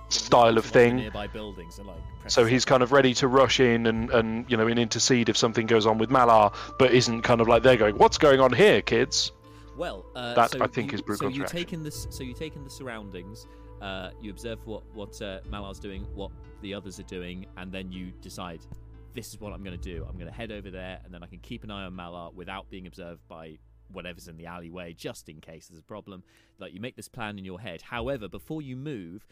style 0.07 0.57
of 0.57 0.63
thing. 0.65 0.95
Nearby 0.97 1.27
buildings 1.27 1.79
and 1.79 1.87
like. 1.87 1.97
So 2.27 2.45
he's 2.45 2.63
kind 2.63 2.83
of 2.83 2.93
ready 2.93 3.13
to 3.15 3.27
rush 3.27 3.59
in 3.59 3.85
and, 3.87 4.09
and 4.11 4.49
you 4.49 4.55
know 4.55 4.65
and 4.67 4.79
intercede 4.79 5.27
if 5.27 5.35
something 5.35 5.65
goes 5.65 5.85
on 5.85 5.97
with 5.97 6.09
Malar, 6.09 6.53
but 6.79 6.93
isn't 6.93 7.23
kind 7.23 7.41
of 7.41 7.49
like 7.49 7.63
they're 7.63 7.75
going, 7.75 7.97
"What's 7.97 8.17
going 8.17 8.39
on 8.39 8.53
here, 8.53 8.81
kids?" 8.81 9.33
Well, 9.75 10.05
uh, 10.15 10.35
That, 10.35 10.51
so 10.51 10.63
I 10.63 10.67
think, 10.67 10.91
you, 10.93 10.99
is 10.99 11.17
so 11.17 11.27
you 11.27 11.39
reaction. 11.41 11.57
take 11.57 11.73
in 11.73 11.83
this. 11.83 12.07
So 12.11 12.23
you 12.23 12.33
take 12.33 12.55
in 12.55 12.63
the 12.63 12.69
surroundings. 12.69 13.47
Uh, 13.81 14.11
you 14.21 14.31
observe 14.31 14.65
what 14.65 14.83
what 14.93 15.21
uh, 15.21 15.39
Malar's 15.51 15.79
doing, 15.79 16.05
what 16.15 16.31
the 16.63 16.73
others 16.73 16.99
are 16.99 17.03
doing, 17.03 17.45
and 17.57 17.71
then 17.71 17.91
you 17.91 18.11
decide, 18.21 18.65
this 19.13 19.29
is 19.29 19.39
what 19.39 19.53
I'm 19.53 19.63
going 19.63 19.79
to 19.79 19.93
do. 19.93 20.05
I'm 20.09 20.15
going 20.15 20.29
to 20.29 20.33
head 20.33 20.51
over 20.51 20.71
there, 20.71 20.99
and 21.05 21.13
then 21.13 21.21
I 21.21 21.27
can 21.27 21.39
keep 21.39 21.63
an 21.63 21.69
eye 21.69 21.83
on 21.83 21.93
Malar 21.93 22.33
without 22.33 22.69
being 22.71 22.87
observed 22.87 23.21
by 23.27 23.57
whatever's 23.91 24.27
in 24.27 24.37
the 24.37 24.47
alleyway, 24.47 24.93
just 24.93 25.29
in 25.29 25.39
case 25.39 25.67
there's 25.67 25.79
a 25.79 25.83
problem. 25.83 26.23
Like 26.59 26.73
you 26.73 26.81
make 26.81 26.95
this 26.95 27.07
plan 27.07 27.37
in 27.37 27.45
your 27.45 27.59
head. 27.59 27.81
However, 27.83 28.27
before 28.27 28.61
you 28.61 28.75
move, 28.75 29.27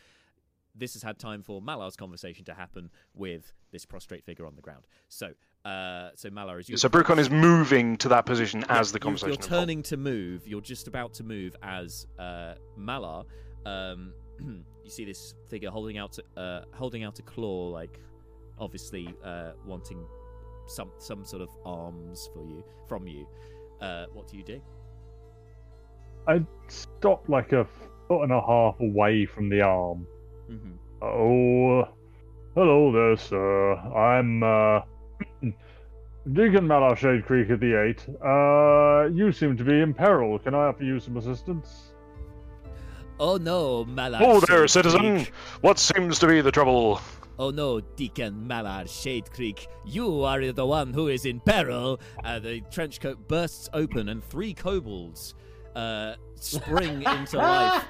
this 0.75 0.93
has 0.93 1.03
had 1.03 1.17
time 1.17 1.41
for 1.41 1.61
Malar's 1.61 1.95
conversation 1.95 2.45
to 2.45 2.53
happen 2.53 2.89
with 3.13 3.51
this 3.71 3.85
prostrate 3.85 4.23
figure 4.23 4.45
on 4.45 4.55
the 4.55 4.61
ground. 4.61 4.85
So, 5.09 5.31
uh, 5.65 6.09
so 6.15 6.29
Malar 6.29 6.59
is. 6.59 6.79
So 6.79 6.89
Brucon 6.89 7.17
is 7.17 7.29
moving 7.29 7.97
to 7.97 8.09
that 8.09 8.25
position 8.25 8.63
as 8.69 8.91
the 8.91 8.99
conversation. 8.99 9.33
You're 9.39 9.49
turning 9.49 9.83
to 9.83 9.97
move. 9.97 10.47
You're 10.47 10.61
just 10.61 10.87
about 10.87 11.13
to 11.15 11.23
move 11.23 11.55
as 11.63 12.05
uh, 12.19 12.53
Malar. 12.77 13.25
Um, 13.65 14.13
you 14.91 15.05
see 15.05 15.05
this 15.05 15.35
figure 15.49 15.69
holding 15.69 15.97
out, 15.97 16.17
uh, 16.37 16.61
holding 16.73 17.03
out 17.03 17.17
a 17.19 17.21
claw, 17.21 17.69
like 17.69 17.99
obviously 18.59 19.07
uh, 19.23 19.51
wanting 19.65 20.05
some 20.67 20.91
some 20.99 21.25
sort 21.25 21.41
of 21.41 21.49
arms 21.65 22.29
for 22.33 22.45
you 22.45 22.63
from 22.87 23.07
you. 23.07 23.25
Uh, 23.79 24.05
what 24.13 24.27
do 24.27 24.37
you 24.37 24.43
do? 24.43 24.61
I'd 26.27 26.45
stop 26.67 27.27
like 27.29 27.51
a 27.53 27.65
foot 28.07 28.23
and 28.23 28.31
a 28.31 28.41
half 28.41 28.79
away 28.79 29.25
from 29.25 29.49
the 29.49 29.61
arm. 29.61 30.05
Mm-hmm. 30.49 31.03
Oh, 31.03 31.87
hello 32.53 32.91
there, 32.91 33.17
sir. 33.17 33.73
I'm 33.75 34.43
uh, 34.43 34.81
Deacon 36.33 36.67
Malar 36.67 36.95
Shade 36.95 37.25
Creek 37.25 37.49
at 37.49 37.59
the 37.59 37.81
Eight. 37.81 38.05
Uh, 38.23 39.09
you 39.11 39.31
seem 39.31 39.57
to 39.57 39.63
be 39.63 39.79
in 39.79 39.93
peril. 39.93 40.37
Can 40.37 40.53
I 40.53 40.67
offer 40.67 40.83
you 40.83 40.99
some 40.99 41.17
assistance? 41.17 41.90
Oh 43.21 43.37
no, 43.37 43.85
Malar. 43.85 44.19
Oh 44.19 44.39
there, 44.39 44.67
Shade 44.67 44.69
citizen! 44.71 45.15
Creek. 45.17 45.31
What 45.61 45.77
seems 45.77 46.17
to 46.19 46.27
be 46.27 46.41
the 46.41 46.51
trouble? 46.51 46.99
Oh 47.37 47.51
no, 47.51 47.79
Deacon 47.79 48.47
Malar 48.47 48.87
Shade 48.89 49.31
Creek, 49.31 49.67
you 49.85 50.23
are 50.23 50.51
the 50.51 50.65
one 50.65 50.91
who 50.91 51.07
is 51.07 51.25
in 51.25 51.39
peril. 51.39 52.01
Uh, 52.23 52.39
the 52.39 52.61
trench 52.71 52.99
coat 52.99 53.27
bursts 53.27 53.69
open 53.73 54.09
and 54.09 54.23
three 54.23 54.55
kobolds 54.55 55.35
uh, 55.75 56.15
spring 56.35 57.03
into 57.07 57.37
life. 57.37 57.85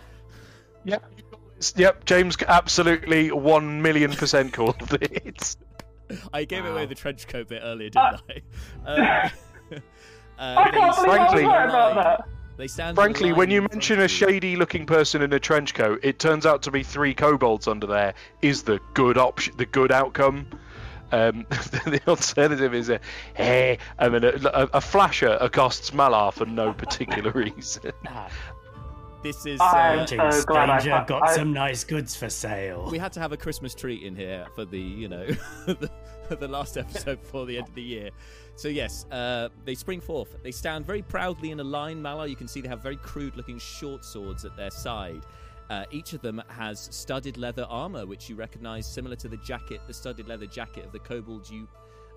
Yep. 0.83 1.03
Yep, 1.77 2.05
James 2.05 2.35
absolutely 2.47 3.31
one 3.31 3.81
million 3.81 4.11
percent 4.11 4.51
called 4.51 4.75
it. 5.01 5.55
I 6.33 6.43
gave 6.43 6.65
away 6.65 6.87
the 6.87 6.95
trench 6.95 7.25
coat 7.27 7.47
bit 7.47 7.61
earlier, 7.63 7.89
didn't 7.89 8.21
I? 8.29 8.41
Uh, 8.85 8.91
uh, 9.71 10.55
I 10.57 10.71
can't 10.71 10.71
they 10.71 10.71
believe 10.71 10.83
I 10.83 10.87
was 10.87 10.97
frankly- 11.05 11.45
right 11.45 11.69
about 11.69 11.95
that. 11.95 12.27
They 12.57 12.67
stand. 12.67 12.95
Frankly, 12.95 13.33
when 13.33 13.49
you 13.49 13.61
mention 13.63 13.99
a 14.01 14.07
shady 14.07 14.55
looking 14.55 14.85
person 14.85 15.21
in 15.21 15.33
a 15.33 15.39
trench 15.39 15.73
coat, 15.73 15.99
it 16.03 16.19
turns 16.19 16.45
out 16.45 16.61
to 16.63 16.71
be 16.71 16.83
three 16.83 17.13
kobolds 17.13 17.67
under 17.67 17.87
there 17.87 18.13
is 18.41 18.63
the 18.63 18.79
good 18.93 19.17
option, 19.17 19.53
the 19.57 19.65
good 19.65 19.91
outcome. 19.91 20.45
Um, 21.13 21.45
the 21.49 21.99
alternative 22.07 22.73
is 22.73 22.89
a 22.89 22.99
hey, 23.33 23.79
and 23.99 24.13
then 24.13 24.23
a, 24.23 24.29
a, 24.53 24.69
a 24.75 24.81
flasher 24.81 25.37
accosts 25.41 25.91
Malar 25.91 26.31
for 26.33 26.45
no 26.45 26.71
particular 26.73 27.31
reason. 27.35 27.91
this 29.23 29.45
is. 29.45 29.59
I'm 29.61 29.99
Uh, 29.99 30.05
Greetings, 30.05 30.35
so 30.37 30.43
glad 30.45 30.69
I 30.69 30.79
stranger. 30.79 30.89
got- 30.99 31.07
Got 31.07 31.23
I- 31.29 31.35
some 31.35 31.51
nice 31.53 31.83
goods 31.83 32.15
for 32.15 32.29
sale. 32.29 32.87
we 32.91 32.97
had 32.97 33.11
to 33.13 33.19
have 33.19 33.31
a 33.31 33.37
Christmas 33.37 33.73
treat 33.75 34.03
in 34.03 34.15
here 34.15 34.45
for 34.55 34.63
the, 34.65 34.79
you 34.79 35.07
know, 35.09 35.25
the, 35.65 35.89
the 36.39 36.47
last 36.47 36.77
episode 36.77 37.21
before 37.21 37.45
the 37.45 37.57
end 37.57 37.67
of 37.67 37.75
the 37.75 37.81
year. 37.81 38.09
So 38.55 38.67
yes, 38.67 39.05
uh, 39.11 39.49
they 39.65 39.75
spring 39.75 39.99
forth. 39.99 40.37
They 40.43 40.51
stand 40.51 40.85
very 40.85 41.01
proudly 41.01 41.51
in 41.51 41.59
a 41.59 41.63
line. 41.63 42.01
Malar, 42.01 42.29
you 42.29 42.35
can 42.35 42.47
see 42.47 42.61
they 42.61 42.69
have 42.69 42.81
very 42.81 42.97
crude-looking 42.97 43.59
short 43.59 44.05
swords 44.05 44.45
at 44.45 44.55
their 44.55 44.71
side. 44.71 45.25
Uh, 45.69 45.85
each 45.91 46.13
of 46.13 46.21
them 46.21 46.41
has 46.47 46.89
studded 46.91 47.37
leather 47.37 47.65
armor, 47.69 48.05
which 48.05 48.29
you 48.29 48.35
recognise, 48.35 48.85
similar 48.85 49.15
to 49.15 49.27
the 49.27 49.37
jacket, 49.37 49.81
the 49.87 49.93
studded 49.93 50.27
leather 50.27 50.45
jacket 50.45 50.85
of 50.85 50.91
the 50.91 50.99
kobold 50.99 51.49
you 51.49 51.67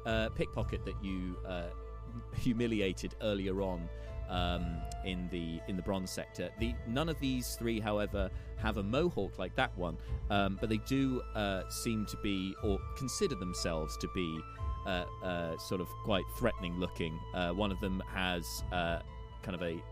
uh, 0.07 0.29
pickpocket 0.31 0.85
that 0.85 0.95
you 1.03 1.37
uh, 1.47 1.65
humiliated 2.37 3.15
earlier 3.23 3.63
on 3.63 3.89
um, 4.29 4.77
in 5.05 5.29
the 5.31 5.61
in 5.69 5.77
the 5.77 5.83
bronze 5.83 6.11
sector. 6.11 6.51
The 6.59 6.75
none 6.87 7.09
of 7.09 7.19
these 7.21 7.57
three, 7.57 7.81
however, 7.81 8.31
have 8.57 8.77
a 8.77 8.83
mohawk 8.83 9.39
like 9.39 9.55
that 9.57 9.77
one, 9.77 9.97
um, 10.31 10.59
but 10.61 10.69
they 10.69 10.79
do 10.79 11.23
uh, 11.35 11.63
seem 11.69 12.07
to 12.07 12.17
be 12.23 12.55
or 12.63 12.79
consider 12.97 13.35
themselves 13.35 13.97
to 13.99 14.09
be 14.15 14.41
uh, 14.87 15.05
uh, 15.23 15.59
sort 15.59 15.81
of 15.81 15.89
quite 16.05 16.25
threatening 16.37 16.79
looking. 16.79 17.19
Uh, 17.35 17.51
one 17.51 17.71
of 17.71 17.81
them 17.81 18.03
has 18.13 18.63
uh, 18.73 19.01
kind 19.43 19.55
of 19.55 19.63
a 19.63 19.83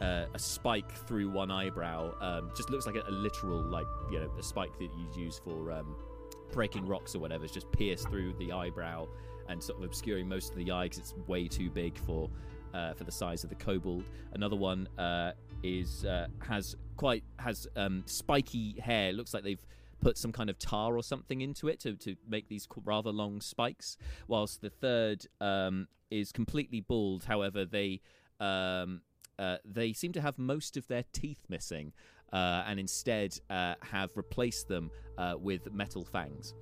uh, 0.00 0.26
a 0.34 0.38
spike 0.38 0.92
through 1.06 1.30
one 1.30 1.50
eyebrow. 1.50 2.12
Um, 2.20 2.50
just 2.54 2.70
looks 2.70 2.86
like 2.86 2.96
a, 2.96 3.02
a 3.08 3.10
literal, 3.10 3.62
like 3.62 3.86
you 4.10 4.20
know, 4.20 4.30
a 4.38 4.42
spike 4.42 4.78
that 4.78 4.90
you'd 4.96 5.16
use 5.16 5.40
for 5.42 5.72
um, 5.72 5.96
breaking 6.52 6.86
rocks 6.86 7.14
or 7.14 7.18
whatever. 7.18 7.44
It's 7.44 7.54
just 7.54 7.70
pierced 7.72 8.08
through 8.08 8.34
the 8.34 8.52
eyebrow 8.52 9.08
and 9.48 9.62
sort 9.62 9.78
of 9.78 9.84
obscuring 9.84 10.28
most 10.28 10.50
of 10.50 10.56
the 10.56 10.70
eye 10.70 10.84
because 10.84 10.98
it's 10.98 11.14
way 11.26 11.48
too 11.48 11.70
big 11.70 11.96
for 11.98 12.28
uh, 12.76 12.92
for 12.92 13.04
the 13.04 13.12
size 13.12 13.42
of 13.42 13.50
the 13.50 13.56
kobold. 13.56 14.04
Another 14.34 14.56
one 14.56 14.86
uh, 14.98 15.32
is 15.62 16.04
uh, 16.04 16.26
has 16.40 16.76
quite 16.96 17.24
has 17.38 17.66
um, 17.76 18.02
spiky 18.06 18.78
hair. 18.80 19.12
Looks 19.12 19.32
like 19.32 19.44
they've 19.44 19.66
put 20.00 20.18
some 20.18 20.30
kind 20.30 20.50
of 20.50 20.58
tar 20.58 20.96
or 20.96 21.02
something 21.02 21.40
into 21.40 21.68
it 21.68 21.80
to, 21.80 21.94
to 21.94 22.14
make 22.28 22.48
these 22.48 22.68
rather 22.84 23.10
long 23.10 23.40
spikes. 23.40 23.96
Whilst 24.28 24.60
the 24.60 24.68
third 24.68 25.26
um, 25.40 25.88
is 26.10 26.32
completely 26.32 26.82
bald. 26.82 27.24
However, 27.24 27.64
they 27.64 28.02
um, 28.40 29.00
uh, 29.38 29.56
they 29.64 29.94
seem 29.94 30.12
to 30.12 30.20
have 30.20 30.38
most 30.38 30.76
of 30.76 30.86
their 30.86 31.04
teeth 31.12 31.40
missing, 31.48 31.94
uh, 32.32 32.64
and 32.66 32.78
instead 32.78 33.38
have 33.48 34.10
replaced 34.16 34.68
them 34.68 34.90
with 35.40 35.72
metal 35.72 36.04
fangs. 36.04 36.54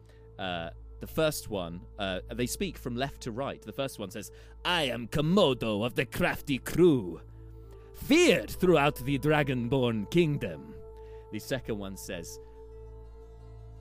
The 1.01 1.07
first 1.07 1.51
one, 1.51 1.81
uh, 1.99 2.21
they 2.35 2.47
speak 2.47 2.79
from 2.79 2.97
left 2.97 3.23
to 3.23 3.33
right. 3.33 3.61
The 3.61 3.73
first 3.73 3.99
one 3.99 4.11
says, 4.11 4.31
"I 4.65 4.85
am 4.85 5.09
Komodo 5.09 5.85
of 5.85 5.95
the 5.95 6.07
Crafty 6.07 6.59
Crew." 6.59 7.21
feared 7.95 8.51
throughout 8.51 8.97
the 8.97 9.19
Dragonborn 9.19 10.11
kingdom. 10.11 10.75
The 11.33 11.39
second 11.39 11.79
one 11.79 11.97
says, 11.97 12.39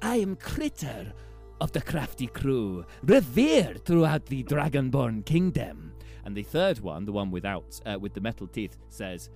I 0.01 0.17
am 0.17 0.35
Critter 0.35 1.13
of 1.61 1.71
the 1.71 1.81
crafty 1.81 2.27
crew, 2.27 2.85
revered 3.03 3.85
throughout 3.85 4.25
the 4.25 4.43
Dragonborn 4.43 5.25
kingdom. 5.25 5.93
And 6.25 6.35
the 6.35 6.43
third 6.43 6.79
one, 6.79 7.05
the 7.05 7.11
one 7.11 7.31
without 7.31 7.79
uh, 7.85 7.97
with 7.99 8.13
the 8.13 8.21
metal 8.21 8.47
teeth, 8.47 8.77
says, 8.89 9.29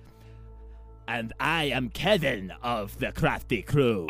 And 1.06 1.32
I 1.40 1.64
am 1.64 1.90
Kevin 1.90 2.52
of 2.62 2.98
the 2.98 3.12
crafty 3.12 3.62
crew, 3.62 4.06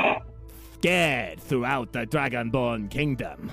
scared 0.78 1.40
throughout 1.40 1.92
the 1.92 2.06
Dragonborn 2.06 2.88
kingdom. 2.90 3.50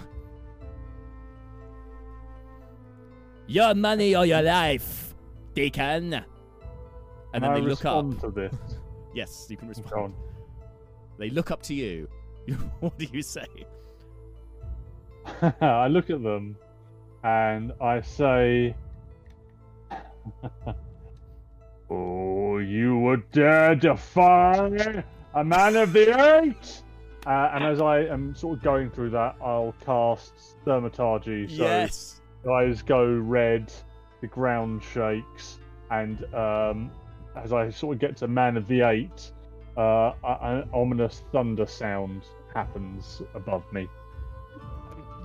Your 3.48 3.74
money 3.76 4.16
or 4.16 4.26
your 4.26 4.42
life, 4.42 5.16
Deacon. 5.54 6.14
And 6.14 6.24
Can 7.34 7.42
then 7.42 7.52
I 7.52 7.56
they 7.56 7.62
look 7.62 7.84
up. 7.86 8.06
respond 8.06 8.22
to 8.22 8.32
this. 8.32 8.54
Yes, 9.16 9.48
you 9.50 9.56
can 9.56 9.70
respond. 9.70 10.14
They 11.18 11.30
look 11.30 11.50
up 11.50 11.62
to 11.64 11.74
you. 11.74 12.10
what 12.82 12.98
do 12.98 13.06
you 13.14 13.22
say? 13.22 13.46
I 15.62 15.88
look 15.88 16.10
at 16.10 16.22
them 16.22 16.58
and 17.24 17.72
I 17.80 18.02
say, 18.02 18.76
Oh, 21.90 22.58
you 22.58 22.98
would 23.00 23.32
dare 23.32 23.74
defy 23.76 25.02
a 25.34 25.44
man 25.46 25.78
of 25.78 25.94
the 25.94 26.42
eight? 26.44 26.84
Uh, 27.26 27.50
and 27.54 27.64
as 27.64 27.82
I 27.82 28.02
am 28.02 28.36
sort 28.36 28.58
of 28.58 28.64
going 28.64 28.92
through 28.92 29.10
that, 29.12 29.36
I'll 29.42 29.74
cast 29.84 30.58
Thaumaturgy. 30.64 31.48
So 31.48 31.64
yes. 31.64 32.22
eyes 32.52 32.84
go 32.84 33.04
red, 33.06 33.72
the 34.22 34.28
ground 34.28 34.84
shakes, 34.84 35.60
and 35.90 36.24
um, 36.36 36.92
as 37.36 37.52
I 37.52 37.70
sort 37.72 37.96
of 37.96 38.02
get 38.02 38.18
to 38.18 38.28
Man 38.28 38.58
of 38.58 38.68
the 38.68 38.82
Eight, 38.82 39.32
uh, 39.76 40.14
an 40.24 40.70
ominous 40.74 41.24
thunder 41.32 41.66
sound 41.66 42.24
happens 42.54 43.22
above 43.34 43.64
me. 43.74 43.88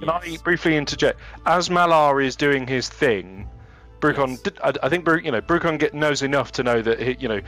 Can 0.00 0.08
I 0.08 0.38
briefly 0.42 0.76
interject? 0.76 1.20
As 1.44 1.68
Malar 1.68 2.24
is 2.24 2.34
doing 2.34 2.66
his 2.66 2.88
thing, 2.88 3.46
Brucon, 4.00 4.30
Yes. 4.30 4.40
did, 4.40 4.58
I, 4.64 4.72
I 4.82 4.88
think 4.88 5.04
Bru, 5.04 5.18
you 5.18 5.30
know 5.30 5.42
Brucon 5.42 5.78
get, 5.78 5.92
knows 5.92 6.22
enough 6.22 6.52
to 6.52 6.62
know 6.62 6.80
that 6.80 6.98
he, 6.98 7.16
you 7.20 7.28
know 7.28 7.40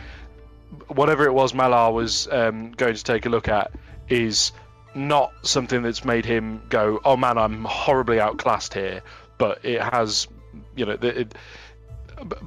whatever 0.88 1.24
it 1.24 1.32
was 1.32 1.54
Malar 1.54 1.92
was 1.92 2.28
um, 2.30 2.72
going 2.72 2.94
to 2.94 3.02
take 3.02 3.24
a 3.26 3.30
look 3.30 3.48
at 3.48 3.72
is 4.12 4.52
not 4.94 5.32
something 5.42 5.82
that's 5.82 6.04
made 6.04 6.26
him 6.26 6.62
go, 6.68 7.00
"Oh 7.04 7.16
man, 7.16 7.38
I'm 7.38 7.64
horribly 7.64 8.20
outclassed 8.20 8.74
here." 8.74 9.02
But 9.38 9.64
it 9.64 9.80
has, 9.80 10.28
you 10.76 10.84
know, 10.84 10.96
the, 10.96 11.20
it, 11.20 11.34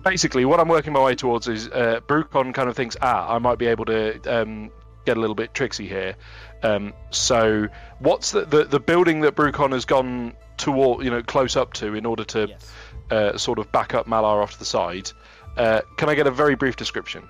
basically 0.04 0.46
what 0.46 0.60
I'm 0.60 0.68
working 0.68 0.94
my 0.94 1.04
way 1.04 1.16
towards 1.16 1.48
is 1.48 1.68
uh, 1.68 2.00
Brucon 2.08 2.54
kind 2.54 2.70
of 2.70 2.76
thinks, 2.76 2.96
"Ah, 3.02 3.34
I 3.34 3.40
might 3.40 3.58
be 3.58 3.66
able 3.66 3.86
to 3.86 4.20
um, 4.42 4.70
get 5.06 5.18
a 5.18 5.20
little 5.20 5.36
bit 5.36 5.54
tricksy 5.54 5.88
here." 5.88 6.16
Um, 6.62 6.94
so, 7.10 7.68
what's 8.00 8.32
the, 8.32 8.46
the 8.46 8.66
the 8.66 8.80
building 8.80 9.22
that 9.22 9.36
Brucon 9.36 9.72
has 9.72 9.86
gone 9.86 10.34
toward, 10.58 11.04
you 11.04 11.10
know, 11.10 11.24
close 11.24 11.56
up 11.56 11.74
to 11.74 11.96
in 11.96 12.06
order 12.06 12.24
to 12.26 12.48
Yes. 12.48 12.72
uh, 13.12 13.38
sort 13.38 13.60
of 13.60 13.72
back 13.72 13.94
up 13.94 14.06
Malar 14.08 14.42
off 14.44 14.54
to 14.54 14.60
the 14.60 14.66
side? 14.66 15.12
Uh, 15.58 15.82
can 15.98 16.10
I 16.10 16.16
get 16.16 16.28
a 16.28 16.32
very 16.32 16.56
brief 16.56 16.76
description 16.76 17.28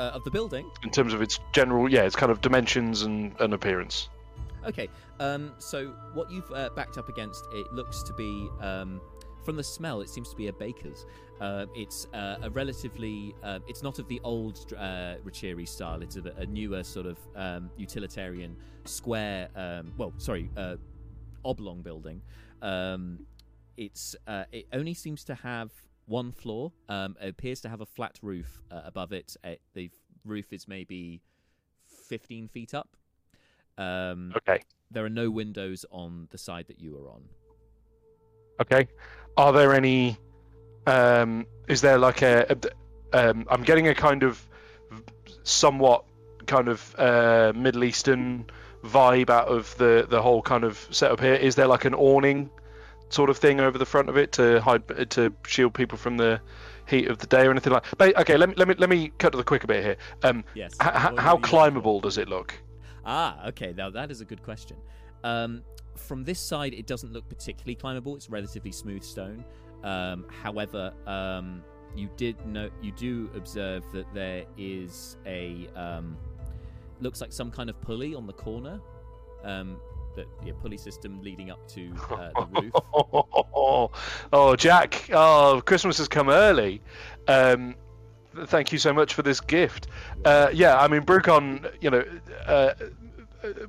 Uh, 0.00 0.12
of 0.14 0.24
the 0.24 0.30
building. 0.30 0.64
in 0.82 0.90
terms 0.90 1.12
of 1.12 1.20
its 1.20 1.40
general, 1.52 1.86
yeah, 1.86 2.04
its 2.04 2.16
kind 2.16 2.32
of 2.32 2.40
dimensions 2.40 3.02
and, 3.02 3.38
and 3.38 3.52
appearance? 3.52 4.08
Okay. 4.66 4.88
Um, 5.18 5.52
so 5.58 5.88
what 6.14 6.30
you've 6.30 6.50
uh, 6.52 6.70
backed 6.74 6.96
up 6.96 7.10
against, 7.10 7.44
it 7.52 7.70
looks 7.70 8.02
to 8.04 8.14
be, 8.14 8.48
um, 8.62 9.02
from 9.44 9.56
the 9.56 9.62
smell, 9.62 10.00
it 10.00 10.08
seems 10.08 10.30
to 10.30 10.36
be 10.36 10.46
a 10.46 10.54
baker's. 10.54 11.04
Uh, 11.38 11.66
it's 11.74 12.06
uh, 12.14 12.36
a 12.40 12.48
relatively, 12.48 13.34
uh, 13.42 13.58
it's 13.68 13.82
not 13.82 13.98
of 13.98 14.08
the 14.08 14.22
old 14.24 14.72
uh, 14.72 15.16
Riccieri 15.22 15.68
style. 15.68 16.00
It's 16.00 16.16
a, 16.16 16.22
a 16.38 16.46
newer 16.46 16.82
sort 16.82 17.04
of 17.04 17.18
um, 17.36 17.70
utilitarian 17.76 18.56
square. 18.86 19.50
Um, 19.54 19.92
well, 19.98 20.14
sorry, 20.16 20.48
uh, 20.56 20.76
oblong 21.44 21.82
building. 21.82 22.22
Um, 22.62 23.26
it's 23.76 24.16
uh, 24.26 24.44
it 24.50 24.66
only 24.72 24.94
seems 24.94 25.24
to 25.24 25.34
have 25.34 25.70
one 26.10 26.32
floor. 26.32 26.72
Um, 26.88 27.16
it 27.22 27.28
appears 27.28 27.60
to 27.62 27.68
have 27.68 27.80
a 27.80 27.86
flat 27.86 28.18
roof 28.20 28.60
uh, 28.70 28.80
above 28.84 29.12
it. 29.12 29.36
Uh, 29.44 29.54
the 29.74 29.90
roof 30.24 30.52
is 30.52 30.66
maybe 30.68 31.20
fifteen 32.08 32.48
feet 32.48 32.74
up. 32.74 32.88
Um, 33.78 34.32
Okay, 34.36 34.60
there 34.90 35.04
are 35.04 35.08
no 35.10 35.30
windows 35.30 35.86
on 35.90 36.26
the 36.30 36.38
side 36.38 36.66
that 36.68 36.80
you 36.80 36.98
are 36.98 37.08
on. 37.10 37.22
okay. 38.60 38.88
Are 39.36 39.52
there 39.52 39.72
any? 39.72 40.18
Um, 40.86 41.46
is 41.68 41.80
there 41.80 41.98
like 41.98 42.22
a? 42.22 42.46
a- 42.50 42.80
um, 43.12 43.46
I'm 43.50 43.62
getting 43.62 43.88
a 43.88 43.94
kind 43.94 44.22
of 44.22 44.48
somewhat 45.42 46.04
kind 46.46 46.68
of 46.68 46.94
uh, 46.98 47.52
Middle 47.56 47.84
Eastern 47.84 48.46
vibe 48.84 49.30
out 49.30 49.48
of 49.48 49.76
the 49.78 50.06
the 50.08 50.20
whole 50.22 50.42
kind 50.42 50.64
of 50.64 50.86
setup 50.90 51.20
here. 51.20 51.34
Is 51.34 51.54
there 51.54 51.66
like 51.66 51.84
an 51.84 51.94
awning 51.94 52.50
sort 53.10 53.28
of 53.30 53.36
thing 53.38 53.60
over 53.60 53.76
the 53.78 53.86
front 53.86 54.08
of 54.08 54.16
it 54.16 54.32
to 54.32 54.60
hide 54.60 54.82
to 55.10 55.32
shield 55.46 55.74
people 55.74 55.98
from 55.98 56.16
the 56.16 56.40
heat 56.88 57.08
of 57.08 57.18
the 57.18 57.26
day 57.26 57.46
or 57.46 57.50
anything 57.50 57.72
like? 57.72 57.84
But, 57.98 58.16
okay, 58.20 58.36
let 58.36 58.48
me 58.48 58.54
let 58.56 58.66
me 58.68 58.74
let 58.78 58.88
me 58.88 59.12
cut 59.18 59.32
to 59.32 59.38
the 59.38 59.44
quick 59.44 59.64
a 59.64 59.66
bit 59.66 59.84
here. 59.84 59.96
Um, 60.22 60.44
Yes. 60.54 60.74
h- 60.82 60.88
h- 60.88 61.18
how 61.18 61.36
climbable 61.36 62.00
does 62.00 62.16
it 62.18 62.28
look? 62.28 62.54
Ah, 63.04 63.46
okay. 63.48 63.72
Now 63.76 63.90
that 63.90 64.10
is 64.10 64.20
a 64.20 64.24
good 64.24 64.42
question. 64.42 64.76
Um, 65.24 65.62
from 65.96 66.24
this 66.24 66.40
side, 66.40 66.72
it 66.72 66.86
doesn't 66.86 67.12
look 67.12 67.28
particularly 67.28 67.74
climbable. 67.74 68.16
It's 68.16 68.30
relatively 68.30 68.72
smooth 68.72 69.02
stone. 69.02 69.44
Um, 69.84 70.26
however, 70.42 70.92
um, 71.06 71.62
you 71.94 72.08
did 72.16 72.44
know 72.46 72.70
you 72.80 72.92
do 72.92 73.30
observe 73.34 73.82
that 73.92 74.06
there 74.14 74.44
is 74.56 75.16
a 75.26 75.68
um, 75.74 76.16
looks 77.00 77.20
like 77.20 77.32
some 77.32 77.50
kind 77.50 77.68
of 77.70 77.80
pulley 77.80 78.14
on 78.14 78.26
the 78.26 78.32
corner. 78.32 78.80
Um, 79.42 79.80
that 80.16 80.26
yeah, 80.44 80.52
pulley 80.60 80.78
system 80.78 81.22
leading 81.22 81.50
up 81.50 81.66
to 81.68 81.92
uh, 82.10 82.30
the 82.34 82.60
roof. 82.62 83.90
oh, 84.32 84.56
Jack! 84.56 85.08
Oh, 85.12 85.62
Christmas 85.64 85.98
has 85.98 86.08
come 86.08 86.28
early. 86.28 86.80
Um, 87.28 87.74
thank 88.46 88.72
you 88.72 88.78
so 88.78 88.92
much 88.92 89.14
for 89.14 89.22
this 89.22 89.40
gift. 89.40 89.88
Uh, 90.24 90.50
yeah, 90.52 90.78
I 90.78 90.88
mean, 90.88 91.02
Brucon, 91.02 91.72
you 91.80 91.90
know, 91.90 92.04
uh, 92.46 92.50
uh, 92.50 92.74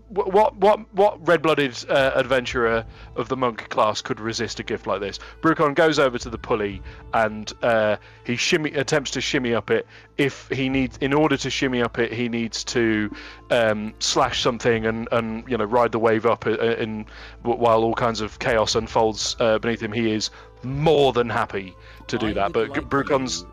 what 0.10 0.56
what 0.58 0.94
what 0.94 1.28
red-blooded 1.28 1.86
uh, 1.90 2.12
adventurer 2.16 2.86
of 3.16 3.30
the 3.30 3.38
monk 3.38 3.70
class 3.70 4.02
could 4.02 4.20
resist 4.20 4.60
a 4.60 4.64
gift 4.64 4.88
like 4.88 5.00
this? 5.00 5.20
Brucon 5.42 5.76
goes 5.76 6.00
over 6.00 6.18
to 6.18 6.30
the 6.30 6.38
pulley 6.38 6.82
and 7.14 7.52
uh, 7.62 7.98
he 8.24 8.36
shimmy 8.36 8.72
attempts 8.72 9.12
to 9.12 9.22
shimmy 9.22 9.54
up 9.54 9.72
it. 9.72 9.88
If 10.18 10.50
he 10.50 10.70
needs, 10.70 10.98
in 10.98 11.14
order 11.14 11.38
to 11.38 11.50
shimmy 11.50 11.82
up 11.82 12.00
it, 12.00 12.12
he 12.12 12.30
needs 12.30 12.64
to 12.66 13.14
um, 13.50 13.94
slash 14.00 14.42
something 14.42 14.86
and 14.86 15.08
and 15.12 15.50
you 15.50 15.58
know 15.58 15.66
ride 15.66 15.92
the 15.92 16.00
wave 16.00 16.26
up 16.26 16.46
uh, 16.46 16.58
in 16.58 17.06
while 17.42 17.84
all 17.84 17.96
kinds 17.96 18.22
of 18.22 18.40
chaos 18.40 18.76
unfolds 18.76 19.36
uh, 19.40 19.60
beneath 19.60 19.82
him. 19.82 19.92
He 19.92 20.12
is 20.12 20.30
more 20.64 21.14
than 21.14 21.30
happy 21.30 21.76
to 22.08 22.18
do 22.18 22.28
I 22.28 22.34
that. 22.34 22.54
But 22.54 22.70
like 22.70 22.90
Brucon's 22.90 23.46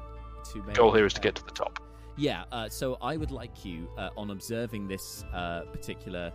you 0.55 0.63
to 0.63 0.67
make 0.67 0.77
goal 0.77 0.93
here 0.93 1.07
is 1.07 1.15
to 1.15 1.21
get 1.21 1.35
to 1.37 1.45
the 1.45 1.53
top. 1.53 1.81
Yeah, 2.19 2.45
uh, 2.51 2.69
so 2.69 2.99
I 3.01 3.17
would 3.17 3.31
like 3.31 3.65
you, 3.65 3.89
uh, 3.97 4.11
on 4.17 4.31
observing 4.31 4.89
this 4.89 5.25
uh, 5.33 5.61
particular 5.71 6.33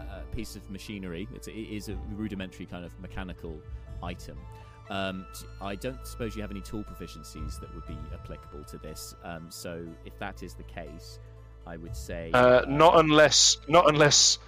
uh, 0.00 0.20
piece 0.34 0.56
of 0.56 0.68
machinery, 0.70 1.28
it's, 1.34 1.46
it 1.46 1.52
is 1.52 1.90
a 1.90 1.96
rudimentary 2.16 2.64
kind 2.64 2.86
of 2.86 2.98
mechanical 2.98 3.60
item. 4.02 4.38
Um, 4.88 5.26
I 5.60 5.74
don't 5.74 6.06
suppose 6.06 6.34
you 6.34 6.40
have 6.40 6.50
any 6.50 6.62
tool 6.62 6.82
proficiencies 6.84 7.60
that 7.60 7.72
would 7.74 7.86
be 7.86 7.98
applicable 8.14 8.64
to 8.64 8.78
this. 8.78 9.14
Um, 9.22 9.48
so 9.50 9.84
if 10.06 10.18
that 10.18 10.42
is 10.42 10.54
the 10.54 10.62
case, 10.62 11.18
I 11.66 11.76
would 11.76 11.94
say 11.94 12.30
Uh, 12.32 12.62
not 12.66 12.98
unless, 12.98 13.58
not 13.68 13.90
unless 13.90 14.38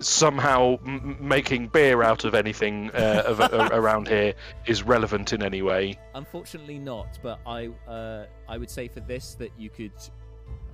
somehow 0.00 0.78
m- 0.86 1.16
making 1.20 1.68
beer 1.68 2.02
out 2.02 2.24
of 2.24 2.34
anything 2.34 2.90
uh, 2.94 3.22
of, 3.26 3.40
a- 3.40 3.68
around 3.72 4.08
here 4.08 4.34
is 4.66 4.82
relevant 4.82 5.32
in 5.32 5.42
any 5.42 5.62
way. 5.62 5.98
Unfortunately, 6.14 6.78
not. 6.78 7.18
But 7.22 7.40
I, 7.46 7.68
uh, 7.88 8.26
I 8.48 8.58
would 8.58 8.70
say 8.70 8.88
for 8.88 9.00
this 9.00 9.34
that 9.34 9.50
you 9.58 9.70
could, 9.70 9.92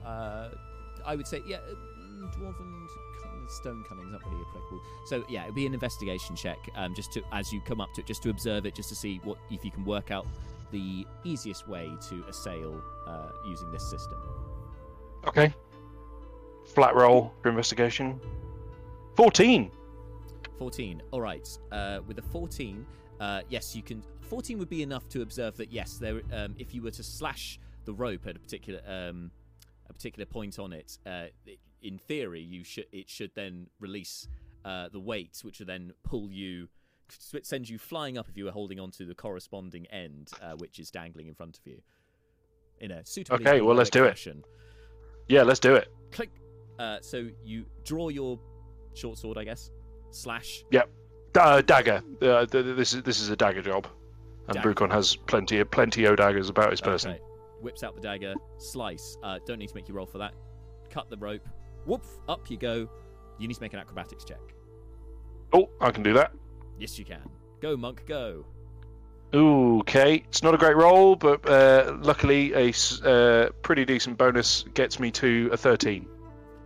uh, 0.05 0.51
I 1.05 1.17
would 1.17 1.27
say, 1.27 1.41
yeah, 1.47 1.59
mm, 1.59 2.33
dwarven 2.35 2.87
stone 3.49 3.85
cunning 3.89 4.07
is 4.07 4.13
not 4.13 4.25
really 4.25 4.43
applicable. 4.49 4.81
So 5.07 5.25
yeah, 5.29 5.45
it'd 5.45 5.55
be 5.55 5.67
an 5.67 5.75
investigation 5.75 6.35
check, 6.35 6.59
um, 6.77 6.95
just 6.95 7.13
to 7.13 7.23
as 7.33 7.53
you 7.53 7.61
come 7.61 7.81
up 7.81 7.93
to 7.95 8.01
it, 8.01 8.07
just 8.07 8.23
to 8.23 8.31
observe 8.31 8.67
it, 8.67 8.75
just 8.75 8.89
to 8.89 8.95
see 8.95 9.21
what 9.23 9.39
if 9.51 9.65
you 9.65 9.71
can 9.71 9.85
work 9.85 10.11
out 10.11 10.27
the 10.73 11.07
easiest 11.25 11.69
way 11.69 11.91
to 12.09 12.25
assail 12.29 12.83
uh, 13.07 13.29
using 13.47 13.71
this 13.71 13.89
system. 13.89 14.19
Okay. 15.27 15.55
Flat 16.65 16.95
roll 16.95 17.33
for 17.43 17.51
investigation. 17.51 18.19
Fourteen. 19.16 19.70
14. 20.59 21.03
All 21.11 21.20
right. 21.20 21.47
Uh, 21.73 21.99
with 22.07 22.16
a 22.19 22.23
14, 22.23 22.86
uh, 23.20 23.41
yes, 23.49 23.74
you 23.74 23.82
can. 23.82 24.03
14 24.31 24.57
would 24.59 24.69
be 24.69 24.82
enough 24.82 25.09
to 25.09 25.23
observe 25.23 25.57
that 25.57 25.73
yes, 25.73 25.99
there. 25.99 26.20
Um, 26.32 26.55
if 26.59 26.73
you 26.74 26.81
were 26.81 26.93
to 26.93 27.03
slash 27.03 27.59
the 27.85 27.93
rope 27.93 28.27
at 28.27 28.36
a 28.36 28.39
particular 28.39 28.81
um, 28.86 29.31
a 29.89 29.93
particular 29.93 30.24
point 30.27 30.59
on 30.59 30.73
it, 30.73 30.99
uh, 31.07 31.24
it- 31.47 31.59
in 31.82 31.99
theory, 31.99 32.41
you 32.41 32.65
should 32.65 32.86
it 32.93 33.11
should 33.11 33.31
then 33.35 33.66
release 33.81 34.28
uh, 34.65 34.89
the 34.91 34.99
weight, 35.01 35.41
which 35.43 35.59
would 35.59 35.69
then 35.69 35.93
pull 36.03 36.31
you, 36.31 36.66
send 37.43 37.69
you 37.69 37.77
flying 37.77 38.16
up 38.16 38.27
if 38.31 38.36
you 38.39 38.47
were 38.47 38.51
holding 38.53 38.81
onto 38.81 39.05
the 39.05 39.15
corresponding 39.15 39.86
end, 39.89 40.31
uh, 40.41 40.53
which 40.53 40.78
is 40.78 40.91
dangling 40.91 41.27
in 41.27 41.35
front 41.35 41.59
of 41.59 41.66
you. 41.66 41.78
in 42.81 42.91
a 42.91 43.05
suitably 43.05 43.47
Okay, 43.47 43.61
well, 43.61 43.77
let's 43.77 43.91
do 43.91 44.05
it. 44.05 44.27
Yeah, 45.28 45.43
let's 45.43 45.61
do 45.61 45.74
it. 45.74 45.89
Click. 46.11 46.31
Uh, 46.78 46.99
so 47.03 47.28
you 47.45 47.66
draw 47.85 48.09
your 48.09 48.39
short 48.95 49.19
sword, 49.19 49.39
I 49.39 49.45
guess. 49.45 49.71
Slash. 50.11 50.65
Uh, 51.37 51.61
dagger. 51.62 52.03
Uh, 52.23 52.47
th- 52.47 52.65
th- 52.65 52.77
this 52.77 52.93
is 52.93 53.03
this 53.03 53.21
is 53.21 53.29
a 53.29 53.37
dagger 53.37 53.62
job, 53.62 53.89
and 54.47 54.55
Dagger. 54.55 54.75
Brucon 54.75 54.91
has 54.93 55.16
plenty 55.16 55.59
of 55.59 55.71
plenty 55.71 56.05
of 56.05 56.16
daggers 56.16 56.49
about 56.49 56.71
his 56.71 56.81
person. 56.81 57.12
Okay. 57.12 57.21
Whips 57.61 57.83
out 57.83 57.95
the 57.95 58.01
dagger. 58.01 58.35
Slice. 58.59 59.16
Uh, 59.23 59.39
don't 59.47 59.59
need 59.59 59.69
to 59.69 59.75
make 59.75 59.89
you 59.89 59.95
roll 59.95 60.07
for 60.07 60.19
that. 60.19 60.33
Cut 60.91 61.11
the 61.11 61.16
rope. 61.16 61.49
Whoop. 61.87 62.05
Up 62.29 62.49
you 62.51 62.57
go. 62.57 62.89
You 63.39 63.49
need 63.49 63.55
to 63.55 63.61
make 63.61 63.73
an 63.73 63.81
acrobatics 63.81 64.25
check. 64.25 64.39
Oh, 65.53 65.69
I 65.81 65.91
can 65.91 66.03
do 66.03 66.12
that. 66.15 66.33
Yes, 66.79 66.99
you 66.99 67.05
can. 67.05 67.23
Go, 67.61 67.77
monk. 67.77 68.07
Go. 68.07 68.45
Ooh, 69.35 69.81
okay. 69.81 70.23
It's 70.29 70.43
not 70.43 70.55
a 70.55 70.59
great 70.59 70.77
roll, 70.77 71.16
but 71.16 71.49
uh, 71.49 71.97
luckily 72.01 72.53
a 72.53 72.73
uh, 73.05 73.51
pretty 73.62 73.85
decent 73.85 74.16
bonus 74.16 74.65
gets 74.75 75.01
me 75.01 75.11
to 75.12 75.51
a 75.53 75.57
13. 75.57 76.07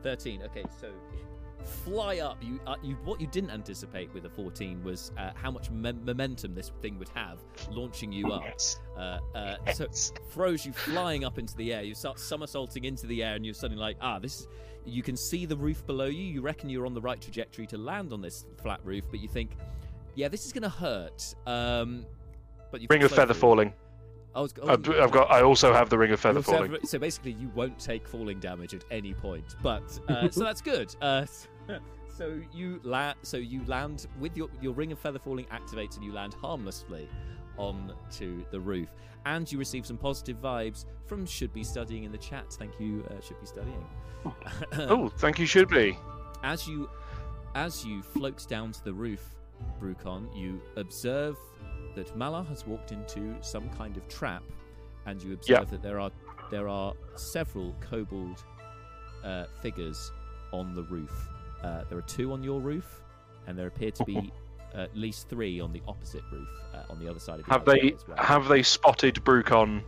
13. 0.03 0.43
Okay, 0.43 0.65
so 0.81 0.89
fly 1.69 2.19
up. 2.19 2.43
You, 2.43 2.61
uh, 2.67 2.77
you, 2.83 2.97
what 3.05 3.21
you 3.21 3.27
didn't 3.27 3.51
anticipate 3.51 4.13
with 4.13 4.25
a 4.25 4.31
14 4.31 4.83
was 4.83 5.13
uh, 5.17 5.31
how 5.35 5.51
much 5.51 5.71
me- 5.71 5.93
momentum 5.93 6.55
this 6.55 6.73
thing 6.83 6.99
would 6.99 7.11
have, 7.11 7.39
launching 7.71 8.13
you 8.13 8.33
up. 8.33 8.45
Uh, 8.97 9.19
uh, 9.35 9.73
so 9.73 9.87
throws 10.31 10.67
you 10.67 10.73
flying 10.73 11.25
up 11.25 11.39
into 11.39 11.57
the 11.57 11.73
air. 11.73 11.83
You 11.83 11.95
start 11.95 12.19
somersaulting 12.19 12.85
into 12.85 13.07
the 13.07 13.23
air, 13.23 13.37
and 13.37 13.45
you're 13.45 13.55
suddenly 13.55 13.81
like, 13.81 13.97
ah, 14.01 14.19
this. 14.19 14.41
Is... 14.41 14.49
You 14.85 15.03
can 15.03 15.17
see 15.17 15.45
the 15.45 15.57
roof 15.57 15.87
below 15.87 16.07
you. 16.07 16.23
You 16.23 16.41
reckon 16.41 16.71
you're 16.71 16.87
on 16.87 16.95
the 16.95 17.01
right 17.01 17.21
trajectory 17.21 17.67
to 17.67 17.79
land 17.79 18.13
on 18.13 18.23
this 18.23 18.47
flat 18.63 18.81
roof, 18.85 19.05
but 19.11 19.21
you 19.21 19.29
think, 19.29 19.57
yeah, 20.15 20.29
this 20.29 20.47
is 20.47 20.53
going 20.53 20.63
to 20.63 20.69
hurt. 20.69 21.35
Um, 21.47 22.07
but 22.71 22.81
you 22.81 22.89
Ring 22.91 23.03
of 23.03 23.13
feather 23.13 23.35
falling. 23.35 23.73
I 24.35 24.41
was, 24.41 24.55
oh, 24.63 24.69
I've, 24.69 24.89
I've 24.91 25.11
got. 25.11 25.31
I 25.31 25.43
also 25.43 25.73
have 25.73 25.89
the 25.91 25.99
ring 25.99 26.13
of 26.13 26.21
feather 26.21 26.43
falling. 26.43 26.71
sever- 26.71 26.87
So 26.87 26.99
basically, 26.99 27.33
you 27.33 27.51
won't 27.55 27.79
take 27.79 28.07
falling 28.07 28.39
damage 28.39 28.75
at 28.75 28.85
any 28.91 29.15
point. 29.15 29.57
But 29.63 29.99
uh, 30.09 30.31
so 30.31 30.45
that's 30.45 30.61
good. 30.61 30.95
Uh, 31.01 31.27
so 32.17 32.41
you 32.53 32.81
land. 32.83 33.17
So 33.23 33.37
you 33.37 33.65
land 33.67 34.07
with 34.21 34.37
your 34.37 34.49
your 34.61 34.73
ring 34.73 34.93
of 34.93 34.99
feather 34.99 35.19
falling 35.19 35.47
activates, 35.47 35.97
and 35.97 36.05
you 36.05 36.13
land 36.13 36.35
harmlessly 36.35 37.09
onto 37.57 38.45
the 38.51 38.61
roof. 38.61 38.89
And 39.27 39.51
you 39.51 39.59
receive 39.59 39.85
some 39.85 39.99
positive 39.99 40.37
vibes 40.41 40.85
from 41.07 41.27
should 41.27 41.53
be 41.53 41.65
studying 41.65 42.05
in 42.05 42.13
the 42.13 42.19
chat. 42.19 42.53
Thank 42.53 42.79
you, 42.81 43.05
uh, 43.11 43.21
should 43.21 43.41
be 43.41 43.47
studying. 43.47 43.85
Oh, 44.73 45.09
thank 45.19 45.39
you. 45.39 45.47
Should 45.47 45.69
be. 45.69 45.97
as 46.43 46.67
you 46.69 46.89
as 47.55 47.85
you 47.85 48.03
float 48.03 48.47
down 48.49 48.73
to 48.73 48.85
the 48.85 48.93
roof, 48.93 49.35
Brucon, 49.81 50.29
you 50.37 50.61
observe 50.77 51.37
that 51.95 52.17
Malar 52.17 52.47
has 52.49 52.67
walked 52.67 52.93
into 52.93 53.35
some 53.41 53.69
kind 53.71 53.97
of 53.97 54.07
trap, 54.09 54.43
and 55.07 55.23
you 55.23 55.33
observe 55.35 55.59
Yeah. 55.59 55.65
that 55.65 55.83
there 55.83 55.99
are 56.01 56.11
there 56.51 56.69
are 56.69 56.95
several 57.17 57.75
kobold 57.81 58.45
uh, 59.25 59.47
figures 59.61 60.13
on 60.53 60.75
the 60.75 60.85
roof. 60.85 61.29
Uh, 61.63 61.83
there 61.89 61.99
are 61.99 62.03
two 62.03 62.33
on 62.33 62.43
your 62.43 62.61
roof, 62.61 63.03
and 63.47 63.59
there 63.59 63.67
appear 63.67 63.91
to 63.93 64.05
be 64.05 64.33
at 64.75 64.95
least 64.97 65.29
three 65.29 65.61
on 65.61 65.73
the 65.73 65.83
opposite 65.89 66.23
roof, 66.31 66.49
uh, 66.75 66.91
on 66.93 66.99
the 67.01 67.09
other 67.09 67.19
side 67.19 67.41
of 67.41 67.47
the 67.47 67.53
Have 67.53 67.65
they 67.65 67.95
well. 68.07 68.17
have 68.19 68.49
they 68.49 68.63
spotted 68.63 69.15
Brucon, 69.25 69.83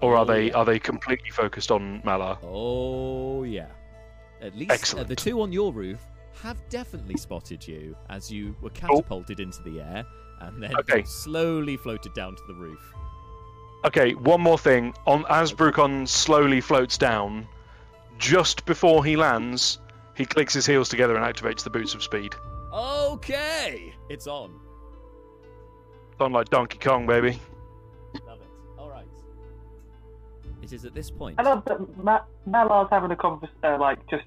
or 0.00 0.14
Oh, 0.16 0.18
are 0.20 0.26
they 0.26 0.48
yeah. 0.48 0.54
are 0.54 0.64
they 0.64 0.78
completely 0.78 1.30
focused 1.30 1.70
on 1.70 2.02
Malar? 2.02 2.38
Oh 2.42 3.44
yeah. 3.44 3.68
At 4.40 4.56
least 4.56 4.96
uh, 4.96 5.04
the 5.04 5.14
two 5.16 5.40
on 5.40 5.52
your 5.52 5.72
roof 5.72 6.00
have 6.42 6.56
definitely 6.68 7.16
spotted 7.16 7.66
you 7.66 7.94
as 8.08 8.30
you 8.30 8.56
were 8.60 8.70
catapulted 8.70 9.38
into 9.38 9.62
the 9.62 9.80
air 9.80 10.04
and 10.40 10.60
then 10.62 10.74
Okay. 10.80 11.04
slowly 11.04 11.76
floated 11.76 12.12
down 12.14 12.34
to 12.34 12.42
the 12.48 12.54
roof. 12.54 12.80
Okay, 13.84 14.14
one 14.14 14.40
more 14.40 14.58
thing. 14.58 14.92
On 15.06 15.24
as 15.28 15.52
Brucon 15.52 16.08
slowly 16.08 16.60
floats 16.60 16.98
down, 16.98 17.46
just 18.18 18.64
before 18.64 19.04
he 19.04 19.16
lands, 19.16 19.78
he 20.22 20.26
clicks 20.26 20.54
his 20.54 20.64
heels 20.64 20.88
together 20.88 21.16
and 21.16 21.24
activates 21.24 21.64
the 21.64 21.70
boots 21.70 21.94
of 21.94 22.02
speed. 22.02 22.32
Okay, 22.72 23.92
it's 24.08 24.28
on. 24.28 24.54
It's 26.12 26.20
On 26.20 26.30
like 26.30 26.48
Donkey 26.48 26.78
Kong, 26.78 27.08
baby. 27.08 27.40
Love 28.24 28.38
it. 28.40 28.46
All 28.78 28.88
right. 28.88 29.04
It 30.62 30.72
is 30.72 30.84
at 30.84 30.94
this 30.94 31.10
point. 31.10 31.40
I 31.40 31.42
love 31.42 31.64
that 31.64 31.80
Ma- 31.96 32.20
Malar's 32.46 32.86
having 32.88 33.10
a 33.10 33.16
conversation, 33.16 33.56
uh, 33.64 33.78
like 33.80 33.98
just 34.08 34.22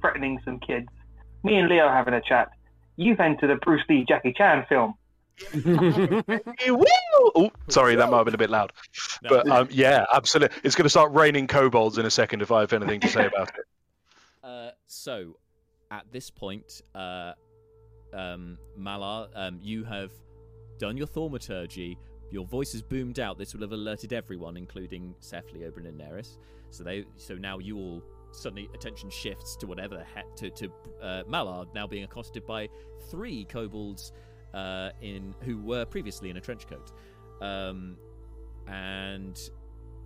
threatening 0.00 0.40
some 0.44 0.58
kids. 0.58 0.88
Me 1.44 1.54
and 1.54 1.68
Leo 1.68 1.88
having 1.88 2.14
a 2.14 2.20
chat. 2.20 2.50
You've 2.96 3.20
entered 3.20 3.50
a 3.50 3.56
Bruce 3.58 3.84
Lee 3.88 4.04
Jackie 4.08 4.32
Chan 4.32 4.66
film. 4.68 4.94
Oh, 7.34 7.50
sorry, 7.68 7.94
that 7.94 8.10
might 8.10 8.16
have 8.16 8.24
been 8.24 8.34
a 8.34 8.38
bit 8.38 8.50
loud. 8.50 8.72
No. 9.22 9.28
But 9.30 9.48
um, 9.48 9.68
yeah, 9.70 10.04
absolutely. 10.12 10.56
It's 10.64 10.74
going 10.74 10.84
to 10.84 10.90
start 10.90 11.12
raining 11.12 11.46
kobolds 11.46 11.98
in 11.98 12.04
a 12.04 12.10
second 12.10 12.42
if 12.42 12.50
I 12.50 12.60
have 12.60 12.72
anything 12.72 13.00
to 13.00 13.08
say 13.08 13.26
about 13.26 13.48
it. 13.48 13.64
Uh, 14.42 14.70
so, 14.86 15.36
at 15.90 16.04
this 16.10 16.30
point, 16.30 16.82
uh, 16.94 17.32
um, 18.12 18.58
Malar, 18.78 19.28
um, 19.34 19.58
you 19.62 19.84
have 19.84 20.10
done 20.78 20.96
your 20.96 21.06
thaumaturgy. 21.06 21.96
Your 22.30 22.46
voice 22.46 22.72
has 22.72 22.82
boomed 22.82 23.20
out. 23.20 23.38
This 23.38 23.54
will 23.54 23.60
have 23.60 23.72
alerted 23.72 24.12
everyone, 24.12 24.56
including 24.56 25.14
Seth, 25.20 25.52
Leobrin, 25.54 25.86
and 25.86 26.00
Neris. 26.00 26.38
So 26.70 26.82
they, 26.82 27.04
so 27.16 27.34
now 27.34 27.58
you 27.58 27.76
all 27.76 28.02
suddenly 28.32 28.68
attention 28.74 29.10
shifts 29.10 29.56
to 29.56 29.66
whatever 29.66 29.96
the 29.96 30.04
heck 30.04 30.34
to 30.36 30.50
to 30.50 30.72
uh, 31.02 31.22
Malar 31.28 31.66
now 31.74 31.86
being 31.86 32.04
accosted 32.04 32.46
by 32.46 32.68
three 33.10 33.44
kobolds 33.44 34.12
uh, 34.54 34.90
in 35.02 35.34
who 35.42 35.58
were 35.58 35.84
previously 35.84 36.30
in 36.30 36.38
a 36.38 36.40
trench 36.40 36.66
coat, 36.66 36.92
um, 37.42 37.96
and 38.66 39.38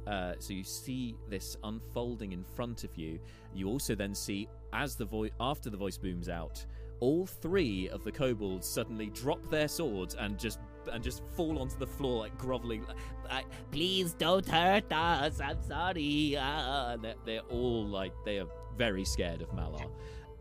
uh, 0.07 0.35
so 0.39 0.53
you 0.53 0.65
see 0.65 1.17
this 1.29 1.57
unfolding 1.65 2.33
in 2.33 2.45
front 2.45 2.85
of 2.85 2.97
you. 2.97 3.19
You 3.57 3.69
also 3.69 3.95
then 3.95 4.15
see, 4.15 4.49
as 4.73 4.97
the 4.97 5.05
voice 5.05 5.31
after 5.41 5.71
the 5.71 5.77
voice 5.77 5.97
booms 5.99 6.29
out, 6.29 6.65
all 7.01 7.27
three 7.27 7.89
of 7.91 8.05
the 8.05 8.13
kobolds 8.13 8.67
suddenly 8.67 9.07
drop 9.07 9.51
their 9.51 9.69
swords 9.69 10.15
and 10.15 10.39
just 10.39 10.61
and 10.93 11.03
just 11.03 11.23
fall 11.35 11.59
onto 11.59 11.77
the 11.79 11.87
floor 11.87 12.21
like 12.21 12.37
groveling. 12.39 12.87
Like, 13.29 13.47
Please 13.73 14.13
don't 14.13 14.47
hurt 14.47 14.93
us. 14.93 15.41
I'm 15.41 15.63
sorry. 15.63 16.37
Ah, 16.39 16.97
they're, 17.01 17.15
they're 17.25 17.41
all 17.51 17.87
like 17.87 18.13
they 18.25 18.39
are 18.39 18.47
very 18.79 19.05
scared 19.05 19.43
of 19.43 19.49
Malar. 19.49 19.91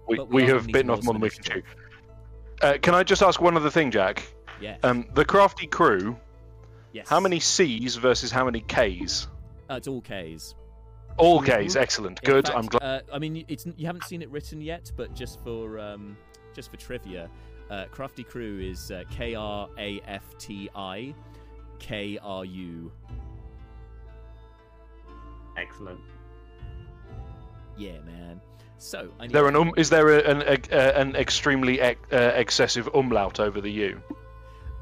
We, 0.08 0.20
we, 0.20 0.26
we 0.26 0.44
have 0.44 0.68
bitten 0.68 0.92
off 0.92 1.04
more 1.04 1.14
than 1.14 1.22
we 1.22 1.30
can 1.32 1.44
chew. 1.44 1.64
Uh, 2.62 2.78
can 2.82 2.94
I 2.94 3.04
just 3.04 3.22
ask 3.24 3.42
one 3.42 3.58
other 3.58 3.70
thing, 3.72 3.92
Jack? 3.92 4.24
Yes. 4.62 4.80
Um, 4.84 5.08
the 5.14 5.26
crafty 5.26 5.68
crew. 5.68 6.16
yes. 6.94 7.10
How 7.10 7.20
many 7.20 7.40
C's 7.40 7.96
versus 7.96 8.32
how 8.32 8.46
many 8.46 8.62
K's? 8.62 9.28
Uh, 9.70 9.76
it's 9.76 9.88
all 9.88 10.02
K's. 10.02 10.56
All 11.18 11.42
K's. 11.42 11.76
Excellent. 11.76 12.20
In 12.24 12.26
Good. 12.32 12.48
fact, 12.48 12.58
I'm 12.58 12.66
glad. 12.66 12.82
Uh, 12.84 13.02
I 13.14 13.20
mean, 13.20 13.46
it's 13.48 13.66
you 13.78 13.86
haven't 13.86 14.04
seen 14.04 14.22
it 14.22 14.30
written 14.30 14.62
yet, 14.62 14.92
but 14.98 15.14
just 15.16 15.40
for 15.44 15.80
um, 15.80 16.18
just 16.54 16.70
for 16.72 16.78
trivia, 16.78 17.30
uh, 17.70 17.86
Crafty 17.92 18.24
Crew 18.24 18.60
is 18.60 18.92
uh, 18.92 19.04
K 19.10 19.36
R 19.36 19.70
A 19.78 20.02
F 20.08 20.24
T 20.38 20.70
I 20.76 21.14
K 21.80 22.18
R 22.22 22.44
U. 22.46 22.92
Excellent. 25.58 26.00
Yeah, 27.78 28.00
man. 28.06 28.42
So 28.78 29.10
I 29.20 29.24
Is 29.26 29.30
need 29.30 29.32
there 29.32 29.48
an 29.48 29.56
um, 29.56 29.72
is 29.78 29.90
there 29.90 30.10
a, 30.10 30.20
an 30.30 30.42
a, 30.42 30.54
uh, 30.76 31.00
an 31.02 31.16
extremely 31.16 31.80
ex, 31.80 32.00
uh, 32.12 32.34
excessive 32.36 32.90
umlaut 32.94 33.40
over 33.40 33.62
the 33.62 33.72
U? 33.72 34.02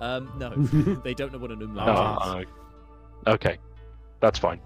um 0.02 0.32
no, 0.38 0.50
they 1.04 1.14
don't 1.14 1.32
know 1.32 1.38
what 1.38 1.52
an 1.52 1.62
umlaut 1.62 1.88
Ah, 1.88 2.38
is. 2.40 2.46
okay, 3.28 3.58
that's 4.20 4.40
fine. 4.40 4.60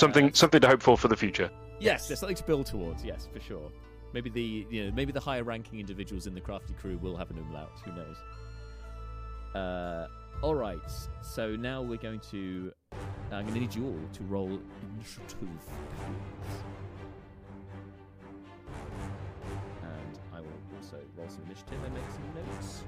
Something 0.00 0.32
something 0.32 0.62
to 0.62 0.66
hope 0.66 0.80
for 0.80 0.96
for 0.96 1.08
the 1.08 1.16
future. 1.16 1.50
Yes, 1.78 2.08
there's 2.08 2.20
something 2.20 2.36
to 2.36 2.44
build 2.44 2.64
towards. 2.64 3.04
Yes, 3.04 3.28
for 3.30 3.38
sure. 3.38 3.70
Maybe 4.14 4.30
the 4.30 4.66
you 4.70 4.86
know 4.86 4.92
maybe 4.92 5.12
the 5.12 5.20
higher 5.20 5.44
ranking 5.44 5.78
individuals 5.78 6.26
in 6.26 6.34
the 6.34 6.40
Crafty 6.40 6.72
Crew 6.72 6.96
will 6.96 7.18
have 7.18 7.30
an 7.30 7.36
umlaut. 7.36 7.70
Who 7.84 7.92
knows? 7.92 8.16
Uh, 9.54 10.08
all 10.42 10.54
right. 10.54 10.78
So 11.20 11.54
now 11.54 11.82
we're 11.82 11.98
going 11.98 12.20
to. 12.30 12.72
I'm 13.30 13.42
going 13.42 13.52
to 13.52 13.60
need 13.60 13.74
you 13.74 13.88
all 13.88 14.00
to 14.14 14.22
roll 14.22 14.58
initiative. 14.94 15.60
And 19.82 20.18
I 20.34 20.40
will 20.40 20.48
also 20.78 20.96
roll 21.14 21.28
some 21.28 21.42
initiative 21.44 21.78
and 21.84 21.92
make 21.92 22.10
some 22.10 22.54
notes. 22.54 22.84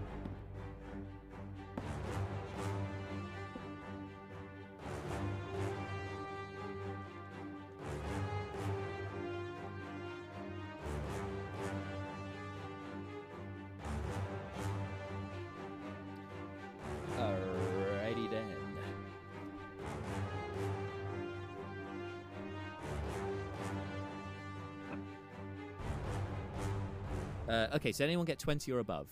Okay, 27.75 27.93
so 27.93 28.05
anyone 28.05 28.25
get 28.27 28.39
20 28.39 28.71
or 28.73 28.79
above? 28.79 29.07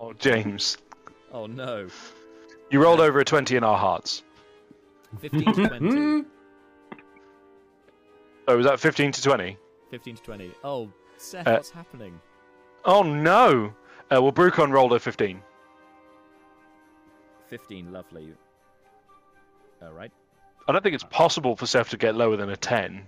Oh, 0.00 0.12
James. 0.12 0.78
Oh 1.32 1.46
no. 1.46 1.88
You 2.70 2.82
rolled 2.82 3.00
over 3.00 3.18
a 3.18 3.24
20 3.24 3.56
in 3.56 3.64
our 3.64 3.76
hearts. 3.76 4.22
15 5.20 5.54
to 5.54 5.68
20. 5.68 6.24
Oh, 8.50 8.56
was 8.56 8.64
that 8.64 8.80
15 8.80 9.12
to 9.12 9.22
20? 9.22 9.58
15 9.90 10.16
to 10.16 10.22
20. 10.22 10.52
Oh, 10.64 10.88
Seth, 11.18 11.46
Uh, 11.46 11.52
what's 11.52 11.68
happening? 11.68 12.18
Oh 12.86 13.02
no! 13.02 13.74
Uh, 14.10 14.22
well, 14.22 14.32
Brucon 14.32 14.70
rolled 14.72 14.94
a 14.94 14.98
15. 14.98 15.42
15, 17.48 17.92
lovely. 17.92 18.32
All 19.82 19.92
right. 19.92 20.10
I 20.66 20.72
don't 20.72 20.82
think 20.82 20.94
it's 20.94 21.04
possible 21.04 21.56
for 21.56 21.66
Seth 21.66 21.90
to 21.90 21.98
get 21.98 22.14
lower 22.14 22.36
than 22.36 22.48
a 22.48 22.56
10. 22.56 23.02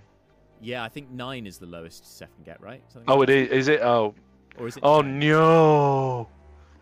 Yeah, 0.61 0.83
I 0.83 0.89
think 0.89 1.09
9 1.09 1.47
is 1.47 1.57
the 1.57 1.65
lowest 1.65 2.17
Seth 2.17 2.33
can 2.35 2.43
get, 2.43 2.61
right? 2.61 2.83
Something 2.89 3.09
Oh, 3.09 3.17
like 3.17 3.29
it 3.29 3.51
is. 3.51 3.59
Is 3.59 3.67
it? 3.67 3.81
Oh. 3.81 4.13
that? 4.55 4.61
Or 4.61 4.67
is 4.67 4.77
it 4.77 4.83
Oh 4.83 5.01
10? 5.01 5.19
no! 5.19 6.29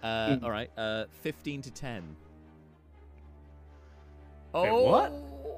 Uh, 0.04 0.38
all 0.44 0.52
right, 0.52 0.70
uh, 0.78 1.06
15 1.22 1.62
to 1.64 1.72
10. 1.72 2.04
Wait, 4.54 4.70
Oh! 4.70 4.84
what? 4.90 5.14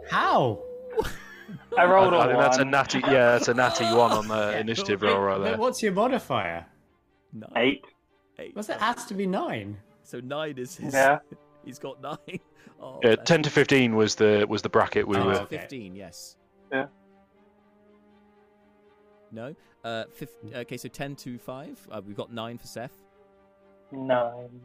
How? 0.10 0.60
I 1.78 1.86
rolled 1.86 2.14
I, 2.14 2.18
I 2.18 2.24
a 2.26 2.28
think 2.28 2.40
that's 2.40 2.58
a 2.58 2.66
natty. 2.66 3.00
Yeah, 3.00 3.32
that's 3.34 3.48
a 3.48 3.54
natty 3.54 3.86
one 3.86 4.12
on 4.12 4.28
the 4.28 4.58
initiative 4.60 5.02
roll 5.02 5.20
right 5.20 5.42
there. 5.42 5.58
What's 5.58 5.82
your 5.82 5.92
modifier? 5.94 6.66
Nine. 7.34 7.50
Eight. 7.58 7.86
Eight. 8.40 8.56
What's 8.56 8.70
it 8.70 8.80
has 8.80 9.06
to 9.06 9.14
be 9.14 9.26
nine? 9.26 9.78
So 10.04 10.20
9 10.20 10.58
is 10.58 10.76
his. 10.76 10.94
Yeah. 10.94 11.20
He's 11.66 11.80
got 11.80 12.02
9. 12.02 12.18
Oh, 12.82 13.00
Yeah, 13.04 13.16
10 13.16 13.44
to 13.44 13.50
15 13.50 13.96
was 13.96 14.16
the 14.16 14.46
was 14.50 14.62
the 14.62 14.70
bracket 14.70 15.08
we 15.08 15.16
Oh, 15.18 15.26
were. 15.26 15.34
to 15.36 15.42
okay. 15.44 15.58
15, 15.60 15.96
yes. 15.96 16.38
Yeah. 16.72 16.86
No? 19.32 19.56
Uh, 19.84 20.04
fif- 20.14 20.36
okay, 20.54 20.78
so 20.78 20.88
10 20.90 21.16
to 21.18 21.38
5. 21.38 21.88
Uh, 21.92 22.02
we've 22.06 22.18
got 22.18 22.32
9 22.34 22.58
for 22.58 22.68
Seth. 22.68 22.94
Nine. 23.92 24.62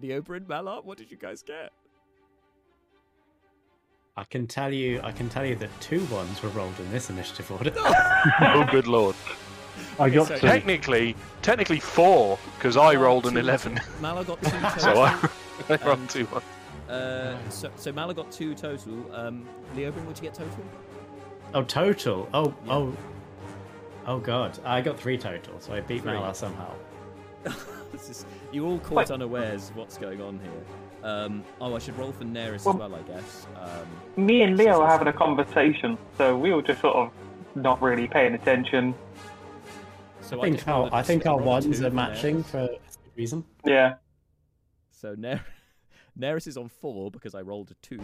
Leobrin, 0.00 0.46
Malar, 0.46 0.84
what 0.84 0.98
did 0.98 1.10
you 1.10 1.16
guys 1.16 1.42
get? 1.42 1.72
I 4.16 4.24
can 4.24 4.46
tell 4.46 4.72
you. 4.72 5.00
I 5.02 5.12
can 5.12 5.28
tell 5.28 5.44
you 5.44 5.54
that 5.56 5.68
two 5.80 6.02
ones 6.06 6.42
were 6.42 6.48
rolled 6.50 6.78
in 6.80 6.90
this 6.90 7.10
initiative 7.10 7.50
order. 7.52 7.72
Oh, 8.40 8.66
good 8.70 8.86
lord! 8.88 9.14
I 10.00 10.08
got 10.10 10.26
so- 10.28 10.36
Technically, 10.38 11.14
technically 11.42 11.78
four 11.80 12.38
because 12.56 12.76
I 12.76 12.94
Malar, 12.94 13.00
rolled 13.02 13.26
an 13.26 13.36
11, 13.36 13.74
Malar 14.00 14.24
got 14.26 14.42
2 14.42 14.50
total. 14.50 14.80
so 14.80 15.00
I, 15.02 15.28
I 15.68 15.76
rolled 15.86 16.08
two 16.08 16.24
ones. 16.26 16.44
Uh, 16.88 17.36
so, 17.50 17.70
so 17.76 17.92
Malar 17.92 18.14
got 18.16 18.32
2 18.32 18.54
total. 18.54 19.14
Um, 19.14 19.46
Leobrin, 19.76 20.04
what'd 20.06 20.16
you 20.18 20.22
get 20.30 20.34
total? 20.34 20.64
Oh, 21.54 21.62
total. 21.64 22.28
Oh, 22.34 22.54
Yeah. 22.66 22.72
oh, 22.72 22.96
oh, 24.06 24.18
God! 24.18 24.58
I 24.64 24.80
got 24.80 24.98
three 24.98 25.18
total, 25.18 25.58
so 25.60 25.72
I 25.74 25.80
beat 25.80 26.02
Three. 26.02 26.12
Malar 26.12 26.34
somehow. 26.34 26.72
this 27.92 28.08
is, 28.10 28.26
you 28.52 28.66
all 28.66 28.78
caught 28.80 28.96
Wait. 28.96 29.10
unawares 29.10 29.70
what's 29.74 29.96
going 29.98 30.20
on 30.20 30.38
here. 30.40 31.08
Um, 31.08 31.44
oh, 31.60 31.74
I 31.76 31.78
should 31.78 31.96
roll 31.98 32.10
for 32.12 32.24
Neris 32.24 32.64
Well- 32.64 32.74
as 32.74 32.80
well, 32.90 32.94
I 32.96 33.02
guess. 33.02 33.46
Um, 33.56 34.24
Me 34.24 34.42
and 34.42 34.56
Leo 34.56 34.80
were 34.80 34.86
having 34.88 35.06
a 35.08 35.12
conversation, 35.12 35.96
so 36.18 36.36
we 36.36 36.52
were 36.52 36.62
just 36.62 36.80
sort 36.80 36.96
of 36.96 37.10
not 37.54 37.80
really 37.80 38.08
paying 38.08 38.34
attention. 38.34 38.94
so 40.20 40.40
I 40.40 40.44
think 40.44 40.56
just 40.56 40.68
our 40.68 40.88
I 40.92 41.02
think 41.02 41.26
I 41.26 41.30
our 41.30 41.38
ones 41.38 41.80
are 41.82 41.90
matching 41.90 42.42
Neris. 42.42 42.46
for 42.46 42.58
a 42.58 42.68
reason. 43.16 43.44
Yeah. 43.64 43.94
So 44.90 45.14
Ner- 45.16 45.44
Neris 46.18 46.48
is 46.48 46.56
on 46.56 46.68
four 46.68 47.10
because 47.12 47.34
I 47.36 47.42
rolled 47.42 47.70
a 47.70 47.74
two. 47.86 48.00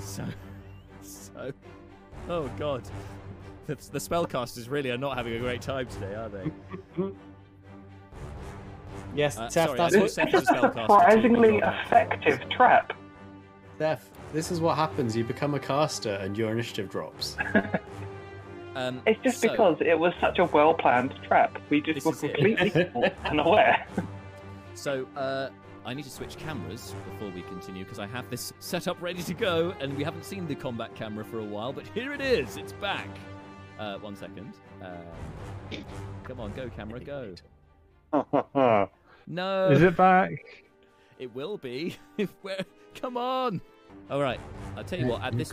So, 0.00 0.24
so, 1.02 1.52
oh 2.28 2.48
god, 2.58 2.82
the, 3.66 3.74
the 3.74 3.98
spellcasters 3.98 4.70
really 4.70 4.90
are 4.90 4.98
not 4.98 5.16
having 5.16 5.34
a 5.34 5.38
great 5.38 5.60
time 5.62 5.86
today, 5.86 6.14
are 6.14 6.28
they? 6.28 6.50
Yes, 9.16 9.38
Uh, 9.38 9.48
Seth, 9.48 9.66
sorry, 9.68 9.78
that's 9.78 9.94
what, 9.96 10.02
This 10.02 10.14
Seth 10.14 10.34
is 10.34 10.42
is 10.42 10.48
a 10.48 10.52
a 10.54 10.56
spellcaster 10.56 10.74
surprisingly 10.82 11.58
effective 11.58 12.40
trap. 12.50 12.92
Seth. 13.78 14.10
This 14.32 14.50
is 14.50 14.60
what 14.60 14.76
happens. 14.76 15.16
You 15.16 15.22
become 15.22 15.54
a 15.54 15.60
caster, 15.60 16.14
and 16.20 16.36
your 16.36 16.50
initiative 16.52 16.90
drops. 16.90 17.36
Um, 18.76 19.00
It's 19.06 19.22
just 19.22 19.40
so- 19.40 19.50
because 19.50 19.76
it 19.80 19.96
was 19.96 20.12
such 20.20 20.40
a 20.40 20.46
well 20.46 20.74
planned 20.74 21.14
trap. 21.28 21.58
We 21.70 21.80
just 21.80 22.04
were 22.04 22.12
completely 22.12 22.90
unaware. 23.24 23.86
So, 24.74 25.06
uh, 25.16 25.50
I 25.86 25.92
need 25.94 26.04
to 26.04 26.10
switch 26.10 26.36
cameras 26.36 26.94
before 27.10 27.30
we 27.30 27.42
continue 27.42 27.84
because 27.84 27.98
I 27.98 28.06
have 28.06 28.30
this 28.30 28.52
set 28.58 28.88
up 28.88 29.00
ready 29.02 29.22
to 29.22 29.34
go, 29.34 29.74
and 29.80 29.96
we 29.96 30.02
haven't 30.04 30.24
seen 30.24 30.46
the 30.46 30.54
combat 30.54 30.94
camera 30.94 31.24
for 31.24 31.40
a 31.40 31.44
while, 31.44 31.72
but 31.72 31.86
here 31.88 32.12
it 32.12 32.20
is. 32.20 32.56
It's 32.56 32.72
back. 32.72 33.08
Uh, 33.78 33.98
one 33.98 34.16
second. 34.16 34.54
Um, 34.82 35.84
come 36.22 36.40
on, 36.40 36.52
go 36.52 36.68
camera, 36.70 37.00
go. 37.00 37.34
No, 39.26 39.70
Is 39.70 39.80
it 39.80 39.96
back? 39.96 40.32
It 41.18 41.34
will 41.34 41.56
be. 41.56 41.96
If 42.18 42.32
we're 42.42 42.64
come 42.94 43.16
on. 43.16 43.60
All 44.10 44.20
right. 44.20 44.40
I'll 44.76 44.84
tell 44.84 44.98
you 44.98 45.06
what. 45.06 45.22
At 45.22 45.36
this 45.36 45.52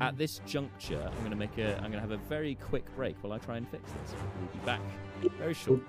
at 0.00 0.16
this 0.16 0.40
juncture, 0.46 1.02
I'm 1.04 1.18
going 1.18 1.30
to 1.30 1.36
make 1.36 1.58
a. 1.58 1.74
I'm 1.76 1.90
going 1.90 1.94
to 1.94 2.00
have 2.00 2.12
a 2.12 2.16
very 2.28 2.54
quick 2.54 2.84
break 2.94 3.16
while 3.22 3.32
I 3.32 3.38
try 3.38 3.56
and 3.56 3.68
fix 3.68 3.90
this. 3.90 4.14
We'll 4.40 4.60
be 4.60 4.64
back 4.64 4.80
very 5.38 5.54
short. 5.54 5.80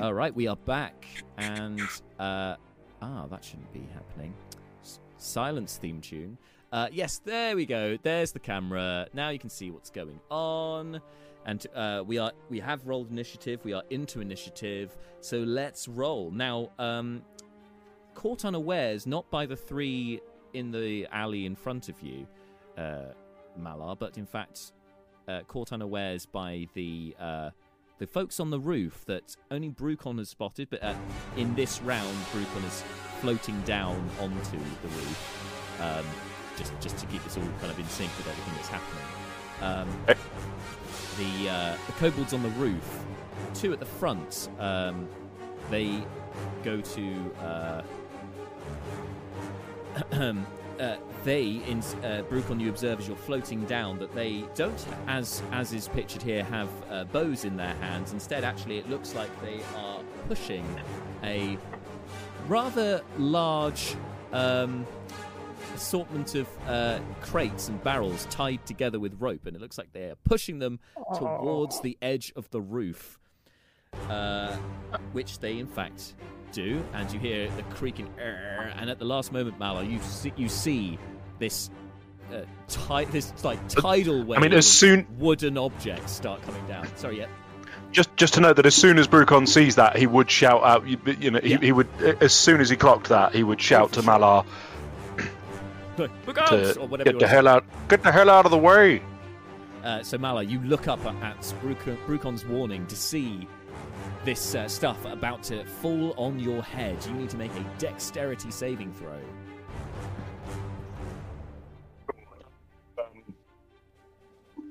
All 0.00 0.14
right, 0.14 0.32
we 0.32 0.46
are 0.46 0.54
back, 0.54 1.06
and 1.38 1.80
uh, 2.20 2.54
ah, 3.02 3.26
that 3.30 3.42
shouldn't 3.42 3.72
be 3.72 3.84
happening. 3.92 4.32
S- 4.80 5.00
silence 5.16 5.76
theme 5.76 6.00
tune. 6.00 6.38
Uh, 6.70 6.86
yes, 6.92 7.20
there 7.24 7.56
we 7.56 7.66
go. 7.66 7.98
There's 8.00 8.30
the 8.30 8.38
camera. 8.38 9.08
Now 9.12 9.30
you 9.30 9.40
can 9.40 9.50
see 9.50 9.72
what's 9.72 9.90
going 9.90 10.20
on, 10.30 11.00
and 11.46 11.66
uh, 11.74 12.04
we 12.06 12.18
are 12.18 12.30
we 12.48 12.60
have 12.60 12.86
rolled 12.86 13.10
initiative. 13.10 13.64
We 13.64 13.72
are 13.72 13.82
into 13.90 14.20
initiative, 14.20 14.96
so 15.20 15.38
let's 15.38 15.88
roll 15.88 16.30
now. 16.30 16.70
Um, 16.78 17.22
caught 18.14 18.44
unawares, 18.44 19.04
not 19.04 19.28
by 19.30 19.46
the 19.46 19.56
three 19.56 20.20
in 20.52 20.70
the 20.70 21.08
alley 21.10 21.44
in 21.44 21.56
front 21.56 21.88
of 21.88 22.00
you, 22.00 22.24
uh, 22.76 23.06
Malar, 23.58 23.98
but 23.98 24.16
in 24.16 24.26
fact 24.26 24.72
uh, 25.26 25.40
caught 25.48 25.72
unawares 25.72 26.24
by 26.24 26.68
the 26.74 27.16
uh, 27.18 27.50
the 27.98 28.06
folks 28.06 28.38
on 28.40 28.50
the 28.50 28.60
roof 28.60 29.04
that 29.06 29.36
only 29.50 29.70
Brucon 29.70 30.18
has 30.18 30.28
spotted, 30.28 30.68
but 30.70 30.82
uh, 30.82 30.94
in 31.36 31.54
this 31.54 31.82
round, 31.82 32.16
Brucon 32.32 32.64
is 32.66 32.84
floating 33.20 33.60
down 33.62 34.08
onto 34.20 34.58
the 34.82 34.88
roof, 34.88 35.78
um, 35.80 36.04
just 36.56 36.72
just 36.80 36.96
to 36.98 37.06
keep 37.06 37.22
this 37.24 37.36
all 37.36 37.42
kind 37.60 37.72
of 37.72 37.78
in 37.78 37.86
sync 37.86 38.10
with 38.16 38.28
everything 38.28 38.54
that's 38.54 38.68
happening. 38.68 39.04
Um, 39.60 39.88
the 41.18 41.50
uh, 41.50 41.76
the 41.86 41.92
kobolds 41.94 42.32
on 42.32 42.42
the 42.42 42.50
roof, 42.50 43.04
two 43.54 43.72
at 43.72 43.80
the 43.80 43.86
front, 43.86 44.48
um, 44.58 45.08
they 45.70 46.04
go 46.62 46.80
to. 46.80 47.34
Uh, 47.40 47.82
uh, 50.80 50.96
they, 51.24 51.60
in 51.66 51.78
uh, 51.78 52.22
Brucon, 52.28 52.60
you 52.60 52.68
observe 52.68 53.00
as 53.00 53.08
you're 53.08 53.16
floating 53.16 53.64
down 53.64 53.98
that 53.98 54.14
they 54.14 54.44
don't, 54.54 54.86
as 55.06 55.42
as 55.52 55.72
is 55.72 55.88
pictured 55.88 56.22
here, 56.22 56.44
have 56.44 56.68
uh, 56.90 57.04
bows 57.04 57.44
in 57.44 57.56
their 57.56 57.74
hands. 57.74 58.12
Instead, 58.12 58.44
actually, 58.44 58.78
it 58.78 58.88
looks 58.88 59.14
like 59.14 59.28
they 59.42 59.60
are 59.76 60.00
pushing 60.28 60.66
a 61.22 61.58
rather 62.46 63.02
large 63.18 63.94
um, 64.32 64.86
assortment 65.74 66.34
of 66.34 66.48
uh, 66.66 66.98
crates 67.20 67.68
and 67.68 67.82
barrels 67.82 68.26
tied 68.30 68.64
together 68.66 68.98
with 68.98 69.14
rope, 69.20 69.46
and 69.46 69.56
it 69.56 69.60
looks 69.60 69.78
like 69.78 69.92
they 69.92 70.04
are 70.04 70.16
pushing 70.24 70.58
them 70.58 70.78
towards 71.16 71.80
the 71.80 71.96
edge 72.02 72.32
of 72.36 72.50
the 72.50 72.60
roof, 72.60 73.18
uh, 74.08 74.56
which 75.12 75.38
they 75.40 75.58
in 75.58 75.66
fact 75.66 76.14
do. 76.52 76.82
And 76.94 77.10
you 77.12 77.18
hear 77.20 77.48
the 77.56 77.62
creaking, 77.74 78.08
and 78.18 78.90
at 78.90 78.98
the 78.98 79.04
last 79.04 79.32
moment, 79.32 79.58
Malar, 79.58 79.88
you 79.90 80.00
see, 80.00 80.32
you 80.36 80.48
see 80.48 80.98
this. 81.38 81.70
Uh, 82.30 82.42
ti- 82.68 83.06
this 83.10 83.32
like 83.42 83.58
tidal 83.70 84.22
wave. 84.22 84.38
I 84.38 84.42
mean, 84.42 84.52
as 84.52 84.66
soon- 84.66 85.06
wooden 85.18 85.56
objects 85.56 86.12
start 86.12 86.42
coming 86.42 86.66
down. 86.66 86.86
Sorry, 86.96 87.18
yeah. 87.20 87.26
Just 87.90 88.14
just 88.16 88.34
to 88.34 88.40
note 88.40 88.56
that 88.56 88.66
as 88.66 88.74
soon 88.74 88.98
as 88.98 89.08
Brucon 89.08 89.48
sees 89.48 89.76
that, 89.76 89.96
he 89.96 90.06
would 90.06 90.30
shout 90.30 90.62
out. 90.62 90.86
You, 90.86 90.98
you 91.18 91.30
know, 91.30 91.40
he, 91.42 91.52
Yeah. 91.52 91.58
he 91.62 91.72
would 91.72 91.88
as 92.20 92.34
soon 92.34 92.60
as 92.60 92.68
he 92.68 92.76
clocked 92.76 93.08
that, 93.08 93.34
he 93.34 93.42
would 93.42 93.58
shout 93.62 93.92
to 93.92 94.02
Malar 94.02 94.44
Look, 95.96 96.10
look 96.26 96.36
out! 96.38 96.48
to 96.50 96.98
get 97.02 97.18
the 97.18 97.26
hell 97.26 97.48
out, 97.48 97.64
get 97.88 98.02
the 98.02 98.12
hell 98.12 98.28
out 98.28 98.44
of 98.44 98.50
the 98.50 98.58
way. 98.58 99.02
Uh, 99.82 100.02
so 100.02 100.18
Malar, 100.18 100.46
you 100.48 100.60
look 100.60 100.86
up 100.86 101.02
at, 101.06 101.14
at 101.22 101.40
Brucon, 101.62 101.96
Brucon's 102.06 102.44
warning 102.44 102.86
to 102.88 102.96
see 102.96 103.48
this 104.24 104.54
uh, 104.54 104.68
stuff 104.68 105.04
about 105.04 105.42
to 105.44 105.64
fall 105.64 106.14
on 106.16 106.38
your 106.38 106.62
head. 106.62 106.96
You 107.06 107.12
need 107.14 107.30
to 107.30 107.36
make 107.36 107.52
a 107.54 107.64
dexterity 107.78 108.50
saving 108.50 108.92
throw. 108.92 109.20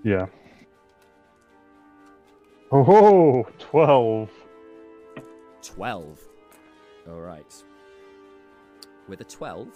Yeah. 0.03 0.27
Oh, 2.71 3.47
12. 3.59 4.29
12. 5.61 6.19
All 7.09 7.21
right. 7.21 7.63
With 9.07 9.21
a 9.21 9.23
12, 9.23 9.67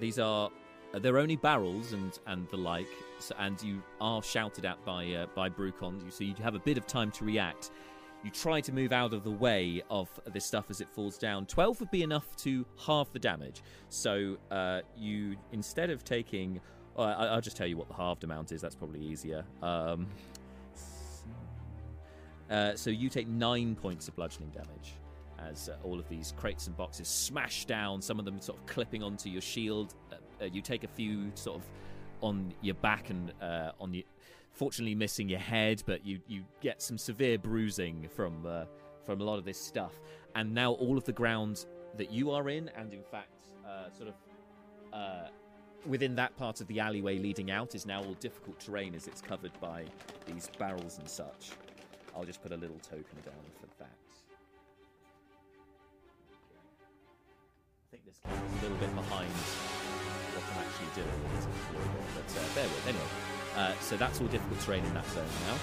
these 0.00 0.18
are 0.18 0.50
they're 0.94 1.18
only 1.18 1.36
barrels 1.36 1.92
and 1.92 2.18
and 2.26 2.48
the 2.50 2.56
like, 2.56 2.88
so, 3.20 3.34
and 3.38 3.62
you 3.62 3.82
are 4.00 4.22
shouted 4.22 4.64
at 4.64 4.84
by 4.84 5.06
uh, 5.12 5.26
by 5.34 5.48
Brucon. 5.48 6.04
You 6.04 6.10
so 6.10 6.24
you 6.24 6.34
have 6.42 6.54
a 6.54 6.58
bit 6.58 6.76
of 6.78 6.86
time 6.86 7.10
to 7.12 7.24
react. 7.24 7.70
You 8.22 8.30
try 8.30 8.60
to 8.60 8.72
move 8.72 8.92
out 8.92 9.14
of 9.14 9.24
the 9.24 9.30
way 9.30 9.82
of 9.90 10.08
this 10.32 10.44
stuff 10.44 10.66
as 10.68 10.80
it 10.80 10.88
falls 10.88 11.16
down. 11.16 11.46
12 11.46 11.80
would 11.80 11.90
be 11.90 12.02
enough 12.02 12.36
to 12.36 12.66
halve 12.78 13.12
the 13.12 13.18
damage. 13.18 13.62
So 13.88 14.36
uh, 14.50 14.80
you, 14.96 15.36
instead 15.52 15.90
of 15.90 16.04
taking. 16.04 16.60
Uh, 16.98 17.02
I'll 17.02 17.40
just 17.40 17.56
tell 17.56 17.66
you 17.66 17.78
what 17.78 17.88
the 17.88 17.94
halved 17.94 18.24
amount 18.24 18.52
is, 18.52 18.60
that's 18.60 18.74
probably 18.74 19.00
easier. 19.00 19.44
Um, 19.62 20.06
uh, 22.50 22.74
so 22.74 22.90
you 22.90 23.08
take 23.08 23.28
nine 23.28 23.76
points 23.76 24.08
of 24.08 24.16
bludgeoning 24.16 24.50
damage 24.50 24.94
as 25.48 25.68
uh, 25.68 25.76
all 25.84 25.98
of 25.98 26.08
these 26.08 26.34
crates 26.36 26.66
and 26.66 26.76
boxes 26.76 27.08
smash 27.08 27.64
down, 27.64 28.02
some 28.02 28.18
of 28.18 28.24
them 28.24 28.40
sort 28.40 28.58
of 28.58 28.66
clipping 28.66 29.02
onto 29.02 29.28
your 29.28 29.40
shield. 29.40 29.94
Uh, 30.12 30.16
uh, 30.42 30.44
you 30.46 30.60
take 30.60 30.84
a 30.84 30.88
few 30.88 31.30
sort 31.34 31.58
of 31.58 31.64
on 32.20 32.52
your 32.60 32.74
back 32.76 33.10
and 33.10 33.32
uh, 33.40 33.72
on 33.80 33.94
your. 33.94 34.04
Fortunately, 34.60 34.94
missing 34.94 35.26
your 35.30 35.38
head, 35.40 35.82
but 35.86 36.04
you, 36.04 36.20
you 36.28 36.44
get 36.60 36.82
some 36.82 36.98
severe 36.98 37.38
bruising 37.38 38.06
from 38.14 38.44
uh, 38.44 38.66
from 39.06 39.22
a 39.22 39.24
lot 39.24 39.38
of 39.38 39.46
this 39.46 39.58
stuff. 39.58 39.94
And 40.34 40.52
now 40.52 40.72
all 40.72 40.98
of 40.98 41.04
the 41.04 41.14
ground 41.14 41.64
that 41.96 42.10
you 42.12 42.30
are 42.30 42.50
in, 42.50 42.70
and 42.76 42.92
in 42.92 43.02
fact, 43.02 43.46
uh, 43.66 43.88
sort 43.96 44.10
of 44.10 44.14
uh, 44.92 45.28
within 45.86 46.14
that 46.16 46.36
part 46.36 46.60
of 46.60 46.66
the 46.66 46.78
alleyway 46.78 47.16
leading 47.16 47.50
out, 47.50 47.74
is 47.74 47.86
now 47.86 48.04
all 48.04 48.12
difficult 48.20 48.60
terrain 48.60 48.94
as 48.94 49.06
it's 49.06 49.22
covered 49.22 49.58
by 49.62 49.86
these 50.26 50.50
barrels 50.58 50.98
and 50.98 51.08
such. 51.08 51.52
I'll 52.14 52.26
just 52.26 52.42
put 52.42 52.52
a 52.52 52.56
little 52.58 52.80
token 52.80 53.16
down 53.24 53.46
for 53.58 53.66
that. 53.78 53.96
I 57.82 57.86
think 57.90 58.04
this 58.04 58.18
game 58.22 58.34
is 58.34 58.60
a 58.60 58.62
little 58.64 58.76
bit 58.76 58.94
behind 58.94 59.32
what 59.32 60.44
I'm 60.52 60.58
actually 60.66 61.02
doing. 61.02 61.20
But 62.14 62.28
uh, 62.38 62.54
bear 62.54 62.68
with. 62.68 62.86
Anyway, 62.88 63.39
uh, 63.56 63.72
so 63.80 63.96
that's 63.96 64.20
all 64.20 64.26
difficult 64.28 64.60
terrain 64.60 64.84
in 64.84 64.94
that 64.94 65.06
zone 65.10 65.24
now. 65.46 65.56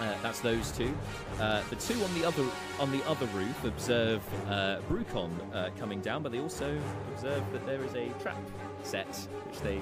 Uh, 0.00 0.14
that's 0.20 0.40
those 0.40 0.72
two. 0.72 0.92
Uh, 1.38 1.62
the 1.70 1.76
two 1.76 2.02
on 2.02 2.12
the 2.14 2.24
other 2.24 2.44
on 2.80 2.90
the 2.90 3.06
other 3.06 3.26
roof 3.26 3.64
observe 3.64 4.20
uh, 4.48 4.78
Brucon 4.88 5.30
uh, 5.54 5.70
coming 5.78 6.00
down, 6.00 6.22
but 6.22 6.32
they 6.32 6.40
also 6.40 6.76
observe 7.14 7.42
that 7.52 7.64
there 7.66 7.84
is 7.84 7.94
a 7.94 8.08
trap 8.20 8.40
set 8.82 9.06
which 9.46 9.60
they 9.60 9.78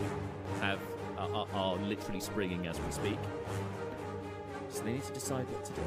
have 0.60 0.78
are, 1.16 1.30
are, 1.30 1.46
are 1.54 1.76
literally 1.76 2.20
springing 2.20 2.66
as 2.66 2.78
we 2.80 2.92
speak. 2.92 3.18
So 4.68 4.82
they 4.82 4.92
need 4.92 5.04
to 5.04 5.12
decide 5.12 5.48
what 5.50 5.64
to 5.64 5.72
do. 5.72 5.82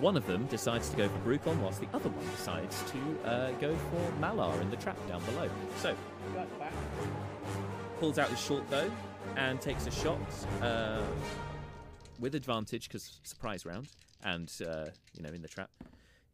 One 0.00 0.16
of 0.16 0.26
them 0.26 0.46
decides 0.46 0.90
to 0.90 0.96
go 0.96 1.08
for 1.08 1.18
Brucon, 1.18 1.56
whilst 1.60 1.80
the 1.80 1.88
other 1.92 2.08
one 2.08 2.30
decides 2.36 2.82
to 2.92 3.28
uh, 3.28 3.50
go 3.52 3.74
for 3.74 4.12
Malar 4.20 4.60
in 4.60 4.70
the 4.70 4.76
trap 4.76 4.96
down 5.08 5.22
below. 5.24 5.48
So, 5.76 5.96
pulls 7.98 8.18
out 8.18 8.28
his 8.28 8.40
short 8.40 8.68
bow 8.70 8.88
and 9.38 9.60
takes 9.60 9.86
a 9.86 9.90
shot 9.90 10.20
uh, 10.60 11.00
with 12.18 12.34
advantage 12.34 12.88
because 12.88 13.20
surprise 13.22 13.64
round, 13.64 13.88
and 14.24 14.52
uh, 14.66 14.86
you 15.14 15.22
know 15.22 15.30
in 15.30 15.40
the 15.40 15.48
trap. 15.48 15.70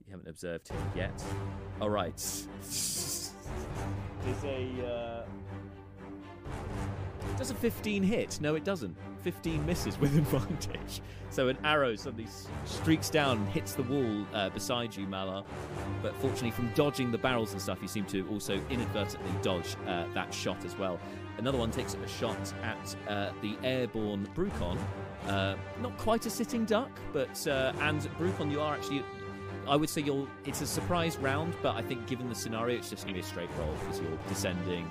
You 0.06 0.10
haven't 0.10 0.28
observed 0.28 0.68
him 0.68 0.78
yet. 0.94 1.24
All 1.80 1.88
right. 1.88 2.16
Does 2.16 3.32
a 4.44 4.86
uh, 4.86 5.24
does 7.36 7.50
a 7.50 7.54
15 7.54 8.02
hit? 8.02 8.38
No, 8.40 8.54
it 8.54 8.64
doesn't. 8.64 8.96
15 9.22 9.64
misses 9.64 9.98
with 9.98 10.16
advantage. 10.18 11.00
So 11.30 11.48
an 11.48 11.58
arrow 11.64 11.96
suddenly 11.96 12.28
streaks 12.64 13.10
down 13.10 13.38
and 13.38 13.48
hits 13.48 13.74
the 13.74 13.82
wall 13.82 14.26
uh, 14.34 14.50
beside 14.50 14.94
you, 14.94 15.06
Malar. 15.06 15.44
But 16.02 16.14
fortunately, 16.16 16.52
from 16.52 16.70
dodging 16.74 17.10
the 17.10 17.18
barrels 17.18 17.52
and 17.52 17.60
stuff, 17.60 17.78
you 17.82 17.88
seem 17.88 18.04
to 18.06 18.28
also 18.28 18.60
inadvertently 18.70 19.32
dodge 19.42 19.74
uh, 19.86 20.04
that 20.12 20.32
shot 20.32 20.64
as 20.64 20.76
well. 20.76 21.00
Another 21.38 21.58
one 21.58 21.70
takes 21.70 21.94
a 21.94 22.08
shot 22.08 22.54
at 22.62 22.96
uh, 23.08 23.32
the 23.42 23.56
airborne 23.62 24.28
Brucon. 24.34 24.78
Uh, 25.26 25.56
not 25.80 25.96
quite 25.98 26.26
a 26.26 26.30
sitting 26.30 26.64
duck, 26.64 26.90
but 27.12 27.46
uh, 27.46 27.72
and 27.80 28.02
Brucon, 28.18 28.50
you 28.50 28.60
are 28.60 28.74
actually. 28.74 29.04
I 29.66 29.76
would 29.76 29.88
say 29.88 30.02
you're. 30.02 30.28
It's 30.44 30.60
a 30.60 30.66
surprise 30.66 31.16
round, 31.16 31.54
but 31.62 31.74
I 31.74 31.82
think 31.82 32.06
given 32.06 32.28
the 32.28 32.34
scenario, 32.34 32.76
it's 32.76 32.90
just 32.90 33.04
going 33.04 33.14
to 33.14 33.20
be 33.20 33.24
a 33.24 33.28
straight 33.28 33.48
roll 33.58 33.74
because 33.80 34.00
you're 34.00 34.18
descending. 34.28 34.88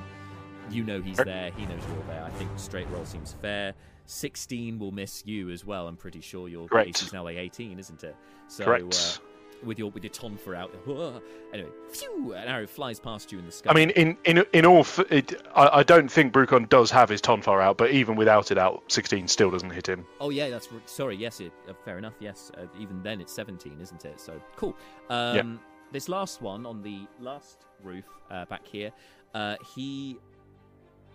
You 0.71 0.83
know 0.83 1.01
he's 1.01 1.17
there. 1.17 1.51
He 1.55 1.65
knows 1.65 1.81
you're 1.87 2.03
there. 2.07 2.23
I 2.23 2.29
think 2.31 2.49
straight 2.57 2.89
roll 2.89 3.05
seems 3.05 3.33
fair. 3.41 3.73
16 4.05 4.79
will 4.79 4.91
miss 4.91 5.25
you 5.25 5.49
as 5.49 5.65
well. 5.65 5.87
I'm 5.87 5.97
pretty 5.97 6.21
sure 6.21 6.47
your 6.47 6.67
Correct. 6.67 7.01
Is 7.01 7.13
now 7.13 7.23
like 7.23 7.37
18, 7.37 7.79
isn't 7.79 8.03
it? 8.03 8.15
So 8.47 8.65
Correct. 8.65 8.93
Uh, 8.93 9.23
with 9.63 9.79
your 9.79 9.91
with 9.91 10.03
your 10.03 10.11
tonfa 10.11 10.55
out, 10.55 10.71
anyway, 11.53 11.69
phew, 11.91 12.33
an 12.33 12.47
arrow 12.47 12.67
flies 12.67 12.99
past 12.99 13.31
you 13.31 13.39
in 13.39 13.45
the 13.45 13.51
sky. 13.51 13.71
I 13.71 13.73
mean, 13.73 13.89
in 13.91 14.17
in 14.25 14.45
in 14.53 14.65
all, 14.65 14.79
f- 14.81 14.99
it, 15.11 15.41
I, 15.55 15.79
I 15.79 15.83
don't 15.83 16.11
think 16.11 16.33
Brucon 16.33 16.67
does 16.69 16.91
have 16.91 17.09
his 17.09 17.21
tonfa 17.21 17.61
out, 17.61 17.77
but 17.77 17.91
even 17.91 18.15
without 18.15 18.51
it 18.51 18.57
out, 18.57 18.83
16 18.91 19.27
still 19.27 19.51
doesn't 19.51 19.69
hit 19.69 19.87
him. 19.87 20.05
Oh 20.19 20.29
yeah, 20.29 20.49
that's 20.49 20.67
r- 20.71 20.81
sorry. 20.85 21.15
Yes, 21.15 21.39
it, 21.39 21.51
uh, 21.69 21.73
fair 21.85 21.97
enough. 21.97 22.13
Yes, 22.19 22.51
uh, 22.57 22.65
even 22.79 23.01
then 23.03 23.21
it's 23.21 23.33
17, 23.33 23.77
isn't 23.81 24.05
it? 24.05 24.19
So 24.19 24.33
cool. 24.55 24.75
Um, 25.09 25.59
This 25.91 26.09
last 26.09 26.41
one 26.41 26.65
on 26.65 26.81
the 26.81 27.05
last 27.19 27.65
roof 27.83 28.05
uh, 28.31 28.45
back 28.45 28.65
here, 28.65 28.91
uh, 29.35 29.57
he 29.75 30.17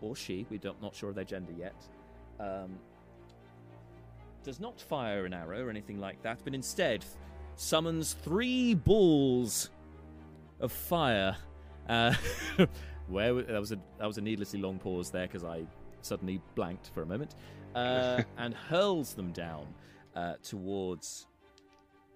or 0.01 0.15
she, 0.15 0.47
we're 0.51 0.61
not 0.62 0.81
not 0.81 0.95
sure 0.95 1.09
of 1.11 1.16
their 1.16 1.25
gender 1.25 1.53
yet, 1.53 1.75
um, 2.39 2.79
does 4.45 4.61
not 4.61 4.81
fire 4.81 5.25
an 5.27 5.35
arrow 5.35 5.65
or 5.66 5.70
anything 5.70 5.99
like 5.99 6.23
that, 6.23 6.39
but 6.45 6.55
instead 6.55 7.05
summons 7.59 8.15
three 8.15 8.75
balls 8.75 9.71
of 10.61 10.73
fire. 10.73 11.37
Uh, 11.89 12.15
where 13.09 13.35
that 13.35 13.61
was 13.61 13.73
a 13.73 13.79
that 13.99 14.07
was 14.07 14.19
a 14.19 14.21
needlessly 14.21 14.61
long 14.61 14.79
pause 14.79 15.11
there 15.11 15.27
because 15.27 15.45
I 15.45 15.65
suddenly 16.03 16.41
blanked 16.55 16.91
for 16.95 17.03
a 17.03 17.07
moment, 17.07 17.35
uh, 17.75 18.23
and 18.39 18.55
hurls 18.55 19.15
them 19.15 19.33
down 19.33 19.67
uh, 20.15 20.35
towards 20.43 21.27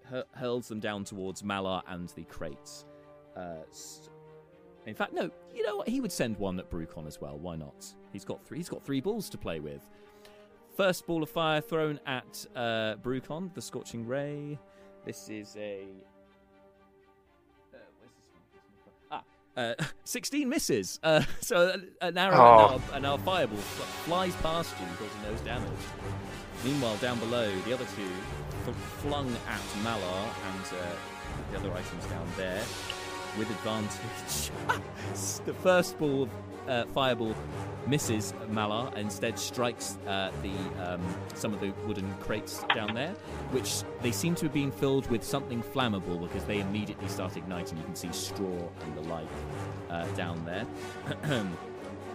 hur- 0.05 0.25
hurls 0.33 0.67
them 0.67 0.79
down 0.79 1.03
towards 1.03 1.41
Malar 1.41 1.81
and 1.87 2.09
the 2.09 2.23
crates. 2.23 2.85
Uh, 3.35 3.63
in 4.85 4.93
fact, 4.93 5.13
no. 5.13 5.29
You 5.53 5.63
know 5.63 5.77
what? 5.77 5.87
He 5.89 6.01
would 6.01 6.11
send 6.11 6.37
one 6.37 6.59
at 6.59 6.69
Brucon 6.69 7.07
as 7.07 7.19
well. 7.19 7.37
Why 7.37 7.55
not? 7.55 7.85
He's 8.11 8.25
got 8.25 8.45
three. 8.45 8.57
He's 8.57 8.69
got 8.69 8.83
three 8.83 9.01
balls 9.01 9.29
to 9.29 9.37
play 9.37 9.59
with. 9.59 9.81
First 10.75 11.05
ball 11.07 11.23
of 11.23 11.29
fire 11.29 11.61
thrown 11.61 11.99
at 12.05 12.45
uh, 12.55 12.95
Brucon, 13.01 13.53
the 13.53 13.61
scorching 13.61 14.05
ray. 14.05 14.59
This 15.05 15.29
is 15.29 15.55
a. 15.57 15.83
Uh, 17.73 17.77
where's 17.99 18.11
this 18.15 18.29
one? 19.09 19.11
Ah, 19.11 19.23
uh, 19.57 19.85
16 20.03 20.47
misses. 20.49 20.99
Uh, 21.03 21.23
so 21.41 21.69
an- 21.71 21.89
an 22.01 22.17
arrow 22.17 22.35
Oh. 22.37 22.73
and, 22.75 22.83
our, 22.91 22.95
and 22.97 23.05
our 23.05 23.17
fireball 23.19 23.57
flies 23.57 24.35
past 24.37 24.73
you, 24.79 24.85
causing 24.97 25.21
those 25.31 25.41
damage. 25.41 25.69
Meanwhile, 26.63 26.95
down 26.97 27.19
below, 27.19 27.51
the 27.65 27.73
other 27.73 27.85
two 27.95 28.71
flung 29.01 29.29
at 29.49 29.59
Malar 29.83 30.23
and 30.51 30.65
uh, 30.79 31.51
the 31.51 31.57
other 31.59 31.71
items 31.73 32.05
down 32.05 32.25
there 32.37 32.63
with 33.37 33.49
advantage. 33.49 34.51
the 35.45 35.53
first 35.53 35.97
ball, 35.97 36.29
uh, 36.67 36.85
fireball, 36.87 37.35
misses 37.87 38.33
Malar 38.49 38.87
and 38.89 38.99
instead 38.99 39.37
strikes 39.37 39.97
uh, 40.07 40.31
the 40.41 40.53
um, 40.93 41.01
some 41.33 41.53
of 41.53 41.59
the 41.59 41.71
wooden 41.85 42.11
crates 42.21 42.63
down 42.73 42.93
there, 42.93 43.13
which 43.51 43.83
they 44.01 44.11
seem 44.11 44.35
to 44.35 44.45
have 44.45 44.53
been 44.53 44.71
filled 44.71 45.09
with 45.09 45.23
something 45.23 45.61
flammable 45.61 46.21
because 46.21 46.45
they 46.45 46.59
immediately 46.59 47.07
start 47.07 47.35
igniting. 47.37 47.77
You 47.77 47.83
can 47.83 47.95
see 47.95 48.11
straw 48.11 48.69
and 48.81 48.97
the 48.97 49.01
like 49.09 49.27
uh, 49.89 50.05
down 50.15 50.43
there. 50.45 50.65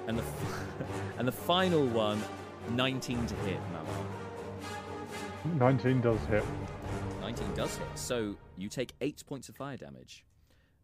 and 0.06 0.18
the 0.18 0.22
f- 0.22 0.64
and 1.18 1.28
the 1.28 1.32
final 1.32 1.86
one, 1.86 2.22
19 2.70 3.26
to 3.26 3.34
hit 3.36 3.60
Malar. 3.72 5.58
19 5.58 6.00
does 6.00 6.20
hit. 6.28 6.44
19 7.20 7.54
does 7.54 7.76
hit. 7.76 7.86
So 7.94 8.36
you 8.56 8.68
take 8.68 8.92
eight 9.00 9.22
points 9.26 9.48
of 9.48 9.56
fire 9.56 9.76
damage 9.76 10.24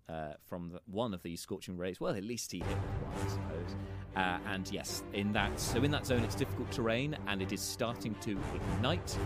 uh, 0.09 0.35
from 0.47 0.71
the, 0.71 0.81
one 0.87 1.15
of 1.15 1.23
these 1.23 1.41
scorching 1.41 1.77
rays. 1.77 2.01
Well, 2.01 2.15
at 2.15 2.25
least 2.25 2.53
he 2.53 2.59
hit 2.59 2.69
with 2.69 3.03
one, 3.03 3.15
I 3.15 3.29
suppose. 3.29 3.77
Uh, 4.17 4.39
and 4.53 4.71
yes, 4.71 5.03
in 5.13 5.33
that 5.33 5.59
so 5.59 5.83
in 5.83 5.91
that 5.91 6.07
zone, 6.07 6.23
it's 6.23 6.35
difficult 6.35 6.71
terrain, 6.71 7.17
and 7.27 7.43
it 7.43 7.53
is 7.53 7.61
starting 7.61 8.15
to 8.23 8.39
ignite. 8.55 9.19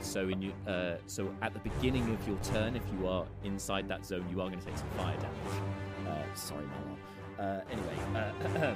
So 0.00 0.28
in 0.28 0.42
you, 0.42 0.52
uh, 0.66 0.96
so 1.06 1.34
at 1.40 1.54
the 1.54 1.60
beginning 1.60 2.12
of 2.12 2.28
your 2.28 2.36
turn, 2.38 2.76
if 2.76 2.82
you 2.92 3.06
are 3.06 3.26
inside 3.44 3.88
that 3.88 4.04
zone, 4.04 4.26
you 4.30 4.40
are 4.40 4.48
going 4.48 4.60
to 4.60 4.66
take 4.66 4.76
some 4.76 4.88
fire 4.90 5.16
damage. 5.16 6.08
Uh, 6.08 6.34
sorry, 6.34 6.64
Malar. 6.64 6.98
Uh, 7.38 7.60
anyway, 7.70 8.32
uh, 8.60 8.74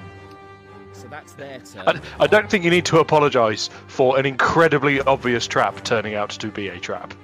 so 0.93 1.07
that's 1.09 1.35
their 1.35 1.61
turn. 1.61 1.87
I, 1.87 2.01
I 2.25 2.27
don't 2.27 2.49
think 2.49 2.65
you 2.65 2.71
need 2.71 2.87
to 2.87 2.99
apologise 2.99 3.69
for 3.89 4.19
an 4.19 4.27
incredibly 4.27 5.01
obvious 5.03 5.47
trap 5.47 5.85
turning 5.85 6.15
out 6.15 6.31
to 6.31 6.49
be 6.49 6.69
a 6.69 6.81
trap. 6.81 7.15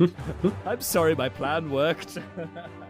I'm 0.66 0.80
sorry, 0.80 1.14
my 1.14 1.28
plan 1.28 1.70
worked. 1.70 2.18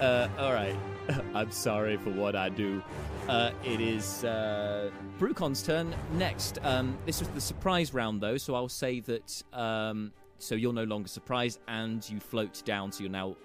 uh, 0.00 0.28
all 0.38 0.52
right. 0.52 0.76
I'm 1.34 1.50
sorry 1.50 1.96
for 1.96 2.10
what 2.10 2.34
I 2.34 2.48
do. 2.48 2.82
Uh, 3.28 3.50
it 3.62 3.80
is 3.80 4.24
uh, 4.24 4.90
Brucon's 5.18 5.62
turn 5.62 5.94
next. 6.12 6.58
Um, 6.62 6.96
this 7.06 7.20
was 7.20 7.28
the 7.28 7.40
surprise 7.40 7.92
round, 7.92 8.20
though, 8.20 8.36
so 8.36 8.54
I'll 8.54 8.68
say 8.68 9.00
that. 9.00 9.42
Um, 9.52 10.12
so 10.38 10.54
you're 10.54 10.72
no 10.72 10.84
longer 10.84 11.08
surprised, 11.08 11.60
and 11.68 12.08
you 12.10 12.20
float 12.20 12.62
down, 12.64 12.92
so 12.92 13.02
you're 13.02 13.10
now 13.10 13.36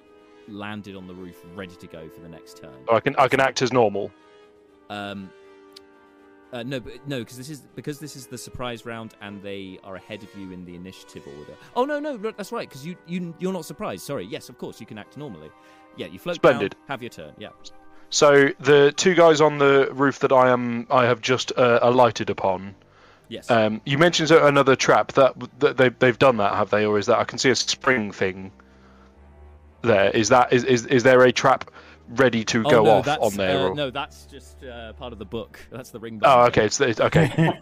landed 0.47 0.95
on 0.95 1.07
the 1.07 1.13
roof, 1.13 1.45
ready 1.55 1.75
to 1.75 1.87
go 1.87 2.09
for 2.09 2.21
the 2.21 2.29
next 2.29 2.57
turn. 2.57 2.73
So 2.87 2.95
I 2.95 2.99
can 2.99 3.15
I 3.17 3.27
can 3.27 3.39
act 3.39 3.61
as 3.61 3.71
normal. 3.71 4.11
Um, 4.89 5.29
Uh, 6.51 6.63
no, 6.63 6.79
but 6.79 7.07
no, 7.07 7.19
because 7.19 7.37
this 7.37 7.49
is 7.49 7.61
because 7.75 7.99
this 7.99 8.15
is 8.15 8.25
the 8.25 8.37
surprise 8.37 8.85
round, 8.85 9.13
and 9.21 9.41
they 9.43 9.79
are 9.83 9.95
ahead 9.95 10.23
of 10.23 10.29
you 10.35 10.51
in 10.51 10.65
the 10.65 10.75
initiative 10.75 11.23
order. 11.39 11.53
Oh 11.75 11.85
no, 11.85 11.99
no, 11.99 12.17
that's 12.17 12.51
right. 12.51 12.67
Because 12.67 12.85
you 12.85 12.95
you 13.05 13.35
you're 13.39 13.53
not 13.53 13.65
surprised. 13.65 14.03
Sorry. 14.03 14.25
Yes, 14.25 14.49
of 14.49 14.57
course 14.57 14.79
you 14.79 14.87
can 14.87 14.97
act 14.97 15.15
normally. 15.15 15.51
Yeah, 15.95 16.07
you 16.07 16.17
float 16.17 16.37
Splendid. 16.37 16.71
down, 16.71 16.81
have 16.87 17.03
your 17.03 17.09
turn. 17.09 17.33
Yeah. 17.37 17.49
So 18.09 18.49
the 18.59 18.91
two 18.95 19.13
guys 19.13 19.41
on 19.41 19.59
the 19.59 19.89
roof 19.91 20.19
that 20.19 20.31
I 20.31 20.49
am 20.49 20.87
I 20.89 21.05
have 21.05 21.21
just 21.21 21.51
uh, 21.55 21.79
alighted 21.81 22.31
upon. 22.31 22.73
Yes. 23.27 23.51
Um, 23.51 23.81
you 23.85 23.99
mentioned 23.99 24.31
another 24.31 24.75
trap 24.75 25.11
that, 25.13 25.35
that 25.59 25.77
they 25.77 25.89
they've 25.89 26.17
done 26.17 26.37
that 26.37 26.55
have 26.55 26.71
they 26.71 26.85
or 26.85 26.97
is 26.97 27.05
that 27.05 27.19
I 27.19 27.25
can 27.25 27.37
see 27.37 27.51
a 27.51 27.55
spring 27.55 28.11
thing. 28.11 28.51
There 29.83 30.09
is 30.09 30.29
that 30.29 30.51
is 30.51 30.63
is, 30.63 30.87
is 30.87 31.03
there 31.03 31.21
a 31.23 31.31
trap 31.31 31.69
ready 32.09 32.43
to 32.45 32.59
oh, 32.65 32.69
go 32.69 32.83
no, 32.83 32.91
off 32.91 33.05
that's, 33.05 33.23
on 33.23 33.33
there? 33.35 33.57
uh, 33.59 33.69
or- 33.69 33.75
no, 33.75 33.89
that's 33.89 34.25
just 34.25 34.63
uh, 34.63 34.93
part 34.93 35.13
of 35.13 35.19
the 35.19 35.25
book. 35.25 35.59
That's 35.71 35.91
the 35.91 35.99
ring. 35.99 36.19
Oh, 36.23 36.45
okay. 36.47 36.65
It's, 36.65 36.79
it's 36.81 36.99
okay. 36.99 37.31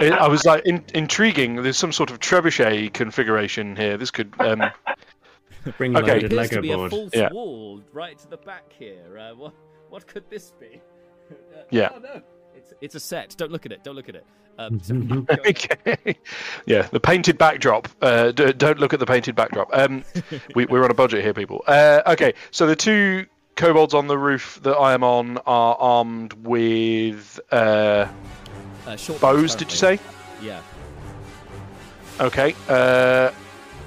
It- 0.00 0.12
I 0.14 0.28
was 0.28 0.44
like 0.46 0.64
in, 0.66 0.82
intriguing. 0.94 1.56
There's 1.62 1.76
some 1.76 1.92
sort 1.92 2.10
of 2.10 2.20
trebuchet 2.20 2.92
configuration 2.94 3.76
here. 3.76 3.96
This 3.98 4.10
could. 4.10 4.32
Um, 4.38 4.62
Bring 5.76 5.94
Okay. 5.94 6.06
loaded 6.14 6.32
appears 6.32 6.48
to 6.50 6.56
Lego 6.56 6.62
be 6.62 6.68
board. 6.74 6.86
a 6.92 6.96
false 6.96 7.10
Yeah. 7.14 7.28
wall 7.32 7.82
right 7.92 8.18
to 8.18 8.28
the 8.30 8.38
back 8.38 8.72
here. 8.78 9.18
Uh, 9.18 9.34
what 9.34 9.52
what 9.90 10.06
could 10.06 10.24
this 10.30 10.52
be? 10.58 10.80
Uh, 11.30 11.62
Yeah. 11.70 11.90
Oh, 11.94 11.98
no. 11.98 12.22
It's 12.70 12.78
it's 12.80 12.94
a 12.94 13.00
set. 13.00 13.34
Don't 13.36 13.52
look 13.52 13.66
at 13.66 13.72
it. 13.72 13.84
Don't 13.84 13.94
look 13.94 14.08
at 14.08 14.14
it. 14.14 14.26
Um, 14.58 14.80
so, 14.80 14.94
okay. 15.46 16.16
Yeah, 16.66 16.82
the 16.90 17.00
painted 17.00 17.38
backdrop. 17.38 17.88
Uh, 18.00 18.32
d- 18.32 18.52
don't 18.52 18.78
look 18.78 18.92
at 18.92 19.00
the 19.00 19.06
painted 19.06 19.34
backdrop. 19.34 19.70
Um, 19.72 20.04
we, 20.54 20.66
we're 20.66 20.84
on 20.84 20.90
a 20.90 20.94
budget 20.94 21.22
here, 21.22 21.32
people. 21.32 21.64
Uh, 21.66 22.02
okay, 22.06 22.34
so 22.50 22.66
the 22.66 22.76
two 22.76 23.26
kobolds 23.56 23.94
on 23.94 24.06
the 24.06 24.18
roof 24.18 24.60
that 24.62 24.74
I 24.74 24.92
am 24.92 25.02
on 25.02 25.38
are 25.46 25.76
armed 25.78 26.34
with 26.34 27.40
uh, 27.50 28.06
uh, 28.86 28.96
short 28.96 29.20
bows. 29.20 29.54
Did 29.54 29.70
you 29.70 29.76
say? 29.76 29.98
Yeah. 30.42 30.60
Okay. 32.20 32.54
Uh, 32.68 33.30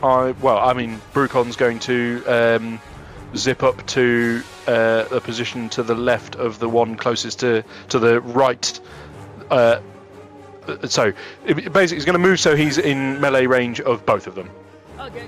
I 0.02 0.32
well, 0.42 0.58
I 0.58 0.74
mean, 0.74 1.00
Brucon's 1.14 1.56
going 1.56 1.80
to 1.80 2.24
um, 2.28 2.82
zip 3.36 3.64
up 3.64 3.86
to 3.88 4.42
uh, 4.68 5.06
a 5.12 5.20
position 5.20 5.70
to 5.70 5.84
the 5.84 5.96
left 5.96 6.36
of 6.36 6.60
the 6.60 6.70
one 6.70 6.96
closest 6.96 7.40
to 7.40 7.64
to 7.90 8.00
the 8.00 8.22
right. 8.22 8.80
Uh, 9.50 9.80
so 10.88 11.12
it- 11.46 11.74
basically, 11.74 11.98
he's 11.98 12.06
going 12.06 12.14
to 12.14 12.20
move 12.20 12.40
so 12.40 12.56
he's 12.56 12.78
in 12.78 13.20
melee 13.20 13.46
range 13.46 13.82
of 13.82 14.06
both 14.06 14.28
of 14.28 14.36
them. 14.36 14.50
Okay. 15.00 15.28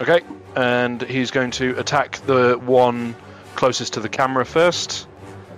Okay, 0.00 0.20
and 0.56 1.02
he's 1.02 1.30
going 1.30 1.50
to 1.50 1.78
attack 1.78 2.16
the 2.24 2.58
one 2.64 3.14
closest 3.54 3.92
to 3.92 4.00
the 4.00 4.08
camera 4.08 4.46
first. 4.46 5.06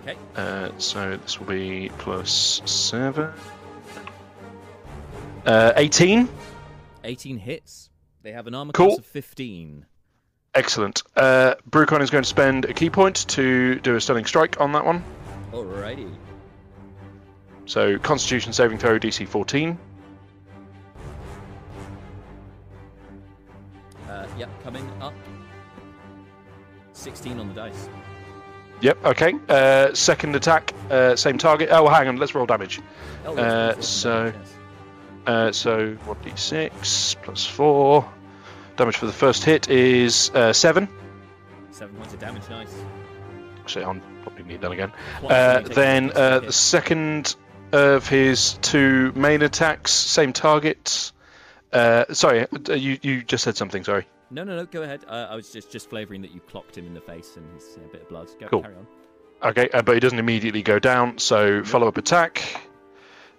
Okay. 0.02 0.16
Uh, 0.34 0.70
so 0.78 1.16
this 1.16 1.38
will 1.38 1.46
be 1.46 1.92
plus 1.98 2.60
seven. 2.64 3.30
Uh, 5.46 5.72
18. 5.76 6.28
18 7.04 7.38
hits. 7.38 7.90
They 8.22 8.32
have 8.32 8.46
an 8.46 8.54
armor 8.54 8.72
Cool. 8.72 8.86
class 8.88 8.98
of 8.98 9.06
15. 9.06 9.86
Excellent. 10.54 11.02
Uh, 11.16 11.54
Brucon 11.68 12.00
is 12.02 12.10
going 12.10 12.22
to 12.22 12.28
spend 12.28 12.66
a 12.66 12.72
ki 12.74 12.90
point 12.90 13.26
to 13.28 13.80
do 13.80 13.96
a 13.96 14.00
stunning 14.00 14.26
strike 14.26 14.60
on 14.60 14.72
that 14.72 14.84
one. 14.84 15.02
Alrighty. 15.52 16.12
So 17.66 17.98
Constitution 17.98 18.52
saving 18.52 18.78
throw 18.78 18.98
DC 18.98 19.26
14. 19.26 19.78
Uh, 24.08 24.26
yep, 24.38 24.50
coming 24.62 24.88
up. 25.00 25.14
16 26.92 27.38
on 27.38 27.48
the 27.48 27.54
dice. 27.54 27.88
Yep. 28.82 29.04
Okay. 29.06 29.34
Uh, 29.48 29.94
second 29.94 30.36
attack, 30.36 30.74
uh, 30.90 31.16
same 31.16 31.38
target. 31.38 31.68
Oh, 31.72 31.88
hang 31.88 32.08
on. 32.08 32.16
Let's 32.16 32.34
roll 32.34 32.46
damage. 32.46 32.80
Oh, 33.24 33.32
Uh, 33.36 33.74
yes, 33.76 33.88
so- 33.88 34.24
yes, 34.26 34.34
yes. 34.38 34.51
Uh, 35.26 35.52
so 35.52 35.94
1d6 36.06 37.16
plus 37.22 37.46
four. 37.46 38.10
Damage 38.76 38.96
for 38.96 39.06
the 39.06 39.12
first 39.12 39.44
hit 39.44 39.68
is 39.68 40.30
uh, 40.34 40.52
seven. 40.52 40.88
Seven 41.70 41.94
points 41.96 42.14
of 42.14 42.20
damage, 42.20 42.48
nice. 42.48 42.74
Actually, 43.60 43.84
I'll 43.84 44.00
probably 44.22 44.44
need 44.44 44.60
that 44.62 44.72
again. 44.72 44.92
Uh, 45.22 45.60
then 45.60 46.10
uh, 46.14 46.40
the 46.40 46.52
second 46.52 47.36
of 47.72 48.08
his 48.08 48.54
two 48.62 49.12
main 49.12 49.42
attacks, 49.42 49.92
same 49.92 50.32
target. 50.32 51.12
Uh, 51.72 52.04
sorry, 52.12 52.46
uh, 52.68 52.72
you 52.74 52.98
you 53.02 53.22
just 53.22 53.44
said 53.44 53.56
something. 53.56 53.84
Sorry. 53.84 54.06
No, 54.30 54.44
no, 54.44 54.56
no, 54.56 54.64
go 54.66 54.82
ahead. 54.82 55.04
Uh, 55.06 55.28
I 55.30 55.34
was 55.36 55.50
just, 55.52 55.70
just 55.70 55.90
flavouring 55.90 56.22
that 56.22 56.32
you 56.32 56.40
clocked 56.40 56.76
him 56.76 56.86
in 56.86 56.94
the 56.94 57.00
face 57.02 57.36
and 57.36 57.46
his 57.54 57.76
uh, 57.76 57.86
bit 57.92 58.02
of 58.02 58.08
blood. 58.08 58.28
Go, 58.40 58.48
Cool. 58.48 58.62
carry 58.62 58.74
on. 58.76 58.86
Okay, 59.42 59.68
uh, 59.70 59.82
but 59.82 59.92
he 59.94 60.00
doesn't 60.00 60.18
immediately 60.18 60.62
go 60.62 60.78
down. 60.78 61.18
So 61.18 61.62
follow 61.64 61.88
up 61.88 61.96
attack. 61.98 62.42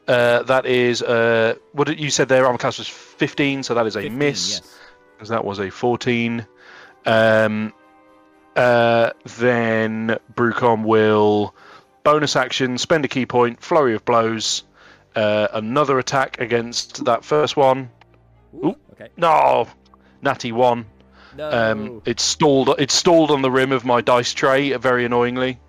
Uh, 0.08 0.44
that 0.44 0.66
is 0.66 1.02
uh, 1.02 1.56
what 1.72 1.88
did 1.88 2.00
you 2.00 2.10
said 2.10 2.28
there? 2.28 2.46
Armor 2.46 2.58
class 2.58 2.78
was 2.78 2.88
15, 2.88 3.64
so 3.64 3.74
that 3.76 3.88
is 3.88 3.96
a 3.96 4.02
15, 4.02 4.18
miss. 4.18 4.52
Yes. 4.52 4.78
because 5.16 5.30
that 5.30 5.46
was 5.46 5.60
a 5.60 5.70
14. 5.70 6.46
Um, 7.06 7.74
uh, 8.56 9.12
then 9.38 10.18
Brucon 10.34 10.84
will 10.84 11.56
bonus 12.04 12.36
action, 12.36 12.78
spend 12.78 13.06
a 13.06 13.08
ki 13.08 13.26
point, 13.26 13.62
flurry 13.62 13.96
of 13.96 14.04
blows, 14.06 14.64
uh, 15.16 15.48
another 15.54 16.00
attack 16.00 16.40
against 16.40 17.06
that 17.06 17.24
first 17.24 17.56
one. 17.56 17.90
Ooh. 18.56 18.76
Okay. 18.94 19.10
No, 19.18 19.68
natty 20.22 20.52
one. 20.52 20.86
No. 21.36 21.50
Um, 21.50 22.02
it's 22.06 22.24
stalled. 22.24 22.76
It's 22.78 22.94
stalled 22.94 23.32
on 23.32 23.42
the 23.42 23.50
rim 23.50 23.72
of 23.72 23.86
my 23.86 24.02
dice 24.02 24.34
tray, 24.34 24.74
very 24.74 25.06
annoyingly. 25.06 25.60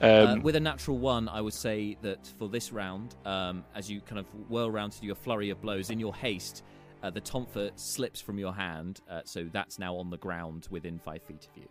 Uh, 0.00 0.26
Um, 0.28 0.42
with 0.42 0.56
a 0.56 0.60
natural 0.60 0.98
one, 0.98 1.28
I 1.28 1.40
would 1.40 1.52
say 1.52 1.96
that 2.02 2.26
for 2.38 2.48
this 2.48 2.72
round, 2.72 3.16
um, 3.26 3.64
as 3.74 3.90
you 3.90 4.00
kind 4.00 4.18
of 4.18 4.26
whirl 4.48 4.66
around 4.66 4.92
to 4.92 5.00
do 5.00 5.06
your 5.06 5.16
flurry 5.16 5.50
of 5.50 5.60
blows, 5.60 5.90
in 5.90 6.00
your 6.00 6.14
haste, 6.14 6.62
uh, 7.02 7.10
the 7.10 7.20
tonfa 7.20 7.70
slips 7.76 8.20
from 8.20 8.38
your 8.38 8.54
hand, 8.54 9.00
uh, 9.10 9.20
so 9.24 9.48
that's 9.52 9.78
now 9.78 9.94
on 9.96 10.10
the 10.10 10.16
ground 10.18 10.68
within 10.70 10.98
five 10.98 11.22
feet 11.22 11.46
of 11.50 11.56
you. 11.62 11.68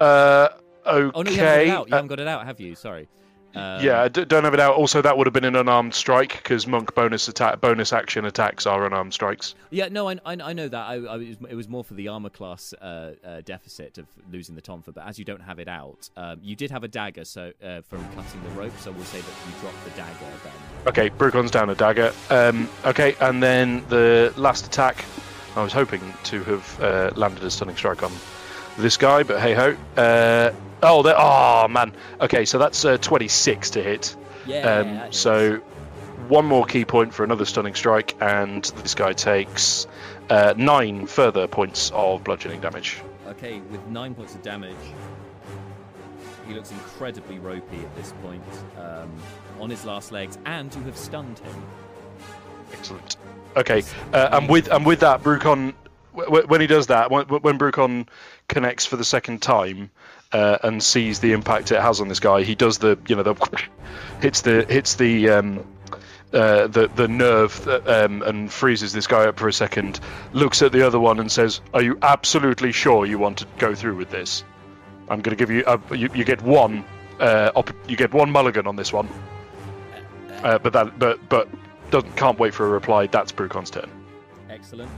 uh, 0.00 0.48
okay. 0.86 1.10
Oh 1.14 1.22
no, 1.22 1.30
you 1.30 1.36
haven't 1.38 1.38
got 1.38 1.60
it 1.62 1.68
out. 1.68 1.88
You 1.88 1.92
uh, 1.92 1.96
haven't 1.96 2.08
got 2.08 2.20
it 2.20 2.28
out, 2.28 2.46
have 2.46 2.60
you? 2.60 2.74
Sorry. 2.74 3.08
Um, 3.54 3.84
yeah, 3.84 4.02
I 4.02 4.08
d- 4.08 4.24
don't 4.24 4.44
have 4.44 4.54
it 4.54 4.60
out. 4.60 4.74
Also, 4.76 5.00
that 5.02 5.16
would 5.16 5.26
have 5.26 5.34
been 5.34 5.44
an 5.44 5.56
unarmed 5.56 5.94
strike 5.94 6.36
because 6.42 6.66
monk 6.66 6.94
bonus 6.94 7.28
attack, 7.28 7.60
bonus 7.60 7.92
action 7.92 8.24
attacks 8.24 8.66
are 8.66 8.84
unarmed 8.84 9.14
strikes. 9.14 9.54
Yeah, 9.70 9.88
no, 9.88 10.08
I, 10.08 10.14
I, 10.24 10.36
I 10.42 10.52
know 10.52 10.68
that. 10.68 10.86
I, 10.86 10.94
I 10.94 11.16
was, 11.16 11.36
it 11.48 11.54
was 11.54 11.68
more 11.68 11.84
for 11.84 11.94
the 11.94 12.08
armor 12.08 12.30
class 12.30 12.72
uh, 12.74 13.14
uh, 13.24 13.40
deficit 13.44 13.98
of 13.98 14.06
losing 14.30 14.54
the 14.54 14.62
tonfa, 14.62 14.92
but 14.94 15.06
as 15.06 15.18
you 15.18 15.24
don't 15.24 15.42
have 15.42 15.58
it 15.58 15.68
out, 15.68 16.08
um, 16.16 16.40
you 16.42 16.56
did 16.56 16.70
have 16.70 16.84
a 16.84 16.88
dagger, 16.88 17.24
so 17.24 17.52
uh, 17.62 17.80
from 17.82 18.04
cutting 18.14 18.42
the 18.42 18.50
rope. 18.50 18.72
So 18.78 18.90
we'll 18.92 19.04
say 19.04 19.20
that 19.20 19.34
you 19.46 19.60
dropped 19.60 19.84
the 19.84 19.90
dagger 19.90 20.26
then. 20.42 20.52
Okay, 20.86 21.08
Brucon's 21.10 21.50
down 21.50 21.70
a 21.70 21.74
dagger. 21.74 22.12
Um, 22.30 22.68
okay, 22.84 23.14
and 23.20 23.42
then 23.42 23.84
the 23.88 24.32
last 24.36 24.66
attack, 24.66 25.04
I 25.56 25.62
was 25.62 25.72
hoping 25.72 26.02
to 26.24 26.42
have 26.44 26.80
uh, 26.80 27.10
landed 27.14 27.44
a 27.44 27.50
stunning 27.50 27.76
strike 27.76 28.02
on 28.02 28.12
this 28.78 28.96
guy, 28.96 29.22
but 29.22 29.40
hey 29.40 29.54
ho. 29.54 29.76
Uh, 29.96 30.52
oh, 30.82 31.02
there- 31.02 31.14
oh 31.16 31.66
man. 31.68 31.92
Okay, 32.20 32.44
so 32.44 32.58
that's 32.58 32.84
uh, 32.84 32.96
26 32.98 33.70
to 33.70 33.82
hit. 33.82 34.16
Yeah. 34.46 35.02
Um, 35.04 35.12
so 35.12 35.56
one 36.28 36.44
more 36.46 36.64
ki 36.66 36.84
point 36.84 37.12
for 37.14 37.24
another 37.24 37.44
stunning 37.44 37.74
strike, 37.74 38.14
and 38.20 38.64
this 38.82 38.94
guy 38.94 39.12
takes 39.12 39.86
uh, 40.30 40.54
nine 40.56 41.06
further 41.06 41.46
points 41.46 41.90
of 41.94 42.24
bludgeoning 42.24 42.60
damage. 42.60 43.00
Okay, 43.28 43.60
with 43.70 43.86
nine 43.86 44.14
points 44.14 44.34
of 44.34 44.42
damage, 44.42 44.76
he 46.46 46.54
looks 46.54 46.70
incredibly 46.70 47.38
ropey 47.38 47.78
at 47.78 47.96
this 47.96 48.12
point, 48.22 48.42
um, 48.78 49.10
on 49.60 49.70
his 49.70 49.84
last 49.84 50.12
legs, 50.12 50.38
and 50.44 50.74
you 50.74 50.82
have 50.82 50.96
stunned 50.96 51.38
him. 51.38 51.62
Excellent. 52.72 53.16
Okay, 53.56 53.82
uh, 54.12 54.28
and 54.32 54.48
with 54.48 54.68
and 54.70 54.84
with 54.84 55.00
that, 55.00 55.22
Brucon, 55.22 55.74
when 56.14 56.60
he 56.60 56.66
does 56.66 56.88
that, 56.88 57.10
when, 57.10 57.26
when 57.26 57.58
Brucon 57.58 58.08
connects 58.48 58.86
for 58.86 58.96
the 58.96 59.04
second 59.04 59.42
time 59.42 59.90
uh, 60.32 60.58
and 60.62 60.82
sees 60.82 61.20
the 61.20 61.32
impact 61.32 61.72
it 61.72 61.80
has 61.80 62.00
on 62.00 62.08
this 62.08 62.20
guy, 62.20 62.42
he 62.42 62.54
does 62.54 62.78
the 62.78 62.98
you 63.08 63.16
know 63.16 63.22
the 63.22 63.34
hits 64.20 64.42
the 64.42 64.64
hits 64.68 64.94
the 64.94 65.30
um, 65.30 65.66
uh, 66.32 66.66
the 66.66 66.88
the 66.94 67.08
nerve 67.08 67.64
that, 67.64 67.86
um, 67.88 68.22
and 68.22 68.52
freezes 68.52 68.92
this 68.92 69.06
guy 69.06 69.26
up 69.26 69.38
for 69.38 69.48
a 69.48 69.52
second. 69.52 70.00
Looks 70.32 70.62
at 70.62 70.72
the 70.72 70.82
other 70.86 70.98
one 70.98 71.20
and 71.20 71.30
says, 71.30 71.60
"Are 71.72 71.82
you 71.82 71.98
absolutely 72.02 72.72
sure 72.72 73.06
you 73.06 73.18
want 73.18 73.38
to 73.38 73.46
go 73.58 73.74
through 73.74 73.96
with 73.96 74.10
this? 74.10 74.44
I'm 75.08 75.20
going 75.20 75.36
to 75.36 75.40
give 75.44 75.50
you, 75.50 75.64
uh, 75.64 75.78
you 75.92 76.08
you 76.14 76.24
get 76.24 76.42
one 76.42 76.84
uh, 77.20 77.50
op- 77.54 77.88
you 77.88 77.96
get 77.96 78.12
one 78.12 78.30
mulligan 78.30 78.66
on 78.66 78.76
this 78.76 78.92
one." 78.92 79.08
Uh, 80.42 80.58
but 80.58 80.72
that 80.72 80.98
but 80.98 81.28
but 81.28 81.48
doesn't 81.90 82.16
can't 82.16 82.38
wait 82.38 82.54
for 82.54 82.66
a 82.66 82.68
reply. 82.68 83.06
That's 83.06 83.32
Brucon's 83.32 83.70
turn. 83.70 83.90
Excellent. 84.50 84.90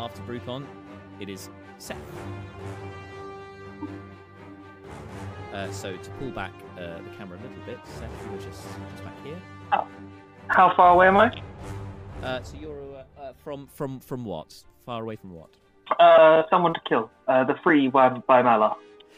After 0.00 0.22
Brucon, 0.22 0.64
it 1.20 1.28
is 1.28 1.50
Seth. 1.76 1.98
Uh, 5.52 5.70
so 5.70 5.94
to 5.94 6.10
pull 6.12 6.30
back 6.30 6.52
uh, 6.78 7.02
the 7.02 7.10
camera 7.18 7.38
a 7.38 7.42
little 7.42 7.64
bit, 7.66 7.78
Seth, 7.84 8.08
you 8.24 8.32
were 8.32 8.38
just 8.38 8.62
just 8.92 9.04
back 9.04 9.22
here. 9.22 9.38
How 10.46 10.74
far 10.74 10.94
away 10.94 11.08
am 11.08 11.18
I? 11.18 11.42
Uh, 12.22 12.42
so 12.42 12.56
you're 12.56 12.96
uh, 12.96 13.20
uh, 13.20 13.32
from 13.44 13.66
from 13.66 14.00
from 14.00 14.24
what? 14.24 14.64
Far 14.86 15.02
away 15.02 15.16
from 15.16 15.34
what? 15.34 15.50
Uh, 15.98 16.44
someone 16.48 16.72
to 16.72 16.80
kill. 16.88 17.10
Uh, 17.28 17.44
the 17.44 17.56
three 17.62 17.88
by, 17.88 18.08
by 18.08 18.40
Malar. 18.42 18.76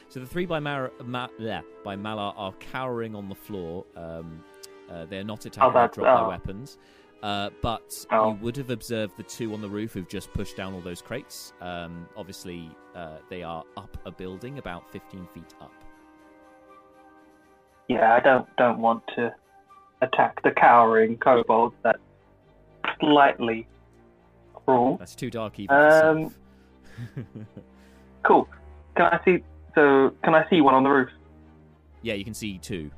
So 0.08 0.18
the 0.18 0.26
three 0.26 0.46
by 0.46 0.58
Mar- 0.58 0.90
Ma- 1.04 1.28
bleh, 1.38 1.62
by 1.84 1.94
Malar 1.94 2.34
are 2.36 2.52
cowering 2.54 3.14
on 3.14 3.28
the 3.28 3.36
floor. 3.36 3.84
Um, 3.96 4.42
uh, 4.90 5.04
they're 5.04 5.22
not 5.22 5.46
attacking 5.46 5.62
or 5.62 5.72
that's- 5.72 5.94
drop 5.94 6.18
their 6.18 6.26
oh. 6.26 6.28
weapons. 6.28 6.78
Uh, 7.22 7.50
but 7.60 8.04
Oh. 8.10 8.30
you 8.30 8.34
would 8.42 8.56
have 8.56 8.70
observed 8.70 9.16
the 9.16 9.22
two 9.22 9.54
on 9.54 9.60
the 9.60 9.68
roof 9.68 9.92
who've 9.92 10.08
just 10.08 10.32
pushed 10.32 10.56
down 10.56 10.74
all 10.74 10.80
those 10.80 11.00
crates. 11.00 11.52
Um, 11.60 12.08
obviously, 12.16 12.68
uh, 12.96 13.18
they 13.30 13.42
are 13.44 13.62
up 13.76 13.96
a 14.04 14.10
building 14.10 14.58
about 14.58 14.90
15 14.90 15.26
feet 15.32 15.54
up. 15.60 15.72
Yeah, 17.88 18.14
I 18.14 18.20
don't 18.20 18.48
don't 18.56 18.78
want 18.78 19.02
to 19.16 19.32
attack 20.00 20.42
the 20.42 20.50
cowering 20.50 21.16
kobolds. 21.18 21.74
That's 21.82 21.98
slightly 23.00 23.68
cruel. 24.54 24.96
That's 24.96 25.14
too 25.14 25.30
dark 25.30 25.58
even 25.60 25.76
Um, 25.76 26.34
Cool. 28.24 28.48
Can 28.96 29.06
I 29.06 29.20
see? 29.24 29.42
So 29.74 30.12
can 30.24 30.34
I 30.34 30.48
see 30.50 30.60
one 30.60 30.74
on 30.74 30.82
the 30.82 30.90
roof? 30.90 31.10
yeah, 32.02 32.14
you 32.14 32.24
can 32.24 32.34
see 32.34 32.58
two. 32.58 32.90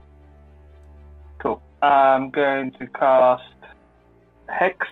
Cool. 1.39 1.61
I'm 1.83 2.31
going 2.31 2.71
to 2.73 2.87
cast 2.87 3.43
hex 4.49 4.87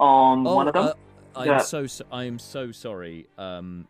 on 0.00 0.46
Oh, 0.46 0.54
one 0.56 0.68
of 0.68 0.74
them. 0.74 0.84
uh, 0.84 0.92
I'm 1.36 1.46
Yeah. 1.46 1.58
so, 1.58 1.86
so 1.86 2.04
I'm 2.12 2.38
so 2.38 2.72
sorry. 2.72 3.26
Um, 3.38 3.86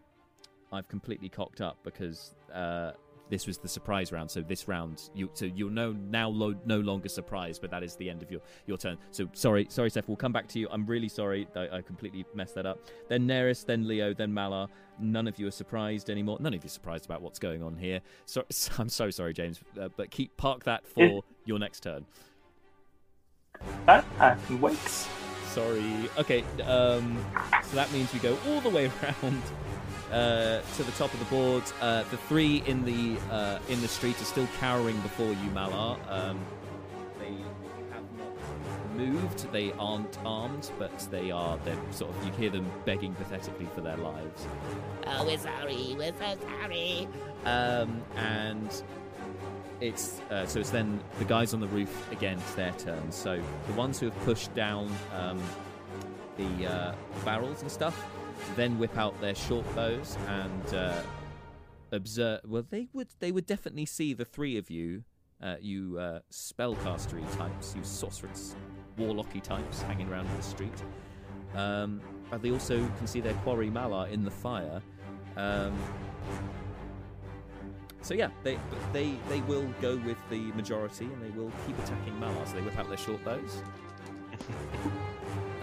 I've 0.73 0.89
completely 0.89 1.29
cocked 1.29 1.61
up 1.61 1.77
because 1.83 2.35
uh, 2.55 2.93
this 3.29 3.47
was 3.47 3.59
the 3.59 3.69
surprise 3.69 4.13
round. 4.13 4.31
So 4.31 4.41
this 4.43 4.69
round, 4.69 5.11
you 5.15 5.29
so 5.35 5.47
you're 5.47 5.71
no 5.71 5.93
now 5.93 6.29
lo- 6.29 6.55
no 6.65 6.79
longer 6.81 7.09
surprised, 7.09 7.61
but 7.61 7.71
that 7.71 7.83
is 7.83 7.97
the 7.97 8.09
end 8.09 8.23
of 8.23 8.31
your 8.31 8.41
your 8.67 8.79
turn. 8.79 8.97
So 9.11 9.29
sorry, 9.33 9.67
sorry, 9.71 9.91
Seth. 9.91 10.07
We'll 10.09 10.17
come 10.17 10.33
back 10.33 10.49
to 10.49 10.59
you. 10.59 10.69
I'm 10.71 10.87
really 10.87 11.09
sorry. 11.09 11.47
I, 11.57 11.79
I 11.79 11.81
completely 11.83 12.25
messed 12.35 12.55
that 12.55 12.65
up. 12.67 12.79
Then 13.09 13.27
Neris, 13.27 13.67
then 13.67 13.87
Leo, 13.89 14.15
then 14.15 14.33
Malar. 14.33 14.69
None 14.99 15.27
of 15.27 15.39
you 15.39 15.47
are 15.47 15.51
surprised 15.53 16.11
anymore. 16.11 16.37
None 16.41 16.55
of 16.55 16.63
you 16.63 16.67
are 16.69 16.71
surprised 16.71 17.05
about 17.07 17.23
what's 17.23 17.39
going 17.39 17.63
on 17.63 17.77
here. 17.77 18.01
So 18.27 18.45
I'm 18.79 18.89
so 18.89 19.11
sorry, 19.11 19.33
James. 19.35 19.61
Uh, 19.81 19.89
but 19.97 20.11
keep 20.11 20.35
park 20.37 20.65
that 20.65 20.87
for 20.87 21.23
your 21.45 21.59
next 21.59 21.81
turn. 21.83 22.07
That 23.87 24.05
I 24.19 24.37
can 24.47 24.61
wait. 24.61 24.79
Sorry. 25.49 26.09
Okay. 26.19 26.45
Um, 26.65 27.25
so 27.65 27.77
that 27.77 27.93
means 27.93 28.13
we 28.13 28.21
go 28.21 28.39
all 28.47 28.61
the 28.61 28.71
way 28.71 28.91
around 29.03 29.43
uh, 30.11 30.61
to 30.77 30.83
the 30.83 30.93
top 30.93 31.13
of 31.13 31.19
the 31.19 31.25
board. 31.27 31.63
Uh, 31.81 32.05
the 32.11 32.17
three 32.17 32.63
in 32.67 32.85
the 32.85 33.19
uh, 33.31 33.59
in 33.69 33.81
the 33.81 33.89
street 33.89 34.21
are 34.21 34.25
still 34.25 34.49
cowering 34.61 34.99
before 35.01 35.29
you, 35.29 35.51
Malar. 35.55 35.99
Um, 36.09 36.39
they 37.19 37.35
have 37.91 38.05
not 38.19 38.97
moved. 38.97 39.51
They 39.53 39.73
aren't 39.73 40.19
armed, 40.25 40.71
but 40.79 40.97
they 41.11 41.31
are. 41.31 41.59
They're 41.65 41.77
sort 41.91 42.15
of. 42.15 42.27
You 42.27 42.33
hear 42.33 42.51
them 42.51 42.71
begging 42.85 43.15
pathetically 43.15 43.69
for 43.75 43.81
their 43.81 43.97
lives. 43.97 44.47
Oh, 45.07 45.27
we're 45.27 45.39
sorry. 45.39 45.95
We're 45.99 46.15
so 46.19 46.37
sorry. 46.61 47.09
Um, 47.45 48.03
and 48.17 48.83
it's 49.83 50.21
uh, 50.31 50.47
so 50.47 50.61
it's 50.61 50.71
then 50.71 51.01
the 51.19 51.25
guys 51.25 51.53
on 51.53 51.61
the 51.61 51.67
roof 51.69 52.11
again. 52.13 52.39
It's 52.39 52.55
their 52.55 52.73
turn. 52.73 53.11
So 53.11 53.43
the 53.67 53.73
ones 53.73 53.99
who 53.99 54.07
have 54.07 54.19
pushed 54.25 54.55
down 54.55 54.95
um, 55.19 55.43
the 56.37 56.67
uh, 56.67 56.95
barrels 57.25 57.63
and 57.63 57.71
stuff, 57.71 58.07
then 58.57 58.79
whip 58.79 58.97
out 58.97 59.21
their 59.21 59.35
short 59.35 59.67
bows 59.75 60.17
and 60.29 60.75
uh, 60.75 61.03
observe. 61.91 62.41
Well, 62.47 62.65
they 62.69 62.89
would 62.93 63.09
they 63.19 63.33
would 63.33 63.47
definitely 63.47 63.87
see 63.87 64.15
the 64.15 64.25
three 64.25 64.57
of 64.57 64.71
you, 64.71 65.03
uh, 65.43 65.57
you 65.61 65.99
uh, 65.99 66.21
spellcastery 66.31 67.25
types, 67.37 67.75
you 67.77 67.83
sorceress, 67.83 68.55
warlocky 68.97 69.43
types, 69.43 69.83
hanging 69.83 70.09
around 70.09 70.29
the 70.37 70.43
street. 70.43 70.83
Um, 71.55 72.01
but 72.31 72.41
they 72.41 72.51
also 72.51 72.79
can 72.97 73.07
see 73.07 73.21
their 73.21 73.35
quarry 73.35 73.69
Malar 73.69 74.11
in 74.11 74.25
the 74.25 74.31
fire. 74.31 74.81
Um, 75.37 75.77
so 78.03 78.15
yeah, 78.15 78.29
they 78.43 78.59
they 78.93 79.15
they 79.29 79.41
will 79.43 79.67
go 79.81 79.97
with 79.97 80.19
the 80.29 80.41
majority 80.53 81.05
and 81.05 81.23
they 81.23 81.31
will 81.39 81.53
keep 81.67 81.79
attacking 81.79 82.15
Malar. 82.15 82.47
So 82.47 82.55
they 82.55 82.61
whip 82.63 82.77
out 82.77 82.89
their 82.89 82.97
short 82.97 83.25
bows. 83.25 83.63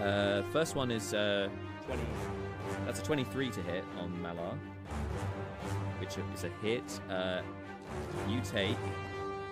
uh, 0.00 0.42
first 0.50 0.74
one 0.74 0.90
is 0.90 1.12
uh, 1.12 1.48
twenty. 1.84 2.02
That's 2.86 3.00
a 3.00 3.02
twenty-three 3.02 3.50
to 3.50 3.62
hit 3.62 3.84
on 3.98 4.10
Malar, 4.22 4.56
which 6.00 6.16
is 6.34 6.44
a 6.44 6.48
hit. 6.66 7.00
Uh, 7.10 7.42
you 8.26 8.40
take 8.40 8.76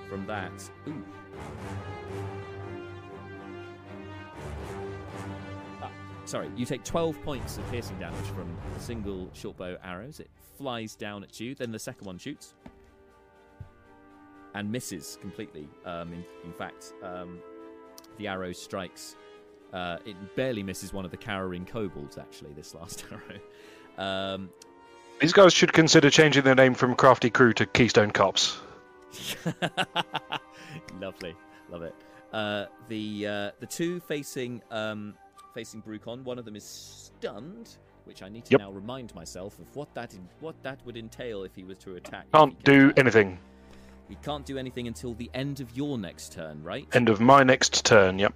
from 0.09 0.27
that. 0.27 0.70
Ooh. 0.89 1.05
Ah, 5.82 5.90
Sorry, 6.24 6.51
you 6.56 6.65
take 6.65 6.85
12 6.85 7.20
points 7.23 7.59
of 7.59 7.70
piercing 7.70 7.98
damage 7.98 8.24
from 8.27 8.56
a 8.77 8.81
single 8.81 9.28
short 9.35 9.56
bow 9.56 9.77
arrows. 9.85 10.20
It 10.20 10.31
flies 10.56 10.94
down 10.94 11.24
at 11.24 11.39
you. 11.40 11.55
Then 11.55 11.73
the 11.73 11.78
second 11.78 12.06
one 12.06 12.19
shoots 12.19 12.55
and 14.55 14.70
misses 14.70 15.19
completely. 15.20 15.69
Um, 15.85 16.12
in, 16.12 16.25
in 16.45 16.53
fact, 16.53 16.95
um, 17.03 17.39
the 18.16 18.29
arrow 18.29 18.53
strikes. 18.53 19.16
Uh, 19.73 19.99
it 20.07 20.16
barely 20.35 20.62
misses 20.62 20.93
one 20.93 21.05
of 21.05 21.11
the 21.11 21.16
cowering 21.16 21.65
kobolds. 21.66 22.16
Actually, 22.19 22.53
this 22.55 22.75
last 22.75 23.05
arrow. 23.99 24.03
Um, 24.35 24.49
These 25.20 25.33
guys 25.33 25.53
should 25.53 25.73
consider 25.73 26.09
changing 26.11 26.43
their 26.45 26.55
name 26.55 26.73
from 26.75 26.95
Crafty 26.95 27.29
Crew 27.31 27.53
to 27.55 27.66
Keystone 27.66 28.11
Cops. 28.11 28.59
Lovely, 31.01 31.35
love 31.70 31.83
it. 31.83 31.95
Uh, 32.33 32.66
the 32.89 33.27
uh, 33.27 33.51
the 33.61 33.66
two 33.66 34.01
facing 34.01 34.62
um, 34.70 35.15
facing 35.55 35.83
Brucon. 35.83 36.23
One 36.25 36.39
of 36.39 36.45
them 36.45 36.57
is 36.57 36.65
stunned, 36.65 37.77
which 38.05 38.23
I 38.23 38.29
need 38.29 38.45
to 38.47 38.53
Yep. 38.53 38.61
now 38.61 38.70
remind 38.70 39.15
myself 39.15 39.59
of 39.59 39.75
what 39.75 39.93
that 39.95 40.15
in, 40.15 40.29
what 40.41 40.61
that 40.62 40.85
would 40.85 40.97
entail 40.97 41.45
if 41.45 41.55
he 41.55 41.65
was 41.65 41.79
to 41.79 41.97
attack. 41.97 42.27
Can't 42.33 42.62
do 42.65 42.87
attack. 42.91 42.99
anything. 42.99 43.39
We 44.09 44.17
can't 44.17 44.47
do 44.47 44.57
anything 44.57 44.87
until 44.87 45.15
the 45.15 45.31
end 45.35 45.61
of 45.61 45.77
your 45.77 45.99
next 45.99 46.33
turn, 46.33 46.63
right? 46.63 46.87
End 46.93 47.09
of 47.09 47.21
my 47.21 47.43
next 47.43 47.85
turn, 47.85 48.19
yep. 48.19 48.35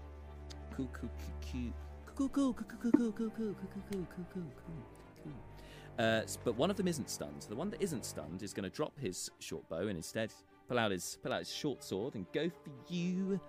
Uh, 5.99 6.23
but 6.44 6.57
one 6.57 6.70
of 6.70 6.77
them 6.77 6.89
isn't 6.89 7.09
stunned. 7.09 7.47
The 7.49 7.57
one 7.57 7.70
that 7.70 7.81
isn't 7.82 8.05
stunned 8.05 8.43
is 8.43 8.53
going 8.53 8.69
to 8.69 8.74
drop 8.74 8.99
his 8.99 9.31
short 9.39 9.69
bow 9.69 9.86
and 9.89 9.97
instead 9.97 10.32
pull 10.69 10.78
out 10.78 10.90
his 10.90 11.19
pull 11.23 11.32
out 11.32 11.40
his 11.40 11.53
short 11.53 11.82
sword 11.85 12.15
and 12.15 12.27
go 12.32 12.49
for 12.49 12.93
you. 12.93 13.40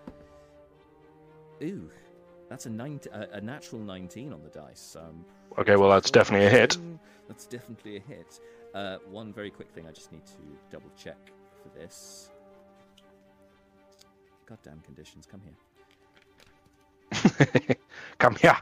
Ooh, 1.62 1.90
that's 2.50 2.66
a 2.66 2.70
nine, 2.70 3.00
a, 3.12 3.38
a 3.38 3.42
natural 3.42 3.82
nineteen 3.82 4.34
on 4.34 4.44
the 4.44 4.50
dice. 4.50 4.96
Um, 5.00 5.26
okay, 5.58 5.76
well 5.76 5.90
that's 5.90 6.12
definitely 6.12 6.48
a 6.48 6.50
hit. 6.50 6.78
That's 7.28 7.46
definitely 7.46 7.98
a 7.98 8.02
hit. 8.02 8.40
Uh, 8.74 8.98
one 9.10 9.32
very 9.32 9.50
quick 9.50 9.72
thing 9.72 9.88
I 9.88 9.92
just 9.92 10.12
need 10.12 10.26
to 10.26 10.34
double 10.70 10.90
check 10.98 11.32
for 11.64 11.70
this. 11.80 12.30
Goddamn 14.46 14.82
conditions, 14.86 15.26
come 15.26 15.42
here. 15.42 15.54
Come 18.20 18.36
here. 18.36 18.58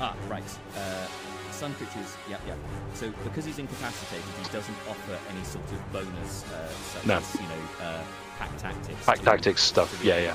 Ah, 0.00 0.14
right. 0.28 0.42
Uh, 0.76 1.06
sun 1.52 1.72
creatures, 1.74 2.16
yep, 2.28 2.40
yep. 2.46 2.56
So 2.94 3.12
because 3.24 3.44
he's 3.44 3.58
incapacitated, 3.58 4.24
he 4.42 4.52
doesn't 4.52 4.76
offer 4.88 5.18
any 5.30 5.44
sort 5.44 5.64
of 5.70 5.92
bonus, 5.92 6.44
uh, 6.52 6.68
such 6.92 7.06
No. 7.06 7.16
as, 7.18 7.34
you 7.34 7.42
know, 7.42 7.84
uh, 7.84 8.02
pack 8.38 8.56
tactics. 8.58 9.04
Pack 9.06 9.20
tactics 9.20 9.62
stuff, 9.62 10.02
yeah, 10.02 10.18
yeah. 10.18 10.34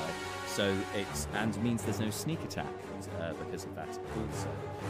So 0.53 0.75
it's 0.95 1.27
and 1.35 1.55
means 1.63 1.83
there's 1.83 1.99
no 1.99 2.09
sneak 2.09 2.43
attack 2.43 2.65
uh, 3.21 3.33
because 3.33 3.65
of 3.65 3.75
that 3.75 3.87
also. 3.87 4.49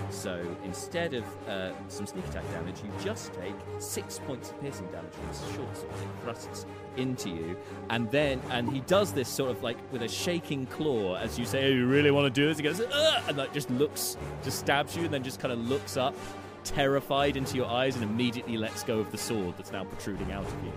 So 0.09 0.57
instead 0.63 1.13
of 1.13 1.23
uh, 1.47 1.71
some 1.89 2.07
sneak 2.07 2.25
attack 2.27 2.49
damage, 2.51 2.77
you 2.83 2.91
just 3.03 3.33
take 3.33 3.55
six 3.79 4.19
points 4.19 4.51
of 4.51 4.59
piercing 4.61 4.87
damage 4.87 5.11
from 5.11 5.27
his 5.27 5.39
short 5.55 5.77
sword. 5.77 5.93
It 5.93 6.23
thrusts 6.23 6.65
into 6.95 7.29
you, 7.29 7.57
and 7.89 8.09
then 8.09 8.41
and 8.51 8.71
he 8.71 8.79
does 8.81 9.11
this 9.11 9.27
sort 9.27 9.51
of 9.51 9.61
like 9.61 9.77
with 9.91 10.01
a 10.01 10.07
shaking 10.07 10.65
claw 10.67 11.15
as 11.15 11.37
you 11.37 11.45
say, 11.45 11.65
"Oh, 11.65 11.69
you 11.69 11.87
really 11.87 12.11
want 12.11 12.33
to 12.33 12.41
do 12.41 12.47
this?" 12.47 12.57
He 12.57 12.63
goes, 12.63 12.81
Ugh! 12.81 13.23
and 13.27 13.37
like 13.37 13.53
just 13.53 13.69
looks, 13.69 14.17
just 14.43 14.59
stabs 14.59 14.95
you, 14.95 15.03
and 15.03 15.13
then 15.13 15.23
just 15.23 15.39
kind 15.39 15.51
of 15.51 15.59
looks 15.59 15.97
up, 15.97 16.15
terrified 16.63 17.35
into 17.35 17.57
your 17.57 17.67
eyes, 17.67 17.95
and 17.95 18.03
immediately 18.03 18.57
lets 18.57 18.83
go 18.83 18.99
of 18.99 19.11
the 19.11 19.17
sword 19.17 19.55
that's 19.57 19.71
now 19.71 19.83
protruding 19.83 20.31
out 20.31 20.45
of 20.45 20.63
you. 20.63 20.71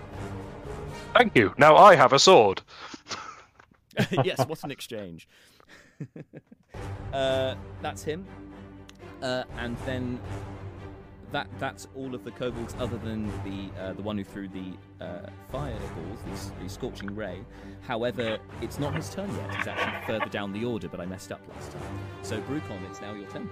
Thank 1.13 1.35
you. 1.35 1.53
Now 1.57 1.77
I 1.77 1.95
have 1.95 2.13
a 2.13 2.19
sword. 2.19 2.61
yes, 4.23 4.45
what 4.47 4.63
an 4.63 4.71
exchange. 4.71 5.27
uh, 7.13 7.55
that's 7.81 8.03
him. 8.03 8.25
Uh, 9.21 9.43
and 9.57 9.77
then 9.85 10.19
that 11.31 11.47
that's 11.59 11.87
all 11.95 12.13
of 12.13 12.23
the 12.23 12.31
kobolds 12.31 12.75
other 12.79 12.97
than 12.97 13.27
the 13.43 13.81
uh, 13.81 13.93
the 13.93 14.01
one 14.01 14.17
who 14.17 14.23
threw 14.23 14.47
the 14.47 14.73
uh, 15.03 15.29
fireballs, 15.51 16.19
the, 16.25 16.63
the 16.63 16.69
scorching 16.69 17.13
ray. 17.15 17.43
However, 17.81 18.37
it's 18.61 18.79
not 18.79 18.95
his 18.95 19.09
turn 19.09 19.33
yet. 19.35 19.55
He's 19.55 19.67
actually 19.67 20.05
further 20.05 20.29
down 20.29 20.53
the 20.53 20.63
order, 20.63 20.87
but 20.87 20.99
I 20.99 21.05
messed 21.05 21.31
up 21.31 21.41
last 21.53 21.71
time. 21.71 21.99
So 22.21 22.39
Brucon, 22.41 22.79
it's 22.89 23.01
now 23.01 23.13
your 23.13 23.29
turn. 23.29 23.49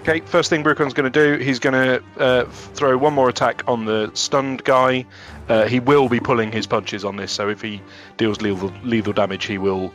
Okay, 0.00 0.20
first 0.20 0.50
thing 0.50 0.62
Brucon's 0.62 0.94
going 0.94 1.10
to 1.10 1.36
do, 1.36 1.42
he's 1.42 1.58
going 1.58 1.72
to 1.74 2.22
uh, 2.22 2.44
throw 2.44 2.96
one 2.96 3.12
more 3.12 3.28
attack 3.28 3.64
on 3.66 3.86
the 3.86 4.10
stunned 4.14 4.62
guy. 4.62 5.04
Uh, 5.48 5.66
he 5.66 5.80
will 5.80 6.08
be 6.08 6.20
pulling 6.20 6.52
his 6.52 6.66
punches 6.66 7.04
on 7.04 7.16
this, 7.16 7.32
so 7.32 7.48
if 7.48 7.60
he 7.60 7.82
deals 8.16 8.40
lethal, 8.40 8.72
lethal 8.84 9.12
damage, 9.12 9.46
he 9.46 9.58
will 9.58 9.92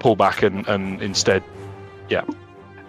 pull 0.00 0.16
back 0.16 0.42
and, 0.42 0.66
and 0.66 1.00
instead, 1.00 1.44
yeah. 2.08 2.24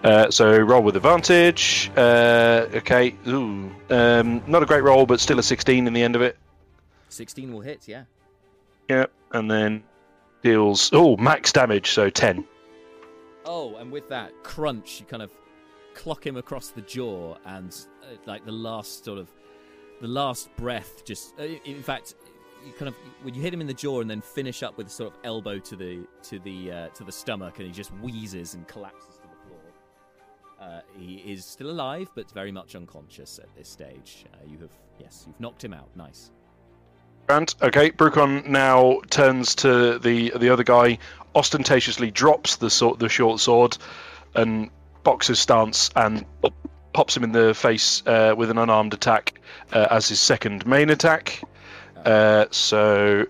Uh, 0.04 0.30
so 0.30 0.58
roll 0.58 0.82
with 0.82 0.96
advantage. 0.96 1.90
Uh, 1.96 2.66
okay. 2.74 3.14
Ooh. 3.26 3.74
Um, 3.88 4.42
not 4.46 4.62
a 4.62 4.66
great 4.66 4.82
roll, 4.82 5.06
but 5.06 5.18
still 5.18 5.38
a 5.38 5.42
16 5.42 5.86
in 5.86 5.92
the 5.94 6.02
end 6.02 6.14
of 6.14 6.20
it. 6.20 6.36
16 7.08 7.52
will 7.54 7.60
hit, 7.62 7.88
yeah. 7.88 8.04
Yeah, 8.90 9.06
And 9.32 9.50
then 9.50 9.82
deals. 10.42 10.90
Oh, 10.92 11.16
max 11.16 11.52
damage. 11.52 11.92
So 11.92 12.10
10. 12.10 12.44
Oh, 13.46 13.76
and 13.76 13.90
with 13.90 14.08
that 14.10 14.32
crunch, 14.42 15.00
you 15.00 15.06
kind 15.06 15.22
of 15.22 15.30
clock 15.94 16.26
him 16.26 16.36
across 16.36 16.68
the 16.68 16.82
jaw, 16.82 17.36
and 17.44 17.74
uh, 18.02 18.16
like 18.26 18.44
the 18.44 18.52
last 18.52 19.04
sort 19.04 19.18
of, 19.18 19.30
the 20.00 20.08
last 20.08 20.54
breath, 20.56 21.04
just 21.04 21.38
uh, 21.38 21.44
in 21.44 21.82
fact, 21.82 22.14
you 22.66 22.72
kind 22.72 22.88
of 22.88 22.94
when 23.22 23.34
you 23.34 23.42
hit 23.42 23.52
him 23.52 23.60
in 23.60 23.66
the 23.66 23.74
jaw 23.74 24.00
and 24.00 24.10
then 24.10 24.20
finish 24.20 24.62
up 24.62 24.76
with 24.76 24.86
a 24.88 24.90
sort 24.90 25.12
of 25.12 25.18
elbow 25.24 25.58
to 25.58 25.76
the 25.76 26.06
to 26.22 26.38
the 26.40 26.70
uh, 26.70 26.88
to 26.88 27.04
the 27.04 27.12
stomach, 27.12 27.58
and 27.58 27.66
he 27.66 27.72
just 27.72 27.90
wheezes 28.02 28.54
and 28.54 28.66
collapses 28.68 29.16
to 29.16 29.22
the 29.22 29.48
floor. 29.48 29.60
Uh, 30.60 30.80
he 30.98 31.16
is 31.26 31.44
still 31.44 31.70
alive, 31.70 32.10
but 32.14 32.30
very 32.32 32.52
much 32.52 32.74
unconscious 32.74 33.38
at 33.38 33.54
this 33.56 33.68
stage. 33.68 34.24
Uh, 34.32 34.36
you 34.46 34.58
have 34.58 34.72
yes, 34.98 35.24
you've 35.26 35.40
knocked 35.40 35.62
him 35.62 35.72
out. 35.72 35.88
Nice. 35.96 36.30
Grant. 37.26 37.54
Okay. 37.62 37.90
Brucon 37.90 38.46
now 38.46 39.00
turns 39.10 39.54
to 39.56 39.98
the 39.98 40.32
the 40.36 40.50
other 40.50 40.64
guy, 40.64 40.98
ostentatiously 41.34 42.10
drops 42.10 42.56
the 42.56 42.68
sword, 42.68 42.98
the 42.98 43.08
short 43.08 43.40
sword, 43.40 43.76
and 44.34 44.70
boxes 45.04 45.38
stance 45.38 45.90
and 45.94 46.24
pops 46.92 47.16
him 47.16 47.24
in 47.24 47.32
the 47.32 47.54
face 47.54 48.02
uh, 48.06 48.34
with 48.36 48.50
an 48.50 48.58
unarmed 48.58 48.94
attack 48.94 49.40
uh, 49.72 49.86
as 49.90 50.08
his 50.08 50.18
second 50.18 50.66
main 50.66 50.90
attack. 50.90 51.42
Uh, 52.04 52.46
so 52.50 53.24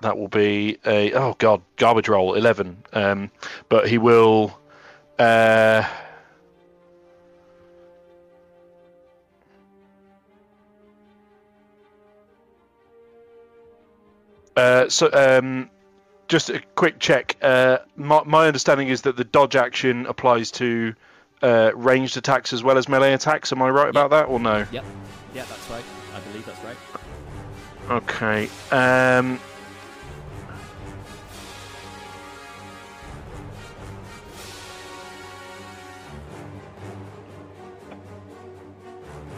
that 0.00 0.18
will 0.18 0.28
be 0.28 0.78
a 0.86 1.12
oh 1.14 1.34
god 1.38 1.62
garbage 1.76 2.08
roll 2.08 2.34
eleven. 2.34 2.76
Um, 2.92 3.30
but 3.68 3.88
he 3.88 3.98
will. 3.98 4.58
Uh, 5.18 5.88
uh, 14.56 14.88
so 14.88 15.10
um, 15.12 15.70
just 16.28 16.50
a 16.50 16.60
quick 16.74 16.98
check. 16.98 17.36
Uh, 17.40 17.78
my, 17.96 18.22
my 18.24 18.46
understanding 18.46 18.88
is 18.88 19.02
that 19.02 19.16
the 19.16 19.24
dodge 19.24 19.56
action 19.56 20.06
applies 20.06 20.50
to 20.52 20.94
uh, 21.42 21.70
ranged 21.74 22.16
attacks 22.16 22.52
as 22.52 22.62
well 22.62 22.78
as 22.78 22.88
melee 22.88 23.12
attacks. 23.12 23.52
Am 23.52 23.62
I 23.62 23.70
right 23.70 23.88
about 23.88 24.10
that, 24.10 24.24
or 24.24 24.40
no? 24.40 24.66
Yep. 24.72 24.84
Yeah, 25.34 25.44
that's 25.44 25.70
right. 25.70 25.84
I 26.14 26.20
believe 26.20 26.46
that's 26.46 26.64
right. 26.64 26.76
Okay. 27.88 28.48
Um, 28.72 29.38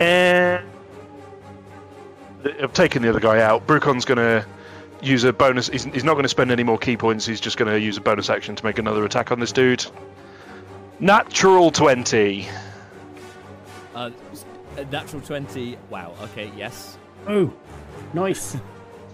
and 0.01 0.65
I've 2.62 2.73
taken 2.73 3.02
the 3.02 3.10
other 3.10 3.20
guy 3.20 3.40
out. 3.43 3.66
Brucon's 3.66 4.05
going 4.05 4.19
to 4.19 4.47
use 5.03 5.25
a 5.25 5.33
bonus. 5.33 5.69
He's, 5.69 5.85
he's 5.85 6.05
not 6.05 6.15
going 6.15 6.25
to 6.25 6.29
spend 6.29 6.51
any 6.51 6.62
more 6.62 6.79
ki 6.79 6.97
points. 6.97 7.27
He's 7.27 7.41
just 7.41 7.57
going 7.57 7.70
to 7.70 7.79
use 7.79 7.97
a 7.97 8.01
bonus 8.01 8.31
action 8.31 8.57
to 8.57 8.65
make 8.65 8.79
another 8.79 9.05
attack 9.05 9.31
on 9.33 9.41
this 9.41 9.53
dude. 9.53 9.85
Natural 11.01 11.70
20. 11.70 12.49
Uh, 13.95 14.11
natural 14.91 15.23
20. 15.23 15.79
Wow. 15.91 16.15
Okay. 16.23 16.51
Yes. 16.57 16.99
Oh, 17.27 17.53
nice. 18.15 18.57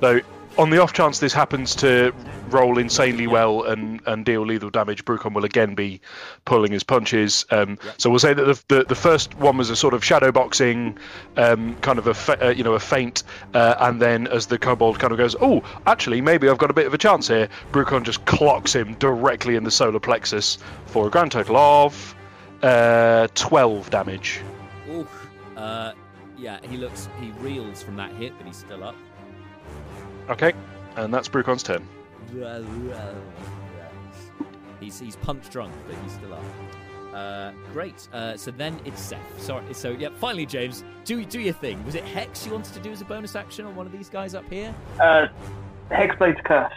So, 0.00 0.20
on 0.56 0.70
the 0.70 0.80
off 0.80 0.92
chance 0.92 1.18
this 1.18 1.32
happens 1.32 1.74
to 1.76 2.12
roll 2.48 2.78
insanely 2.78 3.26
well 3.26 3.64
and, 3.64 4.00
and 4.06 4.24
deal 4.24 4.46
lethal 4.46 4.70
damage, 4.70 5.04
Brucon 5.04 5.34
will 5.34 5.44
again 5.44 5.74
be 5.74 6.00
pulling 6.44 6.72
his 6.72 6.82
punches. 6.84 7.44
Um. 7.50 7.78
So 7.98 8.10
we'll 8.10 8.18
say 8.18 8.34
that 8.34 8.44
the, 8.44 8.74
the 8.74 8.84
the 8.84 8.94
first 8.94 9.34
one 9.34 9.56
was 9.56 9.70
a 9.70 9.76
sort 9.76 9.94
of 9.94 10.04
shadow 10.04 10.30
boxing, 10.30 10.98
um, 11.36 11.76
kind 11.76 11.98
of 11.98 12.06
a 12.06 12.14
fa- 12.14 12.46
uh, 12.46 12.50
you 12.50 12.62
know 12.62 12.74
a 12.74 12.80
feint, 12.80 13.22
uh, 13.54 13.74
and 13.80 14.00
then 14.00 14.26
as 14.28 14.46
the 14.46 14.58
kobold 14.58 14.98
kind 14.98 15.12
of 15.12 15.18
goes, 15.18 15.34
oh, 15.40 15.62
actually 15.86 16.20
maybe 16.20 16.48
I've 16.48 16.58
got 16.58 16.70
a 16.70 16.74
bit 16.74 16.86
of 16.86 16.94
a 16.94 16.98
chance 16.98 17.28
here. 17.28 17.48
Brucon 17.72 18.04
just 18.04 18.24
clocks 18.24 18.74
him 18.74 18.94
directly 18.94 19.56
in 19.56 19.64
the 19.64 19.70
solar 19.70 20.00
plexus 20.00 20.58
for 20.86 21.06
a 21.06 21.10
grand 21.10 21.32
total 21.32 21.56
of 21.56 22.14
uh, 22.62 23.26
twelve 23.34 23.90
damage. 23.90 24.40
Oof. 24.90 25.28
Uh, 25.56 25.92
yeah, 26.38 26.58
he 26.62 26.76
looks. 26.76 27.08
He 27.20 27.30
reels 27.40 27.82
from 27.82 27.96
that 27.96 28.12
hit, 28.12 28.36
but 28.36 28.46
he's 28.46 28.56
still 28.56 28.84
up. 28.84 28.96
Okay, 30.28 30.52
and 30.96 31.12
that's 31.12 31.28
Brucon's 31.28 31.62
turn. 31.62 31.86
He's 34.80 34.98
he's 34.98 35.16
punch 35.16 35.48
drunk, 35.50 35.72
but 35.86 35.96
he's 36.02 36.12
still 36.12 36.32
up. 36.34 36.42
Uh, 37.14 37.52
great. 37.72 38.08
Uh, 38.12 38.36
so 38.36 38.50
then 38.50 38.78
it's 38.84 39.00
Seth. 39.00 39.40
Sorry. 39.40 39.72
So 39.72 39.90
yeah, 39.90 40.08
finally, 40.18 40.46
James, 40.46 40.84
do 41.04 41.24
do 41.24 41.40
your 41.40 41.54
thing. 41.54 41.84
Was 41.84 41.94
it 41.94 42.04
Hex 42.04 42.44
you 42.44 42.52
wanted 42.52 42.74
to 42.74 42.80
do 42.80 42.90
as 42.90 43.00
a 43.00 43.04
bonus 43.04 43.36
action 43.36 43.66
on 43.66 43.76
one 43.76 43.86
of 43.86 43.92
these 43.92 44.08
guys 44.08 44.34
up 44.34 44.48
here? 44.50 44.74
Uh, 45.00 45.26
Hexblade's 45.90 46.40
curse 46.44 46.72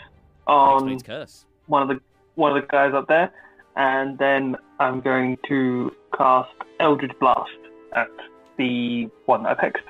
on 0.45 0.83
Hexblade's 0.89 1.03
curse. 1.03 1.45
one 1.65 1.81
of 1.81 1.87
the 1.87 1.99
one 2.35 2.55
of 2.55 2.61
the 2.61 2.67
guys 2.67 2.93
up 2.93 3.07
there, 3.07 3.31
and 3.75 4.17
then 4.19 4.55
I'm 4.79 5.01
going 5.01 5.37
to 5.47 5.91
cast 6.15 6.51
Eldritch 6.79 7.17
Blast 7.19 7.49
at 7.95 8.09
the 8.57 9.09
one 9.25 9.43
that 9.43 9.57
I've 9.57 9.71
hexed. 9.73 9.81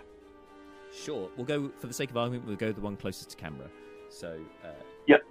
Sure. 1.04 1.30
We'll 1.38 1.46
go 1.46 1.70
for 1.80 1.88
the 1.88 1.94
sake 1.94 2.10
of 2.10 2.18
argument. 2.18 2.46
We'll 2.48 2.56
go 2.56 2.72
the 2.72 2.82
one 2.82 2.96
closest 2.98 3.30
to 3.32 3.38
camera. 3.38 3.68
So. 4.10 4.40
Uh, 4.64 4.70
Yep. 5.08 5.22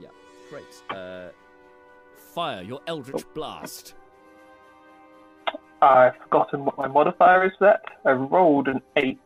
Yeah. 0.00 0.08
Great. 0.50 0.64
Uh, 0.96 1.28
fire 2.34 2.62
your 2.62 2.80
Eldritch 2.88 3.24
Blast. 3.34 3.94
I've 5.82 6.16
forgotten 6.16 6.64
what 6.64 6.76
my 6.78 6.88
modifier 6.88 7.44
is 7.46 7.52
for 7.58 7.66
that. 7.66 7.82
I 8.04 8.12
rolled 8.12 8.68
an 8.68 8.80
eight. 8.96 9.18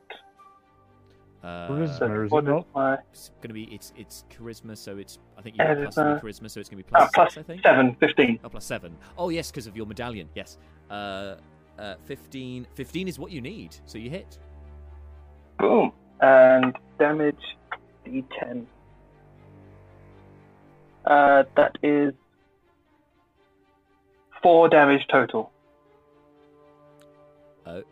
Uh, 1.42 1.68
What 1.68 1.82
is 1.82 1.96
So 1.96 2.08
Where 2.08 2.24
is 2.24 2.30
what 2.32 2.44
it 2.44 2.48
not? 2.50 2.66
my 2.74 2.98
It's 3.12 3.30
gonna 3.40 3.54
be 3.54 3.64
it's 3.72 3.92
it's 3.96 4.24
charisma, 4.28 4.76
so 4.76 4.98
it's 4.98 5.18
I 5.38 5.40
think 5.42 5.56
you 5.56 5.64
have 5.64 5.78
Uh, 5.78 5.82
plus 5.82 5.94
three 5.94 6.02
uh, 6.04 6.18
charisma, 6.20 6.50
so 6.50 6.58
it's 6.60 6.68
gonna 6.68 6.82
be 6.82 6.88
ah, 6.94 6.98
plus 6.98 7.10
plus 7.14 7.34
six, 7.34 7.38
I 7.38 7.42
think. 7.46 7.62
seven, 7.62 7.94
15. 8.00 8.40
Oh, 8.44 8.48
plus 8.48 8.64
seven. 8.64 8.96
Oh 9.16 9.28
yes, 9.28 9.50
because 9.50 9.66
of 9.68 9.76
your 9.76 9.86
medallion. 9.86 10.28
Yes. 10.34 10.58
Uh, 10.90 11.36
uh, 11.78 11.94
15. 12.06 12.66
15 12.74 13.06
is 13.08 13.18
what 13.20 13.30
you 13.30 13.40
need, 13.40 13.76
so 13.86 13.96
you 13.98 14.10
hit. 14.10 14.38
Boom. 15.58 15.92
And 16.20 16.76
damage 16.98 17.36
d10. 18.06 18.66
Uh, 21.04 21.44
that 21.56 21.76
is 21.82 22.12
four 24.42 24.68
damage 24.68 25.06
total. 25.10 25.50
Oh, 27.66 27.82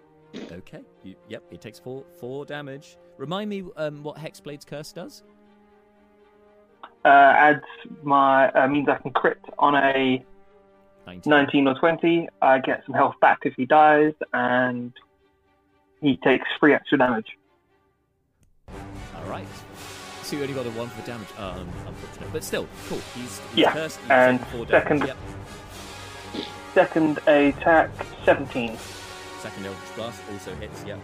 okay. 0.53 0.81
You, 1.03 1.15
yep. 1.29 1.43
It 1.51 1.61
takes 1.61 1.79
four 1.79 2.05
four 2.21 2.45
damage. 2.45 2.99
Remind 3.17 3.49
me 3.49 3.65
um, 3.77 4.03
what 4.03 4.17
Hexblade's 4.17 4.65
curse 4.65 4.93
does. 4.93 5.23
Uh, 7.05 7.09
adds 7.09 7.65
my 8.03 8.51
uh, 8.51 8.67
means 8.67 8.89
I 8.89 8.97
can 8.97 9.13
crit 9.13 9.39
on 9.59 9.75
a 9.77 10.25
19. 11.07 11.31
19 11.31 11.69
or 11.69 11.75
20. 11.75 12.29
I 12.43 12.59
get 12.59 12.83
some 12.85 12.95
health 12.95 13.15
back 13.21 13.41
if 13.45 13.55
he 13.55 13.65
dies, 13.65 14.13
and 14.33 14.93
he 16.01 16.17
takes 16.17 16.47
three 16.59 16.75
extra 16.75 16.99
damage. 16.99 17.39
All 19.27 19.33
right. 19.33 19.47
So 20.23 20.37
you 20.37 20.43
only 20.43 20.55
got 20.55 20.67
a 20.67 20.71
one 20.71 20.89
for 20.89 21.03
damage. 21.07 21.29
Um, 21.39 21.69
unfortunate, 21.87 22.33
but 22.33 22.43
still 22.45 22.67
cool. 22.89 22.99
He's, 23.15 23.39
he's 23.51 23.59
Yeah, 23.59 23.73
cursed. 23.73 23.99
He's 24.01 24.11
and 24.11 24.41
second- 24.69 25.07
Yep. 25.07 25.17
Second 26.75 27.19
attack, 27.27 27.91
17. 28.25 28.77
Second 29.41 29.67
Eldritch 29.67 29.95
Blast 29.97 30.21
also 30.33 30.55
hits. 30.57 30.85
Yep. 30.85 30.99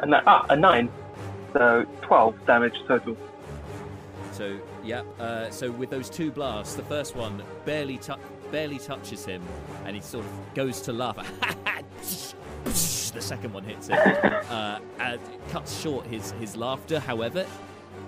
And 0.00 0.12
that, 0.12 0.24
ah, 0.26 0.44
a 0.50 0.56
9. 0.56 0.90
So 1.54 1.86
12 2.02 2.46
damage 2.46 2.74
total. 2.86 3.16
So 4.32 4.58
yeah, 4.84 5.02
uh, 5.20 5.50
so 5.50 5.70
with 5.70 5.90
those 5.90 6.08
two 6.10 6.30
blasts, 6.30 6.74
the 6.74 6.82
first 6.84 7.14
one 7.16 7.42
barely 7.64 7.98
tou 7.98 8.14
barely 8.50 8.78
touches 8.78 9.24
him, 9.24 9.42
and 9.84 9.94
he 9.94 10.00
sort 10.02 10.24
of 10.24 10.30
goes 10.54 10.80
to 10.82 10.92
laugh. 10.92 11.16
The 12.64 13.20
second 13.20 13.52
one 13.52 13.64
hits 13.64 13.88
him, 13.88 13.98
uh, 14.50 14.78
and 14.98 15.14
it 15.14 15.20
cuts 15.50 15.80
short 15.80 16.06
his 16.06 16.32
his 16.32 16.56
laughter. 16.56 16.98
However, 16.98 17.46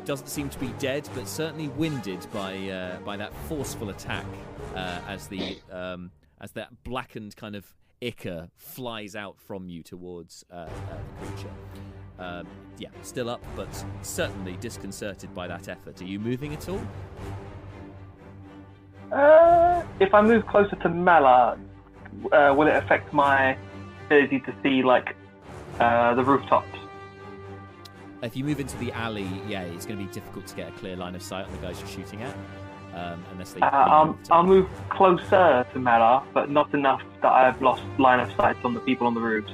doesn't 0.05 0.29
seem 0.29 0.49
to 0.51 0.59
be 0.59 0.69
dead, 0.79 1.09
but 1.15 1.27
certainly 1.29 1.69
winded 1.69 2.27
by 2.33 2.57
uh, 2.69 2.99
by 3.01 3.17
that 3.17 3.33
forceful 3.49 3.91
attack 3.91 4.27
uh, 4.75 5.01
as 5.09 5.29
the 5.29 5.59
um, 5.71 6.11
as 6.41 6.53
that 6.53 6.85
blackened 6.85 7.37
kind 7.37 7.57
of 7.57 7.75
ichor 8.01 8.49
flies 8.57 9.17
out 9.17 9.39
from 9.39 9.69
you 9.69 9.83
towards 9.83 10.45
uh, 10.51 10.55
uh, 10.55 10.69
the 11.21 11.27
creature. 11.27 11.51
Um, 12.19 12.47
yeah, 12.79 12.91
still 13.03 13.29
up, 13.29 13.43
but 13.57 13.69
certainly 14.03 14.57
disconcerted 14.61 15.35
by 15.35 15.49
that 15.49 15.69
effort. 15.69 16.01
Are 16.01 16.05
you 16.05 16.21
moving 16.21 16.53
at 16.53 16.69
all? 16.69 16.81
Uh, 19.11 19.83
if 20.01 20.13
I 20.15 20.23
move 20.23 20.47
closer 20.47 20.77
to 20.77 20.89
Malar, 20.89 21.59
uh, 22.31 22.55
will 22.57 22.67
it 22.67 22.77
affect 22.77 23.13
my 23.13 23.57
ability 24.07 24.41
to 24.41 24.55
see, 24.63 24.83
like, 24.83 25.17
uh, 25.81 26.15
the 26.15 26.25
rooftops? 26.25 26.79
If 28.23 28.37
you 28.37 28.45
move 28.45 28.61
into 28.61 28.77
the 28.79 28.91
alley, 28.93 29.29
yeah, 29.47 29.63
it's 29.63 29.85
going 29.87 29.99
to 29.99 30.05
be 30.05 30.13
difficult 30.13 30.47
to 30.47 30.57
get 30.57 30.69
a 30.69 30.73
clear 30.73 30.97
line 30.97 31.15
of 31.15 31.23
sight 31.23 31.47
on 31.47 31.53
the 31.53 31.59
guys 31.59 31.79
you're 31.81 31.89
shooting 31.89 32.23
at. 32.23 32.35
um, 32.95 33.25
unless 33.33 33.53
they. 33.53 33.61
Uh, 33.61 33.69
I'll, 33.71 34.19
I'll 34.31 34.45
move 34.45 34.69
closer 34.89 35.67
to 35.73 35.79
Malar, 35.79 36.25
but 36.33 36.51
not 36.51 36.73
enough 36.75 37.03
that 37.23 37.33
I've 37.33 37.61
lost 37.61 37.83
line 37.99 38.21
of 38.21 38.31
sight 38.37 38.57
on 38.65 38.75
the 38.75 38.81
people 38.81 39.07
on 39.07 39.15
the 39.15 39.21
roofs. 39.21 39.53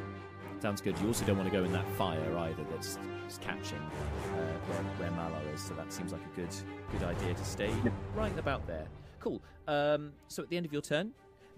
Sounds 0.60 0.80
good. 0.80 0.98
You 1.00 1.06
also 1.06 1.24
don't 1.24 1.38
want 1.38 1.50
to 1.50 1.56
go 1.56 1.64
in 1.64 1.72
that 1.72 1.88
fire 1.92 2.36
either. 2.38 2.64
That's 2.70 2.98
catching 3.40 3.78
uh, 3.78 4.36
where, 4.68 5.08
where 5.08 5.10
Malar 5.18 5.54
is. 5.54 5.60
So 5.62 5.74
that 5.74 5.92
seems 5.92 6.12
like 6.12 6.20
a 6.22 6.36
good 6.36 6.54
good 6.92 7.02
idea 7.02 7.32
to 7.34 7.44
stay 7.44 7.72
right 8.14 8.36
about 8.38 8.66
there. 8.66 8.86
Cool. 9.20 9.40
Um, 9.68 10.12
so 10.28 10.42
at 10.42 10.50
the 10.50 10.56
end 10.56 10.66
of 10.66 10.72
your 10.72 10.82
turn, 10.82 11.12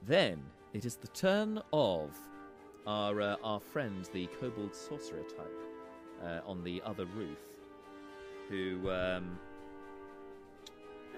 then 0.07 0.41
it 0.73 0.85
is 0.85 0.97
the 0.97 1.09
turn 1.09 1.61
of 1.73 2.11
our 2.87 3.21
uh, 3.21 3.37
our 3.45 3.61
friend, 3.61 4.09
the 4.13 4.27
kobold 4.41 4.75
sorcerer 4.75 5.23
type, 5.23 5.53
uh, 6.25 6.41
on 6.49 6.63
the 6.65 6.83
other 6.85 7.07
roof, 7.07 7.39
who. 8.49 8.91
Um, 8.91 9.39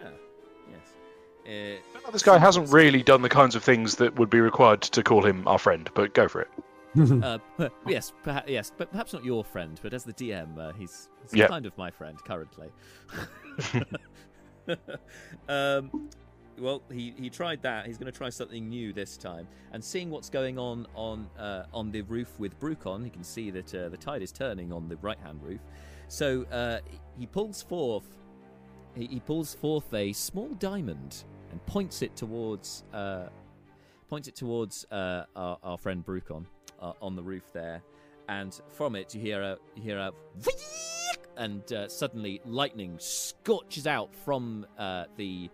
yeah. 0.03 0.11
Yes. 0.71 1.81
Uh, 2.07 2.11
This 2.11 2.23
guy 2.23 2.39
hasn't 2.39 2.71
really 2.71 3.03
done 3.03 3.23
the 3.23 3.29
kinds 3.29 3.55
of 3.55 3.63
things 3.63 3.97
that 3.97 4.19
would 4.19 4.31
be 4.31 4.41
required 4.41 4.81
to 4.83 5.03
call 5.03 5.25
him 5.25 5.47
our 5.47 5.59
friend, 5.59 5.89
but 5.95 6.15
go 6.15 6.27
for 6.29 6.41
it. 6.43 6.49
uh, 7.23 7.39
yes, 7.87 8.13
perha- 8.25 8.45
yes, 8.47 8.73
but 8.77 8.91
perhaps 8.91 9.13
not 9.13 9.25
your 9.25 9.45
friend. 9.45 9.79
But 9.83 9.93
as 9.93 10.05
the 10.05 10.13
DM, 10.15 10.57
uh, 10.59 10.73
he's, 10.75 11.09
he's 11.23 11.35
Yeah. 11.35 11.49
kind 11.49 11.67
of 11.67 11.77
my 11.77 11.91
friend 11.91 12.17
currently. 12.25 12.69
um, 15.49 16.09
well, 16.59 16.83
he, 16.93 17.15
he 17.19 17.31
tried 17.31 17.63
that. 17.63 17.87
He's 17.87 17.99
going 17.99 18.11
to 18.11 18.17
try 18.17 18.31
something 18.31 18.69
new 18.69 18.93
this 18.93 19.17
time. 19.17 19.47
And 19.73 19.83
seeing 19.83 20.11
what's 20.11 20.29
going 20.29 20.59
on 20.59 20.87
on 20.95 21.29
uh, 21.39 21.65
on 21.73 21.91
the 21.91 22.03
roof 22.03 22.39
with 22.39 22.59
Brucon, 22.61 23.05
you 23.05 23.11
can 23.11 23.25
see 23.25 23.51
that 23.51 23.75
uh, 23.75 23.89
the 23.89 23.97
tide 23.97 24.23
is 24.23 24.33
turning 24.33 24.73
on 24.73 24.89
the 24.89 24.97
right 24.97 25.19
hand 25.19 25.41
roof. 25.43 25.61
So 26.09 26.45
uh, 26.45 26.79
he 27.19 27.27
pulls 27.27 27.63
forth 27.63 28.07
he, 28.95 29.07
he 29.07 29.21
pulls 29.21 29.55
forth 29.55 29.93
a 29.95 30.13
small 30.13 30.49
diamond 30.55 31.25
and 31.51 31.65
points 31.67 32.03
it 32.03 32.17
towards 32.17 32.85
uh, 32.93 33.27
points 34.09 34.29
it 34.29 34.37
towards 34.37 34.85
uh, 34.91 35.25
our, 35.35 35.59
our 35.63 35.79
friend 35.79 36.05
Brucon 36.05 36.45
uh, 36.81 36.93
on 37.03 37.17
the 37.17 37.23
roof 37.23 37.53
there, 37.53 37.83
and 38.29 38.61
from 38.69 38.97
it 38.97 39.15
you 39.15 39.21
hear 39.21 39.43
a 39.43 39.59
you 39.75 39.83
hear 39.83 39.99
a 39.99 40.13
and 41.37 41.63
suddenly 41.89 42.41
lightning 42.45 42.97
scorches 43.01 43.89
out 43.89 44.15
from 44.15 44.65
the 45.17 45.51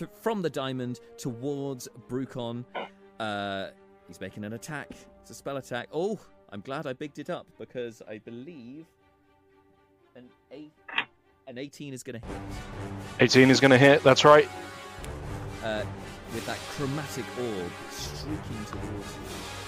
th- 0.00 0.10
from 0.20 0.42
the 0.42 0.50
diamond 0.50 1.00
towards 1.18 1.86
Brucon. 2.08 2.64
Uh, 3.20 3.68
he's 4.08 4.20
making 4.20 4.44
an 4.44 4.54
attack. 4.54 4.88
It's 5.22 5.30
a 5.30 5.34
spell 5.34 5.58
attack. 5.58 5.88
Oh, 5.92 6.18
I'm 6.50 6.60
glad 6.62 6.86
I 6.86 6.92
bigged 6.94 7.18
it 7.18 7.30
up 7.30 7.46
because 7.58 8.02
I 8.08 8.18
believe 8.18 8.86
an 10.16 10.24
eight, 10.50 10.72
an 11.46 11.58
18 11.58 11.92
is 11.94 12.02
going 12.02 12.20
to 12.20 12.26
hit. 12.26 12.36
18 13.20 13.50
is 13.50 13.60
going 13.60 13.70
to 13.70 13.78
hit, 13.78 14.02
that's 14.02 14.24
right. 14.24 14.48
uh, 15.62 15.84
with 16.34 16.46
that 16.46 16.58
chromatic 16.76 17.24
orb 17.38 17.70
streaking 17.90 18.64
towards 18.66 19.14
you. 19.14 19.59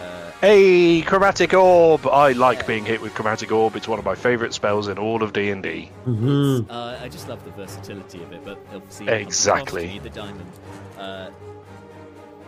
Uh, 0.00 0.30
Hey, 0.40 1.02
Chromatic 1.02 1.52
Orb! 1.52 2.06
I 2.06 2.32
like 2.32 2.60
Yeah. 2.60 2.66
being 2.66 2.84
hit 2.86 3.02
with 3.02 3.12
Chromatic 3.14 3.52
Orb. 3.52 3.76
It's 3.76 3.86
one 3.86 3.98
of 3.98 4.04
my 4.06 4.14
favourite 4.14 4.54
spells 4.54 4.88
in 4.88 4.96
all 4.98 5.22
of 5.22 5.34
D&D. 5.34 5.90
Mhm. 6.06 6.66
uh, 6.70 6.96
I 7.02 7.08
just 7.10 7.28
love 7.28 7.44
the 7.44 7.50
versatility 7.50 8.22
of 8.22 8.32
it, 8.32 8.42
but 8.44 8.58
obviously 8.74 9.06
it 9.06 9.10
comes 9.10 9.10
with 9.10 9.10
a 9.10 9.24
cost. 9.24 9.28
Exactly. 9.28 9.88
You 9.90 10.00
the 10.00 10.08
diamond. 10.10 10.50
Uh, 10.98 11.28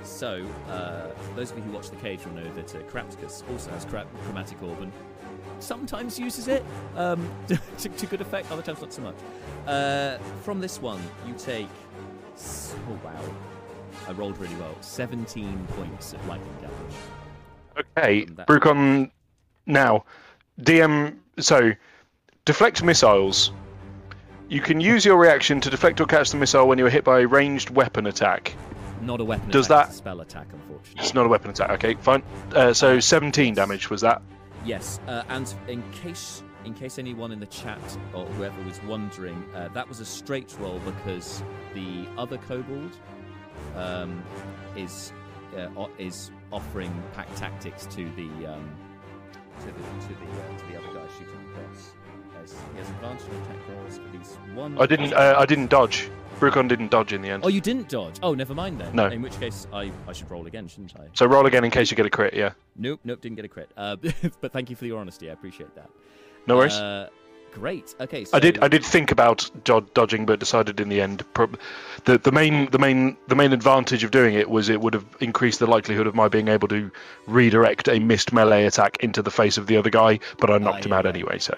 so, 0.04 0.42
uh, 0.70 1.08
for 1.10 1.34
those 1.36 1.50
of 1.50 1.58
you 1.58 1.64
who 1.64 1.72
watch 1.72 1.90
the 1.90 1.96
cage 1.96 2.24
will 2.24 2.32
know 2.32 2.50
that 2.54 2.74
uh, 2.74 2.78
Carapticus 2.90 3.42
also 3.52 3.70
has 3.72 3.84
chra- 3.84 4.06
chromatic 4.24 4.62
orb 4.62 4.80
and 4.80 4.92
sometimes 5.58 6.18
uses 6.18 6.48
it 6.48 6.64
um, 6.96 7.28
to, 7.78 7.88
to 7.90 8.06
good 8.06 8.22
effect, 8.22 8.50
other 8.50 8.62
times 8.62 8.80
not 8.80 8.92
so 8.92 9.02
much. 9.02 9.14
Uh, 9.66 10.16
from 10.42 10.60
this 10.60 10.80
one, 10.80 11.00
you 11.26 11.34
take. 11.36 11.68
Oh 12.88 12.98
wow! 13.04 13.20
I 14.08 14.12
rolled 14.12 14.38
really 14.38 14.54
well. 14.56 14.74
17 14.80 15.66
points 15.76 16.14
of 16.14 16.26
lightning 16.26 16.54
damage. 16.62 16.96
Okay, 17.78 18.26
Brucon, 18.46 19.10
now, 19.66 20.04
DM, 20.60 21.16
so, 21.38 21.72
deflect 22.44 22.82
missiles. 22.82 23.52
You 24.48 24.60
can 24.60 24.80
use 24.80 25.04
your 25.04 25.16
reaction 25.16 25.60
to 25.62 25.70
deflect 25.70 26.00
or 26.00 26.06
catch 26.06 26.30
the 26.30 26.36
missile 26.36 26.68
when 26.68 26.78
you 26.78 26.86
are 26.86 26.90
hit 26.90 27.04
by 27.04 27.20
a 27.20 27.26
ranged 27.26 27.70
weapon 27.70 28.06
attack. 28.06 28.54
Not 29.00 29.20
a 29.20 29.24
weapon 29.24 29.50
Does 29.50 29.66
attack, 29.66 29.88
that- 29.88 29.94
spell 29.94 30.20
attack, 30.20 30.46
unfortunately. 30.52 31.02
It's 31.02 31.14
not 31.14 31.26
a 31.26 31.28
weapon 31.28 31.50
attack, 31.50 31.70
okay, 31.70 31.94
fine. 31.94 32.22
Uh, 32.54 32.72
so 32.72 33.00
17 33.00 33.54
damage 33.54 33.88
was 33.90 34.00
that. 34.02 34.20
Yes, 34.64 35.00
uh, 35.08 35.22
and 35.28 35.52
in 35.68 35.82
case 35.90 36.42
in 36.64 36.74
case 36.74 36.98
anyone 36.98 37.32
in 37.32 37.40
the 37.40 37.46
chat 37.46 37.80
or 38.14 38.24
whoever 38.24 38.62
was 38.62 38.80
wondering, 38.84 39.44
uh, 39.54 39.66
that 39.74 39.88
was 39.88 39.98
a 39.98 40.04
straight 40.04 40.54
roll 40.60 40.78
because 40.80 41.42
the 41.74 42.06
other 42.16 42.38
kobold 42.38 42.96
um, 43.74 44.22
is 44.76 45.12
uh, 45.56 45.86
is 45.98 46.30
offering 46.52 46.92
pack 47.14 47.34
tactics 47.36 47.86
to 47.86 48.04
the 48.16 48.46
um, 48.46 48.70
to 49.60 49.66
the 49.66 49.72
to 49.72 50.08
the 50.08 50.30
uh, 50.30 50.58
to 50.58 50.66
the 50.66 50.76
other 50.78 50.98
guy 50.98 51.06
shooting 51.18 51.34
across. 51.50 51.92
As 52.42 52.52
he 52.72 52.78
has 52.78 52.88
advantage 52.90 53.28
on 53.28 53.42
attack 53.42 53.68
rolls 53.68 53.98
for 53.98 54.16
these 54.16 54.34
one. 54.54 54.76
I 54.80 54.86
didn't, 54.86 55.12
uh, 55.12 55.36
I 55.38 55.46
didn't 55.46 55.70
dodge. 55.70 56.10
Brucon 56.40 56.66
didn't 56.68 56.90
dodge 56.90 57.12
in 57.12 57.22
the 57.22 57.30
end. 57.30 57.44
Oh, 57.44 57.48
you 57.48 57.60
didn't 57.60 57.88
dodge. 57.88 58.16
Oh, 58.20 58.34
never 58.34 58.52
mind 58.52 58.80
then. 58.80 58.96
No. 58.96 59.06
In 59.06 59.22
which 59.22 59.38
case, 59.38 59.68
I, 59.72 59.92
I 60.08 60.12
should 60.12 60.28
roll 60.28 60.46
again, 60.48 60.66
shouldn't 60.66 60.92
I? 60.96 61.06
So 61.12 61.26
roll 61.26 61.46
again 61.46 61.62
in 61.62 61.70
case 61.70 61.92
you 61.92 61.96
get 61.96 62.04
a 62.04 62.10
crit, 62.10 62.34
yeah. 62.34 62.54
Nope, 62.74 62.98
nope, 63.04 63.20
didn't 63.20 63.36
get 63.36 63.44
a 63.44 63.48
crit. 63.48 63.70
Uh, 63.76 63.94
but 64.40 64.50
thank 64.52 64.68
you 64.68 64.74
for 64.74 64.86
your 64.86 64.98
honesty. 64.98 65.30
I 65.30 65.34
appreciate 65.34 65.72
that. 65.76 65.88
No 66.48 66.56
worries. 66.56 66.76
Great. 67.52 67.94
Okay. 68.00 68.24
So 68.24 68.36
I 68.36 68.40
did. 68.40 68.58
I 68.60 68.68
did 68.68 68.84
think 68.84 69.10
about 69.10 69.48
dod- 69.64 69.92
dodging, 69.94 70.24
but 70.24 70.40
decided 70.40 70.80
in 70.80 70.88
the 70.88 71.00
end, 71.00 71.22
prob- 71.34 71.58
the 72.04 72.18
the 72.18 72.32
main 72.32 72.70
the 72.70 72.78
main 72.78 73.16
the 73.28 73.34
main 73.34 73.52
advantage 73.52 74.04
of 74.04 74.10
doing 74.10 74.34
it 74.34 74.48
was 74.48 74.68
it 74.68 74.80
would 74.80 74.94
have 74.94 75.04
increased 75.20 75.58
the 75.58 75.66
likelihood 75.66 76.06
of 76.06 76.14
my 76.14 76.28
being 76.28 76.48
able 76.48 76.68
to 76.68 76.90
redirect 77.26 77.88
a 77.88 77.98
missed 77.98 78.32
melee 78.32 78.64
attack 78.64 78.96
into 79.04 79.22
the 79.22 79.30
face 79.30 79.58
of 79.58 79.66
the 79.66 79.76
other 79.76 79.90
guy. 79.90 80.18
But 80.38 80.50
I 80.50 80.58
knocked 80.58 80.86
him 80.86 80.92
yeah, 80.92 80.98
out 80.98 81.04
yeah. 81.04 81.10
anyway. 81.10 81.38
So 81.38 81.54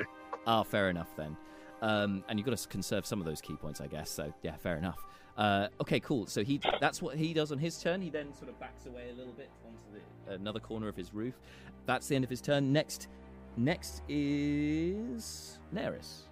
Ah, 0.47 0.63
fair 0.63 0.91
enough 0.91 1.15
then. 1.17 1.37
Um, 1.81 2.25
and 2.29 2.39
you've 2.39 2.47
got 2.47 2.57
to 2.57 2.69
conserve 2.69 3.07
some 3.07 3.21
of 3.21 3.27
those 3.27 3.41
ki 3.41 3.55
points, 3.57 3.81
I 3.81 3.87
guess. 3.87 4.11
So 4.11 4.33
yeah, 4.43 4.57
fair 4.57 4.77
enough. 4.77 4.99
Uh, 5.37 5.69
okay, 5.81 6.01
cool. 6.01 6.27
So 6.27 6.45
he 6.45 6.61
that's 6.81 7.03
what 7.03 7.17
he 7.17 7.33
does 7.33 7.53
on 7.53 7.59
his 7.59 7.81
turn. 7.81 8.01
He 8.01 8.11
then 8.11 8.33
sort 8.35 8.49
of 8.49 8.59
backs 8.61 8.87
away 8.87 9.11
a 9.11 9.15
little 9.15 9.33
bit 9.33 9.51
onto 9.67 9.85
the, 9.93 10.35
another 10.35 10.61
corner 10.61 10.89
of 10.89 10.97
his 10.97 11.13
roof. 11.13 11.35
That's 11.87 12.07
the 12.07 12.15
end 12.15 12.25
of 12.25 12.31
his 12.31 12.41
turn. 12.41 12.73
Next, 12.73 13.09
next 13.57 14.03
is 14.09 15.59
Neris, 15.75 16.23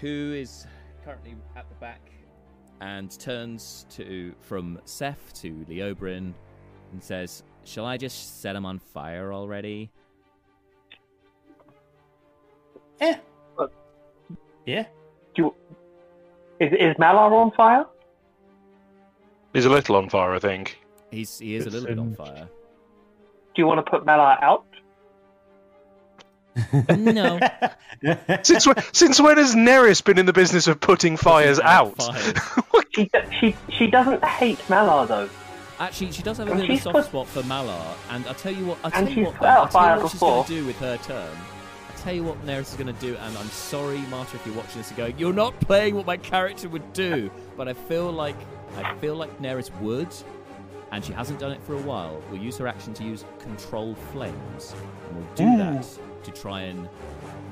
who 0.00 0.34
is 0.34 0.66
currently 1.04 1.36
at 1.56 1.68
the 1.68 1.74
back 1.76 2.00
and 2.80 3.18
turns 3.18 3.86
to 3.90 4.34
from 4.40 4.80
Seth 4.84 5.32
to 5.42 5.64
Leobrin 5.68 6.32
and 6.92 7.02
says, 7.02 7.42
"Shall 7.64 7.86
I 7.86 7.96
just 7.96 8.40
set 8.40 8.56
him 8.56 8.66
on 8.66 8.78
fire 8.78 9.32
already?" 9.32 9.90
Yeah. 13.00 13.18
Look. 13.58 13.72
Yeah. 14.66 14.86
Do 15.34 15.42
you, 15.42 15.54
is, 16.60 16.72
is 16.72 16.96
Malar 16.96 17.32
on 17.32 17.50
fire? 17.52 17.86
he's 19.52 19.64
a 19.64 19.70
little 19.70 19.96
on 19.96 20.08
fire, 20.08 20.32
I 20.32 20.38
think. 20.38 20.78
He's 21.10 21.38
he 21.38 21.56
is 21.56 21.64
a 21.64 21.66
It's 21.68 21.74
little 21.74 21.88
bit 21.88 21.98
on 21.98 22.14
fire. 22.14 22.48
Do 23.54 23.62
you 23.62 23.66
want 23.66 23.84
to 23.84 23.90
put 23.90 24.04
Malar 24.04 24.42
out? 24.42 24.64
No. 26.96 27.40
Since 28.42 28.66
when, 28.66 28.76
since 28.92 29.20
when 29.20 29.38
has 29.38 29.54
Neris 29.54 30.04
been 30.04 30.18
in 30.18 30.26
the 30.26 30.32
business 30.32 30.66
of 30.66 30.78
putting 30.80 31.16
fires 31.16 31.58
out? 31.60 31.96
Fires. 31.96 32.34
She, 32.94 33.10
she, 33.40 33.56
she 33.70 33.86
doesn't 33.88 34.24
hate 34.24 34.58
Malar 34.68 35.08
though. 35.08 35.28
Actually, 35.80 36.12
she 36.12 36.22
does 36.22 36.38
have 36.38 36.46
a 36.46 36.52
And 36.52 36.60
bit 36.60 36.70
of 36.70 36.76
a 36.76 36.80
soft 36.82 36.94
put- 36.94 37.04
spot 37.06 37.26
for 37.26 37.42
Malar, 37.42 37.96
and 38.10 38.24
I'll 38.28 38.34
tell 38.34 38.52
you 38.54 38.66
what. 38.66 38.78
I'll 38.84 38.92
And 38.94 39.08
tell 39.08 39.08
you 39.08 39.14
she's 39.14 39.24
what. 39.26 39.34
put 39.34 39.40
though, 39.42 39.48
out 39.48 39.58
I'll 39.58 39.68
tell 39.68 39.96
you 39.96 40.02
what 40.04 40.10
she's 40.12 40.20
going 40.20 40.44
to 40.44 40.48
do 40.60 40.66
with 40.66 40.78
her 40.78 40.96
turn. 40.98 41.36
I'll 41.90 41.96
tell 42.02 42.14
you 42.14 42.22
what 42.22 42.46
Neris 42.46 42.60
is 42.70 42.74
going 42.74 42.94
to 42.94 43.00
do, 43.00 43.16
and 43.16 43.36
I'm 43.36 43.46
sorry, 43.48 43.98
Marta, 44.10 44.36
if 44.36 44.46
you're 44.46 44.54
watching 44.54 44.76
this 44.78 44.88
and 44.90 44.96
going, 44.96 45.18
"You're 45.18 45.32
not 45.32 45.58
playing 45.60 45.96
what 45.96 46.06
my 46.06 46.16
character 46.16 46.68
would 46.68 46.92
do," 46.92 47.30
but 47.56 47.66
I 47.66 47.72
feel 47.72 48.12
like 48.12 48.36
I 48.76 48.94
feel 48.98 49.16
like 49.16 49.36
Neris 49.40 49.76
would, 49.80 50.14
and 50.92 51.04
she 51.04 51.12
hasn't 51.12 51.40
done 51.40 51.50
it 51.50 51.62
for 51.64 51.74
a 51.74 51.82
while. 51.82 52.22
We'll 52.30 52.40
use 52.40 52.56
her 52.58 52.68
action 52.68 52.94
to 52.94 53.02
use 53.02 53.24
control 53.40 53.96
flames, 54.12 54.72
and 55.08 55.16
we'll 55.16 55.34
do 55.34 55.56
that 55.58 55.84
to 56.24 56.30
try 56.32 56.62
and 56.62 56.88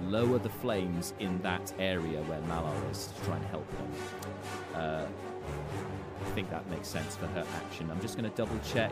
lower 0.06 0.38
the 0.38 0.48
flames 0.48 1.14
in 1.20 1.40
that 1.42 1.72
area 1.78 2.20
where 2.22 2.40
Malar 2.42 2.90
is 2.90 3.06
to 3.06 3.24
try 3.26 3.36
and 3.36 3.44
help 3.46 3.66
them. 3.70 3.92
Uh, 4.74 5.06
I 6.24 6.30
think 6.34 6.50
that 6.50 6.68
makes 6.70 6.88
sense 6.88 7.16
for 7.16 7.26
her 7.28 7.44
action. 7.56 7.90
I'm 7.90 8.00
just 8.00 8.16
going 8.16 8.28
to 8.30 8.36
double 8.36 8.58
check 8.64 8.90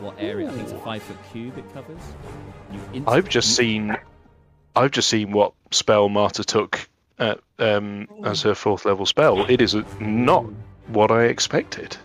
what 0.00 0.14
area. 0.18 0.48
I 0.48 0.50
think 0.50 0.62
it's 0.62 0.72
a 0.72 0.78
five 0.78 1.02
foot 1.02 1.16
cube 1.32 1.58
it 1.58 1.72
covers. 1.74 2.00
Inst- 2.92 3.08
I've 3.08 3.28
just 3.28 3.56
seen, 3.56 3.96
I've 4.74 4.90
just 4.90 5.08
seen 5.08 5.32
what 5.32 5.52
spell 5.70 6.08
Marta 6.08 6.44
took 6.44 6.88
at, 7.18 7.40
um, 7.58 8.06
as 8.24 8.42
her 8.42 8.54
fourth 8.54 8.84
level 8.84 9.06
spell. 9.06 9.44
It 9.50 9.60
is 9.60 9.74
not 10.00 10.44
what 10.88 11.10
I 11.10 11.24
expected. 11.24 11.96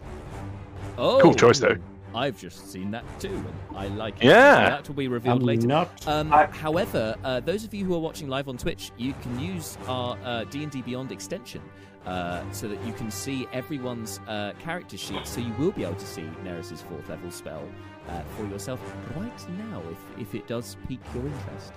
Oh, 0.97 1.19
Cool 1.21 1.33
choice, 1.33 1.59
though. 1.59 1.77
I've 2.13 2.39
just 2.39 2.71
seen 2.71 2.91
that 2.91 3.03
too, 3.19 3.29
and 3.29 3.77
I 3.77 3.87
like 3.87 4.15
it. 4.17 4.25
Yeah. 4.25 4.65
So 4.65 4.69
that 4.71 4.87
will 4.87 4.95
be 4.95 5.07
revealed 5.07 5.41
I'm 5.41 5.45
later. 5.45 5.67
not. 5.67 6.07
Um, 6.07 6.31
I- 6.33 6.47
however, 6.47 7.15
uh, 7.23 7.39
those 7.39 7.63
of 7.63 7.73
you 7.73 7.85
who 7.85 7.93
are 7.95 7.99
watching 7.99 8.27
live 8.27 8.47
on 8.47 8.57
Twitch, 8.57 8.91
you 8.97 9.13
can 9.21 9.39
use 9.39 9.77
our 9.87 10.17
uh, 10.23 10.43
D&D 10.45 10.81
Beyond 10.81 11.11
extension 11.11 11.61
uh, 12.05 12.41
so 12.51 12.67
that 12.67 12.83
you 12.85 12.93
can 12.93 13.11
see 13.11 13.47
everyone's 13.53 14.19
uh, 14.27 14.53
character 14.59 14.97
sheet. 14.97 15.25
So 15.25 15.39
you 15.41 15.53
will 15.59 15.71
be 15.71 15.83
able 15.83 15.95
to 15.95 16.05
see 16.07 16.27
Neris's 16.43 16.81
fourth 16.81 17.07
level 17.09 17.31
spell 17.31 17.63
uh, 18.07 18.21
for 18.35 18.45
yourself 18.47 18.79
right 19.15 19.49
now, 19.57 19.81
if, 19.91 20.21
if 20.21 20.35
it 20.35 20.47
does 20.47 20.77
pique 20.87 20.99
your 21.13 21.25
interest. 21.25 21.73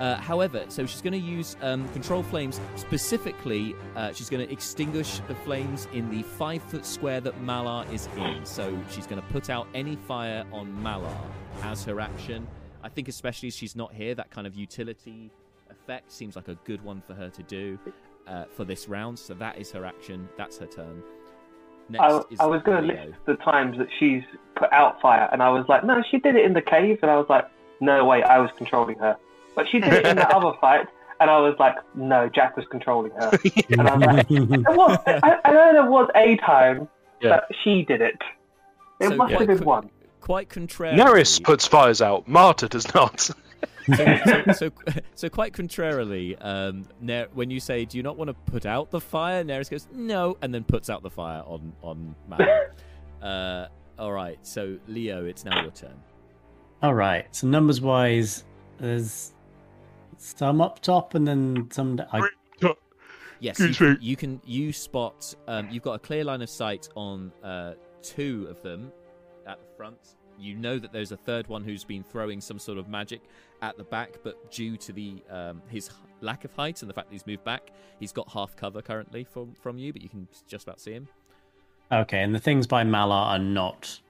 Uh, 0.00 0.16
however, 0.16 0.64
so 0.68 0.86
she's 0.86 1.02
going 1.02 1.12
to 1.12 1.18
use 1.18 1.56
um, 1.62 1.88
control 1.90 2.22
flames 2.22 2.60
specifically. 2.76 3.74
Uh, 3.94 4.12
she's 4.12 4.28
going 4.28 4.46
to 4.46 4.52
extinguish 4.52 5.20
the 5.28 5.34
flames 5.34 5.88
in 5.92 6.10
the 6.10 6.22
five 6.22 6.62
foot 6.62 6.84
square 6.84 7.20
that 7.20 7.40
Malar 7.42 7.90
is 7.92 8.08
in. 8.16 8.44
So 8.44 8.78
she's 8.90 9.06
going 9.06 9.20
to 9.20 9.28
put 9.28 9.50
out 9.50 9.66
any 9.74 9.96
fire 9.96 10.44
on 10.52 10.72
Malar 10.82 11.16
as 11.62 11.84
her 11.84 12.00
action. 12.00 12.46
I 12.82 12.88
think, 12.88 13.08
especially 13.08 13.48
as 13.48 13.56
she's 13.56 13.74
not 13.74 13.92
here, 13.92 14.14
that 14.14 14.30
kind 14.30 14.46
of 14.46 14.54
utility 14.54 15.30
effect 15.70 16.12
seems 16.12 16.36
like 16.36 16.48
a 16.48 16.56
good 16.64 16.82
one 16.82 17.02
for 17.06 17.14
her 17.14 17.30
to 17.30 17.42
do 17.42 17.78
uh, 18.26 18.44
for 18.44 18.64
this 18.64 18.88
round. 18.88 19.18
So 19.18 19.34
that 19.34 19.58
is 19.58 19.70
her 19.72 19.84
action. 19.84 20.28
That's 20.36 20.58
her 20.58 20.66
turn. 20.66 21.02
Next 21.88 22.02
I, 22.02 22.18
is 22.30 22.40
I 22.40 22.46
was 22.46 22.62
going 22.62 22.82
to 22.82 22.86
list 22.94 23.14
the 23.26 23.36
times 23.36 23.78
that 23.78 23.88
she's 23.98 24.22
put 24.56 24.72
out 24.72 25.00
fire, 25.00 25.28
and 25.32 25.42
I 25.42 25.50
was 25.50 25.66
like, 25.68 25.84
no, 25.84 26.02
she 26.10 26.18
did 26.18 26.34
it 26.36 26.44
in 26.44 26.52
the 26.52 26.62
cave, 26.62 26.98
and 27.02 27.10
I 27.10 27.16
was 27.16 27.26
like, 27.28 27.46
no, 27.80 28.04
way, 28.04 28.22
I 28.22 28.38
was 28.38 28.50
controlling 28.56 28.98
her. 28.98 29.16
But 29.54 29.68
she 29.68 29.78
did 29.80 29.92
it 29.92 30.06
in 30.06 30.16
the 30.16 30.28
other 30.36 30.56
fight, 30.60 30.86
and 31.20 31.30
I 31.30 31.38
was 31.38 31.54
like, 31.58 31.76
no, 31.94 32.28
Jack 32.28 32.56
was 32.56 32.66
controlling 32.70 33.12
her. 33.12 33.30
And 33.70 33.88
I 33.88 33.94
was 33.96 34.06
like, 34.06 34.28
there 34.28 34.76
was, 34.76 34.98
I, 35.06 35.38
I 35.44 35.50
know 35.52 35.72
there 35.72 35.90
was 35.90 36.10
a 36.14 36.36
time 36.38 36.88
Yeah. 37.20 37.28
that 37.30 37.44
she 37.62 37.82
did 37.84 38.00
it. 38.00 38.20
It 39.00 39.08
So 39.10 39.16
must 39.16 39.30
quite 39.34 39.38
have 39.40 39.46
been 39.48 39.56
quick- 39.58 39.66
one. 39.66 39.90
Quite 40.22 40.48
contrary. 40.48 40.96
Neris 40.96 41.40
puts 41.40 41.68
fires 41.68 42.02
out. 42.02 42.26
Marta 42.26 42.68
does 42.68 42.92
not. 42.94 43.30
so, 43.94 44.18
so, 44.24 44.52
so, 44.52 44.70
so 45.14 45.28
quite 45.28 45.52
contrarily, 45.52 46.36
um, 46.36 46.86
Ner- 47.00 47.28
when 47.34 47.50
you 47.50 47.60
say, 47.60 47.84
"Do 47.84 47.96
you 47.96 48.02
not 48.02 48.16
want 48.16 48.28
to 48.28 48.34
put 48.50 48.66
out 48.66 48.90
the 48.90 49.00
fire?" 49.00 49.44
Neris 49.44 49.70
goes, 49.70 49.86
"No," 49.92 50.36
and 50.42 50.52
then 50.54 50.64
puts 50.64 50.90
out 50.90 51.02
the 51.02 51.10
fire 51.10 51.42
on 51.46 51.72
on 51.82 52.14
Mal. 52.28 52.66
uh, 53.22 53.66
all 53.98 54.12
right, 54.12 54.38
so 54.42 54.78
Leo, 54.88 55.24
it's 55.24 55.44
now 55.44 55.62
your 55.62 55.70
turn. 55.70 55.94
All 56.82 56.94
right. 56.94 57.26
So 57.34 57.46
numbers 57.46 57.80
wise, 57.80 58.44
there's 58.78 59.32
some 60.18 60.60
up 60.60 60.80
top 60.80 61.14
and 61.14 61.26
then 61.26 61.68
some. 61.70 61.96
d- 61.96 62.04
I, 62.12 62.28
Yes, 63.40 63.60
you 63.60 63.74
can, 63.74 63.98
you 64.00 64.16
can 64.16 64.40
you 64.44 64.72
spot. 64.72 65.34
Um, 65.46 65.68
you've 65.70 65.82
got 65.82 65.92
a 65.92 65.98
clear 65.98 66.24
line 66.24 66.42
of 66.42 66.48
sight 66.48 66.88
on 66.94 67.32
uh, 67.44 67.74
two 68.02 68.46
of 68.48 68.62
them 68.62 68.90
at 69.46 69.58
the 69.60 69.66
front. 69.76 70.16
You 70.38 70.54
know 70.54 70.78
that 70.78 70.92
there's 70.92 71.12
a 71.12 71.16
third 71.16 71.46
one 71.48 71.64
who's 71.64 71.84
been 71.84 72.02
throwing 72.02 72.40
some 72.40 72.58
sort 72.58 72.78
of 72.78 72.88
magic 72.88 73.20
at 73.62 73.76
the 73.76 73.84
back, 73.84 74.16
but 74.22 74.50
due 74.50 74.76
to 74.78 74.92
the 74.92 75.22
um, 75.30 75.62
his 75.68 75.90
lack 76.20 76.44
of 76.44 76.52
height 76.54 76.80
and 76.82 76.88
the 76.90 76.94
fact 76.94 77.08
that 77.08 77.14
he's 77.14 77.26
moved 77.26 77.44
back, 77.44 77.70
he's 78.00 78.12
got 78.12 78.28
half 78.30 78.56
cover 78.56 78.82
currently 78.82 79.24
from 79.24 79.54
from 79.54 79.78
you, 79.78 79.92
but 79.92 80.02
you 80.02 80.08
can 80.08 80.28
just 80.46 80.64
about 80.66 80.80
see 80.80 80.92
him. 80.92 81.08
okay, 81.92 82.22
and 82.22 82.34
the 82.34 82.38
things 82.38 82.66
by 82.66 82.84
Malar 82.84 83.26
are 83.32 83.38
not 83.38 84.00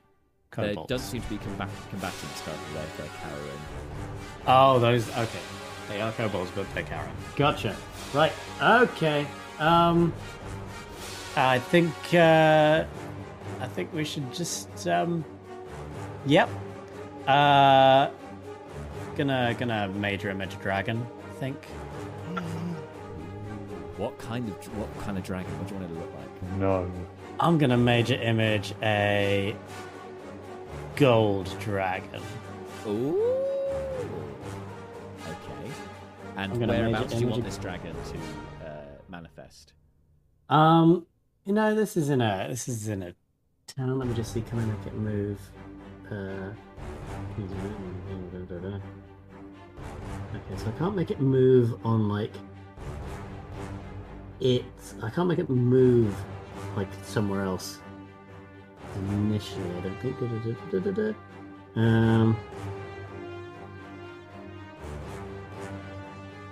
There 0.57 0.75
doesn't 0.89 1.11
seem 1.11 1.23
to 1.23 1.29
be 1.29 1.39
combat- 1.39 1.69
combatants 1.91 2.41
currently. 2.43 2.67
They're, 2.75 2.87
they're 2.99 3.17
carrying. 3.21 3.61
Oh, 4.47 4.79
those. 4.79 5.09
Okay, 5.11 5.39
they 5.89 6.01
are 6.01 6.13
kobolds, 6.13 6.51
but 6.55 6.67
they're. 6.75 7.09
Gotcha. 7.37 7.77
Right. 8.15 8.33
Okay. 8.63 9.27
Um, 9.59 10.13
I 11.37 11.59
think. 11.59 11.93
Uh, 12.15 12.85
I 13.61 13.67
think 13.69 13.93
we 13.93 14.05
should 14.05 14.33
just. 14.33 14.87
Um, 14.89 15.25
yep. 16.27 16.49
Uh, 17.27 18.11
gonna 19.17 19.55
gonna 19.59 19.89
major 19.89 20.31
image 20.31 20.59
dragon. 20.61 21.07
I 21.31 21.35
think. 21.35 21.67
What 23.97 24.19
kind 24.19 24.47
of 24.47 24.55
what 24.79 24.95
kind 24.99 25.17
of 25.17 25.25
dragon? 25.25 25.51
What 25.59 25.69
do 25.69 25.75
you 25.75 25.81
want 25.81 25.91
it 25.91 25.95
to 25.95 26.01
look 26.01 26.15
like? 26.17 26.43
No. 26.59 26.91
I'm 27.41 27.57
gonna 27.57 27.79
major 27.79 28.15
image 28.15 28.75
a 28.83 29.57
gold 30.97 31.49
dragon. 31.61 32.21
Ooh. 32.87 33.23
Okay. 35.25 35.71
And 36.37 36.53
I'm 36.53 36.61
gonna 36.61 36.73
major 36.73 36.91
whereabouts 36.91 37.15
do 37.15 37.21
you 37.21 37.29
want 37.29 37.43
this 37.43 37.57
dragon 37.57 37.95
to 37.95 38.67
uh, 38.67 38.85
manifest? 39.09 39.73
Um, 40.51 41.07
you 41.47 41.55
know, 41.55 41.75
this 41.75 41.97
is 41.97 42.11
in 42.11 42.21
a 42.21 42.49
this 42.51 42.69
is 42.69 42.89
in 42.89 43.03
a 43.03 43.15
town. 43.67 43.99
Let 43.99 44.09
me 44.09 44.15
just 44.15 44.35
see. 44.35 44.43
Can 44.43 44.59
I 44.59 44.65
make 44.67 44.87
it 44.87 44.95
move? 44.95 45.41
Uh, 46.11 46.53
okay, 50.35 50.57
so 50.57 50.69
I 50.69 50.79
can't 50.79 50.95
make 50.95 51.11
it 51.11 51.21
move 51.21 51.85
on 51.85 52.09
like 52.09 52.33
it. 54.41 54.65
I 55.03 55.11
can't 55.11 55.29
make 55.29 55.41
it 55.41 55.51
move 55.51 56.15
like 56.77 56.89
somewhere 57.05 57.43
else. 57.43 57.81
Initially, 59.11 59.65
I 59.77 59.81
don't 59.81 60.01
think. 60.01 61.17
Um. 61.75 62.37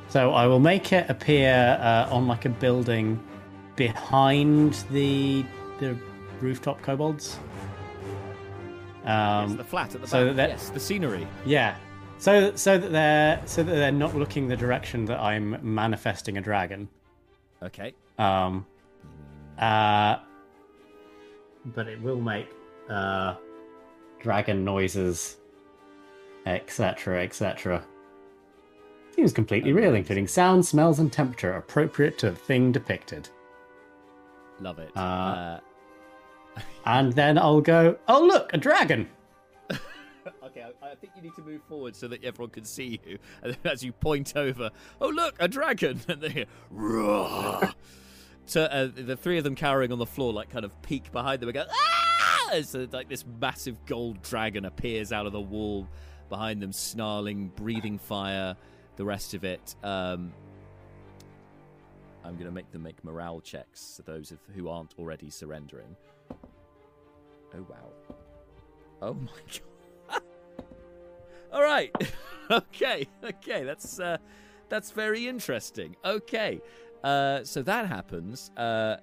So 0.09 0.32
I 0.32 0.47
will 0.47 0.60
make 0.60 0.93
it 0.93 1.09
appear 1.09 1.78
uh, 1.81 2.09
on 2.12 2.26
like 2.26 2.44
a 2.44 2.48
building 2.48 3.22
behind 3.76 4.85
the 4.90 5.44
the 5.78 5.97
rooftop 6.40 6.82
kobolds. 6.82 7.39
Yes, 9.05 9.51
Um, 9.51 9.56
the 9.56 9.64
flat 9.64 9.94
at 9.94 10.01
the 10.01 10.06
so 10.06 10.28
back. 10.28 10.36
that- 10.36 10.48
yes, 10.51 10.70
the 10.70 10.81
scenery. 10.81 11.26
yeah, 11.44 11.76
so 12.18 12.55
so 12.56 12.78
that 12.78 12.90
they're 12.93 13.40
so 13.44 13.62
that 13.62 13.70
they're 13.74 13.93
not 13.93 14.14
looking 14.14 14.48
the 14.48 14.56
direction 14.56 15.05
that 15.06 15.20
I'm 15.20 15.59
manifesting 15.62 16.39
a 16.39 16.40
dragon. 16.40 16.89
Okay. 17.62 17.94
Um, 18.18 18.66
uh, 19.59 20.16
but 21.66 21.86
it 21.89 22.01
will 22.02 22.20
make 22.20 22.48
uh, 22.89 23.35
dragon 24.20 24.64
noises, 24.64 25.36
etc., 26.47 27.22
etc. 27.24 27.85
Seems 29.14 29.32
completely 29.32 29.72
real, 29.72 29.94
including 29.94 30.26
sound, 30.26 30.64
smells, 30.66 30.98
and 30.98 31.12
temperature 31.12 31.52
appropriate 31.55 32.18
to 32.18 32.31
the 32.31 32.36
thing 32.36 32.72
depicted. 32.72 33.28
Love 34.60 34.78
it. 34.78 34.90
Uh, 34.97 35.01
Uh, 35.01 35.60
And 36.86 37.12
then 37.12 37.39
I'll 37.39 37.60
go, 37.60 37.98
oh 38.09 38.24
look, 38.24 38.52
a 38.52 38.59
dragon. 38.59 39.09
okay, 39.70 40.66
I, 40.82 40.86
I 40.86 40.94
think 40.94 41.14
you 41.16 41.22
need 41.22 41.35
to 41.36 41.43
move 41.43 41.62
forward 41.68 41.97
so 41.97 42.09
that 42.09 42.22
everyone 42.22 42.51
can 42.51 42.64
see 42.64 43.01
you. 43.06 43.18
And 43.43 43.56
as 43.64 43.82
you 43.82 43.93
point 43.93 44.36
over, 44.36 44.70
oh 45.01 45.09
look, 45.09 45.35
a 45.40 45.48
dragon! 45.48 46.01
And 46.09 46.20
they 46.20 46.28
hear, 46.31 46.47
roar. 46.70 47.70
So 48.47 48.64
uh, 48.64 48.89
the 48.94 49.16
three 49.16 49.39
of 49.39 49.44
them 49.44 49.55
cowering 49.55 49.90
on 49.90 49.98
the 49.98 50.05
floor, 50.05 50.31
like 50.31 50.51
kind 50.51 50.66
of 50.66 50.82
peek 50.82 51.10
behind 51.12 51.40
them 51.40 51.48
and 51.48 51.55
go, 51.55 51.64
ah! 51.66 52.51
Uh, 52.52 52.86
like 52.93 53.09
this 53.09 53.24
massive 53.40 53.76
gold 53.86 54.20
dragon 54.20 54.66
appears 54.66 55.12
out 55.12 55.24
of 55.24 55.32
the 55.32 55.40
wall 55.40 55.89
behind 56.28 56.60
them, 56.60 56.70
snarling, 56.70 57.51
breathing 57.56 57.98
fire. 57.98 58.55
The 58.97 59.05
rest 59.05 59.32
of 59.32 59.44
it. 59.44 59.74
Um, 59.82 60.32
I'm 62.24 62.35
going 62.35 62.47
to 62.47 62.52
make 62.52 62.70
them 62.70 62.82
make 62.82 63.02
morale 63.02 63.40
checks. 63.40 63.94
For 63.97 64.02
those 64.02 64.32
who 64.55 64.68
aren't 64.68 64.94
already 64.98 65.31
surrendering. 65.31 65.97
Oh 67.56 67.66
wow. 67.68 68.14
Oh 69.02 69.14
my 69.14 69.31
god. 70.10 70.22
All 71.52 71.62
right. 71.62 71.94
okay. 72.51 73.06
Okay. 73.22 73.64
That's 73.64 74.01
uh, 74.01 74.18
that's 74.68 74.90
very 74.90 75.26
interesting. 75.28 75.97
Okay. 76.05 76.60
Uh, 77.02 77.44
so 77.44 77.62
that 77.62 77.86
happens. 77.86 78.51
Uh, 78.56 78.97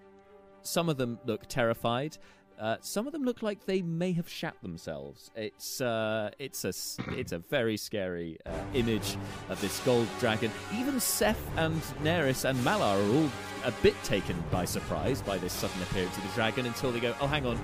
some 0.63 0.89
of 0.89 0.97
them 0.97 1.19
look 1.25 1.47
terrified. 1.47 2.17
Uh, 2.61 2.77
some 2.81 3.07
of 3.07 3.11
them 3.11 3.23
look 3.23 3.41
like 3.41 3.65
they 3.65 3.81
may 3.81 4.11
have 4.11 4.29
shat 4.29 4.53
themselves. 4.61 5.31
It's 5.35 5.81
uh, 5.81 6.29
it's 6.37 6.63
a 6.63 6.67
s- 6.67 6.99
it's 7.17 7.31
a 7.31 7.39
very 7.39 7.75
scary 7.75 8.37
uh, 8.45 8.51
image 8.75 9.17
of 9.49 9.59
this 9.61 9.79
gold 9.79 10.07
dragon. 10.19 10.51
Even 10.77 10.99
Seth 10.99 11.41
and 11.57 11.81
Neris 12.03 12.45
and 12.47 12.59
Malar 12.59 12.81
are 12.99 13.15
all 13.15 13.29
a 13.65 13.71
bit 13.81 13.95
taken 14.03 14.35
by 14.51 14.65
surprise 14.65 15.23
by 15.23 15.39
this 15.39 15.53
sudden 15.53 15.81
appearance 15.81 16.15
of 16.17 16.21
the 16.23 16.29
dragon 16.35 16.67
until 16.67 16.91
they 16.91 16.99
go, 16.99 17.15
"Oh, 17.19 17.25
hang 17.25 17.47
on, 17.47 17.57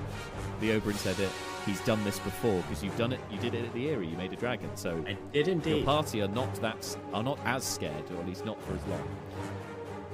the 0.61 0.71
Oberyn 0.71 0.95
said 0.95 1.19
it. 1.19 1.29
He's 1.67 1.81
done 1.81 2.03
this 2.03 2.17
before 2.17 2.59
because 2.63 2.83
you've 2.83 2.97
done 2.97 3.13
it. 3.13 3.19
You 3.29 3.37
did 3.37 3.53
it 3.53 3.65
at 3.65 3.73
the 3.75 3.89
Eyrie. 3.91 4.07
You 4.07 4.17
made 4.17 4.33
a 4.33 4.37
dragon. 4.37 4.71
So 4.75 5.03
I 5.07 5.15
did 5.31 5.45
your 5.45 5.53
indeed. 5.57 5.85
party 5.85 6.23
are 6.23 6.27
not 6.29 6.51
that 6.55 6.97
are 7.13 7.21
not 7.23 7.37
as 7.45 7.63
scared, 7.63 8.09
or 8.09 8.17
at 8.21 8.25
least 8.27 8.45
not 8.45 8.59
for 8.63 8.73
as 8.73 8.83
long. 8.87 9.07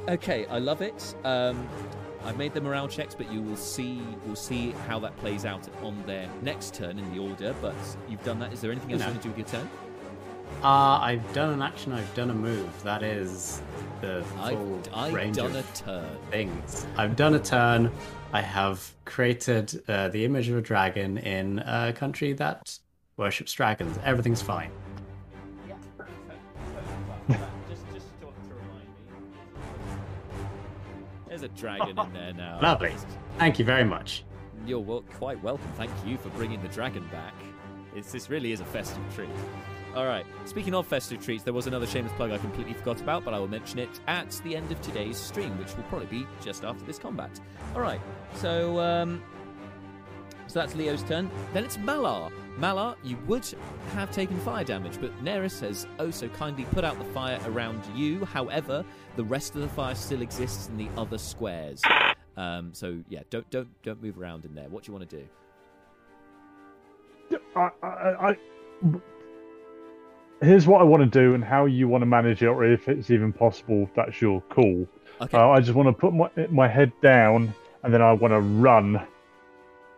Okay, 0.10 0.46
I 0.48 0.60
love 0.60 0.82
it. 0.82 1.16
Um, 1.24 1.70
I've 2.26 2.38
made 2.38 2.54
the 2.54 2.62
morale 2.62 2.88
checks, 2.88 3.14
but 3.16 3.32
you 3.32 3.42
will 3.42 3.56
see 3.56 4.02
we'll 4.26 4.36
see 4.36 4.72
how 4.88 5.00
that 5.00 5.16
plays 5.18 5.46
out 5.46 5.68
on 5.82 6.02
their 6.06 6.30
next 6.42 6.74
turn 6.74 6.98
in 7.00 7.14
the 7.14 7.20
order. 7.22 7.54
But 7.62 7.76
you've 8.10 8.24
done 8.24 8.40
that. 8.40 8.54
Is 8.54 8.62
there 8.62 8.72
anything 8.72 8.94
else 8.94 9.02
you 9.02 9.08
want 9.08 9.22
to 9.22 9.24
do 9.24 9.30
with 9.30 9.38
your 9.40 9.48
turn? 9.48 9.70
Uh, 10.62 11.00
I've 11.02 11.34
done 11.34 11.52
an 11.54 11.62
action, 11.62 11.92
I've 11.92 12.14
done 12.16 12.30
a 12.30 12.34
move. 12.34 12.84
That 12.84 13.04
is 13.04 13.62
the 14.02 14.24
full 14.36 14.80
I've, 14.94 14.94
I've 14.94 15.14
range 15.14 15.38
done 15.38 15.48
of 15.48 15.56
a 15.56 15.78
turn. 15.78 16.18
things. 16.32 16.86
I've 16.96 17.16
done 17.16 17.34
a 17.36 17.40
turn. 17.40 17.92
I 18.32 18.42
have 18.42 18.94
created 19.06 19.84
uh, 19.90 20.10
the 20.10 20.24
image 20.24 20.50
of 20.50 20.58
a 20.58 20.62
dragon 20.62 21.18
in 21.18 21.60
a 21.60 21.92
country 21.94 22.34
that 22.34 22.78
worships 23.18 23.52
dragons. 23.54 23.98
Everything's 24.04 24.42
fine. 24.42 24.72
Yeah. 25.68 27.38
a 31.44 31.50
dragon 31.50 31.98
in 31.98 32.14
there 32.14 32.34
now. 32.34 32.60
Lovely. 32.62 32.94
Thank 33.38 33.60
you 33.60 33.66
very 33.66 33.84
much. 33.84 34.24
You're 34.66 34.80
wel- 34.80 35.04
quite 35.18 35.42
welcome. 35.44 35.70
Thank 35.76 35.92
you 36.06 36.18
for 36.18 36.30
bringing 36.30 36.62
the 36.62 36.70
dragon 36.70 37.08
back. 37.12 37.34
It's, 37.96 38.12
this 38.12 38.30
really 38.30 38.52
is 38.52 38.60
a 38.60 38.66
festive 38.66 39.04
treat. 39.14 39.30
All 39.96 40.06
right. 40.06 40.26
Speaking 40.46 40.74
of 40.74 40.88
festive 40.88 41.24
treats, 41.24 41.44
there 41.44 41.54
was 41.54 41.68
another 41.68 41.86
shameless 41.86 42.14
plug 42.14 42.32
I 42.32 42.40
completely 42.40 42.74
forgot 42.74 43.00
about, 43.00 43.24
but 43.24 43.34
I 43.34 43.40
will 43.40 43.48
mention 43.48 43.78
it 43.78 44.00
at 44.08 44.32
the 44.44 44.56
end 44.56 44.72
of 44.72 44.82
today's 44.82 45.18
stream, 45.18 45.58
which 45.60 45.76
will 45.76 45.84
probably 45.84 46.08
be 46.08 46.28
just 46.42 46.64
after 46.64 46.84
this 46.86 46.98
combat. 46.98 47.40
All 47.76 47.82
right. 47.82 48.02
So, 48.36 48.80
um, 48.80 49.22
so 50.54 50.60
that's 50.60 50.76
Leo's 50.76 51.02
turn. 51.02 51.32
Then 51.52 51.66
it's 51.66 51.78
Malar. 51.78 52.32
Malar, 52.60 52.96
you 53.04 53.18
would 53.26 53.44
have 53.94 54.12
taken 54.12 54.40
fire 54.42 54.64
damage, 54.64 55.02
but 55.02 55.12
Neris 55.24 55.60
has 55.62 55.88
oh 55.98 56.12
so 56.12 56.30
kindly 56.30 56.66
put 56.66 56.84
out 56.84 57.00
the 57.00 57.06
fire 57.06 57.40
around 57.48 57.82
you. 57.96 58.24
However, 58.26 58.86
the 59.16 59.24
rest 59.24 59.56
of 59.56 59.62
the 59.62 59.68
fire 59.68 59.96
still 59.96 60.22
exists 60.22 60.68
in 60.68 60.78
the 60.78 60.90
other 60.96 61.18
squares. 61.18 61.82
Um, 62.38 62.70
so 62.72 63.00
yeah, 63.10 63.22
don't 63.32 63.50
don't 63.50 63.68
don't 63.82 64.04
move 64.04 64.20
around 64.20 64.46
in 64.46 64.54
there. 64.54 64.70
What 64.70 64.84
do 64.84 64.92
you 64.92 64.98
want 64.98 65.10
to 65.10 65.18
do? 65.18 65.28
I, 67.56 67.70
I, 67.82 68.30
I, 68.30 68.38
here's 70.42 70.68
what 70.68 70.82
I 70.82 70.84
want 70.84 71.02
to 71.02 71.10
do 71.10 71.34
and 71.34 71.44
how 71.44 71.66
you 71.66 71.88
want 71.88 72.04
to 72.04 72.06
manage 72.06 72.44
it, 72.44 72.48
or 72.48 72.64
if 72.64 72.88
it's 72.88 73.10
even 73.10 73.34
possible, 73.34 73.90
that's 73.96 74.22
your 74.22 74.40
call. 74.50 74.88
Okay. 75.20 75.36
Uh, 75.36 75.48
I 75.48 75.62
just 75.62 75.74
want 75.74 75.88
to 75.88 75.94
put 75.94 76.14
my 76.14 76.30
my 76.52 76.68
head 76.68 76.92
down, 77.02 77.56
and 77.82 77.92
then 77.92 78.04
I 78.04 78.14
want 78.14 78.34
to 78.34 78.40
run 78.40 79.08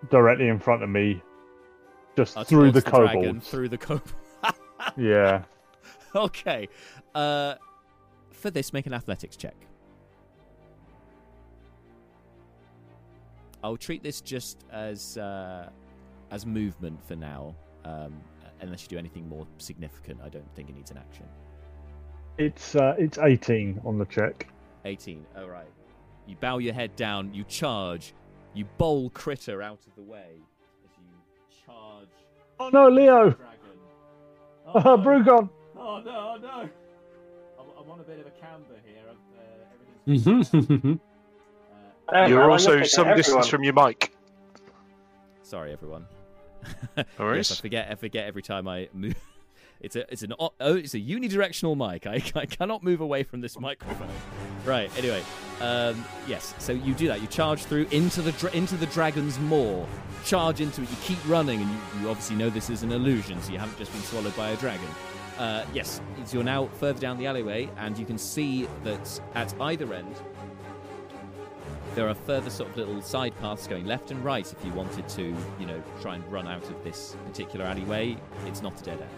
directly 0.09 0.47
in 0.47 0.59
front 0.59 0.83
of 0.83 0.89
me, 0.89 1.21
just 2.15 2.37
Uh, 2.37 2.43
through 2.43 2.71
the 2.71 2.81
towards 2.81 3.11
dragon, 3.11 3.21
kobolds. 3.23 3.49
Through 3.49 3.69
the 3.69 3.77
kobold. 3.77 4.13
Yeah. 4.97 5.43
okay. 6.15 6.67
Uh, 7.15 7.55
for 8.31 8.51
this, 8.51 8.71
make 8.71 8.85
an 8.85 8.93
athletics 8.93 9.35
check. 9.35 9.55
I'll 13.63 13.77
treat 13.77 14.03
this 14.03 14.21
just 14.21 14.63
as 14.71 15.17
uh, 15.17 15.69
as 16.31 16.45
movement 16.45 17.03
for 17.07 17.15
now. 17.15 17.55
Um, 17.83 18.13
unless 18.61 18.83
you 18.83 18.89
do 18.89 18.97
anything 18.97 19.27
more 19.27 19.47
significant, 19.57 20.19
I 20.23 20.29
don't 20.29 20.47
think 20.55 20.69
it 20.69 20.75
needs 20.75 20.91
an 20.91 20.97
action. 20.97 21.25
It's 22.37 22.75
uh, 22.75 22.95
it's 22.99 23.17
18 23.17 23.81
on 23.85 23.97
the 23.97 24.05
check. 24.05 24.47
18. 24.85 25.25
All 25.37 25.47
right. 25.49 25.65
You 26.27 26.35
bow 26.35 26.59
your 26.59 26.73
head 26.75 26.95
down. 26.95 27.33
You 27.33 27.43
charge. 27.45 28.13
You 28.55 28.65
bowl 28.77 29.09
critter 29.11 29.61
out 29.61 29.79
of 29.85 29.95
the 29.95 30.01
way 30.01 30.39
as 30.85 30.91
you 30.97 31.63
charge 31.65 32.07
Oh 32.59 32.69
no, 32.69 32.87
Leo! 32.89 33.31
dragon. 33.31 33.59
Uh, 34.73 34.97
Brucon! 35.03 35.49
Oh 35.77 36.01
no, 36.03 36.35
oh, 36.35 36.37
no! 36.41 36.69
I'm, 37.59 37.65
I'm 37.83 37.91
on 37.91 37.99
a 37.99 38.03
bit 38.03 38.19
of 38.19 38.27
a 38.27 38.31
camber 38.31 38.75
here. 38.85 39.03
Uh, 39.37 39.41
everything's 40.07 40.99
uh, 42.13 42.25
You're 42.27 42.49
also 42.49 42.75
taking 42.75 42.87
some 42.87 43.07
distance 43.09 43.27
everyone. 43.27 43.49
from 43.49 43.63
your 43.63 43.73
mic. 43.73 44.13
sorry, 45.43 45.73
everyone. 45.73 46.05
No. 46.97 47.03
Yes, 47.35 47.51
I 47.51 47.55
forget. 47.55 47.91
I 47.91 47.95
forget 47.95 48.25
every 48.25 48.41
time 48.41 48.67
I 48.67 48.89
move. 48.93 49.15
It's 49.81 49.95
a 49.95 50.11
it's 50.11 50.23
an 50.23 50.33
o- 50.39 50.53
oh 50.61 50.75
it's 50.75 50.93
a 50.95 50.99
unidirectional 50.99 51.75
mic. 51.75 52.07
I, 52.07 52.23
I 52.39 52.45
cannot 52.45 52.81
move 52.83 53.01
away 53.01 53.23
from 53.23 53.41
this 53.41 53.59
microphone. 53.59 54.09
Right. 54.65 54.89
Anyway, 54.97 55.21
um, 55.61 56.03
yes. 56.27 56.53
So 56.59 56.73
you 56.73 56.93
do 56.93 57.07
that. 57.07 57.21
You 57.21 57.27
charge 57.27 57.63
through 57.63 57.87
into 57.91 58.21
the 58.21 58.31
dra- 58.33 58.51
into 58.51 58.75
the 58.75 58.87
dragon's 58.87 59.39
maw. 59.39 59.85
Charge 60.23 60.61
into 60.61 60.81
it. 60.81 60.89
You 60.89 60.97
keep 61.03 61.17
running, 61.27 61.61
and 61.61 61.69
you, 61.69 61.77
you 62.01 62.09
obviously 62.09 62.35
know 62.35 62.49
this 62.49 62.69
is 62.69 62.83
an 62.83 62.91
illusion, 62.91 63.41
so 63.41 63.51
you 63.51 63.59
haven't 63.59 63.77
just 63.77 63.91
been 63.91 64.01
swallowed 64.01 64.35
by 64.35 64.49
a 64.49 64.57
dragon. 64.57 64.87
Uh, 65.37 65.65
yes, 65.73 66.01
you're 66.31 66.43
now 66.43 66.67
further 66.79 66.99
down 66.99 67.17
the 67.17 67.27
alleyway, 67.27 67.69
and 67.77 67.97
you 67.97 68.05
can 68.05 68.17
see 68.17 68.67
that 68.83 69.21
at 69.35 69.53
either 69.61 69.93
end 69.93 70.15
there 71.95 72.09
are 72.09 72.13
further 72.13 72.49
sort 72.49 72.69
of 72.69 72.77
little 72.77 73.01
side 73.01 73.33
paths 73.39 73.67
going 73.67 73.85
left 73.85 74.11
and 74.11 74.23
right 74.23 74.51
if 74.51 74.65
you 74.65 74.71
wanted 74.73 75.07
to, 75.07 75.33
you 75.59 75.65
know, 75.65 75.81
try 76.01 76.15
and 76.15 76.31
run 76.31 76.45
out 76.45 76.63
of 76.69 76.83
this 76.83 77.15
particular 77.25 77.65
alleyway. 77.65 78.17
It's 78.45 78.61
not 78.61 78.79
a 78.81 78.83
dead 78.83 79.01
end. 79.01 79.09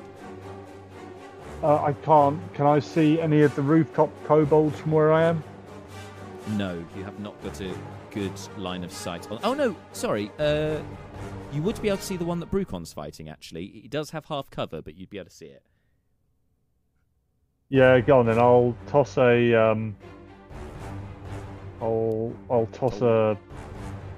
Uh, 1.63 1.83
I 1.83 1.93
can't. 1.93 2.39
Can 2.53 2.67
I 2.67 2.79
see 2.79 3.19
any 3.19 3.41
of 3.41 3.55
the 3.55 3.63
rooftop 3.63 4.11
kobolds 4.25 4.79
from 4.79 4.91
where 4.91 5.11
I 5.11 5.23
am? 5.23 5.43
No, 6.51 6.83
you 6.95 7.03
have 7.03 7.19
not 7.19 7.41
got 7.43 7.59
a 7.61 7.73
good 8.11 8.39
line 8.57 8.83
of 8.83 8.91
sight. 8.91 9.29
On... 9.29 9.39
Oh 9.43 9.53
no, 9.53 9.75
sorry. 9.91 10.31
Uh, 10.39 10.79
you 11.51 11.61
would 11.61 11.81
be 11.81 11.89
able 11.89 11.97
to 11.97 12.03
see 12.03 12.17
the 12.17 12.25
one 12.25 12.39
that 12.39 12.49
Brucon's 12.51 12.93
fighting. 12.93 13.29
Actually, 13.29 13.65
it 13.65 13.91
does 13.91 14.11
have 14.11 14.25
half 14.25 14.49
cover, 14.49 14.81
but 14.81 14.95
you'd 14.95 15.09
be 15.09 15.17
able 15.17 15.29
to 15.29 15.35
see 15.35 15.47
it. 15.47 15.63
Yeah, 17.69 17.99
go 17.99 18.19
on 18.19 18.27
then. 18.27 18.39
I'll 18.39 18.75
toss 18.87 19.17
a. 19.17 19.53
Um, 19.53 19.95
I'll 21.81 22.33
I'll 22.49 22.67
toss 22.67 23.01
a. 23.01 23.37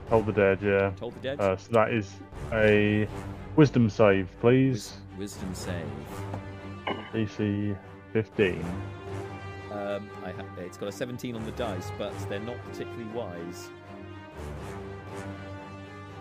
Toll 0.09 0.21
the 0.23 0.31
Dead. 0.31 0.59
Yeah. 0.61 0.91
Toll 0.97 1.11
the 1.11 1.19
Dead. 1.19 1.39
Uh, 1.39 1.55
so 1.57 1.71
that 1.71 1.93
is 1.93 2.11
a 2.51 3.07
wisdom 3.55 3.89
save, 3.89 4.27
please. 4.39 4.93
Wis- 5.17 5.37
wisdom 5.37 5.53
save. 5.53 5.85
DC 7.13 7.77
15. 8.13 8.65
Um, 9.71 10.09
I 10.23 10.31
ha- 10.31 10.45
it's 10.57 10.77
got 10.77 10.89
a 10.89 10.91
17 10.91 11.35
on 11.35 11.43
the 11.45 11.51
dice, 11.51 11.91
but 11.97 12.17
they're 12.27 12.39
not 12.39 12.57
particularly 12.65 13.05
wise. 13.05 13.69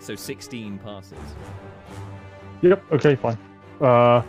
So 0.01 0.15
16 0.15 0.79
passes. 0.79 1.19
Yep. 2.62 2.83
Okay. 2.93 3.16
Fine. 3.16 3.39
Uh, 3.81 4.23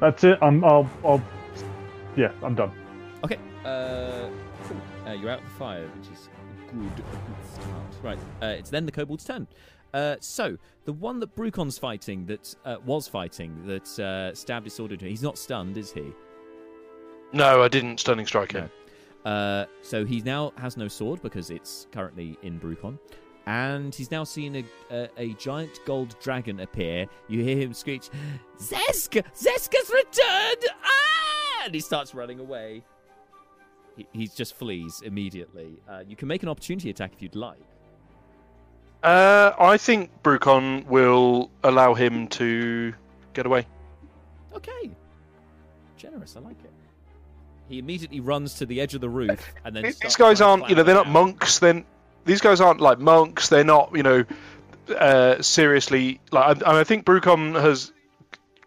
that's 0.00 0.24
it. 0.24 0.38
I'm. 0.42 0.64
I'll. 0.64 0.88
I'll. 1.04 1.22
Yeah. 2.16 2.32
I'm 2.42 2.54
done. 2.54 2.72
Okay. 3.24 3.38
Uh, 3.64 4.28
cool. 4.64 4.76
Uh, 5.06 5.12
you're 5.12 5.30
out 5.30 5.38
of 5.38 5.44
the 5.44 5.50
fire, 5.50 5.88
which 5.96 6.10
is 6.12 6.28
good 6.72 7.04
start. 7.52 7.94
Right. 8.02 8.18
Uh, 8.42 8.46
it's 8.58 8.70
then 8.70 8.86
the 8.86 8.92
kobold's 8.92 9.24
turn. 9.24 9.46
Uh, 9.94 10.16
so 10.20 10.58
the 10.84 10.92
one 10.92 11.20
that 11.20 11.34
Brucon's 11.34 11.78
fighting, 11.78 12.26
that 12.26 12.54
uh, 12.64 12.76
was 12.84 13.08
fighting, 13.08 13.66
that 13.66 13.98
uh, 13.98 14.34
stabbed 14.34 14.64
disordered. 14.64 15.00
He's 15.00 15.22
not 15.22 15.38
stunned, 15.38 15.76
is 15.76 15.92
he? 15.92 16.12
No, 17.32 17.62
I 17.62 17.68
didn't 17.68 18.00
stunning 18.00 18.26
strike 18.26 18.52
him. 18.52 18.70
Uh, 19.24 19.64
so 19.82 20.04
he 20.04 20.20
now 20.20 20.52
has 20.56 20.76
no 20.76 20.88
sword 20.88 21.20
because 21.22 21.50
it's 21.50 21.88
currently 21.90 22.38
in 22.42 22.60
Brucon. 22.60 22.98
And 23.46 23.94
he's 23.94 24.10
now 24.10 24.24
seen 24.24 24.56
a, 24.56 24.64
a, 24.90 25.08
a 25.18 25.34
giant 25.34 25.80
gold 25.84 26.16
dragon 26.20 26.60
appear. 26.60 27.06
You 27.28 27.42
hear 27.42 27.56
him 27.56 27.74
screech, 27.74 28.08
Zesk! 28.58 29.22
Zeska's 29.34 29.90
returned! 29.90 30.64
Ah! 30.84 31.64
And 31.64 31.74
he 31.74 31.80
starts 31.80 32.14
running 32.14 32.40
away. 32.40 32.82
He, 33.96 34.06
he 34.12 34.28
just 34.28 34.54
flees 34.54 35.02
immediately. 35.04 35.80
Uh, 35.88 36.02
you 36.06 36.16
can 36.16 36.28
make 36.28 36.42
an 36.42 36.48
opportunity 36.48 36.90
attack 36.90 37.12
if 37.14 37.22
you'd 37.22 37.36
like. 37.36 37.58
Uh, 39.02 39.52
I 39.58 39.76
think 39.76 40.10
Brucon 40.22 40.84
will 40.86 41.50
allow 41.62 41.94
him 41.94 42.26
to 42.28 42.92
get 43.32 43.46
away. 43.46 43.66
Okay. 44.54 44.90
Generous, 45.96 46.36
I 46.36 46.40
like 46.40 46.58
it. 46.64 46.72
He 47.68 47.78
immediately 47.78 48.20
runs 48.20 48.54
to 48.54 48.66
the 48.66 48.80
edge 48.80 48.94
of 48.94 49.00
the 49.00 49.08
roof 49.08 49.52
and 49.64 49.74
then. 49.74 49.82
These 49.82 50.16
guys 50.16 50.40
aren't, 50.40 50.68
you 50.68 50.76
know, 50.76 50.82
they're 50.82 50.94
not 50.94 51.08
monks. 51.08 51.58
Then 51.58 51.84
these 52.24 52.40
guys 52.40 52.60
aren't 52.60 52.80
like 52.80 52.98
monks. 52.98 53.48
They're 53.48 53.64
not, 53.64 53.90
you 53.94 54.02
know, 54.02 54.24
uh, 54.96 55.42
seriously. 55.42 56.20
Like 56.30 56.62
I, 56.64 56.80
I 56.80 56.84
think 56.84 57.04
Brucon 57.04 57.60
has 57.60 57.92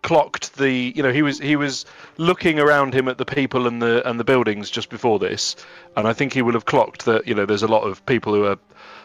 clocked 0.01 0.55
the, 0.57 0.93
you 0.95 1.03
know, 1.03 1.11
he 1.11 1.21
was 1.21 1.39
he 1.39 1.55
was 1.55 1.85
looking 2.17 2.59
around 2.59 2.93
him 2.93 3.07
at 3.07 3.17
the 3.17 3.25
people 3.25 3.67
and 3.67 3.81
the 3.81 4.07
and 4.09 4.19
the 4.19 4.23
buildings 4.23 4.69
just 4.69 4.89
before 4.89 5.19
this, 5.19 5.55
and 5.95 6.07
I 6.07 6.13
think 6.13 6.33
he 6.33 6.41
will 6.41 6.53
have 6.53 6.65
clocked 6.65 7.05
that, 7.05 7.27
you 7.27 7.35
know, 7.35 7.45
there's 7.45 7.63
a 7.63 7.67
lot 7.67 7.83
of 7.83 8.05
people 8.05 8.33
who 8.33 8.45
are 8.45 8.57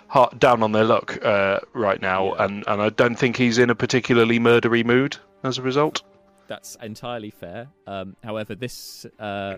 hard, 0.08 0.38
down 0.38 0.62
on 0.62 0.72
their 0.72 0.84
luck 0.84 1.18
uh, 1.24 1.60
right 1.72 2.00
now, 2.00 2.34
Yeah. 2.34 2.44
and 2.44 2.64
and 2.66 2.82
I 2.82 2.88
don't 2.90 3.16
think 3.16 3.36
he's 3.36 3.58
in 3.58 3.70
a 3.70 3.74
particularly 3.74 4.38
murdery 4.38 4.84
mood 4.84 5.16
as 5.42 5.58
a 5.58 5.62
result. 5.62 6.02
That's 6.46 6.76
entirely 6.82 7.30
fair. 7.30 7.68
Um, 7.86 8.16
however, 8.22 8.54
this 8.54 9.06
uh, 9.18 9.56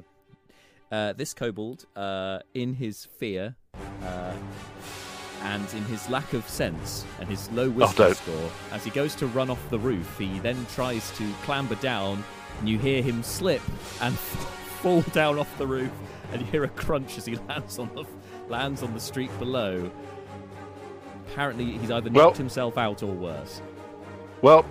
uh, 0.93 1.13
this 1.15 1.35
kobold, 1.35 1.87
uh, 1.97 2.39
in 2.55 2.75
his 2.75 3.05
fear 3.19 3.55
uh, 4.03 4.33
and 5.43 5.75
in 5.75 5.83
his 5.85 6.09
lack 6.09 6.33
of 6.33 6.49
sense 6.49 7.05
and 7.21 7.29
his 7.29 7.51
low 7.53 7.69
wisdom 7.71 8.07
don't. 8.09 8.17
score, 8.17 8.51
as 8.73 8.85
he 8.85 8.91
goes 8.91 9.15
to 9.17 9.27
run 9.29 9.51
off 9.51 9.71
the 9.71 9.79
roof, 9.79 10.19
he 10.19 10.39
then 10.41 10.67
tries 10.75 11.11
to 11.19 11.25
clamber 11.43 11.75
down, 11.77 12.23
and 12.61 12.69
you 12.69 12.79
hear 12.79 13.03
him 13.03 13.23
slip 13.23 13.63
and 14.01 14.17
fall 14.81 15.03
down 15.13 15.39
off 15.39 15.59
the 15.59 15.67
roof, 15.67 15.91
and 16.33 16.41
you 16.41 16.47
hear 16.49 16.65
a 16.65 16.69
crunch 16.69 17.19
as 17.19 17.27
he 17.27 17.37
lands 17.49 17.79
on 17.79 17.91
the 17.95 18.05
lands 18.49 18.83
on 18.83 18.95
the 18.95 19.01
street 19.01 19.37
below. 19.39 19.91
Apparently, 21.29 21.65
he's 21.79 21.91
either 21.91 22.09
knocked 22.09 22.15
Well- 22.15 22.35
himself 22.35 22.79
out 22.79 23.03
or 23.03 23.13
worse. 23.13 23.61
Well, 24.43 24.65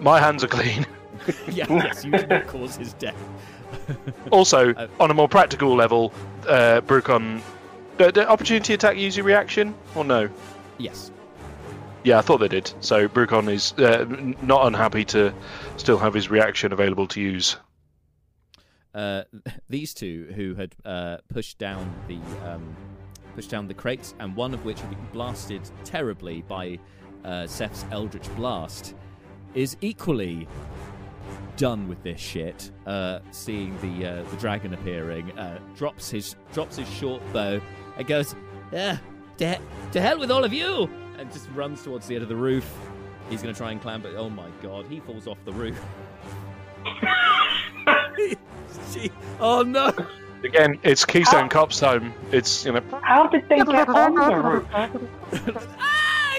my 0.00 0.18
hands 0.20 0.42
are 0.44 0.48
clean. 0.48 0.84
yeah, 1.48 1.66
yes, 1.68 2.04
you 2.04 2.10
did 2.10 2.28
not 2.28 2.46
cause 2.48 2.76
his 2.76 2.92
death. 2.94 3.16
Also, 4.30 4.74
Uh, 4.74 4.86
on 5.00 5.10
a 5.10 5.14
more 5.14 5.28
practical 5.28 5.74
level, 5.74 6.12
uh, 6.48 6.80
Brucon, 6.82 7.40
the, 7.98 8.28
opportunity 8.28 8.74
attack 8.74 8.96
use 8.96 9.16
your 9.16 9.26
reaction 9.26 9.74
or 9.94 10.04
no? 10.04 10.28
Yes. 10.78 11.10
Yeah, 12.04 12.18
I 12.18 12.22
thought 12.22 12.38
they 12.38 12.48
did. 12.48 12.72
So 12.80 13.06
Brucon 13.08 13.48
is 13.48 13.72
uh, 13.74 14.04
not 14.42 14.66
unhappy 14.66 15.04
to 15.06 15.32
still 15.76 15.98
have 15.98 16.14
his 16.14 16.30
reaction 16.30 16.72
available 16.72 17.06
to 17.08 17.20
use. 17.20 17.56
uh, 18.94 19.22
these 19.68 19.94
two 19.94 20.32
who 20.34 20.54
had 20.54 20.74
uh, 20.84 21.18
pushed 21.28 21.58
down 21.58 21.92
the 22.08 22.18
um, 22.48 22.76
push 23.34 23.46
down 23.46 23.66
the 23.68 23.74
crates, 23.74 24.14
and 24.18 24.34
one 24.36 24.52
of 24.52 24.64
which 24.64 24.80
had 24.80 24.90
been 24.90 25.06
blasted 25.12 25.62
terribly 25.84 26.42
by 26.48 26.78
uh, 27.24 27.46
Seth's 27.46 27.84
Eldritch 27.90 28.28
Blast, 28.36 28.94
is 29.54 29.76
equally 29.80 30.46
done 31.56 31.88
with 31.88 32.02
this 32.02 32.20
shit. 32.20 32.70
Uh, 32.86 33.20
seeing 33.30 33.76
the 33.80 34.06
uh, 34.06 34.22
the 34.30 34.36
dragon 34.36 34.74
appearing, 34.74 35.30
uh, 35.38 35.58
drops 35.76 36.10
his 36.10 36.36
drops 36.52 36.76
his 36.76 36.88
short 36.88 37.22
bow 37.32 37.60
and 37.96 38.06
goes, 38.06 38.34
"Yeah, 38.72 38.98
to, 39.38 39.48
he- 39.48 39.58
to 39.92 40.00
hell 40.00 40.18
with 40.18 40.30
all 40.30 40.44
of 40.44 40.52
you!" 40.52 40.88
and 41.18 41.30
just 41.32 41.48
runs 41.54 41.82
towards 41.82 42.06
the 42.06 42.14
end 42.14 42.22
of 42.22 42.28
the 42.28 42.36
roof. 42.36 42.68
He's 43.30 43.42
going 43.42 43.54
to 43.54 43.58
try 43.58 43.70
and 43.70 43.80
climb, 43.80 44.02
but 44.02 44.14
oh 44.16 44.28
my 44.30 44.48
god, 44.62 44.86
he 44.86 45.00
falls 45.00 45.26
off 45.26 45.38
the 45.44 45.52
roof. 45.52 45.80
Gee, 48.92 49.10
oh 49.40 49.62
no! 49.62 49.92
Again, 50.44 50.78
it's 50.82 51.04
Keystone 51.04 51.48
Cops 51.48 51.78
time. 51.78 52.12
It's 52.30 52.64
you 52.64 52.72
know 52.72 52.82
How 53.02 53.26
did 53.26 53.48
they 53.48 53.58
get 53.58 53.88
on 53.88 54.14
the 54.14 54.36
roof? 54.36 55.66
Ah! 55.78 56.38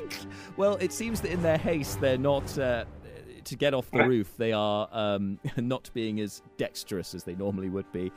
well, 0.57 0.75
it 0.77 0.91
seems 0.91 1.21
that 1.21 1.31
in 1.31 1.41
their 1.41 1.57
haste, 1.57 1.99
they're 2.01 2.17
not. 2.17 2.57
Uh, 2.57 2.85
to 3.45 3.55
get 3.55 3.73
off 3.73 3.89
the 3.91 4.03
roof, 4.03 4.33
they 4.37 4.51
are 4.51 4.87
um, 4.91 5.39
not 5.57 5.89
being 5.93 6.19
as 6.19 6.41
dexterous 6.57 7.13
as 7.13 7.23
they 7.23 7.35
normally 7.35 7.69
would 7.69 7.91
be. 7.91 8.11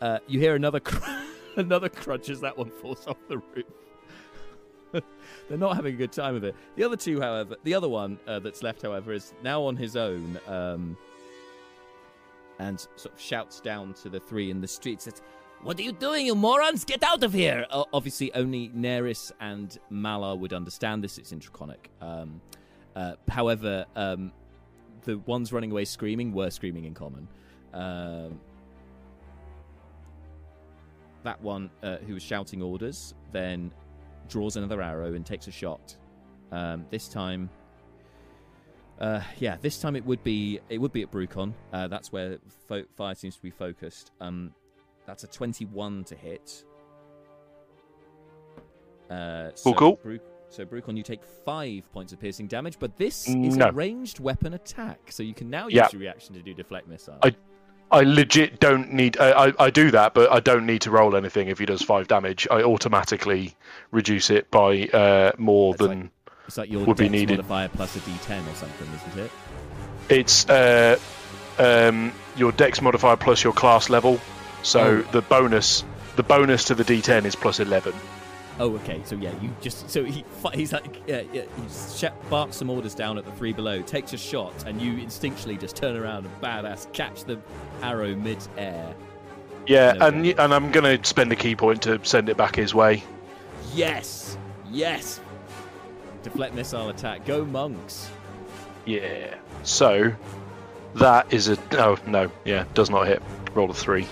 Uh, 0.00 0.18
you 0.26 0.40
hear 0.40 0.54
another 0.54 0.80
cr- 0.90 1.10
another 1.56 1.88
crunch 1.88 2.28
as 2.28 2.40
that 2.40 2.56
one 2.56 2.70
falls 2.70 3.06
off 3.06 3.18
the 3.28 3.38
roof. 3.38 3.66
They're 5.48 5.58
not 5.58 5.76
having 5.76 5.94
a 5.94 5.96
good 5.96 6.12
time 6.12 6.34
of 6.34 6.44
it. 6.44 6.54
The 6.76 6.84
other 6.84 6.96
two, 6.96 7.20
however, 7.20 7.56
the 7.64 7.74
other 7.74 7.88
one 7.88 8.18
uh, 8.26 8.40
that's 8.40 8.62
left, 8.62 8.82
however, 8.82 9.12
is 9.12 9.32
now 9.42 9.62
on 9.62 9.76
his 9.76 9.96
own 9.96 10.38
um, 10.46 10.96
and 12.58 12.78
sort 12.96 13.14
of 13.14 13.20
shouts 13.20 13.60
down 13.60 13.94
to 13.94 14.08
the 14.08 14.20
three 14.20 14.50
in 14.50 14.60
the 14.60 14.68
streets. 14.68 15.04
Says, 15.04 15.22
"What 15.62 15.78
are 15.78 15.82
you 15.82 15.92
doing, 15.92 16.26
you 16.26 16.34
morons? 16.34 16.84
Get 16.84 17.02
out 17.02 17.22
of 17.22 17.32
here!" 17.32 17.66
O- 17.70 17.86
obviously, 17.92 18.32
only 18.34 18.68
Neris 18.70 19.32
and 19.40 19.78
Malar 19.90 20.38
would 20.38 20.52
understand 20.52 21.02
this. 21.02 21.16
It's 21.18 21.32
in 21.32 21.38
Draconic. 21.38 21.90
Um, 22.00 22.40
uh, 22.94 23.14
however, 23.28 23.86
um, 23.96 24.32
the 25.04 25.18
ones 25.18 25.52
running 25.52 25.70
away 25.70 25.84
screaming 25.84 26.32
were 26.32 26.50
screaming 26.50 26.84
in 26.84 26.94
common. 26.94 27.28
Um, 27.72 28.38
that 31.24 31.40
one 31.40 31.70
uh, 31.82 31.96
who 31.98 32.14
was 32.14 32.22
shouting 32.22 32.62
orders 32.62 33.14
then 33.32 33.70
draws 34.28 34.56
another 34.56 34.82
arrow 34.82 35.14
and 35.14 35.24
takes 35.24 35.46
a 35.46 35.50
shot. 35.52 35.96
Um, 36.50 36.84
this 36.90 37.08
time, 37.08 37.48
uh, 39.00 39.20
yeah, 39.38 39.56
this 39.60 39.80
time 39.80 39.96
it 39.96 40.04
would 40.04 40.22
be 40.22 40.60
it 40.68 40.78
would 40.78 40.92
be 40.92 41.02
at 41.02 41.10
Brucon. 41.10 41.54
Uh, 41.72 41.88
that's 41.88 42.12
where 42.12 42.38
fo- 42.68 42.84
fire 42.96 43.14
seems 43.14 43.36
to 43.36 43.42
be 43.42 43.50
focused. 43.50 44.10
Um, 44.20 44.52
that's 45.06 45.24
a 45.24 45.28
twenty-one 45.28 46.04
to 46.04 46.14
hit. 46.14 46.64
Uh, 49.10 49.50
so 49.54 49.72
Cool, 49.72 49.74
cool. 49.74 50.00
Bru- 50.02 50.20
so 50.52 50.64
Brucon, 50.64 50.96
you 50.96 51.02
take 51.02 51.22
five 51.44 51.90
points 51.92 52.12
of 52.12 52.20
piercing 52.20 52.46
damage, 52.46 52.76
but 52.78 52.96
this 52.96 53.26
is 53.28 53.56
No. 53.56 53.66
a 53.68 53.72
ranged 53.72 54.20
weapon 54.20 54.54
attack, 54.54 55.10
so 55.10 55.22
you 55.22 55.34
can 55.34 55.48
now 55.50 55.64
use 55.64 55.74
Yeah. 55.74 55.88
your 55.92 56.00
reaction 56.00 56.34
to 56.34 56.42
do 56.42 56.54
deflect 56.54 56.86
missile. 56.88 57.18
I- 57.22 57.34
I 57.90 58.04
legit 58.04 58.58
don't 58.58 58.90
need. 58.94 59.18
I, 59.18 59.48
I, 59.48 59.52
I 59.66 59.70
do 59.70 59.90
that, 59.90 60.14
but 60.14 60.32
I 60.32 60.40
don't 60.40 60.64
need 60.64 60.80
to 60.82 60.90
roll 60.90 61.14
anything 61.14 61.48
if 61.48 61.58
he 61.58 61.66
does 61.66 61.82
five 61.82 62.08
damage. 62.08 62.48
I 62.50 62.62
automatically 62.62 63.54
reduce 63.90 64.30
it 64.30 64.50
by 64.50 64.84
uh, 64.94 65.32
more 65.36 65.74
That's 65.74 65.88
than 65.88 66.10
it's 66.46 66.56
like 66.56 66.70
your 66.70 66.84
would 66.86 66.96
be 66.96 67.10
needed. 67.10 67.36
modifier 67.36 67.68
plus 67.68 67.94
a 67.96 68.00
d10 68.00 68.50
or 68.50 68.54
something, 68.54 68.88
isn't 68.94 69.24
it? 69.24 69.30
it's 70.08 70.48
uh, 70.48 70.98
um, 71.58 72.12
your 72.36 72.52
Dex 72.52 72.80
modifier 72.80 73.16
plus 73.16 73.44
your 73.44 73.52
class 73.52 73.90
level. 73.90 74.18
So 74.62 74.80
Oh. 75.06 75.12
the 75.12 75.20
bonus, 75.22 75.84
the 76.16 76.22
bonus 76.22 76.64
to 76.64 76.74
the 76.74 76.84
D10 76.84 77.26
is 77.26 77.34
plus 77.36 77.60
eleven. 77.60 77.92
Oh, 78.58 78.74
okay. 78.76 79.00
So 79.04 79.16
yeah, 79.16 79.32
you 79.40 79.50
just 79.60 79.88
so 79.90 80.04
he 80.04 80.24
he's 80.54 80.72
like 80.72 81.02
yeah, 81.06 81.22
yeah, 81.32 81.42
he 81.42 81.96
sh- 81.96 82.12
barks 82.28 82.56
some 82.56 82.70
orders 82.70 82.94
down 82.94 83.18
at 83.18 83.24
the 83.24 83.32
three 83.32 83.52
below, 83.52 83.82
takes 83.82 84.12
a 84.12 84.18
shot, 84.18 84.52
and 84.66 84.80
you 84.80 84.94
instinctually 84.94 85.58
just 85.58 85.74
turn 85.74 85.96
around 85.96 86.26
and 86.26 86.40
badass 86.40 86.92
catch 86.92 87.24
the 87.24 87.38
arrow 87.82 88.14
mid-air. 88.14 88.94
Yeah, 89.66 89.92
No 89.92 90.06
and 90.06 90.26
and 90.26 90.54
I'm 90.54 90.70
gonna 90.70 91.02
spend 91.04 91.32
a 91.32 91.36
ki 91.36 91.56
point 91.56 91.82
to 91.82 91.98
send 92.04 92.28
it 92.28 92.36
back 92.36 92.56
his 92.56 92.74
way. 92.74 93.02
Yes, 93.74 94.36
yes. 94.70 95.20
Deflect 96.22 96.54
missile 96.54 96.88
attack. 96.88 97.24
Go 97.24 97.44
monks. 97.44 98.08
Yeah. 98.84 99.34
So 99.62 100.12
that 100.94 101.32
is 101.32 101.48
a 101.48 101.58
oh 101.72 101.96
no, 102.06 102.30
yeah, 102.44 102.64
does 102.74 102.90
not 102.90 103.06
hit. 103.06 103.22
Roll 103.54 103.70
a 103.70 103.74
three. 103.74 104.06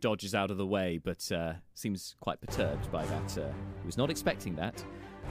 Dodges 0.00 0.34
out 0.34 0.50
of 0.50 0.56
the 0.56 0.66
way, 0.66 0.98
but 0.98 1.30
uh, 1.32 1.54
seems 1.74 2.14
quite 2.20 2.40
perturbed 2.40 2.90
by 2.92 3.04
that. 3.06 3.38
Uh, 3.38 3.48
he 3.80 3.86
was 3.86 3.96
not 3.96 4.10
expecting 4.10 4.54
that. 4.56 4.82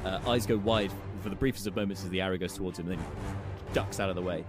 Uh, 0.06 0.19
eyes 0.27 0.45
go 0.45 0.57
wide 0.57 0.91
for 1.22 1.30
the 1.30 1.35
briefest 1.35 1.68
of 1.68 1.76
moments 1.76 2.03
as 2.03 2.10
the 2.10 2.22
arrow 2.22 2.38
goes 2.38 2.53
towards 2.53 2.80
him, 2.80 2.89
and 2.89 2.99
then 2.99 3.06
he 3.06 3.73
ducks 3.73 3.99
out 3.99 4.10
of 4.10 4.15
the 4.15 4.22
way. 4.22 4.44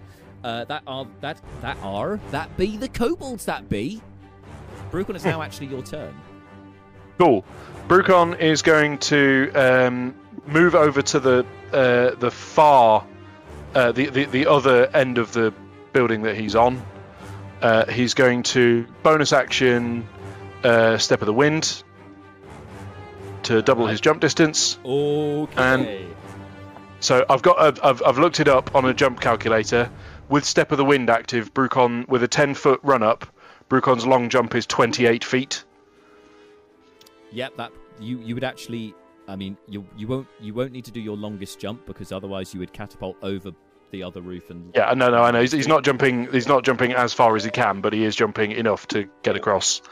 Uh, 0.44 0.64
that 0.64 0.82
are 0.86 1.06
that 1.20 1.40
that 1.62 1.76
are 1.82 2.20
that 2.30 2.54
be 2.56 2.76
the 2.76 2.88
kobolds 2.88 3.44
that 3.46 3.68
be. 3.68 4.00
Brucon, 4.90 5.14
it's 5.14 5.24
now 5.24 5.42
actually 5.42 5.66
your 5.66 5.82
turn. 5.82 6.14
Cool. 7.18 7.44
Brucon 7.88 8.38
is 8.38 8.62
going 8.62 8.98
to 8.98 9.50
um, 9.54 10.14
move 10.46 10.74
over 10.74 11.02
to 11.02 11.18
the 11.18 11.46
uh, 11.72 12.14
the 12.14 12.30
far, 12.30 13.04
uh, 13.74 13.92
the, 13.92 14.06
the 14.06 14.24
the 14.26 14.46
other 14.46 14.86
end 14.94 15.18
of 15.18 15.32
the 15.32 15.52
building 15.92 16.22
that 16.22 16.36
he's 16.36 16.54
on. 16.54 16.80
Uh, 17.60 17.86
he's 17.86 18.14
going 18.14 18.42
to 18.44 18.86
bonus 19.02 19.32
action, 19.32 20.06
uh, 20.62 20.96
step 20.98 21.22
of 21.22 21.26
the 21.26 21.32
wind, 21.32 21.82
to 23.42 23.62
double 23.62 23.86
his 23.86 24.00
jump 24.00 24.20
distance. 24.20 24.78
Okay. 24.84 26.06
So 27.00 27.24
I've 27.30 27.42
got 27.42 27.84
I've 27.84 28.02
I've 28.02 28.18
looked 28.18 28.40
it 28.40 28.48
up 28.48 28.74
on 28.74 28.84
a 28.84 28.94
jump 28.94 29.20
calculator. 29.20 29.90
With 30.28 30.44
step 30.44 30.72
of 30.72 30.78
the 30.78 30.84
wind 30.84 31.08
active, 31.08 31.54
Brucon 31.54 32.06
with 32.08 32.22
a 32.22 32.28
ten 32.28 32.54
foot 32.54 32.80
run 32.82 33.02
up, 33.02 33.26
Brucon's 33.70 34.06
long 34.06 34.28
jump 34.28 34.54
is 34.54 34.66
twenty 34.66 35.06
eight 35.06 35.24
feet. 35.24 35.64
Yep, 37.32 37.56
that 37.56 37.72
you 38.00 38.18
you 38.18 38.34
would 38.34 38.44
actually. 38.44 38.94
I 39.26 39.36
mean, 39.36 39.56
you 39.68 39.86
you 39.96 40.06
won't 40.06 40.26
you 40.40 40.54
won't 40.54 40.72
need 40.72 40.84
to 40.86 40.90
do 40.90 41.00
your 41.00 41.16
longest 41.16 41.58
jump 41.58 41.86
because 41.86 42.12
otherwise 42.12 42.52
you 42.54 42.60
would 42.60 42.72
catapult 42.72 43.16
over 43.22 43.52
the 43.90 44.02
other 44.02 44.20
roof 44.20 44.50
and 44.50 44.72
Yeah, 44.74 44.92
no, 44.94 45.10
no, 45.10 45.22
I 45.22 45.30
know. 45.30 45.40
He's, 45.40 45.52
he's 45.52 45.68
not 45.68 45.84
jumping. 45.84 46.30
He's 46.30 46.48
not 46.48 46.64
jumping 46.64 46.92
as 46.92 47.12
far 47.12 47.36
as 47.36 47.44
he 47.44 47.50
can, 47.50 47.80
but 47.80 47.92
he 47.92 48.04
is 48.04 48.14
jumping 48.14 48.52
enough 48.52 48.86
to 48.88 49.08
get 49.22 49.36
across. 49.36 49.82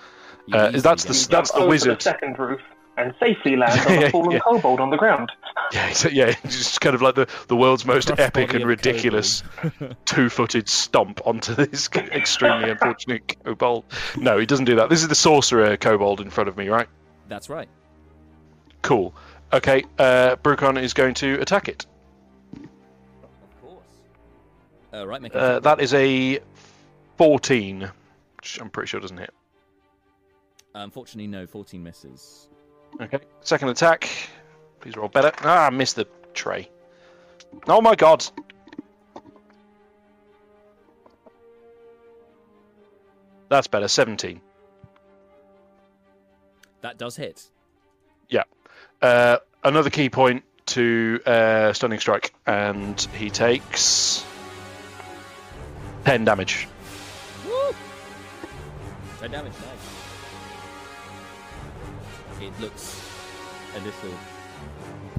Uh, 0.52 0.70
that's 0.70 1.04
the 1.04 1.12
get- 1.12 1.28
that's 1.30 1.50
the 1.52 1.66
wizard. 1.66 1.98
The 1.98 2.02
second 2.02 2.38
roof 2.38 2.60
and 2.96 3.14
safely 3.20 3.56
land 3.56 3.80
on 3.88 4.04
a 4.04 4.10
fallen 4.10 4.30
yeah. 4.32 4.38
kobold 4.38 4.80
on 4.80 4.90
the 4.90 4.96
ground. 4.96 5.30
Yeah, 5.72 5.88
he's, 5.88 6.04
yeah, 6.04 6.34
just 6.44 6.80
kind 6.80 6.94
of 6.94 7.02
like 7.02 7.14
the, 7.14 7.28
the 7.48 7.56
world's 7.56 7.84
most 7.84 8.10
Rough 8.10 8.20
epic 8.20 8.54
and 8.54 8.64
ridiculous 8.64 9.42
two-footed 10.04 10.68
stomp 10.68 11.20
onto 11.26 11.54
this 11.54 11.88
extremely 11.94 12.70
unfortunate 12.70 13.36
kobold. 13.44 13.84
No, 14.16 14.38
he 14.38 14.46
doesn't 14.46 14.64
do 14.64 14.76
that. 14.76 14.88
This 14.88 15.02
is 15.02 15.08
the 15.08 15.14
sorcerer 15.14 15.76
kobold 15.76 16.20
in 16.20 16.30
front 16.30 16.48
of 16.48 16.56
me, 16.56 16.68
right? 16.68 16.88
That's 17.28 17.50
right. 17.50 17.68
Cool. 18.82 19.14
Okay, 19.52 19.84
uh, 19.98 20.36
Brucon 20.36 20.80
is 20.80 20.94
going 20.94 21.14
to 21.14 21.40
attack 21.40 21.68
it. 21.68 21.86
Uh, 24.96 25.06
right, 25.06 25.20
make 25.20 25.34
Uh, 25.34 25.60
that 25.60 25.80
is 25.80 25.92
a 25.92 26.40
14, 27.18 27.90
which 28.36 28.58
I'm 28.60 28.70
pretty 28.70 28.88
sure 28.88 29.00
doesn't 29.00 29.18
hit. 29.18 29.34
Unfortunately, 30.74 31.26
no. 31.26 31.46
Fourteen 31.46 31.82
misses. 31.82 32.48
Okay. 33.00 33.18
Second 33.40 33.70
attack. 33.70 34.10
Please 34.80 34.94
roll 34.96 35.08
better. 35.08 35.32
Ah, 35.42 35.66
I 35.66 35.70
missed 35.70 35.96
the 35.96 36.06
tray. 36.34 36.68
Oh 37.66 37.80
my 37.80 37.94
god. 37.94 38.26
That's 43.48 43.66
better. 43.68 43.88
17. 43.88 44.40
That 46.82 46.98
does 46.98 47.16
hit. 47.16 47.48
Yeah. 48.28 48.42
Uh, 49.00 49.38
another 49.64 49.88
ki 49.88 50.10
point 50.10 50.44
to 50.66 51.20
uh, 51.24 51.72
stunning 51.72 52.00
strike, 52.00 52.34
and 52.46 53.00
he 53.14 53.30
takes 53.30 54.24
10 56.06 56.24
damage. 56.24 56.68
Woo! 57.44 57.74
No 59.20 59.26
damage. 59.26 59.52
Nice. 62.30 62.40
It 62.40 62.60
looks 62.60 63.10
a 63.74 63.80
little. 63.80 64.16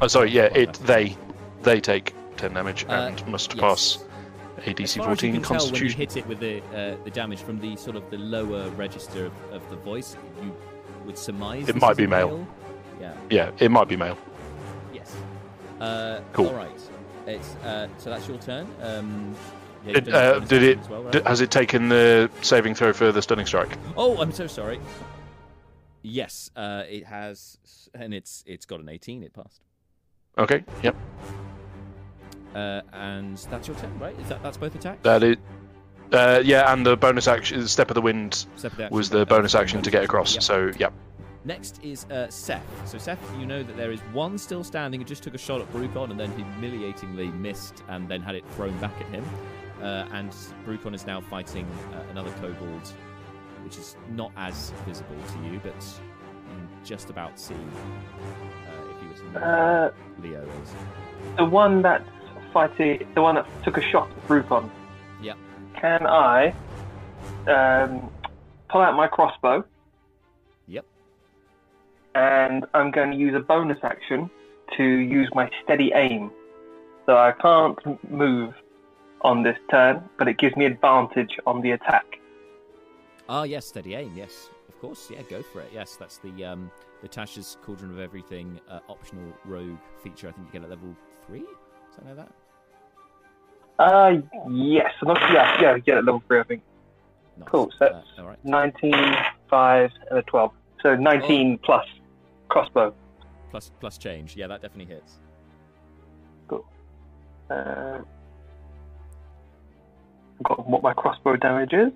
Oh, 0.02 0.08
sorry. 0.08 0.32
Yeah, 0.32 0.46
it 0.56 0.76
they 0.86 1.18
they 1.64 1.82
take 1.82 2.14
10 2.38 2.54
damage 2.54 2.86
Uh, 2.88 2.94
and 2.94 3.28
must 3.28 3.54
yes. 3.54 3.60
pass 3.60 4.06
a 4.66 4.74
DC 4.74 4.96
far 5.04 5.12
as 5.12 5.22
you 5.22 5.32
14 5.32 5.34
can 5.34 5.44
tell 5.44 5.66
when 5.70 5.84
you 5.84 5.90
hit 5.90 6.16
it 6.16 6.26
with 6.26 6.40
the 6.40 6.62
uh, 6.74 6.96
the 7.04 7.12
damage 7.12 7.42
from 7.42 7.60
the 7.60 7.76
sort 7.76 7.98
of 7.98 8.10
the 8.10 8.18
lower 8.18 8.70
register 8.70 9.26
of, 9.26 9.34
of 9.52 9.70
the 9.70 9.76
voice, 9.76 10.16
you 10.42 10.56
would 11.06 11.18
surmise 11.18 11.68
It 11.68 11.76
might 11.76 11.98
be 11.98 12.06
a 12.06 12.08
male. 12.08 12.48
Yeah. 13.02 13.14
Yeah, 13.30 13.52
it 13.60 13.72
might 13.72 13.90
be 13.90 13.98
male. 13.98 14.18
Yes. 14.94 15.14
Uh, 15.82 16.22
Cool. 16.32 16.48
All 16.48 16.54
right. 16.56 16.82
It's 17.26 17.56
uh, 17.56 17.90
so 17.98 18.10
that's 18.10 18.26
your 18.30 18.38
turn. 18.38 18.66
Um, 18.82 19.36
yeah, 19.86 19.94
Did, 19.94 20.14
uh, 20.14 20.40
did 20.40 20.64
it? 20.64 20.90
well, 20.90 21.04
right? 21.04 21.12
d- 21.14 21.22
has 21.26 21.42
it 21.42 21.52
taken 21.52 21.90
the 21.90 22.30
saving 22.42 22.76
throw 22.76 22.94
for 22.94 23.12
the 23.12 23.22
stunning 23.22 23.46
strike? 23.46 23.78
Oh, 23.96 24.18
I'm 24.22 24.32
so 24.32 24.48
sorry. 24.48 24.80
Yes, 26.02 26.52
uh, 26.56 26.84
it 26.88 27.06
has, 27.06 27.58
and 27.94 28.14
it's 28.14 28.44
it's 28.48 28.66
got 28.66 28.80
an 28.80 28.90
18. 28.90 29.24
It 29.24 29.34
passed. 29.34 29.62
Okay. 30.38 30.64
Yep. 30.84 30.96
Uh, 32.56 32.82
and 32.94 33.38
that's 33.50 33.68
your 33.68 33.78
turn, 33.78 33.98
right? 34.00 34.18
Is 34.20 34.30
that 34.30 34.42
that's 34.42 34.58
both 34.58 34.74
attacks? 34.76 35.00
That 35.04 35.24
is. 35.24 35.38
Uh, 36.12 36.42
yeah, 36.44 36.72
and 36.72 36.86
the 36.86 36.96
bonus 36.96 37.28
action, 37.28 37.68
step 37.68 37.90
of 37.90 37.96
the 37.96 38.02
wind, 38.02 38.46
of 38.64 38.78
the 38.78 38.88
was 38.90 39.10
the 39.10 39.26
bonus 39.26 39.54
action 39.56 39.82
to 39.82 39.92
get 39.92 40.04
across. 40.04 40.34
Yep. 40.36 40.44
So, 40.44 40.72
yep. 40.80 40.94
Next 41.44 41.80
is 41.84 42.06
uh, 42.06 42.30
Seth. 42.30 42.64
So 42.86 42.98
Seth, 42.98 43.20
you 43.40 43.46
know 43.46 43.62
that 43.64 43.76
there 43.76 43.92
is 43.92 44.00
one 44.14 44.38
still 44.38 44.64
standing 44.64 45.02
who 45.02 45.06
just 45.06 45.24
took 45.24 45.34
a 45.34 45.38
shot 45.38 45.62
at 45.62 45.72
Brucon 45.74 46.12
and 46.12 46.20
then 46.20 46.32
humiliatingly 46.32 47.28
missed 47.34 47.84
and 47.90 48.08
then 48.08 48.22
had 48.22 48.36
it 48.36 48.44
thrown 48.56 48.78
back 48.80 48.94
at 49.02 49.08
him. 49.08 49.26
Uh, 49.82 50.06
and 50.12 50.32
Brucon 50.66 50.94
is 50.96 51.06
now 51.06 51.22
fighting 51.22 51.68
uh, 51.94 52.02
another 52.12 52.32
kobold, 52.42 52.88
which 53.64 53.78
is 53.78 53.96
not 54.12 54.32
as 54.38 54.72
visible 54.86 55.16
to 55.34 55.40
you, 55.50 55.60
but 55.64 55.76
you 55.76 56.58
can 56.58 56.68
just 56.84 57.10
about 57.10 57.40
see 57.40 57.54
uh, 57.54 58.92
if 58.92 59.04
you 59.04 59.10
were 59.10 59.16
to 59.16 59.40
know 59.40 59.40
Uh, 59.40 59.92
where 60.18 60.32
Leo 60.32 60.50
is. 60.64 60.74
the 61.38 61.46
one 61.46 61.82
that's 61.82 62.10
fighting, 62.52 63.08
the 63.14 63.22
one 63.22 63.36
that 63.36 63.46
took 63.64 63.78
a 63.78 63.82
shot 63.82 64.10
at 64.10 64.28
Brucon. 64.28 64.70
Yep. 65.22 65.38
Can 65.80 66.08
I 66.08 66.54
um, 67.48 68.10
pull 68.70 68.82
out 68.82 68.96
my 68.96 69.08
crossbow? 69.08 69.64
Yep. 70.68 70.86
And 72.16 72.66
I'm 72.74 72.90
going 72.90 73.12
to 73.12 73.18
use 73.18 73.36
a 73.36 73.40
bonus 73.40 73.78
action 73.84 74.30
to 74.76 74.84
use 74.84 75.30
my 75.36 75.50
steady 75.64 75.92
aim. 75.94 76.32
So 77.06 77.16
I 77.16 77.32
can't 77.32 78.12
move 78.12 78.54
on 79.22 79.44
this 79.44 79.58
turn, 79.70 80.04
but 80.18 80.28
it 80.28 80.38
gives 80.38 80.56
me 80.56 80.66
advantage 80.66 81.38
on 81.46 81.62
the 81.62 81.72
attack. 81.72 82.06
Ah, 83.30 83.44
yes, 83.44 83.66
steady 83.66 83.96
aim. 83.96 84.14
Yes, 84.16 84.50
of 84.70 84.80
course. 84.80 85.10
Yeah, 85.12 85.22
go 85.30 85.42
for 85.42 85.62
it. 85.62 85.70
Yes, 85.74 85.96
that's 85.98 86.18
the 86.20 86.46
um, 86.46 86.72
the 87.02 87.10
Tasha's 87.10 87.58
Cauldron 87.64 87.92
of 87.92 88.00
Everything 88.00 88.60
uh, 88.70 88.80
optional 88.88 89.34
rogue 89.46 89.78
feature. 90.04 90.30
I 90.30 90.32
think 90.32 90.48
you 90.48 90.54
get 90.54 90.64
at 90.64 90.70
level 90.70 90.96
three. 91.26 91.44
Something 91.96 92.16
like 92.16 92.28
that. 92.28 92.34
Uh, 93.80 94.22
yes. 94.50 94.92
I'm 95.02 95.08
not, 95.10 95.20
yeah, 95.32 95.62
yeah, 95.62 95.78
get 95.78 95.98
it 95.98 96.06
level 96.06 96.24
three, 96.28 96.40
I 96.40 96.44
think. 96.44 96.64
Nice. 97.38 97.48
Cool, 97.48 97.70
so 97.72 97.78
that's- 97.86 98.04
Uh, 98.18 98.22
all 98.22 98.28
right. 98.28 98.44
19, 98.44 98.94
5, 99.50 99.92
and 100.10 100.20
a 100.20 100.22
12. 100.24 100.52
So 100.82 100.96
19 100.96 101.60
plus 101.60 101.86
crossbow. 102.50 102.94
Plus 103.52 103.72
plus 103.80 103.98
change. 103.98 104.36
Yeah, 104.36 104.48
that 104.48 104.62
definitely 104.62 104.96
hits. 104.96 105.20
Uh, 107.50 108.00
I've 110.40 110.44
got 110.44 110.68
what 110.68 110.84
my 110.84 110.94
crossbow 110.94 111.36
damage 111.36 111.74
is. 111.74 111.92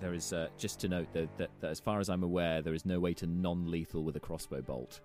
There 0.00 0.12
is 0.12 0.32
uh, 0.32 0.48
just 0.58 0.80
to 0.80 0.88
note 0.88 1.06
that, 1.14 1.36
that, 1.38 1.50
that 1.60 1.70
as 1.70 1.80
far 1.80 1.98
as 2.00 2.10
I'm 2.10 2.22
aware, 2.22 2.60
there 2.60 2.74
is 2.74 2.84
no 2.84 3.00
way 3.00 3.14
to 3.14 3.26
non-lethal 3.26 4.02
with 4.02 4.16
a 4.16 4.20
crossbow 4.20 4.60
bolt. 4.62 5.00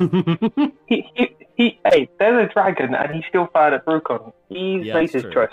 He, 0.88 1.08
he, 1.14 1.36
he, 1.56 1.78
hey, 1.88 2.08
there's 2.18 2.50
a 2.50 2.52
dragon 2.52 2.94
and 2.94 3.14
he 3.14 3.22
still 3.28 3.48
fired 3.52 3.74
at 3.74 3.86
Brucon. 3.86 4.32
He's 4.48 4.84
Yeah, 4.84 4.94
made 4.94 5.04
it's 5.04 5.12
his 5.12 5.22
true. 5.22 5.32
choice. 5.32 5.48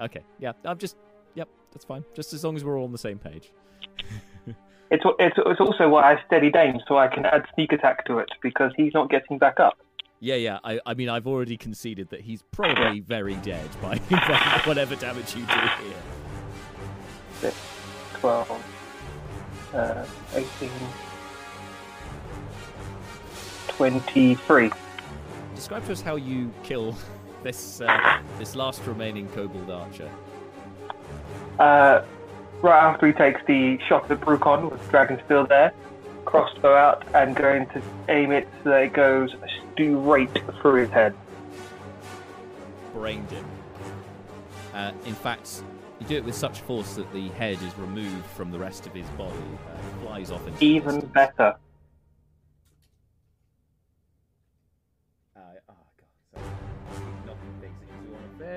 Okay. 0.00 0.20
Yeah, 0.38 0.52
I'm 0.64 0.78
just. 0.78 0.96
Yep, 1.34 1.48
that's 1.72 1.84
fine. 1.84 2.04
Just 2.14 2.32
as 2.32 2.44
long 2.44 2.54
as 2.56 2.64
we're 2.64 2.78
all 2.78 2.84
on 2.84 2.92
the 2.92 2.98
same 2.98 3.18
page. 3.18 3.50
It's, 4.90 5.02
it's, 5.18 5.36
it's 5.44 5.60
also 5.60 5.88
why 5.88 6.12
I 6.14 6.22
steady 6.26 6.52
aim, 6.54 6.78
so 6.86 6.98
I 6.98 7.08
can 7.08 7.26
add 7.26 7.44
sneak 7.54 7.72
attack 7.72 8.04
to 8.06 8.18
it 8.18 8.28
because 8.42 8.70
he's 8.76 8.94
not 8.94 9.10
getting 9.10 9.38
back 9.38 9.58
up. 9.58 9.76
Yeah, 10.24 10.36
yeah. 10.36 10.58
I, 10.64 10.80
I 10.86 10.94
mean, 10.94 11.10
I've 11.10 11.26
already 11.26 11.58
conceded 11.58 12.08
that 12.08 12.22
he's 12.22 12.42
probably 12.50 13.00
very 13.06 13.34
dead 13.36 13.68
by, 13.82 13.98
by 14.10 14.62
whatever 14.64 14.96
damage 14.96 15.36
you 15.36 15.44
do 15.44 15.52
here. 15.52 16.02
6, 17.40 17.56
12, 18.20 18.64
uh, 19.74 20.06
18, 20.32 20.70
23. 23.68 24.70
Describe 25.54 25.84
to 25.84 25.92
us 25.92 26.00
how 26.00 26.16
you 26.16 26.50
kill 26.62 26.96
this 27.42 27.82
uh, 27.82 28.18
this 28.38 28.56
last 28.56 28.86
remaining 28.86 29.28
kobold 29.28 29.70
archer. 29.70 30.10
Uh, 31.58 32.02
right 32.62 32.82
after 32.82 33.06
he 33.08 33.12
takes 33.12 33.42
the 33.46 33.78
shot 33.86 34.10
at 34.10 34.22
Brucon 34.22 34.70
with 34.70 34.90
dragon 34.90 35.20
still 35.26 35.46
there, 35.46 35.74
crossbow 36.24 36.74
out 36.74 37.04
and 37.14 37.36
going 37.36 37.66
to 37.68 37.82
aim 38.08 38.32
it 38.32 38.48
so 38.62 38.70
that 38.70 38.82
it 38.82 38.92
goes 38.92 39.34
straight 39.72 40.30
through 40.60 40.82
his 40.82 40.90
head. 40.90 41.14
brained 42.92 43.30
him. 43.30 43.44
Uh, 44.72 44.92
in 45.06 45.14
fact, 45.14 45.62
you 46.00 46.06
do 46.06 46.16
it 46.16 46.24
with 46.24 46.34
such 46.34 46.60
force 46.60 46.94
that 46.94 47.12
the 47.12 47.28
head 47.30 47.58
is 47.62 47.78
removed 47.78 48.24
from 48.26 48.50
the 48.50 48.58
rest 48.58 48.86
of 48.86 48.94
his 48.94 49.08
body, 49.10 49.36
uh, 49.68 50.04
flies 50.04 50.30
off 50.30 50.46
into 50.46 50.64
Even 50.64 51.00
better. 51.06 51.56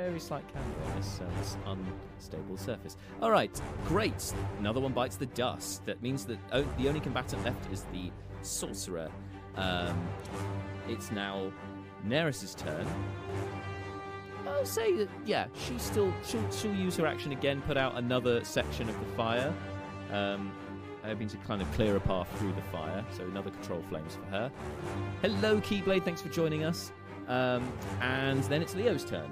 Very 0.08 0.20
slight 0.22 0.48
camera 0.54 0.86
on 0.86 0.96
this, 0.96 1.20
uh, 1.20 1.38
this 1.38 1.58
unstable 1.66 2.56
surface. 2.56 2.96
All 3.22 3.30
right, 3.30 3.52
great. 3.86 4.34
Another 4.60 4.80
one 4.80 4.94
bites 4.94 5.18
the 5.18 5.26
dust. 5.26 5.86
That 5.86 6.02
means 6.02 6.26
that 6.28 6.38
o- 6.54 6.66
the 6.78 6.88
only 6.88 7.02
combatant 7.02 7.44
left 7.44 7.70
is 7.74 7.84
the 7.92 8.10
sorcerer. 8.42 9.10
Um, 9.58 10.08
it's 10.88 11.12
now 11.12 11.52
Neris's 12.06 12.56
turn. 12.56 12.88
I'll 14.48 14.66
say 14.66 14.94
that 14.96 15.10
yeah, 15.26 15.48
she 15.56 15.78
still 15.78 16.14
she'll, 16.26 16.50
she'll 16.52 16.74
use 16.74 16.96
her 16.96 17.06
action 17.06 17.34
again, 17.34 17.62
put 17.64 17.76
out 17.76 17.98
another 17.98 18.46
section 18.46 18.88
of 18.88 18.98
the 18.98 19.06
fire. 19.18 19.54
Um, 20.14 20.54
hoping 21.04 21.28
to 21.28 21.38
kind 21.38 21.62
of 21.62 21.70
clear 21.74 21.98
a 21.98 22.00
path 22.00 22.30
through 22.40 22.54
the 22.54 22.62
fire. 22.64 23.04
So 23.12 23.24
another 23.26 23.50
control 23.52 23.84
flames 23.90 24.16
for 24.16 24.26
her. 24.28 24.52
Hello, 25.22 25.60
Keyblade. 25.60 26.06
Thanks 26.06 26.22
for 26.22 26.30
joining 26.30 26.64
us. 26.64 26.94
Um, 27.28 27.70
and 28.00 28.42
then 28.46 28.62
it's 28.62 28.74
Leo's 28.74 29.04
turn. 29.04 29.30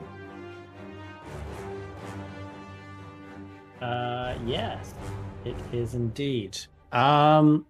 Uh, 3.81 4.35
yes, 4.45 4.93
it 5.43 5.55
is 5.73 5.95
indeed. 5.95 6.57
Um, 6.91 7.65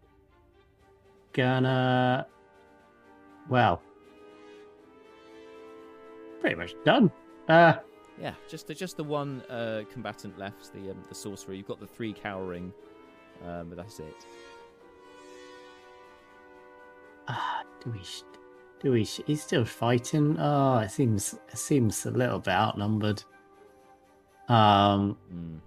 gonna. 1.34 2.28
Well, 3.50 3.82
pretty 6.42 6.56
much 6.56 6.74
done. 6.86 7.12
Uh, 7.48 7.74
Yeah, 8.20 8.34
just 8.48 8.68
the, 8.68 8.74
just 8.74 8.98
the 8.98 9.04
one 9.04 9.42
uh, 9.50 9.84
combatant 9.92 10.38
left, 10.38 10.72
the 10.74 10.92
um, 10.92 11.04
the 11.10 11.16
sorcerer. 11.16 11.54
You've 11.54 11.68
got 11.68 11.80
the 11.80 11.88
three 11.88 12.14
cowering, 12.14 12.72
um, 13.46 13.70
but 13.70 13.78
that's 13.78 14.00
it. 14.00 14.26
ah, 17.28 17.64
do 17.84 17.92
we? 17.92 18.04
sh- 18.04 18.22
Do 18.82 18.92
we? 18.92 19.04
sh- 19.06 19.22
He's 19.26 19.42
still 19.44 19.66
fighting. 19.66 20.38
Oh, 20.40 20.78
it 20.80 20.92
seems 20.92 21.34
it 21.52 21.58
seems 21.58 22.06
a 22.06 22.12
little 22.12 22.40
bit 22.40 22.54
outnumbered. 22.54 23.24
Um, 24.48 25.18
Hmm. 25.30 25.58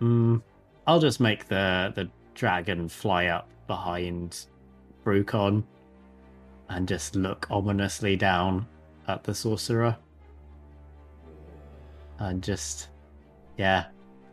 Mm, 0.00 0.42
I'll 0.86 1.00
just 1.00 1.20
make 1.20 1.48
the 1.48 1.92
the 1.94 2.08
dragon 2.34 2.88
fly 2.88 3.26
up 3.26 3.48
behind 3.66 4.46
Brucon 5.04 5.64
and 6.68 6.86
just 6.88 7.16
look 7.16 7.46
ominously 7.50 8.16
down 8.16 8.66
at 9.08 9.24
the 9.24 9.34
sorcerer. 9.34 9.96
And 12.18 12.42
just, 12.42 12.88
yeah, 13.56 13.86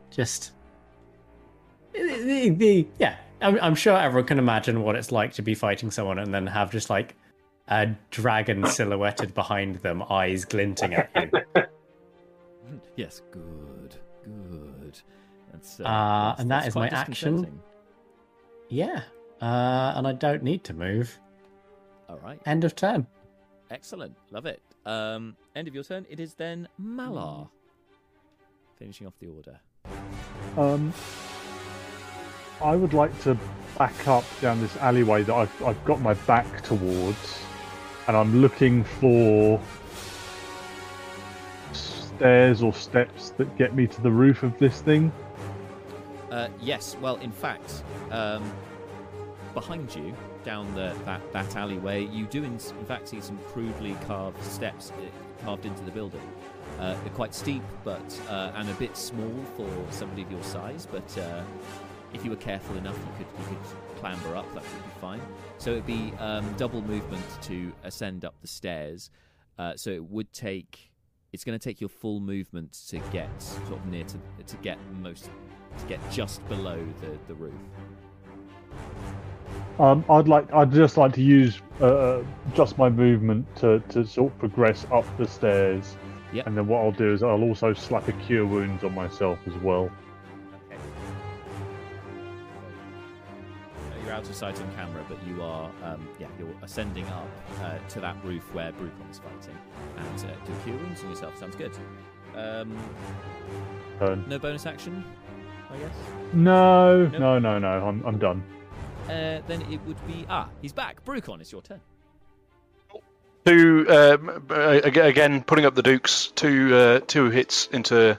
just 0.10 0.52
the, 1.94 2.49
the, 2.49 2.88
yeah. 2.98 3.18
I'm, 3.41 3.60
I'm 3.61 3.76
sure 3.76 3.98
everyone 3.98 4.26
can 4.27 4.40
imagine 4.40 4.81
what 4.81 4.95
it's 4.95 5.11
like 5.11 5.34
to 5.34 5.41
be 5.41 5.53
fighting 5.53 5.91
someone 5.91 6.18
and 6.19 6.34
then 6.34 6.48
have 6.48 6.72
just 6.72 6.90
like 6.90 7.15
a 7.68 7.90
dragon 8.10 8.65
silhouetted 8.68 9.34
behind 9.34 9.76
them, 9.77 10.02
eyes 10.10 10.45
glinting 10.45 10.94
at 10.94 11.10
you. 11.15 11.31
Yes, 12.95 13.22
good, 13.31 13.95
good. 14.23 14.62
That's, 15.64 15.80
uh, 15.80 15.84
Uh, 15.84 15.88
that's- 15.88 16.40
and 16.41 16.52
that 16.52 16.56
that's 16.57 16.68
is 16.68 16.76
my 16.76 16.88
action. 16.90 17.61
yeah, 18.68 19.03
uh, 19.41 19.94
and 19.95 20.06
I 20.06 20.11
don't 20.11 20.44
need 20.44 20.65
to 20.65 20.73
move. 20.73 21.18
All 22.10 22.18
right, 22.18 22.38
End 22.45 22.65
of 22.65 22.76
turn. 22.76 23.07
excellent, 23.72 24.14
love 24.30 24.45
it. 24.45 24.61
Um, 24.85 25.38
end 25.56 25.69
of 25.69 25.73
your 25.73 25.85
turn. 25.85 26.06
It 26.10 26.19
is 26.19 26.34
then 26.34 26.68
Malar, 26.81 27.48
finishing 28.76 29.07
off 29.07 29.14
the 29.19 29.27
order. 29.27 29.57
Um, 30.57 30.94
I 32.61 32.76
would 32.76 32.94
like 32.94 33.18
to 33.22 33.38
back 33.77 34.06
up 34.10 34.26
down 34.41 34.60
this 34.60 34.76
alleyway 34.77 35.23
that 35.23 35.34
I've, 35.34 35.64
I've 35.64 35.85
got 35.85 36.02
my 36.02 36.14
back 36.27 36.61
towards, 36.61 37.40
and 38.10 38.18
I'm 38.18 38.41
looking 38.41 38.84
for 38.84 39.61
stairs 41.72 42.61
or 42.61 42.73
steps 42.73 43.30
that 43.31 43.57
get 43.57 43.73
me 43.73 43.88
to 43.88 44.02
the 44.02 44.11
roof 44.11 44.44
of 44.44 44.57
this 44.60 44.81
thing. 44.81 45.10
Uh, 46.34 46.49
yes, 46.60 46.97
well, 46.99 47.18
in 47.18 47.31
fact, 47.31 47.84
um, 48.10 48.51
behind 49.53 49.95
you, 49.95 50.15
down 50.43 50.73
the, 50.73 50.91
that, 51.05 51.22
that 51.31 51.55
alleyway, 51.55 52.05
you 52.07 52.26
do 52.26 52.43
in, 52.43 52.53
in 52.53 52.85
fact 52.88 53.10
see 53.10 53.22
some 53.22 53.38
crudely 53.49 53.95
carved 54.07 54.43
steps 54.43 54.89
uh, 54.89 55.43
carved 55.45 55.68
into 55.68 55.84
the 55.84 55.91
building. 55.91 56.27
Uh, 56.80 56.95
they're 57.03 57.14
quite 57.14 57.35
steep, 57.35 57.61
but 57.84 58.19
uh, 58.30 58.51
and 58.55 58.68
a 58.68 58.73
bit 58.73 58.97
small 58.97 59.31
for 59.55 59.69
somebody 59.91 60.23
of 60.23 60.31
your 60.31 60.41
size, 60.41 60.88
but 60.91 61.18
uh, 61.19 61.43
if 62.15 62.23
you 62.23 62.31
were 62.31 62.38
careful 62.38 62.76
enough, 62.77 62.97
you 62.97 63.26
could 63.26 63.51
you 63.51 63.55
could 63.55 63.99
clamber 63.99 64.35
up. 64.35 64.51
That 64.55 64.64
would 64.64 64.85
be 64.85 64.99
fine. 64.99 65.22
So 65.60 65.69
it'd 65.69 65.85
be 65.85 66.14
um, 66.18 66.51
double 66.57 66.81
movement 66.81 67.26
to 67.43 67.72
ascend 67.84 68.26
up 68.26 68.34
the 68.41 68.47
stairs. 68.47 69.11
Uh, 69.60 69.73
so 69.76 69.91
it 69.91 70.03
would 70.03 70.34
take. 70.34 70.89
It's 71.31 71.43
going 71.43 71.57
to 71.57 71.64
take 71.64 71.80
your 71.80 71.89
full 71.89 72.19
movement 72.19 72.73
to 72.89 72.97
get 73.11 73.30
sort 73.39 73.73
of 73.73 73.85
near 73.85 74.03
to 74.05 74.18
to 74.47 74.57
get 74.57 74.80
most 74.99 75.30
to 75.80 75.86
get 75.86 76.00
just 76.12 76.48
below 76.50 76.86
the 77.02 77.18
the 77.28 77.34
roof. 77.36 77.54
Um, 79.80 80.06
I'd 80.08 80.28
like, 80.28 80.54
I'd 80.54 80.72
just 80.72 80.98
like 80.98 81.14
to 81.14 81.24
use 81.24 81.60
uh, 81.82 82.22
just 82.54 82.78
my 82.78 82.90
movement 82.90 83.48
to, 83.56 83.80
to 83.90 84.06
sort 84.06 84.32
of 84.32 84.38
progress 84.38 84.86
up 84.91 85.06
the 85.18 85.28
stairs. 85.28 85.98
Yep. 86.32 86.48
And 86.48 86.58
then 86.58 86.68
what 86.68 86.82
I'll 86.82 86.91
do 86.91 87.12
is 87.12 87.24
I'll 87.24 87.41
also 87.41 87.74
slap 87.74 88.08
a 88.08 88.12
cure 88.14 88.45
wounds 88.45 88.84
on 88.84 88.94
myself 88.94 89.40
as 89.48 89.54
well. 89.56 89.90
Okay. 90.70 90.80
Uh, 93.91 94.04
You're 94.04 94.14
out 94.14 94.30
of 94.30 94.36
sight 94.36 94.60
on 94.62 94.72
camera, 94.76 95.04
but 95.10 95.18
you 95.28 95.41
are, 95.41 95.72
um, 95.84 96.08
yeah, 96.20 96.28
you're 96.38 96.54
ascending 96.62 97.06
up 97.08 97.28
uh, 97.62 97.78
to 97.90 98.00
that 98.00 98.16
roof 98.24 98.44
where 98.54 98.72
Brucon's 98.74 99.20
fighting, 99.20 99.58
and 99.98 100.26
uh, 100.26 100.45
do 100.45 100.54
cure 100.64 100.78
wounds 100.78 101.04
on 101.04 101.10
yourself. 101.10 101.38
Sounds 101.38 101.56
good. 101.56 101.76
Um, 102.36 102.76
Turn. 104.00 104.24
no 104.28 104.38
bonus 104.40 104.66
action, 104.66 105.04
I 105.74 105.78
guess. 105.78 105.91
No, 106.34 107.06
Nope. 107.08 107.20
no, 107.20 107.40
no, 107.40 107.60
no. 107.60 107.88
I'm, 107.88 108.04
I'm 108.06 108.18
done. 108.20 108.44
Uh, 109.06 109.41
then 109.48 109.62
it 109.72 109.82
would 109.86 110.08
be 110.08 110.26
ah, 110.30 110.48
he's 110.62 110.72
back. 110.74 111.04
Brucon, 111.04 111.41
it's 111.41 111.52
your 111.52 111.62
turn. 111.62 111.82
Two 113.45 113.86
um, 113.90 114.45
uh, 114.50 114.80
again, 114.84 115.44
putting 115.44 115.66
up 115.66 115.76
the 115.76 115.84
dukes. 115.84 116.32
Two 116.36 116.74
uh, 116.74 117.00
two 117.08 117.30
hits 117.30 117.68
into 117.74 118.18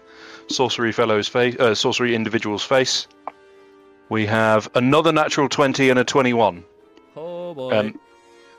sorcery 0.48 0.92
fellow's 0.92 1.28
face, 1.28 1.56
uh, 1.58 1.74
sorcery 1.74 2.14
individual's 2.14 2.62
face. 2.62 3.06
We 4.10 4.26
have 4.26 4.68
another 4.74 5.12
natural 5.12 5.48
twenty 5.48 5.88
and 5.88 5.98
a 5.98 6.04
twenty-one. 6.04 6.64
Oh 7.16 7.54
boy. 7.54 7.78
Um, 7.78 8.00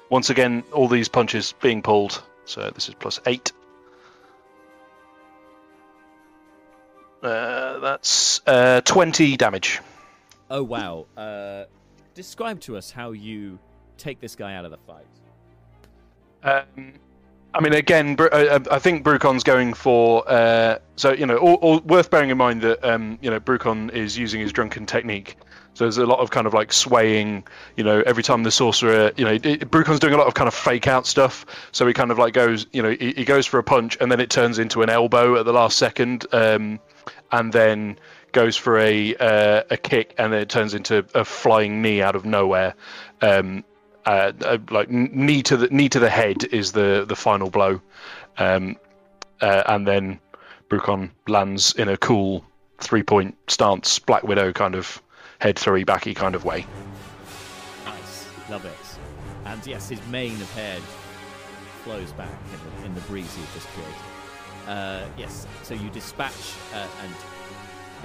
once 0.09 0.31
again, 0.31 0.63
all 0.71 0.87
these 0.87 1.07
punches 1.07 1.53
being 1.61 1.83
pulled. 1.83 2.23
So 2.45 2.71
this 2.71 2.89
is 2.89 2.95
plus 2.95 3.19
eight. 3.27 3.51
Uh, 7.25 7.79
that's 7.79 8.41
uh, 8.45 8.81
twenty 8.81 9.35
damage. 9.35 9.81
oh 10.51 10.63
wow. 10.63 11.07
Uh, 11.17 11.65
describe 12.13 12.59
to 12.61 12.77
us 12.77 12.91
how 12.91 13.11
you 13.11 13.57
take 13.97 14.19
this 14.19 14.35
guy 14.35 14.55
out 14.55 14.65
of 14.65 14.71
the 14.71 14.77
fight. 14.77 15.05
Um, 16.43 16.93
I 17.55 17.61
mean, 17.61 17.73
again, 17.73 18.17
I 18.19 18.79
think 18.79 19.03
Brucon's 19.03 19.43
going 19.43 19.73
for. 19.73 20.29
Uh, 20.29 20.77
so 20.97 21.13
you 21.13 21.25
know, 21.25 21.37
all, 21.37 21.55
all, 21.55 21.79
worth 21.79 22.09
bearing 22.11 22.29
in 22.29 22.37
mind 22.37 22.61
that 22.61 22.83
um, 22.83 23.17
you 23.21 23.31
know 23.31 23.39
Brucon 23.39 23.91
is 23.91 24.17
using 24.17 24.41
his 24.41 24.51
drunken 24.51 24.85
technique. 24.85 25.37
So 25.73 25.83
there's 25.83 25.97
a 25.97 26.05
lot 26.05 26.19
of 26.19 26.31
kind 26.31 26.47
of 26.47 26.53
like 26.53 26.71
swaying. 26.71 27.47
You 27.75 27.85
know, 27.85 28.03
every 28.05 28.23
time 28.23 28.43
the 28.43 28.51
sorcerer, 28.51 29.11
you 29.17 29.25
know, 29.25 29.39
it, 29.41 29.71
Brucon's 29.71 29.99
doing 29.99 30.13
a 30.13 30.17
lot 30.17 30.27
of 30.27 30.33
kind 30.33 30.47
of 30.47 30.53
fake 30.53 30.87
out 30.87 31.07
stuff. 31.07 31.45
So 31.71 31.87
he 31.87 31.93
kind 31.93 32.11
of 32.11 32.19
like 32.19 32.33
goes, 32.33 32.67
you 32.71 32.83
know, 32.83 32.91
he, 32.91 33.13
he 33.13 33.25
goes 33.25 33.45
for 33.45 33.57
a 33.57 33.63
punch 33.63 33.97
and 33.99 34.11
then 34.11 34.19
it 34.19 34.29
turns 34.29 34.59
into 34.59 34.83
an 34.83 34.89
elbow 34.89 35.37
at 35.39 35.45
the 35.45 35.53
last 35.53 35.77
second, 35.77 36.25
um, 36.31 36.79
and 37.31 37.53
then 37.53 37.97
goes 38.31 38.57
for 38.57 38.77
a 38.77 39.15
uh, 39.15 39.63
a 39.69 39.77
kick 39.77 40.13
and 40.17 40.33
then 40.33 40.41
it 40.41 40.49
turns 40.49 40.73
into 40.73 41.05
a 41.15 41.23
flying 41.23 41.81
knee 41.81 42.01
out 42.01 42.15
of 42.15 42.25
nowhere. 42.25 42.75
Um, 43.21 43.63
uh, 44.05 44.33
uh, 44.41 44.57
like 44.69 44.89
knee 44.89 45.41
to 45.41 45.57
the 45.57 45.67
knee 45.69 45.89
to 45.89 45.99
the 45.99 46.09
head 46.09 46.43
is 46.45 46.73
the 46.73 47.05
the 47.07 47.15
final 47.15 47.49
blow, 47.49 47.81
um, 48.37 48.75
uh, 49.41 49.63
and 49.67 49.87
then 49.87 50.19
Brucon 50.69 51.09
lands 51.27 51.73
in 51.73 51.89
a 51.89 51.97
cool 51.97 52.45
three 52.79 53.03
point 53.03 53.35
stance, 53.47 53.97
Black 53.99 54.23
Widow 54.23 54.51
kind 54.51 54.75
of 54.75 55.01
head 55.39 55.57
throwing 55.57 55.85
backy 55.85 56.13
kind 56.13 56.35
of 56.35 56.45
way. 56.45 56.65
Nice, 57.85 58.27
love 58.49 58.65
it. 58.65 58.73
And 59.45 59.65
yes, 59.65 59.89
his 59.89 60.05
mane 60.07 60.33
of 60.33 60.51
hair 60.53 60.79
flows 61.83 62.11
back 62.13 62.29
in 62.29 62.81
the, 62.81 62.87
in 62.87 62.95
the 62.95 63.01
breeze 63.01 63.35
you've 63.37 63.53
just 63.53 63.67
created. 63.67 64.14
Uh, 64.67 65.05
yes, 65.17 65.45
so 65.63 65.73
you 65.73 65.89
dispatch 65.91 66.53
uh, 66.73 66.87
and 67.03 67.13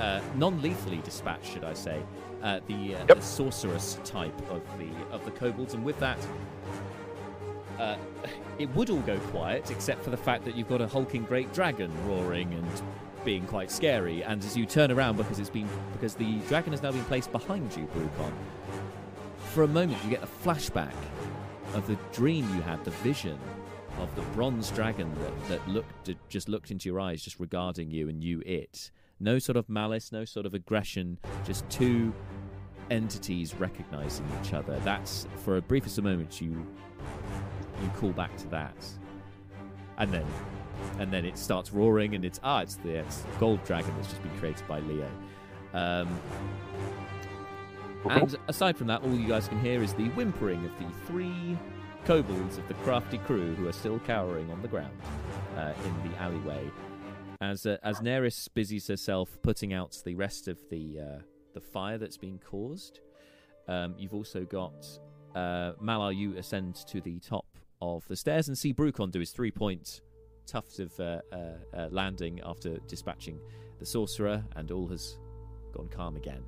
uh, 0.01 0.21
non-lethally 0.37 0.99
dispatch, 0.99 1.51
should 1.53 1.65
I 1.65 1.75
say, 1.75 2.03
uh, 2.43 2.61
the, 2.67 2.95
uh, 2.97 3.05
Yep. 3.09 3.17
the 3.17 3.23
sorceress 3.23 3.99
type 4.05 4.39
of 4.51 4.63
the 4.79 4.89
of 5.13 5.25
the 5.25 5.31
kobolds, 5.31 5.75
and 5.75 5.85
with 5.85 5.99
that, 6.01 6.19
uh, 7.79 7.97
it 8.59 8.69
would 8.75 8.91
all 8.91 9.01
go 9.01 9.19
quiet, 9.31 9.71
except 9.71 10.03
for 10.05 10.11
the 10.11 10.17
fact 10.17 10.45
that 10.45 10.55
you've 10.57 10.69
got 10.69 10.81
a 10.81 10.87
hulking 10.87 11.25
great 11.25 11.53
dragon 11.53 11.91
roaring 12.07 12.53
and 12.55 12.83
being 13.25 13.47
quite 13.47 13.71
scary. 13.71 14.23
And 14.23 14.43
as 14.45 14.57
you 14.57 14.65
turn 14.67 14.91
around, 14.91 15.17
because 15.17 15.39
it's 15.39 15.51
been 15.51 15.69
because 15.93 16.15
the 16.15 16.39
dragon 16.49 16.73
has 16.73 16.83
now 16.83 16.93
been 16.93 17.05
placed 17.05 17.33
behind 17.33 17.75
you, 17.77 17.87
Brucon, 17.95 18.33
for 19.53 19.63
a 19.65 19.69
moment 19.69 20.03
you 20.05 20.11
get 20.11 20.23
a 20.23 20.27
flashback 20.27 20.95
of 21.75 21.87
the 21.87 21.97
dream 22.13 22.49
you 22.55 22.63
had, 22.63 22.83
the 22.85 22.91
vision 22.91 23.39
of 24.03 24.15
the 24.17 24.23
bronze 24.33 24.71
dragon 24.71 25.13
that, 25.21 25.49
that 25.49 25.69
looked 25.69 26.11
just 26.29 26.49
looked 26.49 26.71
into 26.71 26.89
your 26.89 27.01
eyes, 27.01 27.23
just 27.23 27.39
regarding 27.39 27.91
you 27.91 28.09
and 28.09 28.23
you 28.23 28.43
it. 28.47 28.91
No 29.19 29.39
sort 29.39 29.57
of 29.57 29.69
malice, 29.69 30.13
no 30.13 30.25
sort 30.25 30.47
of 30.47 30.55
aggression, 30.55 31.19
just 31.45 31.69
two 31.69 32.13
entities 32.91 33.55
recognizing 33.55 34.27
each 34.43 34.53
other. 34.53 34.79
That's 34.81 35.27
for 35.37 35.57
a 35.57 35.63
briefest 35.63 35.99
of 35.99 36.05
moments 36.05 36.41
you 36.41 36.67
you 37.83 37.89
call 37.97 38.11
back 38.11 38.37
to 38.39 38.49
that. 38.49 38.75
And 39.99 40.13
then 40.13 40.27
and 40.99 41.13
then 41.13 41.25
it 41.25 41.37
starts 41.37 41.73
roaring 41.73 42.15
and 42.15 42.25
it's 42.25 42.41
ah 42.43 42.61
it's 42.61 42.77
the 42.77 42.99
it's 42.99 43.25
gold 43.39 43.63
dragon 43.65 43.93
that's 43.97 44.09
just 44.09 44.23
been 44.23 44.37
created 44.39 44.67
by 44.67 44.81
Leo. 44.81 45.09
Um, 45.73 46.09
and 48.09 48.37
aside 48.49 48.77
from 48.77 48.87
that, 48.87 49.03
all 49.03 49.15
you 49.15 49.29
guys 49.29 49.47
can 49.47 49.61
hear 49.61 49.83
is 49.83 49.93
the 49.93 50.09
whimpering 50.11 50.65
of 50.65 50.71
the 50.79 50.87
three 51.07 51.59
kobolds 52.05 52.59
of 52.59 52.67
the 52.69 52.75
crafty 52.75 53.19
crew 53.19 53.55
who 53.55 53.69
are 53.69 53.73
still 53.73 53.99
cowering 54.01 54.51
on 54.51 54.63
the 54.63 54.69
ground 54.69 54.97
uh, 55.57 55.73
in 55.85 56.11
the 56.11 56.17
alleyway. 56.19 56.71
As 57.41 57.67
uh, 57.67 57.79
as 57.83 58.01
Neris 58.01 58.49
busies 58.53 58.87
herself 58.89 59.39
putting 59.43 59.73
out 59.73 59.97
the 60.05 60.15
rest 60.15 60.49
of 60.49 60.59
the 60.69 61.01
uh, 61.01 61.23
the 61.55 61.61
fire 61.61 61.99
that's 61.99 62.19
been 62.19 62.39
caused, 62.39 63.01
um, 63.69 63.95
you've 63.99 64.15
also 64.15 64.45
got 64.45 64.87
uh, 65.35 65.73
Malar. 65.81 66.15
You 66.15 66.37
ascend 66.37 66.77
to 66.89 67.01
the 67.01 67.19
top 67.21 67.47
of 67.81 68.07
the 68.09 68.17
stairs 68.17 68.49
and 68.49 68.59
see 68.59 68.75
Brucon 68.75 69.11
do 69.11 69.21
his 69.21 69.31
three 69.31 69.51
point 69.51 70.03
tuft 70.47 70.81
of 70.81 70.99
uh, 71.01 71.21
uh, 71.33 71.37
uh, 71.75 71.89
landing 71.91 72.41
after 72.45 72.79
dispatching 72.89 73.39
the 73.79 73.87
sorcerer, 73.87 74.45
and 74.57 74.71
all 74.71 74.89
has 74.89 75.17
gone 75.73 75.89
calm 75.89 76.17
again. 76.17 76.43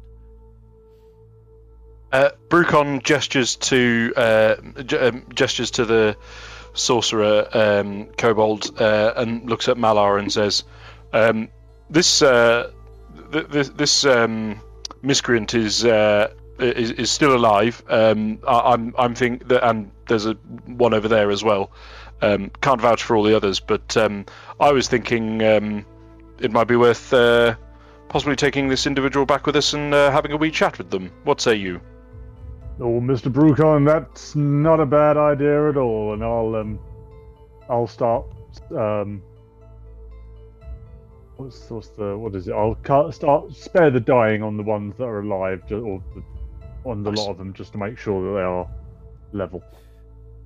Uh, 2.13 2.31
Brucon 2.51 3.03
gestures 3.03 3.57
to 3.57 4.13
uh, 4.17 4.57
um, 5.01 5.25
gestures 5.35 5.71
to 5.71 5.87
the 5.87 6.15
sorcerer 6.75 7.49
um, 7.55 8.05
kobold 8.19 8.79
uh, 8.79 9.15
and 9.17 9.49
looks 9.49 9.67
at 9.67 9.79
Malar 9.79 10.19
and 10.19 10.31
says, 10.31 10.65
um, 11.15 11.49
"This 11.89 12.21
uh, 12.21 12.71
th- 13.33 13.69
this, 13.69 14.05
um, 14.05 14.61
miscreant 15.01 15.55
is, 15.55 15.87
uh, 15.87 16.35
is 16.59 16.91
is 16.91 17.11
still 17.11 17.35
alive. 17.35 17.83
Um, 17.89 18.41
I- 18.47 18.75
I'm 18.75 18.95
I'm 18.99 19.15
think 19.15 19.49
that 19.49 19.67
and 19.67 19.91
there's 20.07 20.27
a 20.27 20.35
one 20.67 20.93
over 20.93 21.09
there 21.09 21.31
as 21.31 21.43
well. 21.43 21.71
Um, 22.21 22.51
can't 22.61 22.81
vouch 22.81 23.03
for 23.03 23.17
all 23.17 23.23
the 23.23 23.35
others, 23.35 23.59
but 23.59 23.97
I 23.97 24.73
was 24.73 24.87
thinking 24.87 25.41
it 25.41 26.53
might 26.53 26.69
be 26.69 26.77
worth." 26.77 27.13
Uh, 27.13 27.55
Possibly 28.09 28.37
taking 28.37 28.69
this 28.69 28.87
individual 28.87 29.25
back 29.25 29.47
with 29.47 29.57
us 29.57 29.73
and 29.73 29.95
having 29.95 30.33
a 30.33 30.37
wee 30.37 30.51
chat 30.51 30.77
with 30.77 30.91
them. 30.91 31.11
What 31.25 31.41
say 31.41 31.55
you? 31.55 31.81
Oh, 32.81 33.01
Mr. 33.01 33.31
Brucon, 33.31 33.87
that's 33.87 34.35
not 34.35 34.81
a 34.81 34.87
bad 34.87 35.17
idea 35.17 35.69
at 35.69 35.77
all. 35.77 36.15
And 36.15 36.25
I'll 36.25 36.57
um, 36.57 36.79
I'll 37.69 37.87
start 37.87 38.25
um, 38.71 39.23
what's, 41.37 41.71
what's 41.71 41.89
the 41.89 42.17
what 42.17 42.35
is 42.35 42.49
it? 42.49 42.53
I'll 42.53 42.75
ca- 42.77 43.11
start 43.11 43.55
spare 43.55 43.91
the 43.91 44.01
dying 44.01 44.43
on 44.43 44.57
the 44.57 44.63
ones 44.63 44.97
that 44.97 45.05
are 45.05 45.21
alive, 45.21 45.63
or 45.71 46.03
the, 46.15 46.23
on 46.85 47.03
the 47.03 47.11
Nice. 47.11 47.19
lot 47.19 47.31
of 47.31 47.39
them, 47.39 47.53
just 47.53 47.73
to 47.73 47.79
make 47.79 47.99
sure 47.99 48.23
that 48.25 48.39
they 48.39 48.45
are 48.45 48.69
level. 49.33 49.63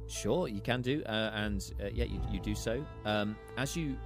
Sure, 0.09 0.47
you 0.47 0.61
can 0.61 0.83
do, 0.83 1.03
uh, 1.07 1.31
and 1.35 1.73
uh, 1.81 1.89
yeah, 1.93 2.05
you, 2.05 2.21
you 2.31 2.41
do 2.41 2.55
so. 2.55 2.85
Um, 3.05 3.37
as 3.57 3.77
you 3.77 3.97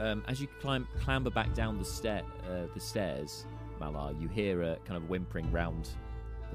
um, 0.00 0.22
as 0.28 0.40
you 0.40 0.48
climb 0.60 0.86
clamber 1.00 1.30
back 1.30 1.54
down 1.54 1.78
the 1.78 1.84
stair 1.84 2.22
uh, 2.48 2.66
the 2.74 2.80
stairs, 2.80 3.46
Malar, 3.80 4.20
you 4.20 4.28
hear 4.28 4.62
a 4.62 4.76
kind 4.84 4.96
of 4.96 5.08
whimpering 5.08 5.50
round 5.50 5.88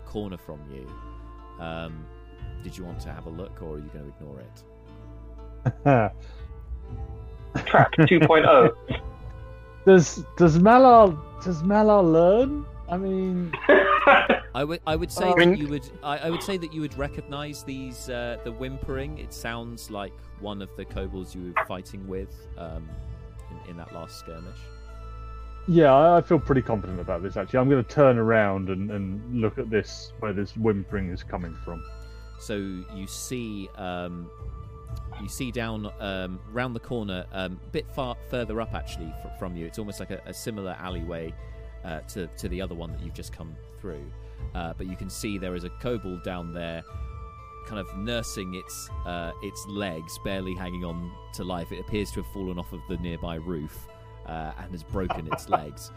corner 0.10 0.38
from 0.38 0.60
you. 0.72 0.90
Um, 1.64 2.06
did 2.64 2.78
you 2.78 2.84
want 2.84 3.00
to 3.02 3.12
have 3.12 3.26
a 3.26 3.30
look, 3.30 3.62
or 3.62 3.76
are 3.76 3.80
you 3.80 3.90
going 3.94 4.06
to 4.06 4.14
ignore 4.18 4.40
it? 4.42 4.64
Track 7.66 7.96
oh. 8.00 8.04
2.0. 8.04 9.02
does 9.86 10.24
does 10.38 10.58
Malar 10.60 11.18
does 11.44 11.62
Malar 11.64 12.04
learn? 12.04 12.66
I 12.90 12.98
mean, 12.98 13.52
I 14.56 14.64
would 14.64 14.82
I 14.88 14.96
would 14.96 15.12
say 15.12 15.30
I 15.30 15.46
that 15.46 15.58
you 15.58 15.68
would 15.68 15.90
I, 16.04 16.18
I 16.18 16.30
would 16.30 16.44
say 16.44 16.58
that 16.58 16.74
you 16.74 16.82
would 16.82 16.98
recognise 16.98 17.64
these 17.64 18.10
uh, 18.10 18.38
the 18.44 18.52
whimpering. 18.52 19.20
It 19.20 19.34
sounds 19.34 19.92
like 19.92 20.14
one 20.40 20.62
of 20.62 20.70
the 20.76 20.86
kobolds 20.86 21.36
you 21.36 21.54
were 21.54 21.66
fighting 21.66 22.08
with 22.08 22.36
um, 22.58 22.90
in, 23.52 23.72
in 23.72 23.78
that 23.78 23.94
last 23.94 24.20
skirmish. 24.20 24.60
Yeah, 25.72 26.16
I, 26.16 26.22
feel 26.22 26.40
pretty 26.40 26.64
confident 26.64 27.00
about 27.00 27.22
this. 27.22 27.38
Actually, 27.38 27.60
I'm 27.60 27.70
going 27.70 27.84
to 27.84 27.94
turn 27.94 28.18
around 28.18 28.70
and, 28.70 28.90
and 28.90 29.40
look 29.40 29.60
at 29.60 29.70
this 29.70 30.14
where 30.18 30.34
this 30.34 30.54
whimpering 30.54 31.12
is 31.12 31.22
coming 31.22 31.56
from. 31.64 31.86
So 32.40 32.56
you 32.56 33.06
see, 33.06 33.70
um, 33.76 34.32
you 35.22 35.30
see 35.30 35.52
down 35.52 35.92
um, 36.00 36.40
round 36.52 36.76
the 36.76 36.80
corner, 36.80 37.24
um, 37.34 37.60
a 37.64 37.70
bit 37.70 37.86
far 37.92 38.16
further 38.32 38.60
up 38.60 38.74
actually 38.74 39.14
fr- 39.22 39.28
from 39.38 39.56
you. 39.56 39.68
It's 39.68 39.78
almost 39.78 40.00
like 40.00 40.10
a, 40.10 40.20
a 40.26 40.34
similar 40.34 40.76
alleyway 40.80 41.36
uh, 41.86 42.00
to 42.00 42.26
to 42.26 42.50
the 42.50 42.60
other 42.60 42.74
one 42.74 42.92
that 42.94 43.02
you've 43.02 43.14
just 43.14 43.32
come 43.32 43.56
through. 43.80 44.12
Uh, 44.56 44.74
but 44.76 44.88
you 44.88 44.96
can 44.96 45.10
see 45.10 45.38
there 45.38 45.54
is 45.54 45.66
a 45.66 45.70
kobold 45.70 46.24
down 46.24 46.52
there, 46.52 46.82
kind 47.68 47.80
of 47.80 47.96
nursing 47.96 48.56
its 48.56 48.90
uh, 49.06 49.34
its 49.44 49.64
legs, 49.68 50.18
barely 50.24 50.56
hanging 50.56 50.84
on 50.84 51.12
to 51.36 51.44
life. 51.44 51.72
It 51.72 51.80
appears 51.80 52.10
to 52.14 52.24
have 52.24 52.34
fallen 52.34 52.58
off 52.58 52.74
of 52.74 52.82
the 52.90 52.98
nearby 52.98 53.36
roof 53.36 53.88
uh, 54.30 54.52
and 54.62 54.72
has 54.72 54.84
broken 54.84 55.28
its 55.32 55.50
legs. 55.58 55.92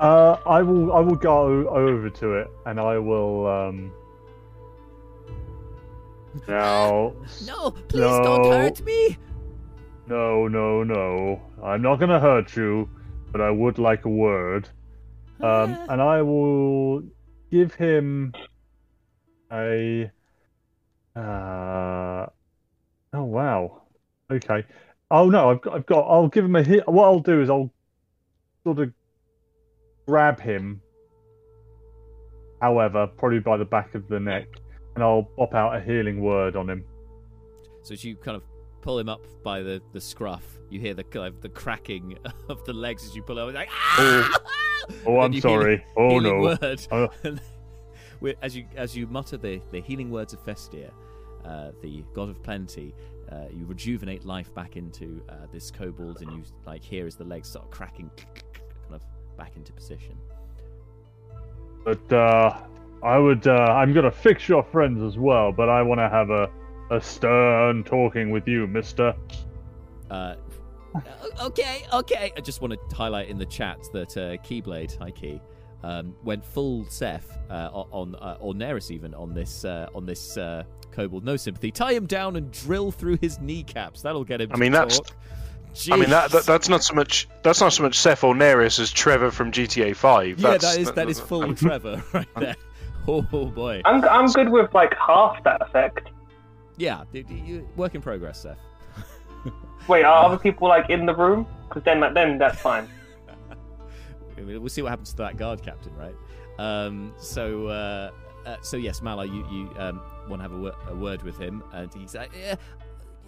Uh, 0.00 0.36
I 0.46 0.62
will. 0.62 0.92
I 0.92 1.00
will 1.00 1.16
go 1.16 1.68
over 1.68 2.08
to 2.10 2.34
it, 2.34 2.48
and 2.66 2.78
I 2.78 2.98
will. 2.98 3.46
Um... 3.48 3.92
Now, 6.46 7.14
No, 7.46 7.70
please 7.88 8.00
No. 8.00 8.22
don't 8.22 8.44
hurt 8.52 8.84
me. 8.84 9.16
no, 10.06 10.46
no, 10.46 10.84
no. 10.84 11.42
I'm 11.64 11.82
not 11.82 11.96
going 11.98 12.10
to 12.10 12.20
hurt 12.20 12.54
you, 12.56 12.88
but 13.32 13.40
I 13.40 13.50
would 13.50 13.78
like 13.78 14.04
a 14.04 14.08
word. 14.08 14.68
Um, 15.40 15.76
Ah. 15.78 15.86
and 15.90 16.00
I 16.02 16.22
will 16.22 17.02
give 17.50 17.74
him 17.74 18.32
a. 19.52 20.10
Uh, 21.16 22.26
oh 23.14 23.24
wow. 23.24 23.82
Okay. 24.30 24.64
Oh 25.10 25.30
no, 25.30 25.50
I've 25.50 25.60
got. 25.62 25.74
I've 25.74 25.86
got. 25.86 26.00
I'll 26.08 26.28
give 26.28 26.44
him 26.44 26.56
a 26.56 26.62
hit. 26.62 26.86
What 26.88 27.04
I'll 27.04 27.20
do 27.20 27.40
is 27.40 27.48
I'll 27.50 27.70
sort 28.64 28.78
of 28.80 28.92
grab 30.06 30.40
him. 30.40 30.80
However, 32.60 33.06
probably 33.06 33.38
by 33.38 33.56
the 33.56 33.64
back 33.64 33.94
of 33.94 34.08
the 34.08 34.18
neck, 34.20 34.48
and 34.94 35.04
I'll 35.04 35.22
pop 35.36 35.54
out 35.54 35.76
a 35.76 35.80
healing 35.80 36.20
word 36.20 36.56
on 36.56 36.68
him. 36.68 36.84
So 37.82 37.94
as 37.94 38.04
you 38.04 38.16
kind 38.16 38.36
of 38.36 38.42
pull 38.82 38.98
him 38.98 39.08
up 39.08 39.24
by 39.42 39.62
the, 39.62 39.80
the 39.92 40.00
scruff, 40.00 40.44
you 40.68 40.80
hear 40.80 40.92
the 40.94 41.04
kind 41.04 41.26
of 41.28 41.40
the 41.40 41.48
cracking 41.48 42.18
of 42.48 42.64
the 42.64 42.72
legs 42.72 43.04
as 43.04 43.14
you 43.16 43.22
pull 43.22 43.38
over. 43.38 43.52
Like, 43.52 43.68
ah! 43.70 44.40
Oh, 45.06 45.20
I'm 45.20 45.32
you 45.32 45.40
sorry. 45.40 45.84
healing- 45.96 46.14
Oh 46.14 46.18
no. 46.18 46.40
Word. 46.60 46.86
Oh. 46.90 47.08
As 48.42 48.56
you 48.56 48.66
as 48.74 48.96
you 48.96 49.06
mutter 49.06 49.36
the, 49.36 49.60
the 49.70 49.80
healing 49.80 50.10
words 50.10 50.32
of 50.32 50.44
Festir, 50.44 50.90
uh, 51.44 51.70
the 51.82 52.02
god 52.14 52.28
of 52.28 52.42
plenty, 52.42 52.92
uh, 53.30 53.46
you 53.52 53.66
rejuvenate 53.66 54.24
life 54.24 54.52
back 54.54 54.76
into 54.76 55.22
uh, 55.28 55.46
this 55.52 55.70
kobold, 55.70 56.22
and 56.22 56.32
you 56.32 56.42
like 56.66 56.82
hear 56.82 57.06
as 57.06 57.16
the 57.16 57.24
legs 57.24 57.48
start 57.48 57.70
cracking, 57.70 58.10
kind 58.16 58.94
of 58.94 59.02
back 59.36 59.56
into 59.56 59.72
position. 59.72 60.16
But 61.84 62.12
uh, 62.12 62.62
I 63.02 63.18
would. 63.18 63.46
Uh, 63.46 63.52
I'm 63.52 63.92
gonna 63.92 64.10
fix 64.10 64.48
your 64.48 64.62
friends 64.62 65.02
as 65.02 65.18
well. 65.18 65.52
But 65.52 65.68
I 65.68 65.82
want 65.82 66.00
to 66.00 66.08
have 66.08 66.30
a 66.30 66.50
a 66.90 67.00
stern 67.00 67.84
talking 67.84 68.30
with 68.30 68.46
you, 68.48 68.66
Mister. 68.66 69.14
Uh, 70.10 70.36
okay, 71.40 71.86
okay. 71.92 72.32
I 72.36 72.40
just 72.40 72.60
want 72.60 72.74
to 72.74 72.96
highlight 72.96 73.28
in 73.28 73.38
the 73.38 73.46
chat 73.46 73.78
that 73.92 74.16
uh, 74.16 74.36
Keyblade, 74.42 74.98
hi 74.98 75.10
Key, 75.10 75.40
um, 75.82 76.14
went 76.24 76.44
full 76.44 76.86
Seth 76.88 77.36
uh, 77.50 77.70
on 77.72 78.14
uh, 78.16 78.38
or 78.40 78.54
Neris 78.54 78.90
even 78.90 79.14
on 79.14 79.34
this 79.34 79.64
uh, 79.64 79.88
on 79.94 80.06
this 80.06 80.36
uh, 80.36 80.64
kobold. 80.98 81.24
No 81.24 81.36
sympathy. 81.36 81.70
Tie 81.70 81.92
him 81.92 82.06
down 82.06 82.36
and 82.36 82.50
drill 82.50 82.90
through 82.90 83.18
his 83.20 83.38
kneecaps. 83.38 84.02
That'll 84.02 84.24
get 84.24 84.40
him. 84.40 84.50
I 84.50 84.54
to 84.54 84.60
mean, 84.60 84.72
that's- 84.72 84.98
talk. 84.98 85.08
I 85.92 85.96
mean 85.96 86.10
that, 86.10 86.32
that 86.32 86.44
that's 86.44 86.68
not 86.68 86.82
so 86.82 86.94
much 86.94 87.28
that's 87.44 87.60
not 87.60 87.72
so 87.72 87.82
much 87.84 87.96
Seth 87.96 88.24
or 88.24 88.34
Neris 88.34 88.80
as 88.80 88.90
Trevor 88.90 89.30
from 89.30 89.52
GTA 89.52 89.94
Five. 89.94 90.40
yeah, 90.40 90.50
That's, 90.52 90.64
that 90.64 90.78
is 90.80 90.92
that 90.92 91.08
is 91.08 91.20
full 91.30 91.54
Trevor 91.54 92.02
right 92.12 92.26
there. 92.36 92.56
Oh 93.06 93.22
boy. 93.22 93.82
I'm 93.84 94.02
I'm 94.04 94.26
good 94.32 94.48
with 94.48 94.72
like 94.74 94.94
half 94.96 95.44
that 95.44 95.60
effect. 95.62 96.08
Yeah, 96.78 97.04
d- 97.12 97.22
d- 97.22 97.42
you- 97.46 97.68
work 97.76 97.94
in 97.94 98.00
progress, 98.00 98.42
Seth. 98.42 98.58
Wait, 99.86 100.04
are 100.04 100.24
other 100.24 100.38
people 100.46 100.68
like 100.68 100.90
in 100.90 101.06
the 101.06 101.14
room? 101.14 101.46
Because 101.68 101.84
then 101.84 102.00
then 102.14 102.38
that's 102.38 102.58
fine. 102.58 102.88
We'll 104.36 104.68
see 104.68 104.82
what 104.82 104.88
happens 104.90 105.10
to 105.10 105.16
that 105.18 105.36
guard 105.36 105.62
captain, 105.62 105.92
right? 105.96 106.14
Um, 106.58 107.12
so, 107.18 107.66
uh, 107.68 108.10
uh, 108.46 108.56
so 108.62 108.76
yes, 108.76 109.00
Malar, 109.00 109.26
you, 109.26 109.44
you 109.50 109.70
um, 109.78 110.00
want 110.28 110.40
to 110.40 110.48
have 110.48 110.52
a, 110.52 110.58
wo- 110.60 110.76
a 110.88 110.94
word 110.94 111.22
with 111.22 111.38
him, 111.38 111.62
and 111.72 111.92
he's 111.94 112.14
like, 112.14 112.30
"Yeah." 112.38 112.54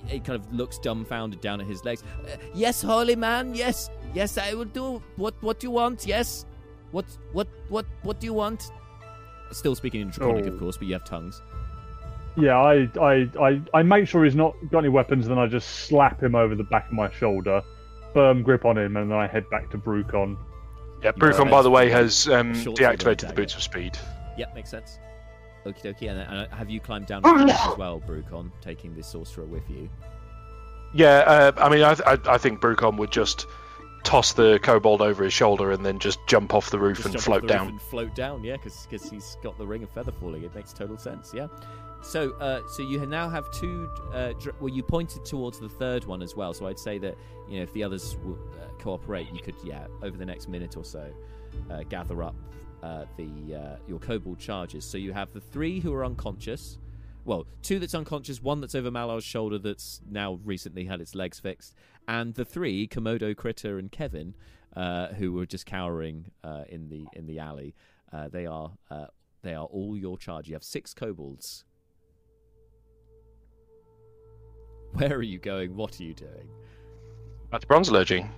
he 0.07 0.19
kind 0.19 0.43
of 0.43 0.51
looks 0.53 0.79
dumbfounded 0.79 1.41
down 1.43 1.61
at 1.61 1.67
his 1.67 1.85
legs. 1.85 2.03
"Uh, 2.25 2.37
yes, 2.55 2.81
holy 2.81 3.17
man, 3.17 3.55
yes, 3.55 3.91
yes, 4.15 4.39
I 4.39 4.55
will 4.55 4.65
do. 4.65 5.03
What, 5.17 5.35
what 5.43 5.61
do 5.61 5.67
you 5.67 5.71
want? 5.73 6.07
Yes, 6.07 6.47
what, 6.93 7.05
what, 7.33 7.47
what, 7.69 7.85
what 8.03 8.19
do 8.21 8.27
you 8.27 8.33
want? 8.33 8.71
Still 9.53 9.75
speaking 9.75 10.01
in 10.01 10.09
Draconic, 10.11 10.45
Oh. 10.47 10.49
of 10.53 10.59
course, 10.59 10.77
but 10.79 10.87
you 10.87 10.95
have 10.95 11.05
tongues. 11.05 11.43
Yeah, 12.37 12.57
I, 12.59 12.89
I, 13.01 13.29
I, 13.41 13.61
I 13.75 13.83
make 13.83 14.07
sure 14.09 14.25
he's 14.25 14.37
not 14.37 14.55
got 14.71 14.79
any 14.79 14.89
weapons, 14.89 15.27
then 15.29 15.39
I 15.39 15.47
just 15.47 15.69
slap 15.87 16.23
him 16.23 16.35
over 16.35 16.55
the 16.55 16.63
back 16.65 16.87
of 16.87 16.93
my 16.93 17.11
shoulder, 17.11 17.61
firm 18.15 18.43
grip 18.43 18.65
on 18.65 18.79
him, 18.79 18.97
and 18.97 19.11
then 19.11 19.19
I 19.19 19.27
head 19.27 19.51
back 19.51 19.69
to 19.73 19.79
Brucon. 19.79 20.37
Yeah, 21.03 21.13
Brucon, 21.13 21.51
by 21.51 21.61
the 21.63 21.71
way, 21.71 21.91
has 21.91 22.29
um, 22.29 22.53
deactivated 22.55 23.27
the 23.29 23.35
boots 23.35 23.55
of 23.55 23.63
speed. 23.63 23.99
Yep, 24.39 24.55
makes 24.55 24.71
sense. 24.71 24.99
Okie 25.67 25.83
dokie. 25.83 26.11
And, 26.11 26.21
and 26.21 26.53
have 26.53 26.71
you 26.71 26.81
climbed 26.81 27.07
down 27.07 27.25
as 27.25 27.77
well, 27.77 28.01
Brucon, 28.01 28.51
taking 28.61 28.95
this 28.95 29.07
sorcerer 29.07 29.45
with 29.45 29.69
you? 29.69 29.89
Yeah, 30.93 31.19
uh, 31.19 31.53
I 31.57 31.69
mean, 31.69 31.83
I, 31.83 31.97
I, 32.07 32.19
I 32.27 32.39
think 32.39 32.61
Brucon 32.61 32.97
would 32.97 33.13
just 33.13 33.47
toss 34.03 34.33
the 34.33 34.59
kobold 34.63 35.03
over 35.03 35.23
his 35.23 35.33
shoulder 35.33 35.71
and 35.71 35.85
then 35.85 35.99
just 35.99 36.19
jump 36.27 36.55
off 36.55 36.71
the 36.71 36.79
roof 36.79 36.97
Just 36.97 37.07
and 37.07 37.13
jump 37.15 37.21
off 37.21 37.25
float 37.25 37.43
the 37.43 37.47
roof 37.49 37.59
down. 37.59 37.69
And 37.69 37.83
float 37.83 38.15
down, 38.15 38.45
yeah, 38.45 38.57
because 38.57 39.09
he's 39.11 39.37
got 39.43 39.59
the 39.59 39.67
ring 39.67 39.83
of 39.83 39.91
feather 39.91 40.13
falling. 40.13 40.43
It 40.43 40.55
makes 40.55 40.73
total 40.73 40.99
sense, 40.99 41.33
yeah. 41.35 41.49
So, 42.03 42.33
uh, 42.41 42.63
so 42.67 42.83
you 42.83 43.05
now 43.05 43.29
have 43.29 43.51
two. 43.53 43.91
Uh, 44.13 44.33
dr- 44.33 44.57
well, 44.59 44.71
you 44.71 44.83
pointed 44.83 45.25
towards 45.27 45.61
the 45.61 45.69
third 45.69 46.07
one 46.07 46.23
as 46.23 46.35
well. 46.35 46.55
So 46.55 46.67
I'd 46.67 46.79
say 46.79 46.97
that 46.99 47.15
you 47.47 47.59
know 47.59 47.63
if 47.63 47.73
the 47.75 47.85
others 47.85 48.15
w- 48.15 48.39
uh, 48.59 48.69
cooperate, 48.83 49.29
you 49.35 49.41
could, 49.41 49.55
yeah, 49.63 49.87
over 50.03 50.17
the 50.17 50.25
next 50.25 50.49
minute 50.49 50.79
or 50.79 50.85
so, 50.85 51.13
uh, 51.71 51.83
gather 51.91 52.23
up 52.23 52.35
uh, 52.83 53.05
the 53.17 53.55
uh, 53.55 53.77
your 53.89 53.99
kobold 53.99 54.39
charges. 54.39 54.85
So 54.85 54.99
you 54.99 55.13
have 55.13 55.33
the 55.33 55.41
three 55.41 55.81
who 55.81 55.93
are 55.93 56.05
unconscious. 56.05 56.79
Well, 57.25 57.47
two 57.63 57.79
that's 57.79 57.95
unconscious, 57.95 58.43
one 58.43 58.61
that's 58.61 58.75
over 58.75 58.91
Malar's 58.91 59.25
shoulder 59.25 59.59
that's 59.59 60.01
now 60.11 60.41
recently 60.45 60.87
had 60.87 61.01
its 61.01 61.15
legs 61.15 61.39
fixed, 61.39 61.75
and 62.09 62.35
the 62.35 62.45
three 62.45 62.89
Komodo, 62.89 63.37
Critter, 63.37 63.79
and 63.79 63.93
Kevin, 63.93 64.35
uh, 64.75 65.09
who 65.09 65.33
were 65.33 65.47
just 65.47 65.67
cowering 65.67 66.31
uh, 66.43 66.65
in 66.69 66.89
the 66.89 67.07
in 67.13 67.27
the 67.27 67.39
alley. 67.39 67.75
Uh, 68.13 68.29
they 68.29 68.47
are 68.47 68.73
uh, 68.91 69.07
they 69.43 69.55
are 69.55 69.67
all 69.67 69.97
your 69.97 70.19
charge. 70.19 70.49
You 70.49 70.55
have 70.55 70.65
six 70.65 70.95
kobolds. 70.95 71.65
Where 74.93 75.15
are 75.15 75.23
you 75.23 75.39
going? 75.39 75.77
What 75.77 76.01
are 76.01 76.05
you 76.05 76.15
doing? 76.15 76.49
That's 77.53 77.65
Bronzalurgy. 77.65 78.29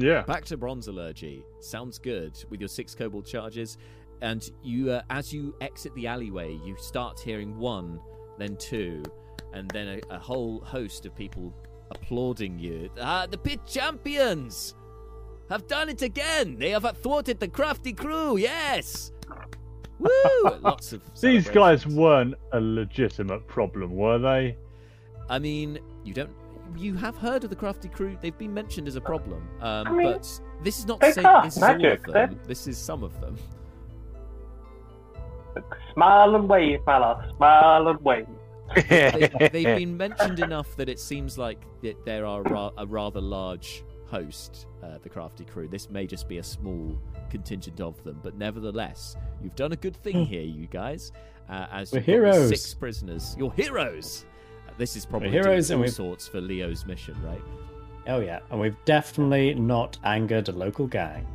Yeah. 0.00 0.22
Back 0.22 0.44
to 0.46 0.56
Bronzalurgy. 0.56 1.42
Sounds 1.60 1.98
good 1.98 2.42
with 2.48 2.60
your 2.60 2.68
six 2.68 2.94
kobold 2.94 3.26
charges, 3.26 3.76
and 4.22 4.50
you 4.62 4.90
uh, 4.90 5.02
as 5.10 5.32
you 5.32 5.54
exit 5.60 5.94
the 5.94 6.06
alleyway, 6.06 6.58
you 6.64 6.74
start 6.78 7.20
hearing 7.20 7.58
one, 7.58 8.00
then 8.38 8.56
two, 8.56 9.02
and 9.52 9.70
then 9.70 10.00
a, 10.10 10.14
a 10.14 10.18
whole 10.18 10.60
host 10.60 11.04
of 11.04 11.14
people 11.14 11.54
applauding 11.90 12.58
you. 12.58 12.88
Ah, 13.00 13.26
the 13.30 13.36
pit 13.36 13.60
champions 13.66 14.74
have 15.50 15.66
done 15.66 15.90
it 15.90 16.00
again. 16.00 16.56
They 16.58 16.70
have 16.70 16.86
thwarted 17.02 17.38
the 17.38 17.48
crafty 17.48 17.92
crew. 17.92 18.38
Yes. 18.38 19.12
Woo! 19.98 20.08
Lots 20.62 20.94
of 20.94 21.02
These 21.20 21.50
guys 21.50 21.86
weren't 21.86 22.34
a 22.52 22.60
legitimate 22.60 23.46
problem, 23.46 23.94
were 23.94 24.18
they? 24.18 24.56
I 25.28 25.38
mean, 25.38 25.78
you 26.04 26.14
don't. 26.14 26.30
You 26.76 26.94
have 26.94 27.16
heard 27.16 27.44
of 27.44 27.50
the 27.50 27.56
crafty 27.56 27.88
crew. 27.88 28.16
They've 28.20 28.36
been 28.36 28.54
mentioned 28.54 28.88
as 28.88 28.96
a 28.96 29.00
problem. 29.00 29.48
Um, 29.60 29.86
I 29.88 29.92
mean, 29.92 30.12
but 30.12 30.40
this 30.62 30.78
is 30.78 30.86
not 30.86 31.00
they 31.00 31.08
to 31.08 31.14
say 31.14 31.22
this 31.44 31.56
is 31.56 31.62
all 31.62 31.86
of 31.86 32.02
them. 32.04 32.40
This 32.46 32.66
is 32.66 32.78
some 32.78 33.02
of 33.02 33.20
them. 33.20 33.36
Smile 35.94 36.36
and 36.36 36.48
wave, 36.48 36.80
fella. 36.84 37.32
Smile 37.36 37.88
and 37.88 38.00
wave. 38.04 38.26
they, 38.88 39.30
they've 39.52 39.76
been 39.76 39.96
mentioned 39.96 40.38
enough 40.38 40.76
that 40.76 40.88
it 40.88 41.00
seems 41.00 41.36
like 41.36 41.60
that 41.82 42.04
there 42.04 42.24
are 42.24 42.42
ra- 42.42 42.70
a 42.78 42.86
rather 42.86 43.20
large 43.20 43.84
host, 44.06 44.66
uh, 44.82 44.98
the 45.02 45.08
crafty 45.08 45.44
crew. 45.44 45.68
This 45.68 45.90
may 45.90 46.06
just 46.06 46.28
be 46.28 46.38
a 46.38 46.42
small 46.42 46.98
contingent 47.30 47.80
of 47.80 48.02
them, 48.04 48.20
but 48.22 48.36
nevertheless, 48.36 49.16
you've 49.42 49.56
done 49.56 49.72
a 49.72 49.76
good 49.76 49.96
thing 49.96 50.24
here, 50.24 50.42
you 50.42 50.66
guys. 50.66 51.12
Uh, 51.48 51.66
as 51.72 51.92
We're 51.92 51.98
you've 51.98 52.06
got 52.06 52.12
the 52.12 52.12
heroes. 52.12 52.48
six 52.48 52.74
prisoners. 52.74 53.34
You're 53.36 53.52
heroes. 53.52 54.24
This 54.80 54.96
is 54.96 55.04
probably 55.04 55.28
heroes 55.30 55.68
doing 55.68 55.74
and 55.74 55.78
all 55.78 55.82
we've- 55.82 55.90
sorts 55.92 56.26
for 56.26 56.40
Leo's 56.40 56.86
mission, 56.86 57.14
right? 57.22 57.42
Oh 58.08 58.20
yeah, 58.20 58.40
and 58.50 58.58
we've 58.58 58.82
definitely 58.86 59.52
not 59.54 59.98
angered 60.04 60.48
a 60.48 60.52
local 60.52 60.86
gang. 60.86 61.26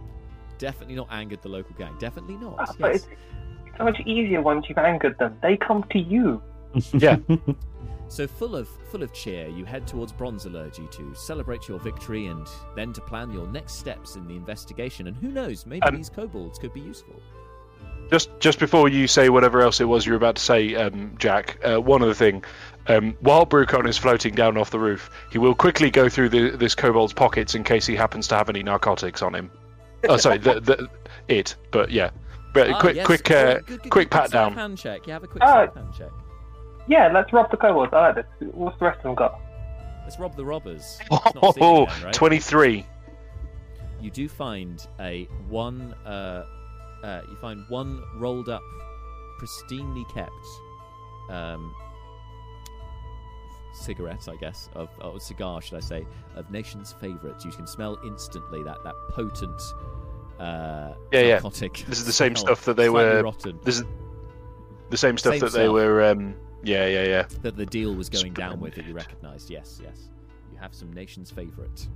Definitely 0.58 0.96
not 0.96 1.10
angered 1.12 1.44
the 1.44 1.50
local 1.50 1.76
gang. 1.78 1.96
Definitely 2.00 2.38
not. 2.38 2.56
Ah, 2.58 2.74
but 2.80 2.94
yes. 2.94 3.08
it's 3.68 3.78
so 3.78 3.84
much 3.84 4.00
easier 4.08 4.42
once 4.42 4.66
you've 4.68 4.80
angered 4.80 5.16
them. 5.20 5.38
They 5.44 5.58
come 5.58 5.84
to 5.92 6.00
you. 6.00 6.42
Yeah. 6.94 7.18
So 8.08 8.26
full 8.28 8.56
of 8.56 8.68
full 8.92 9.04
of 9.04 9.14
cheer, 9.14 9.48
you 9.48 9.64
head 9.64 9.86
towards 9.88 10.12
Bronzalurgy 10.12 10.90
to 10.92 11.14
celebrate 11.16 11.68
your 11.68 11.80
victory 11.80 12.26
and 12.28 12.48
then 12.76 12.94
to 12.94 13.02
plan 13.02 13.32
your 13.32 13.48
next 13.48 13.74
steps 13.74 14.16
in 14.16 14.28
the 14.28 14.36
investigation. 14.36 15.06
And 15.08 15.16
who 15.18 15.30
knows, 15.30 15.66
maybe 15.68 15.84
Um, 15.88 15.96
these 15.98 16.10
kobolds 16.10 16.58
could 16.58 16.74
be 16.74 16.82
useful. 16.82 17.16
Just 18.12 18.30
just 18.40 18.60
before 18.60 18.90
you 18.90 19.08
say 19.08 19.30
whatever 19.30 19.62
else 19.62 19.82
it 19.82 19.86
was 19.86 20.06
you 20.06 20.14
were 20.14 20.18
about 20.18 20.36
to 20.36 20.42
say, 20.42 20.76
um, 20.76 21.14
Jack, 21.18 21.58
uh, 21.64 21.80
one 21.80 22.02
other 22.04 22.14
thing. 22.14 22.44
Um, 22.88 23.18
while 23.22 23.46
Brucon 23.46 23.88
is 23.88 23.98
floating 23.98 24.36
down 24.36 24.58
off 24.58 24.70
the 24.70 24.80
roof, 24.80 25.10
he 25.32 25.38
will 25.38 25.56
quickly 25.56 25.90
go 25.90 26.08
through 26.08 26.30
the, 26.30 26.52
this 26.52 26.76
kobold's 26.76 27.14
pockets 27.14 27.56
in 27.56 27.64
case 27.64 27.86
he 27.86 27.96
happens 27.96 28.28
to 28.28 28.36
have 28.36 28.48
any 28.50 28.62
narcotics 28.62 29.22
on 29.22 29.34
him. 29.34 29.50
Oh, 30.08 30.18
sorry, 30.26 30.38
the, 30.38 30.60
the, 30.60 30.88
it. 31.28 31.56
But 31.72 31.90
yeah, 31.90 32.12
but 32.54 32.70
Ah, 32.70 32.80
quick, 32.80 32.96
yes. 32.98 33.06
quick, 33.06 33.32
uh, 33.32 33.56
good, 33.56 33.66
good, 33.66 33.80
quick 33.90 34.10
good. 34.10 34.12
pat 34.12 34.32
down. 34.32 34.54
Hand 34.54 34.78
check. 34.78 35.08
You 35.08 35.14
have 35.14 35.24
a 35.24 35.28
quick 35.28 35.42
sleight 35.44 35.70
of 35.70 35.76
hand 35.76 35.94
check. 35.98 36.12
Yeah, 36.88 37.12
let's 37.12 37.34
rob 37.34 37.50
the 37.50 37.58
kobolds. 37.58 37.92
I 37.94 38.08
like 38.12 38.16
this. 38.16 38.26
What's 38.54 38.78
the 38.78 38.86
rest 38.86 38.98
of 39.00 39.04
them 39.04 39.16
got? 39.16 39.40
Let's 40.04 40.20
rob 40.20 40.36
the 40.36 40.46
robbers. 40.46 41.00
It's 41.12 41.58
Oh, 41.60 41.86
then, 41.88 42.04
right? 42.04 42.14
23. 42.14 42.86
you 44.02 44.12
do 44.12 44.30
find 44.30 44.86
a 45.00 45.24
one 45.50 45.94
uh, 46.06 46.46
uh, 47.04 47.22
you 47.28 47.36
find 47.38 47.66
one 47.70 48.04
rolled 48.18 48.50
up 48.50 48.62
pristinely 49.42 50.06
kept 50.14 50.32
um, 51.32 51.74
cigarette 53.76 54.28
i 54.30 54.36
guess 54.38 54.70
of 54.76 54.90
or 55.02 55.20
cigar 55.20 55.62
should 55.62 55.76
i 55.78 55.80
say 55.80 56.06
of 56.36 56.50
nation's 56.52 56.94
favorites. 56.94 57.46
You 57.46 57.52
can 57.52 57.68
smell 57.68 57.98
instantly 58.06 58.64
that 58.64 58.84
that 58.84 58.96
potent 59.10 59.62
uh 60.40 60.94
Yeah, 61.12 61.22
yeah. 61.22 61.40
This 61.40 62.00
is 62.00 62.06
the 62.06 62.12
same 62.12 62.36
smell, 62.36 62.56
stuff 62.56 62.66
that 62.66 62.76
they 62.76 62.88
slightly 62.88 63.16
were- 63.18 63.24
rotten. 63.24 63.60
This 63.64 63.80
is 63.80 63.86
the 64.90 64.98
same 64.98 65.18
stuff 65.18 65.34
Same 65.34 65.40
that 65.42 65.54
they 65.54 65.70
were. 65.70 66.04
Um, 66.04 66.36
yeah, 66.64 66.88
yeah, 66.88 67.04
yeah. 67.04 67.26
that 67.42 67.56
the 67.56 67.66
deal 67.66 67.94
was 67.96 68.10
going 68.10 68.34
down 68.34 68.60
with 68.60 68.76
that 68.76 68.86
you 68.86 68.94
recognized. 68.94 69.50
Yes 69.50 69.80
yes. 69.84 70.10
You 70.52 70.58
have 70.60 70.74
some 70.74 70.92
nation's 70.94 71.32
favorite. 71.32 71.88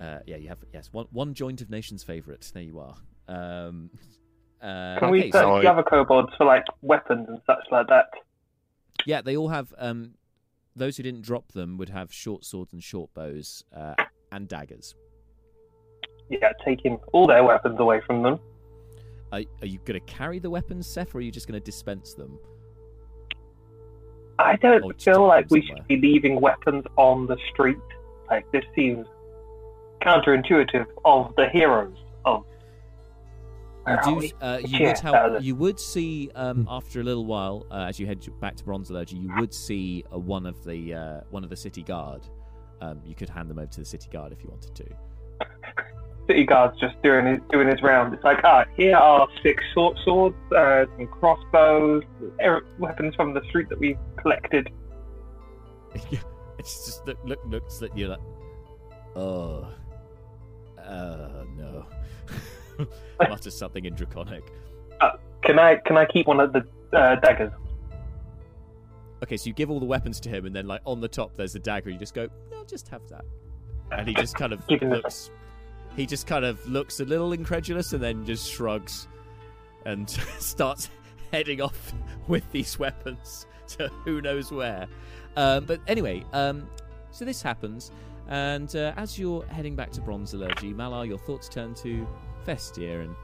Uh, 0.00 0.18
yeah 0.26 0.36
you 0.36 0.48
have 0.48 0.58
yes 0.72 0.88
one 0.92 1.06
one 1.12 1.34
joint 1.34 1.60
of 1.60 1.70
nation's 1.70 2.02
favorite. 2.02 2.50
There 2.52 2.62
you 2.62 2.78
are. 2.80 2.94
Um, 3.28 3.90
uh, 4.62 4.98
Can 4.98 5.04
okay, 5.04 5.10
we 5.10 5.30
so- 5.32 5.38
search 5.56 5.62
the 5.64 5.70
other 5.70 5.82
kobolds 5.82 6.32
for 6.36 6.44
like 6.44 6.64
weapons 6.82 7.26
and 7.28 7.40
such 7.46 7.64
like 7.70 7.86
that? 7.88 8.10
Yeah, 9.06 9.22
they 9.22 9.36
all 9.36 9.48
have. 9.48 9.72
Um, 9.78 10.14
those 10.76 10.96
who 10.96 11.02
didn't 11.02 11.22
drop 11.22 11.52
them 11.52 11.76
would 11.78 11.90
have 11.90 12.12
short 12.12 12.44
swords 12.44 12.72
and 12.72 12.82
short 12.82 13.12
bows 13.14 13.64
uh, 13.74 13.94
and 14.32 14.48
daggers. 14.48 14.94
Yeah, 16.30 16.52
taking 16.64 16.98
all 17.12 17.26
their 17.26 17.44
weapons 17.44 17.78
away 17.78 18.00
from 18.06 18.22
them. 18.22 18.40
Are, 19.30 19.40
are 19.60 19.66
you 19.66 19.78
going 19.84 20.00
to 20.00 20.06
carry 20.06 20.38
the 20.38 20.50
weapons, 20.50 20.86
Seth, 20.86 21.14
or 21.14 21.18
are 21.18 21.20
you 21.20 21.30
just 21.30 21.46
going 21.46 21.60
to 21.60 21.64
dispense 21.64 22.14
them? 22.14 22.38
I 24.38 24.56
don't 24.56 24.82
Or 24.82 24.94
feel 24.94 25.26
like 25.26 25.46
we 25.50 25.60
somewhere. 25.60 25.76
should 25.78 25.86
be 25.88 25.96
leaving 25.96 26.40
weapons 26.40 26.84
on 26.96 27.26
the 27.26 27.36
street. 27.52 27.78
Like 28.28 28.50
this 28.52 28.64
seems 28.74 29.06
counterintuitive 30.02 30.86
of 31.04 31.34
the 31.36 31.48
heroes. 31.52 31.96
Where 33.84 34.00
You 34.06 34.20
do. 34.20 34.36
Uh, 34.40 34.58
you 34.64 34.78
Yeah, 34.78 34.86
would 34.88 34.96
that 34.96 35.04
was 35.04 35.14
have, 35.14 35.34
it. 35.34 35.42
You 35.42 35.54
would 35.56 35.78
see 35.78 36.30
um, 36.34 36.66
after 36.70 37.00
a 37.00 37.02
little 37.02 37.26
while, 37.26 37.66
uh, 37.70 37.86
as 37.88 38.00
you 38.00 38.06
head 38.06 38.26
back 38.40 38.56
to 38.56 38.64
Bronze 38.64 38.90
Bronzalurgy, 38.90 39.20
you 39.20 39.30
would 39.38 39.52
see 39.52 40.04
uh, 40.12 40.18
one 40.18 40.46
of 40.46 40.64
the 40.64 40.94
uh, 40.94 41.20
one 41.30 41.44
of 41.44 41.50
the 41.50 41.56
city 41.56 41.82
guard. 41.82 42.22
Um, 42.80 43.00
you 43.04 43.14
could 43.14 43.28
hand 43.28 43.48
them 43.50 43.58
over 43.58 43.70
to 43.70 43.80
the 43.80 43.86
city 43.86 44.08
guard 44.10 44.32
if 44.32 44.42
you 44.42 44.50
wanted 44.50 44.74
to. 44.74 44.84
City 46.26 46.44
guard's 46.44 46.80
just 46.80 46.94
doing 47.02 47.26
his 47.26 47.38
doing 47.52 47.68
his 47.68 47.82
round. 47.82 48.14
It's 48.14 48.24
like, 48.24 48.38
ah, 48.44 48.64
here 48.78 48.96
are 48.96 49.28
six 49.42 49.62
short 49.74 49.98
swords, 50.06 50.34
uh, 50.56 50.86
some 50.96 51.06
crossbows, 51.06 52.02
er- 52.42 52.66
weapons 52.78 53.14
from 53.14 53.34
the 53.34 53.42
street 53.50 53.68
that 53.68 53.78
we've 53.78 53.98
collected. 54.16 54.70
it's 56.58 56.86
just 56.86 57.06
look, 57.06 57.18
look 57.26 57.40
looks 57.46 57.76
that 57.76 57.96
you're 57.96 58.08
like, 58.08 58.20
oh, 59.16 59.68
uh, 60.82 61.44
no. 61.58 61.84
Mutters 63.20 63.56
something 63.56 63.84
in 63.84 63.94
Draconic. 63.94 64.44
Can 65.44 65.58
I 65.58 65.76
can 65.76 65.96
I 65.98 66.06
keep 66.06 66.26
one 66.26 66.40
of 66.40 66.52
the 66.52 66.66
uh, 66.92 67.16
daggers? 67.16 67.52
Okay, 69.22 69.36
so 69.36 69.46
you 69.46 69.52
give 69.52 69.70
all 69.70 69.78
the 69.78 69.86
weapons 69.86 70.18
to 70.20 70.28
him, 70.28 70.46
and 70.46 70.56
then 70.56 70.66
like 70.66 70.80
on 70.86 71.00
the 71.00 71.08
top 71.08 71.36
there's 71.36 71.54
a 71.54 71.58
dagger. 71.58 71.90
You 71.90 71.98
just 71.98 72.14
go, 72.14 72.28
I'll 72.56 72.64
just 72.64 72.88
have 72.88 73.02
that, 73.10 73.24
and 73.92 74.08
he 74.08 74.14
just 74.14 74.34
kind 74.34 74.52
of 74.52 74.62
looks. 74.70 75.30
He 75.96 76.06
just 76.06 76.26
kind 76.26 76.44
of 76.44 76.66
looks 76.66 77.00
a 77.00 77.04
little 77.04 77.32
incredulous, 77.32 77.92
and 77.92 78.02
then 78.02 78.24
just 78.24 78.50
shrugs, 78.50 79.06
and 79.84 80.08
starts 80.38 80.88
heading 81.30 81.60
off 81.60 81.92
with 82.28 82.50
these 82.50 82.78
weapons 82.78 83.46
to 83.68 83.88
who 84.04 84.22
knows 84.22 84.50
where. 84.50 84.86
Um, 85.36 85.66
but 85.66 85.80
anyway, 85.86 86.24
um, 86.32 86.66
so 87.10 87.26
this 87.26 87.42
happens, 87.42 87.90
and 88.28 88.74
uh, 88.74 88.94
as 88.96 89.18
you're 89.18 89.44
heading 89.46 89.76
back 89.76 89.90
to 89.92 90.00
Bronzalurgy, 90.00 90.74
Malar, 90.74 91.06
your 91.06 91.18
thoughts 91.18 91.50
turn 91.50 91.74
to 91.76 92.06
Festir, 92.44 93.02
and 93.02 93.14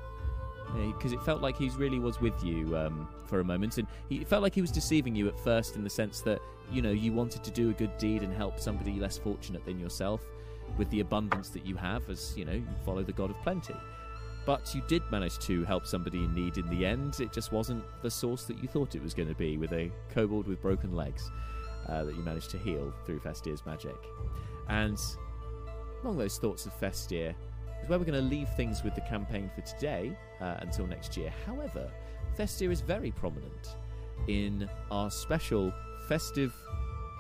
because 0.95 1.13
it 1.13 1.23
felt 1.23 1.43
like 1.43 1.57
he 1.57 1.69
really 1.71 1.99
was 1.99 2.21
with 2.21 2.45
you 2.45 2.77
um, 2.77 3.09
for 3.27 3.41
a 3.41 3.45
moment, 3.45 3.79
and 3.79 3.87
he 4.09 4.25
felt 4.25 4.43
like 4.43 4.55
he 4.55 4.61
was 4.61 4.71
deceiving 4.71 5.15
you 5.15 5.29
at 5.29 5.39
first 5.41 5.77
in 5.77 5.85
the 5.85 5.91
sense 5.91 6.21
that 6.21 6.41
you 6.71 6.83
know 6.83 6.91
you 6.91 7.13
wanted 7.13 7.43
to 7.43 7.51
do 7.51 7.71
a 7.71 7.73
good 7.73 7.97
deed 7.99 8.23
and 8.23 8.33
help 8.33 8.61
somebody 8.61 8.93
less 9.01 9.19
fortunate 9.19 9.65
than 9.65 9.79
yourself 9.79 10.23
with 10.79 10.89
the 10.91 11.01
abundance 11.01 11.49
that 11.51 11.67
you 11.67 11.77
have, 11.77 12.09
as 12.09 12.35
you 12.37 12.45
know 12.45 12.53
you 12.53 12.67
follow 12.85 13.03
the 13.03 13.13
god 13.13 13.31
of 13.31 13.41
plenty. 13.43 13.75
But 14.47 14.75
you 14.75 14.83
did 14.89 15.03
manage 15.11 15.39
to 15.41 15.65
help 15.65 15.87
somebody 15.87 16.19
in 16.19 16.35
need 16.35 16.57
in 16.57 16.69
the 16.71 16.87
end. 16.87 17.21
It 17.21 17.33
just 17.33 17.53
wasn't 17.53 17.85
the 18.03 18.11
source 18.11 18.45
that 18.45 18.59
you 18.63 18.69
thought 18.69 18.95
it 18.95 19.03
was 19.03 19.13
going 19.13 19.29
to 19.29 19.35
be, 19.35 19.59
with 19.59 19.73
a 19.73 19.91
kobold 20.09 20.47
with 20.47 20.63
broken 20.63 20.97
legs 20.97 21.31
uh, 21.89 22.05
that 22.05 22.17
you 22.17 22.23
managed 22.23 22.51
to 22.51 22.59
heal 22.59 22.93
through 23.05 23.21
Festir's 23.21 23.65
magic. 23.67 23.97
And 24.69 24.99
along 26.03 26.17
those 26.17 26.39
thoughts 26.39 26.65
of 26.65 26.73
Festir 26.81 27.35
is 27.83 27.89
where 27.89 27.99
we're 27.99 28.05
going 28.05 28.23
to 28.23 28.37
leave 28.37 28.49
things 28.57 28.83
with 28.83 28.95
the 28.95 29.01
campaign 29.03 29.51
for 29.55 29.61
today 29.63 30.17
uh, 30.41 30.57
until 30.61 30.87
next 30.87 31.17
year. 31.17 31.33
However, 31.47 31.91
Festir 32.37 32.71
is 32.71 32.81
very 32.81 33.11
prominent 33.11 33.77
in 34.29 34.69
our 34.91 35.11
special 35.11 35.73
festive 36.09 36.55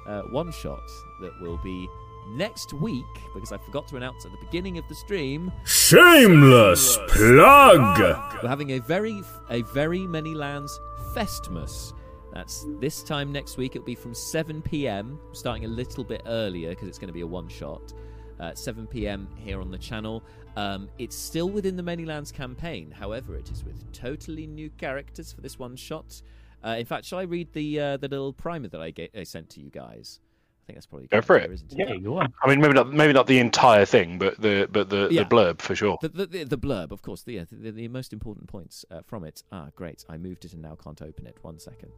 uh, 0.07 0.23
one 0.31 0.53
shot 0.53 0.83
that 1.21 1.33
will 1.41 1.59
be 1.59 1.89
next 2.31 2.73
week 2.75 3.05
because 3.35 3.53
I 3.53 3.59
forgot 3.59 3.89
to 3.89 3.97
announce 3.97 4.25
at 4.25 4.33
the 4.33 4.39
beginning 4.39 4.79
of 4.79 4.87
the 4.89 4.95
stream. 4.95 5.53
Shameless 5.65 6.99
plug! 7.09 7.99
We're 8.43 8.49
having 8.49 8.73
a 8.73 8.79
very, 8.79 9.23
a 9.49 9.63
very 9.63 10.07
many 10.07 10.35
lands 10.35 10.79
Festmas. 11.15 11.93
That's 12.33 12.67
this 12.79 13.03
time 13.03 13.33
next 13.33 13.57
week. 13.57 13.75
It'll 13.75 13.85
be 13.85 13.97
from 13.97 14.15
7 14.15 14.63
p.m. 14.63 15.19
Starting 15.33 15.65
a 15.65 15.69
little 15.69 16.05
bit 16.05 16.23
earlier 16.27 16.71
because 16.71 16.87
it's 16.89 16.99
going 16.99 17.09
to 17.09 17.15
be 17.15 17.23
a 17.23 17.27
one 17.27 17.49
shot. 17.49 17.93
Uh, 18.41 18.55
7 18.55 18.87
p.m. 18.87 19.29
here 19.37 19.61
on 19.61 19.71
the 19.71 19.77
channel. 19.79 20.23
Um, 20.57 20.89
it's 20.99 21.15
still 21.15 21.51
within 21.51 21.77
the 21.77 21.83
Many 21.83 22.07
Lands 22.07 22.33
campaign. 22.33 22.91
However, 22.91 23.37
it 23.37 23.51
is 23.51 23.63
with 23.65 23.93
totally 23.93 24.47
new 24.47 24.71
characters 24.71 25.31
for 25.33 25.43
this 25.43 25.59
one 25.59 25.77
shot. 25.77 26.23
Uh, 26.65 26.77
in 26.79 26.87
fact, 26.87 27.05
shall 27.05 27.19
I 27.19 27.23
read 27.25 27.53
the 27.53 27.79
uh, 27.79 27.97
the 27.99 28.09
little 28.09 28.33
primer 28.33 28.69
that 28.69 28.81
I, 28.81 28.91
ga- 28.93 29.11
I 29.15 29.25
sent 29.25 29.51
to 29.51 29.61
you 29.61 29.69
guys? 29.71 30.21
I 30.63 30.67
think 30.67 30.77
that's 30.77 30.87
probably 30.87 31.09
Go 31.09 31.21
for 31.21 31.37
idea, 31.37 31.51
it. 31.51 31.55
isn't 31.55 31.73
it? 31.73 31.79
Yeah. 31.79 31.95
Yeah, 31.95 32.01
go 32.01 32.19
on. 32.19 32.33
I 32.43 32.49
mean, 32.49 32.61
maybe 32.61 32.75
not, 32.75 32.93
maybe 32.93 33.13
not 33.13 33.27
the 33.27 33.39
entire 33.41 33.85
thing, 33.85 34.19
but 34.19 34.41
the 34.41 34.69
but 34.73 34.89
the, 34.89 35.09
Yeah. 35.11 35.25
the 35.25 35.29
blurb 35.29 35.61
for 35.61 35.75
sure. 35.75 35.99
The, 36.01 36.09
the, 36.09 36.27
the, 36.27 36.45
the 36.45 36.59
blurb, 36.59 36.93
of 36.93 37.03
course, 37.03 37.23
the, 37.23 37.35
yeah, 37.35 37.45
the, 37.51 37.71
the 37.73 37.89
most 37.89 38.13
important 38.13 38.47
points 38.49 38.85
uh, 38.91 39.01
from 39.07 39.25
it. 39.25 39.43
Ah, 39.53 39.69
great. 39.77 40.05
I 40.09 40.17
moved 40.17 40.45
it 40.47 40.53
and 40.55 40.63
now 40.63 40.77
can't 40.83 41.01
open 41.03 41.27
it. 41.27 41.37
One 41.43 41.59
second. 41.59 41.93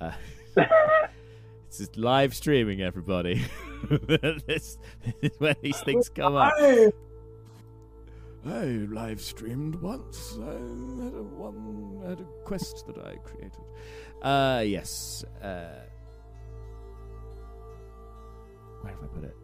It's 1.70 1.78
just 1.78 1.96
live 1.96 2.34
streaming, 2.34 2.82
everybody. 2.82 3.44
this, 4.08 4.42
this 4.44 4.78
is 5.22 5.30
where 5.38 5.54
these 5.62 5.78
things 5.82 6.08
come 6.08 6.34
up. 6.34 6.52
I 8.44 8.64
live 8.90 9.20
streamed 9.20 9.76
once. 9.76 10.36
I 10.42 10.46
had 10.46 11.14
a 11.14 11.22
one 11.22 12.02
had 12.04 12.18
a 12.18 12.24
quest 12.44 12.88
that 12.88 12.98
I 12.98 13.18
created. 13.18 13.60
Uh 14.20 14.64
yes. 14.66 15.24
Uh 15.40 15.84
where 18.80 18.92
have 18.92 19.04
I 19.04 19.06
put 19.06 19.22
it? 19.22 19.36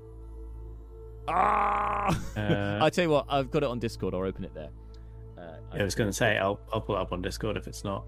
Ah! 1.28 2.22
Uh, 2.36 2.78
I 2.84 2.90
tell 2.90 3.05
you 3.05 3.10
what, 3.10 3.26
I've 3.28 3.52
got 3.52 3.62
it 3.62 3.68
on 3.68 3.78
Discord. 3.78 4.14
I'll 4.14 4.24
open 4.24 4.42
it 4.42 4.52
there. 4.52 4.70
Uh, 5.38 5.58
I 5.70 5.84
was 5.84 5.94
going 5.94 6.10
to 6.10 6.12
say 6.12 6.38
I'll 6.38 6.58
I'll 6.72 6.80
pull 6.80 6.96
it 6.96 7.00
up 7.00 7.12
on 7.12 7.22
Discord 7.22 7.56
if 7.56 7.68
it's 7.68 7.84
not. 7.84 8.05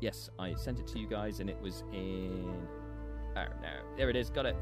Yes, 0.00 0.30
I 0.38 0.54
sent 0.54 0.78
it 0.78 0.86
to 0.86 1.00
you 1.00 1.08
guys, 1.08 1.40
and 1.40 1.50
it 1.50 1.60
was 1.60 1.82
in. 1.92 2.68
Oh 3.38 3.52
no, 3.62 3.68
there 3.96 4.10
it 4.10 4.16
is. 4.16 4.30
Got 4.30 4.46
it. 4.46 4.56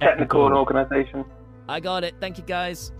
Technical 0.00 0.46
and 0.46 0.54
organisation. 0.54 1.24
I 1.68 1.80
got 1.80 2.04
it. 2.04 2.14
Thank 2.20 2.38
you, 2.38 2.44
guys. 2.44 2.92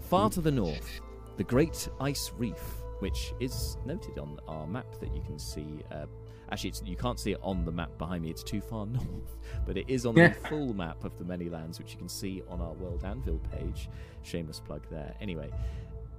Far 0.00 0.30
to 0.30 0.40
the 0.40 0.50
north, 0.50 1.00
the 1.36 1.44
Great 1.44 1.88
Ice 2.00 2.32
Reef, 2.36 2.82
which 3.00 3.34
is 3.40 3.76
noted 3.84 4.18
on 4.18 4.38
our 4.48 4.66
map 4.66 4.98
that 5.00 5.14
you 5.14 5.22
can 5.22 5.38
see. 5.38 5.80
Uh, 5.90 6.06
actually, 6.50 6.70
it's, 6.70 6.82
you 6.84 6.96
can't 6.96 7.18
see 7.18 7.32
it 7.32 7.38
on 7.42 7.64
the 7.64 7.72
map 7.72 7.96
behind 7.98 8.22
me; 8.24 8.30
it's 8.30 8.42
too 8.42 8.60
far 8.60 8.86
north. 8.86 9.36
But 9.66 9.76
it 9.76 9.84
is 9.88 10.06
on 10.06 10.16
Yeah. 10.16 10.28
the 10.28 10.48
full 10.48 10.74
map 10.74 11.04
of 11.04 11.16
the 11.18 11.24
many 11.24 11.48
lands, 11.48 11.78
which 11.78 11.92
you 11.92 11.98
can 11.98 12.08
see 12.08 12.42
on 12.48 12.60
our 12.60 12.72
World 12.74 13.04
Anvil 13.04 13.40
page. 13.50 13.88
Shameless 14.22 14.60
plug 14.60 14.82
there. 14.90 15.14
Anyway, 15.20 15.50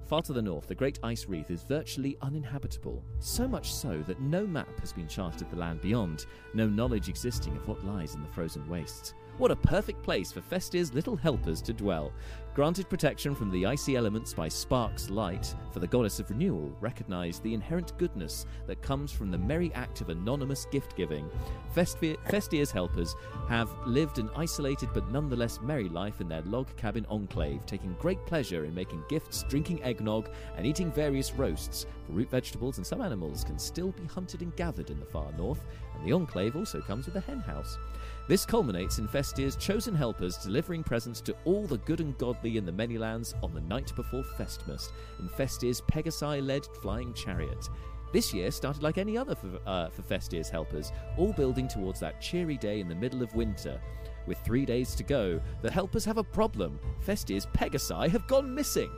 Far 0.05 0.21
to 0.23 0.33
the 0.33 0.41
north, 0.41 0.67
the 0.67 0.75
Great 0.75 0.99
Ice 1.01 1.27
Wreath 1.27 1.49
is 1.49 1.63
virtually 1.63 2.17
uninhabitable, 2.21 3.01
so 3.19 3.47
much 3.47 3.73
so 3.73 3.99
that 4.01 4.19
no 4.19 4.45
map 4.45 4.79
has 4.81 4.91
been 4.91 5.07
charted 5.07 5.43
of 5.43 5.49
the 5.49 5.55
land 5.55 5.79
beyond, 5.81 6.25
no 6.53 6.67
knowledge 6.67 7.07
existing 7.07 7.55
of 7.55 7.67
what 7.67 7.85
lies 7.85 8.13
in 8.13 8.21
the 8.21 8.27
frozen 8.27 8.67
wastes. 8.67 9.13
What 9.37 9.49
a 9.49 9.55
perfect 9.55 10.03
place 10.03 10.31
for 10.31 10.41
Festir's 10.41 10.93
little 10.93 11.15
helpers 11.15 11.61
to 11.63 11.73
dwell. 11.73 12.11
Granted 12.55 12.87
protection 12.87 13.33
from 13.33 13.49
the 13.49 13.65
icy 13.65 13.95
elements 13.95 14.31
by 14.31 14.47
Spark's 14.47 15.09
light, 15.09 15.55
for 15.71 15.79
the 15.79 15.87
goddess 15.87 16.19
of 16.19 16.29
renewal 16.29 16.71
recognized 16.79 17.41
the 17.41 17.55
inherent 17.55 17.97
goodness 17.97 18.45
that 18.67 18.79
comes 18.83 19.11
from 19.11 19.31
the 19.31 19.37
merry 19.39 19.73
act 19.73 20.01
of 20.01 20.09
anonymous 20.09 20.67
gift 20.67 20.95
giving. 20.95 21.27
Festir- 21.73 22.15
Festir's 22.29 22.69
helpers 22.69 23.15
have 23.49 23.75
lived 23.87 24.19
an 24.19 24.29
isolated 24.35 24.89
but 24.93 25.11
nonetheless 25.11 25.61
merry 25.63 25.89
life 25.89 26.21
in 26.21 26.27
their 26.27 26.43
log 26.43 26.67
cabin 26.77 27.07
enclave, 27.09 27.65
taking 27.65 27.95
great 27.99 28.23
pleasure 28.27 28.65
in 28.65 28.75
making 28.75 29.03
gifts, 29.09 29.43
drinking 29.49 29.81
eggnog, 29.81 30.29
and 30.55 30.67
eating 30.67 30.91
various 30.91 31.33
roasts. 31.33 31.87
For 32.05 32.11
root 32.11 32.29
vegetables 32.29 32.77
and 32.77 32.85
some 32.85 33.01
animals 33.01 33.43
can 33.43 33.57
still 33.57 33.93
be 33.93 34.05
hunted 34.05 34.43
and 34.43 34.55
gathered 34.55 34.91
in 34.91 34.99
the 34.99 35.07
far 35.07 35.31
north, 35.39 35.65
and 35.95 36.05
the 36.05 36.13
enclave 36.13 36.55
also 36.55 36.81
comes 36.81 37.07
with 37.07 37.15
a 37.15 37.21
hen 37.21 37.39
house. 37.39 37.79
This 38.25 38.45
culminates 38.45 38.99
in 38.99 39.07
Festir's 39.07 39.57
chosen 39.57 39.93
helpers 39.93 40.37
delivering 40.37 40.81
presents 40.81 41.19
to 41.21 41.35
all 41.43 41.67
the 41.67 41.79
good 41.79 41.99
and 41.99 42.17
godly 42.17 42.55
in 42.55 42.65
the 42.65 42.71
many 42.71 42.97
lands 42.97 43.35
on 43.43 43.53
the 43.53 43.59
night 43.59 43.93
before 43.97 44.23
Festmas 44.23 44.91
in 45.19 45.27
Festir's 45.27 45.81
Pegasi 45.81 46.45
led 46.45 46.65
flying 46.81 47.13
chariot. 47.13 47.67
This 48.13 48.33
year 48.33 48.49
started 48.49 48.81
like 48.81 48.97
any 48.97 49.17
other 49.17 49.35
for, 49.35 49.59
uh, 49.65 49.89
for 49.89 50.03
Festir's 50.03 50.49
helpers, 50.49 50.93
all 51.17 51.33
building 51.33 51.67
towards 51.67 51.99
that 51.99 52.21
cheery 52.21 52.57
day 52.57 52.79
in 52.79 52.87
the 52.87 52.95
middle 52.95 53.21
of 53.21 53.35
winter. 53.35 53.81
With 54.25 54.37
three 54.45 54.65
days 54.65 54.95
to 54.95 55.03
go, 55.03 55.41
the 55.61 55.71
helpers 55.71 56.05
have 56.05 56.17
a 56.17 56.23
problem. 56.23 56.79
Festir's 57.01 57.45
Pegasi 57.47 58.07
have 58.07 58.27
gone 58.27 58.55
missing. 58.55 58.91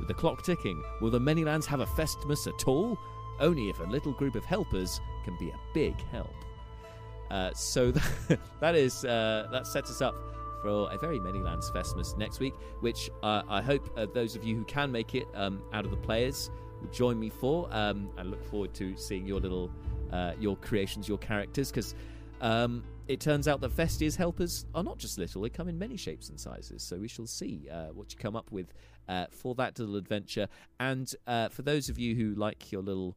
With 0.00 0.08
the 0.08 0.14
clock 0.14 0.44
ticking, 0.44 0.82
will 1.00 1.10
the 1.10 1.20
many 1.20 1.44
lands 1.44 1.66
have 1.66 1.78
a 1.80 1.86
Festmas 1.86 2.48
at 2.48 2.66
all? 2.66 2.98
Only 3.38 3.68
if 3.68 3.78
a 3.78 3.84
little 3.84 4.12
group 4.14 4.34
of 4.34 4.44
helpers 4.44 5.00
can 5.24 5.36
be 5.38 5.50
a 5.50 5.60
big 5.74 5.94
help. 6.10 6.34
Uh, 7.34 7.52
so 7.52 7.90
that, 8.28 8.38
that 8.60 8.74
is 8.76 9.04
uh, 9.04 9.48
that 9.50 9.66
sets 9.66 9.90
us 9.90 10.00
up 10.00 10.14
for 10.62 10.88
a 10.92 10.96
very 10.96 11.18
many 11.18 11.40
lands 11.40 11.68
Festmas 11.72 12.16
next 12.16 12.38
week, 12.38 12.54
which 12.80 13.10
uh, 13.24 13.42
I 13.48 13.60
hope 13.60 13.92
uh, 13.98 14.06
those 14.14 14.36
of 14.36 14.44
you 14.44 14.56
who 14.56 14.64
can 14.64 14.90
make 14.92 15.16
it 15.16 15.26
um, 15.34 15.60
out 15.72 15.84
of 15.84 15.90
the 15.90 15.96
players 15.96 16.48
will 16.80 16.88
join 16.90 17.18
me 17.18 17.28
for. 17.28 17.68
Um, 17.72 18.08
I 18.16 18.22
look 18.22 18.42
forward 18.44 18.72
to 18.74 18.96
seeing 18.96 19.26
your 19.26 19.40
little 19.40 19.70
uh, 20.12 20.34
your 20.38 20.56
creations, 20.56 21.08
your 21.08 21.18
characters, 21.18 21.70
because 21.72 21.96
um, 22.40 22.84
it 23.08 23.18
turns 23.18 23.48
out 23.48 23.60
that 23.62 23.72
Festir's 23.72 24.14
helpers 24.14 24.64
are 24.72 24.84
not 24.84 24.98
just 24.98 25.18
little; 25.18 25.42
they 25.42 25.50
come 25.50 25.68
in 25.68 25.76
many 25.76 25.96
shapes 25.96 26.28
and 26.28 26.38
sizes. 26.38 26.84
So 26.84 26.98
we 26.98 27.08
shall 27.08 27.26
see 27.26 27.68
uh, 27.68 27.86
what 27.86 28.12
you 28.12 28.18
come 28.18 28.36
up 28.36 28.52
with 28.52 28.72
uh, 29.08 29.26
for 29.30 29.56
that 29.56 29.76
little 29.80 29.96
adventure. 29.96 30.46
And 30.78 31.12
uh, 31.26 31.48
for 31.48 31.62
those 31.62 31.88
of 31.88 31.98
you 31.98 32.14
who 32.14 32.36
like 32.36 32.70
your 32.70 32.82
little 32.82 33.16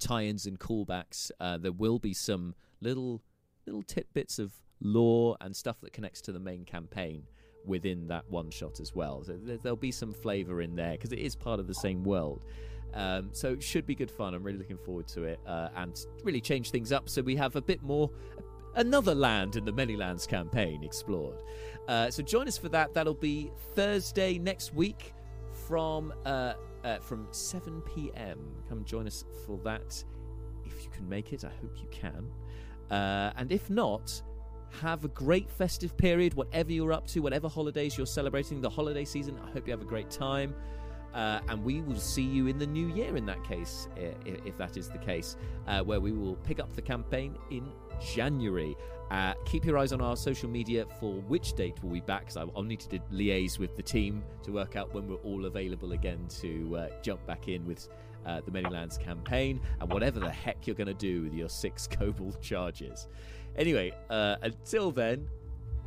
tie-ins 0.00 0.44
and 0.44 0.58
callbacks, 0.58 1.30
there 1.60 1.72
will 1.72 2.00
be 2.00 2.12
some 2.12 2.56
little 2.80 3.22
little 3.68 3.82
tidbits 3.82 4.38
of 4.38 4.52
lore 4.80 5.36
and 5.40 5.54
stuff 5.54 5.80
that 5.80 5.92
connects 5.92 6.20
to 6.22 6.32
the 6.32 6.40
main 6.40 6.64
campaign 6.64 7.22
within 7.66 8.06
that 8.08 8.28
one 8.30 8.50
shot 8.50 8.80
as 8.80 8.94
well. 8.94 9.22
So 9.24 9.36
there- 9.36 9.58
there'll 9.58 9.76
be 9.76 9.92
some 9.92 10.12
flavour 10.12 10.62
in 10.62 10.74
there 10.74 10.92
because 10.92 11.12
it 11.12 11.18
is 11.18 11.34
part 11.36 11.60
of 11.60 11.66
the 11.66 11.74
same 11.74 12.02
world. 12.04 12.44
Um, 12.94 13.28
so 13.32 13.52
it 13.52 13.62
should 13.62 13.84
be 13.84 13.94
good 13.94 14.10
fun. 14.10 14.32
I'm 14.34 14.42
really 14.42 14.58
looking 14.58 14.78
forward 14.78 15.06
to 15.08 15.24
it 15.24 15.40
uh, 15.46 15.68
and 15.76 15.94
really 16.24 16.40
change 16.40 16.70
things 16.70 16.90
up 16.92 17.08
so 17.08 17.20
we 17.20 17.36
have 17.36 17.56
a 17.56 17.60
bit 17.60 17.82
more. 17.82 18.10
Another 18.74 19.14
land 19.14 19.56
in 19.56 19.64
the 19.64 19.72
Many 19.72 19.96
Lands 19.96 20.26
campaign 20.26 20.82
explored. 20.82 21.42
Uh, 21.88 22.10
so 22.10 22.22
join 22.22 22.48
us 22.48 22.56
for 22.56 22.68
that. 22.70 22.94
That'll 22.94 23.12
be 23.14 23.50
Thursday 23.74 24.38
next 24.38 24.72
week 24.74 25.12
from 25.66 26.14
uh, 26.24 26.54
uh, 26.84 26.98
from 27.00 27.26
7 27.32 27.82
p.m. 27.82 28.38
Come 28.68 28.84
join 28.84 29.06
us 29.06 29.24
for 29.44 29.58
that 29.64 30.02
if 30.64 30.84
you 30.84 30.90
can 30.90 31.08
make 31.08 31.32
it. 31.32 31.44
I 31.44 31.50
hope 31.60 31.76
you 31.82 31.88
can. 31.90 32.30
Uh, 32.90 33.30
and 33.36 33.52
if 33.52 33.68
not, 33.70 34.22
have 34.80 35.04
a 35.04 35.08
great 35.08 35.50
festive 35.50 35.96
period, 35.96 36.34
whatever 36.34 36.72
you're 36.72 36.92
up 36.92 37.06
to, 37.08 37.20
whatever 37.20 37.48
holidays 37.48 37.96
you're 37.96 38.06
celebrating, 38.06 38.60
the 38.60 38.68
holiday 38.70 39.04
season. 39.04 39.38
I 39.46 39.50
hope 39.50 39.66
you 39.66 39.72
have 39.72 39.82
a 39.82 39.86
great 39.86 40.10
time. 40.10 40.54
Uh, 41.14 41.40
and 41.48 41.64
we 41.64 41.80
will 41.80 41.96
see 41.96 42.22
you 42.22 42.48
in 42.48 42.58
the 42.58 42.66
new 42.66 42.88
year 42.94 43.16
in 43.16 43.24
that 43.24 43.42
case, 43.42 43.88
i- 43.96 44.14
i- 44.28 44.40
if 44.44 44.58
that 44.58 44.76
is 44.76 44.90
the 44.90 44.98
case, 44.98 45.36
uh, 45.66 45.82
where 45.82 46.00
we 46.00 46.12
will 46.12 46.36
pick 46.36 46.60
up 46.60 46.70
the 46.74 46.82
campaign 46.82 47.34
in 47.50 47.72
January. 48.14 48.76
Uh, 49.10 49.32
keep 49.46 49.64
your 49.64 49.78
eyes 49.78 49.94
on 49.94 50.02
our 50.02 50.16
social 50.16 50.50
media 50.50 50.84
for 51.00 51.14
which 51.22 51.54
date 51.54 51.82
we'll 51.82 51.94
be 51.94 52.00
back, 52.02 52.26
because 52.26 52.36
I'll 52.36 52.62
need 52.62 52.80
to 52.80 52.98
liaise 53.10 53.58
with 53.58 53.74
the 53.74 53.82
team 53.82 54.22
to 54.42 54.52
work 54.52 54.76
out 54.76 54.92
when 54.92 55.08
we're 55.08 55.16
all 55.24 55.46
available 55.46 55.92
again 55.92 56.26
to 56.40 56.76
uh, 56.76 56.88
jump 57.00 57.26
back 57.26 57.48
in 57.48 57.66
with 57.66 57.88
uh, 58.28 58.40
the 58.44 58.50
Many 58.50 58.68
Lands 58.68 58.98
campaign 58.98 59.60
and 59.80 59.90
whatever 59.90 60.20
the 60.20 60.30
heck 60.30 60.66
you're 60.66 60.76
going 60.76 60.88
to 60.88 60.94
do 60.94 61.22
with 61.22 61.32
your 61.32 61.48
six 61.48 61.86
kobold 61.90 62.40
charges. 62.42 63.08
Anyway, 63.56 63.92
uh, 64.10 64.36
until 64.42 64.92
then, 64.92 65.26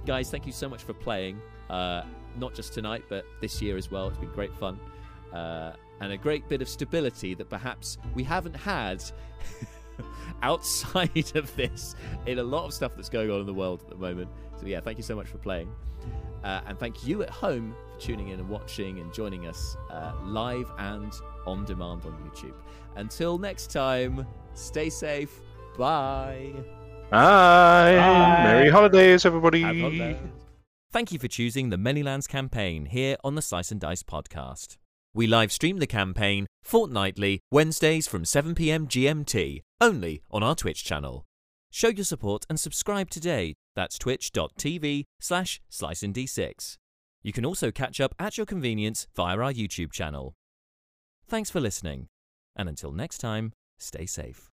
guys, 0.06 0.32
thank 0.32 0.46
you 0.46 0.52
so 0.52 0.68
much 0.68 0.84
for 0.84 0.94
playing. 0.94 1.40
Uh, 1.70 2.04
not 2.38 2.54
just 2.54 2.74
tonight, 2.74 3.04
but 3.08 3.26
this 3.40 3.62
year 3.62 3.78
as 3.78 3.92
well. 3.92 4.08
It's 4.08 4.18
been 4.18 4.32
great 4.32 4.54
fun. 4.56 4.80
Uh, 5.32 5.74
and 6.02 6.12
a 6.12 6.18
great 6.18 6.50
bit 6.50 6.62
of 6.62 6.68
stability 6.68 7.36
that 7.36 7.50
perhaps 7.50 7.98
we 8.16 8.24
haven't 8.24 8.56
had 8.56 9.04
outside 10.42 11.36
of 11.36 11.56
this 11.56 11.96
in 12.26 12.40
a 12.40 12.44
lot 12.44 12.66
of 12.66 12.74
stuff 12.74 12.96
that's 12.96 13.10
going 13.10 13.30
on 13.30 13.40
in 13.40 13.46
the 13.46 13.54
world 13.54 13.82
at 13.84 13.90
the 13.90 13.96
moment. 13.96 14.30
So, 14.60 14.66
yeah, 14.66 14.80
thank 14.80 14.98
you 14.98 15.04
so 15.04 15.16
much 15.16 15.28
for 15.28 15.38
playing. 15.38 15.72
Uh, 16.44 16.62
and 16.66 16.80
thank 16.80 17.06
you 17.06 17.22
at 17.22 17.30
home 17.30 17.76
for 17.94 18.02
tuning 18.02 18.30
in 18.30 18.40
and 18.40 18.50
watching 18.50 19.00
and 19.00 19.14
joining 19.14 19.46
us 19.46 19.78
uh, 19.92 20.14
live 20.24 20.70
and 20.80 21.14
on 21.46 21.66
demand 21.66 22.04
on 22.06 22.14
YouTube. 22.24 22.54
Until 22.96 23.38
next 23.38 23.72
time, 23.72 24.26
stay 24.54 24.90
safe. 24.90 25.42
Bye. 25.78 26.54
Bye. 27.10 27.96
Bye. 27.96 28.44
Merry 28.44 28.70
holidays, 28.70 29.26
everybody. 29.26 29.62
Have 29.62 29.78
holidays. 29.78 30.18
Thank 30.92 31.12
you 31.12 31.20
for 31.20 31.28
choosing 31.28 31.70
the 31.70 31.78
Many 31.78 32.04
Lands 32.04 32.28
campaign 32.28 32.86
here 32.86 33.16
on 33.24 33.36
the 33.36 33.42
Slice 33.42 33.72
and 33.72 33.80
Dice 33.80 34.04
podcast. 34.04 34.78
We 35.14 35.28
live 35.28 35.52
stream 35.52 35.80
the 35.80 35.88
campaign 35.88 36.48
fortnightly, 36.64 37.40
Wednesdays 37.52 38.08
from 38.08 38.24
7pm 38.24 38.88
GMT, 38.88 39.62
only 39.80 40.22
on 40.32 40.44
our 40.44 40.56
Twitch 40.56 40.84
channel. 40.84 41.26
Show 41.70 41.90
your 41.90 42.04
support 42.04 42.46
and 42.50 42.60
subscribe 42.60 43.10
today. 43.10 43.56
That's 43.76 43.98
twitch.tv 43.98 45.06
slash 45.20 45.62
sliceanddice. 45.72 46.78
You 47.24 47.32
can 47.32 47.46
also 47.46 47.72
catch 47.72 48.02
up 48.02 48.14
at 48.20 48.38
your 48.38 48.46
convenience 48.46 49.08
via 49.16 49.38
our 49.38 49.54
YouTube 49.54 49.92
channel. 49.92 50.34
Thanks 51.32 51.50
for 51.50 51.62
listening, 51.62 52.10
and 52.58 52.68
until 52.68 52.92
next 52.92 53.20
time, 53.20 53.54
stay 53.80 54.06
safe. 54.06 54.51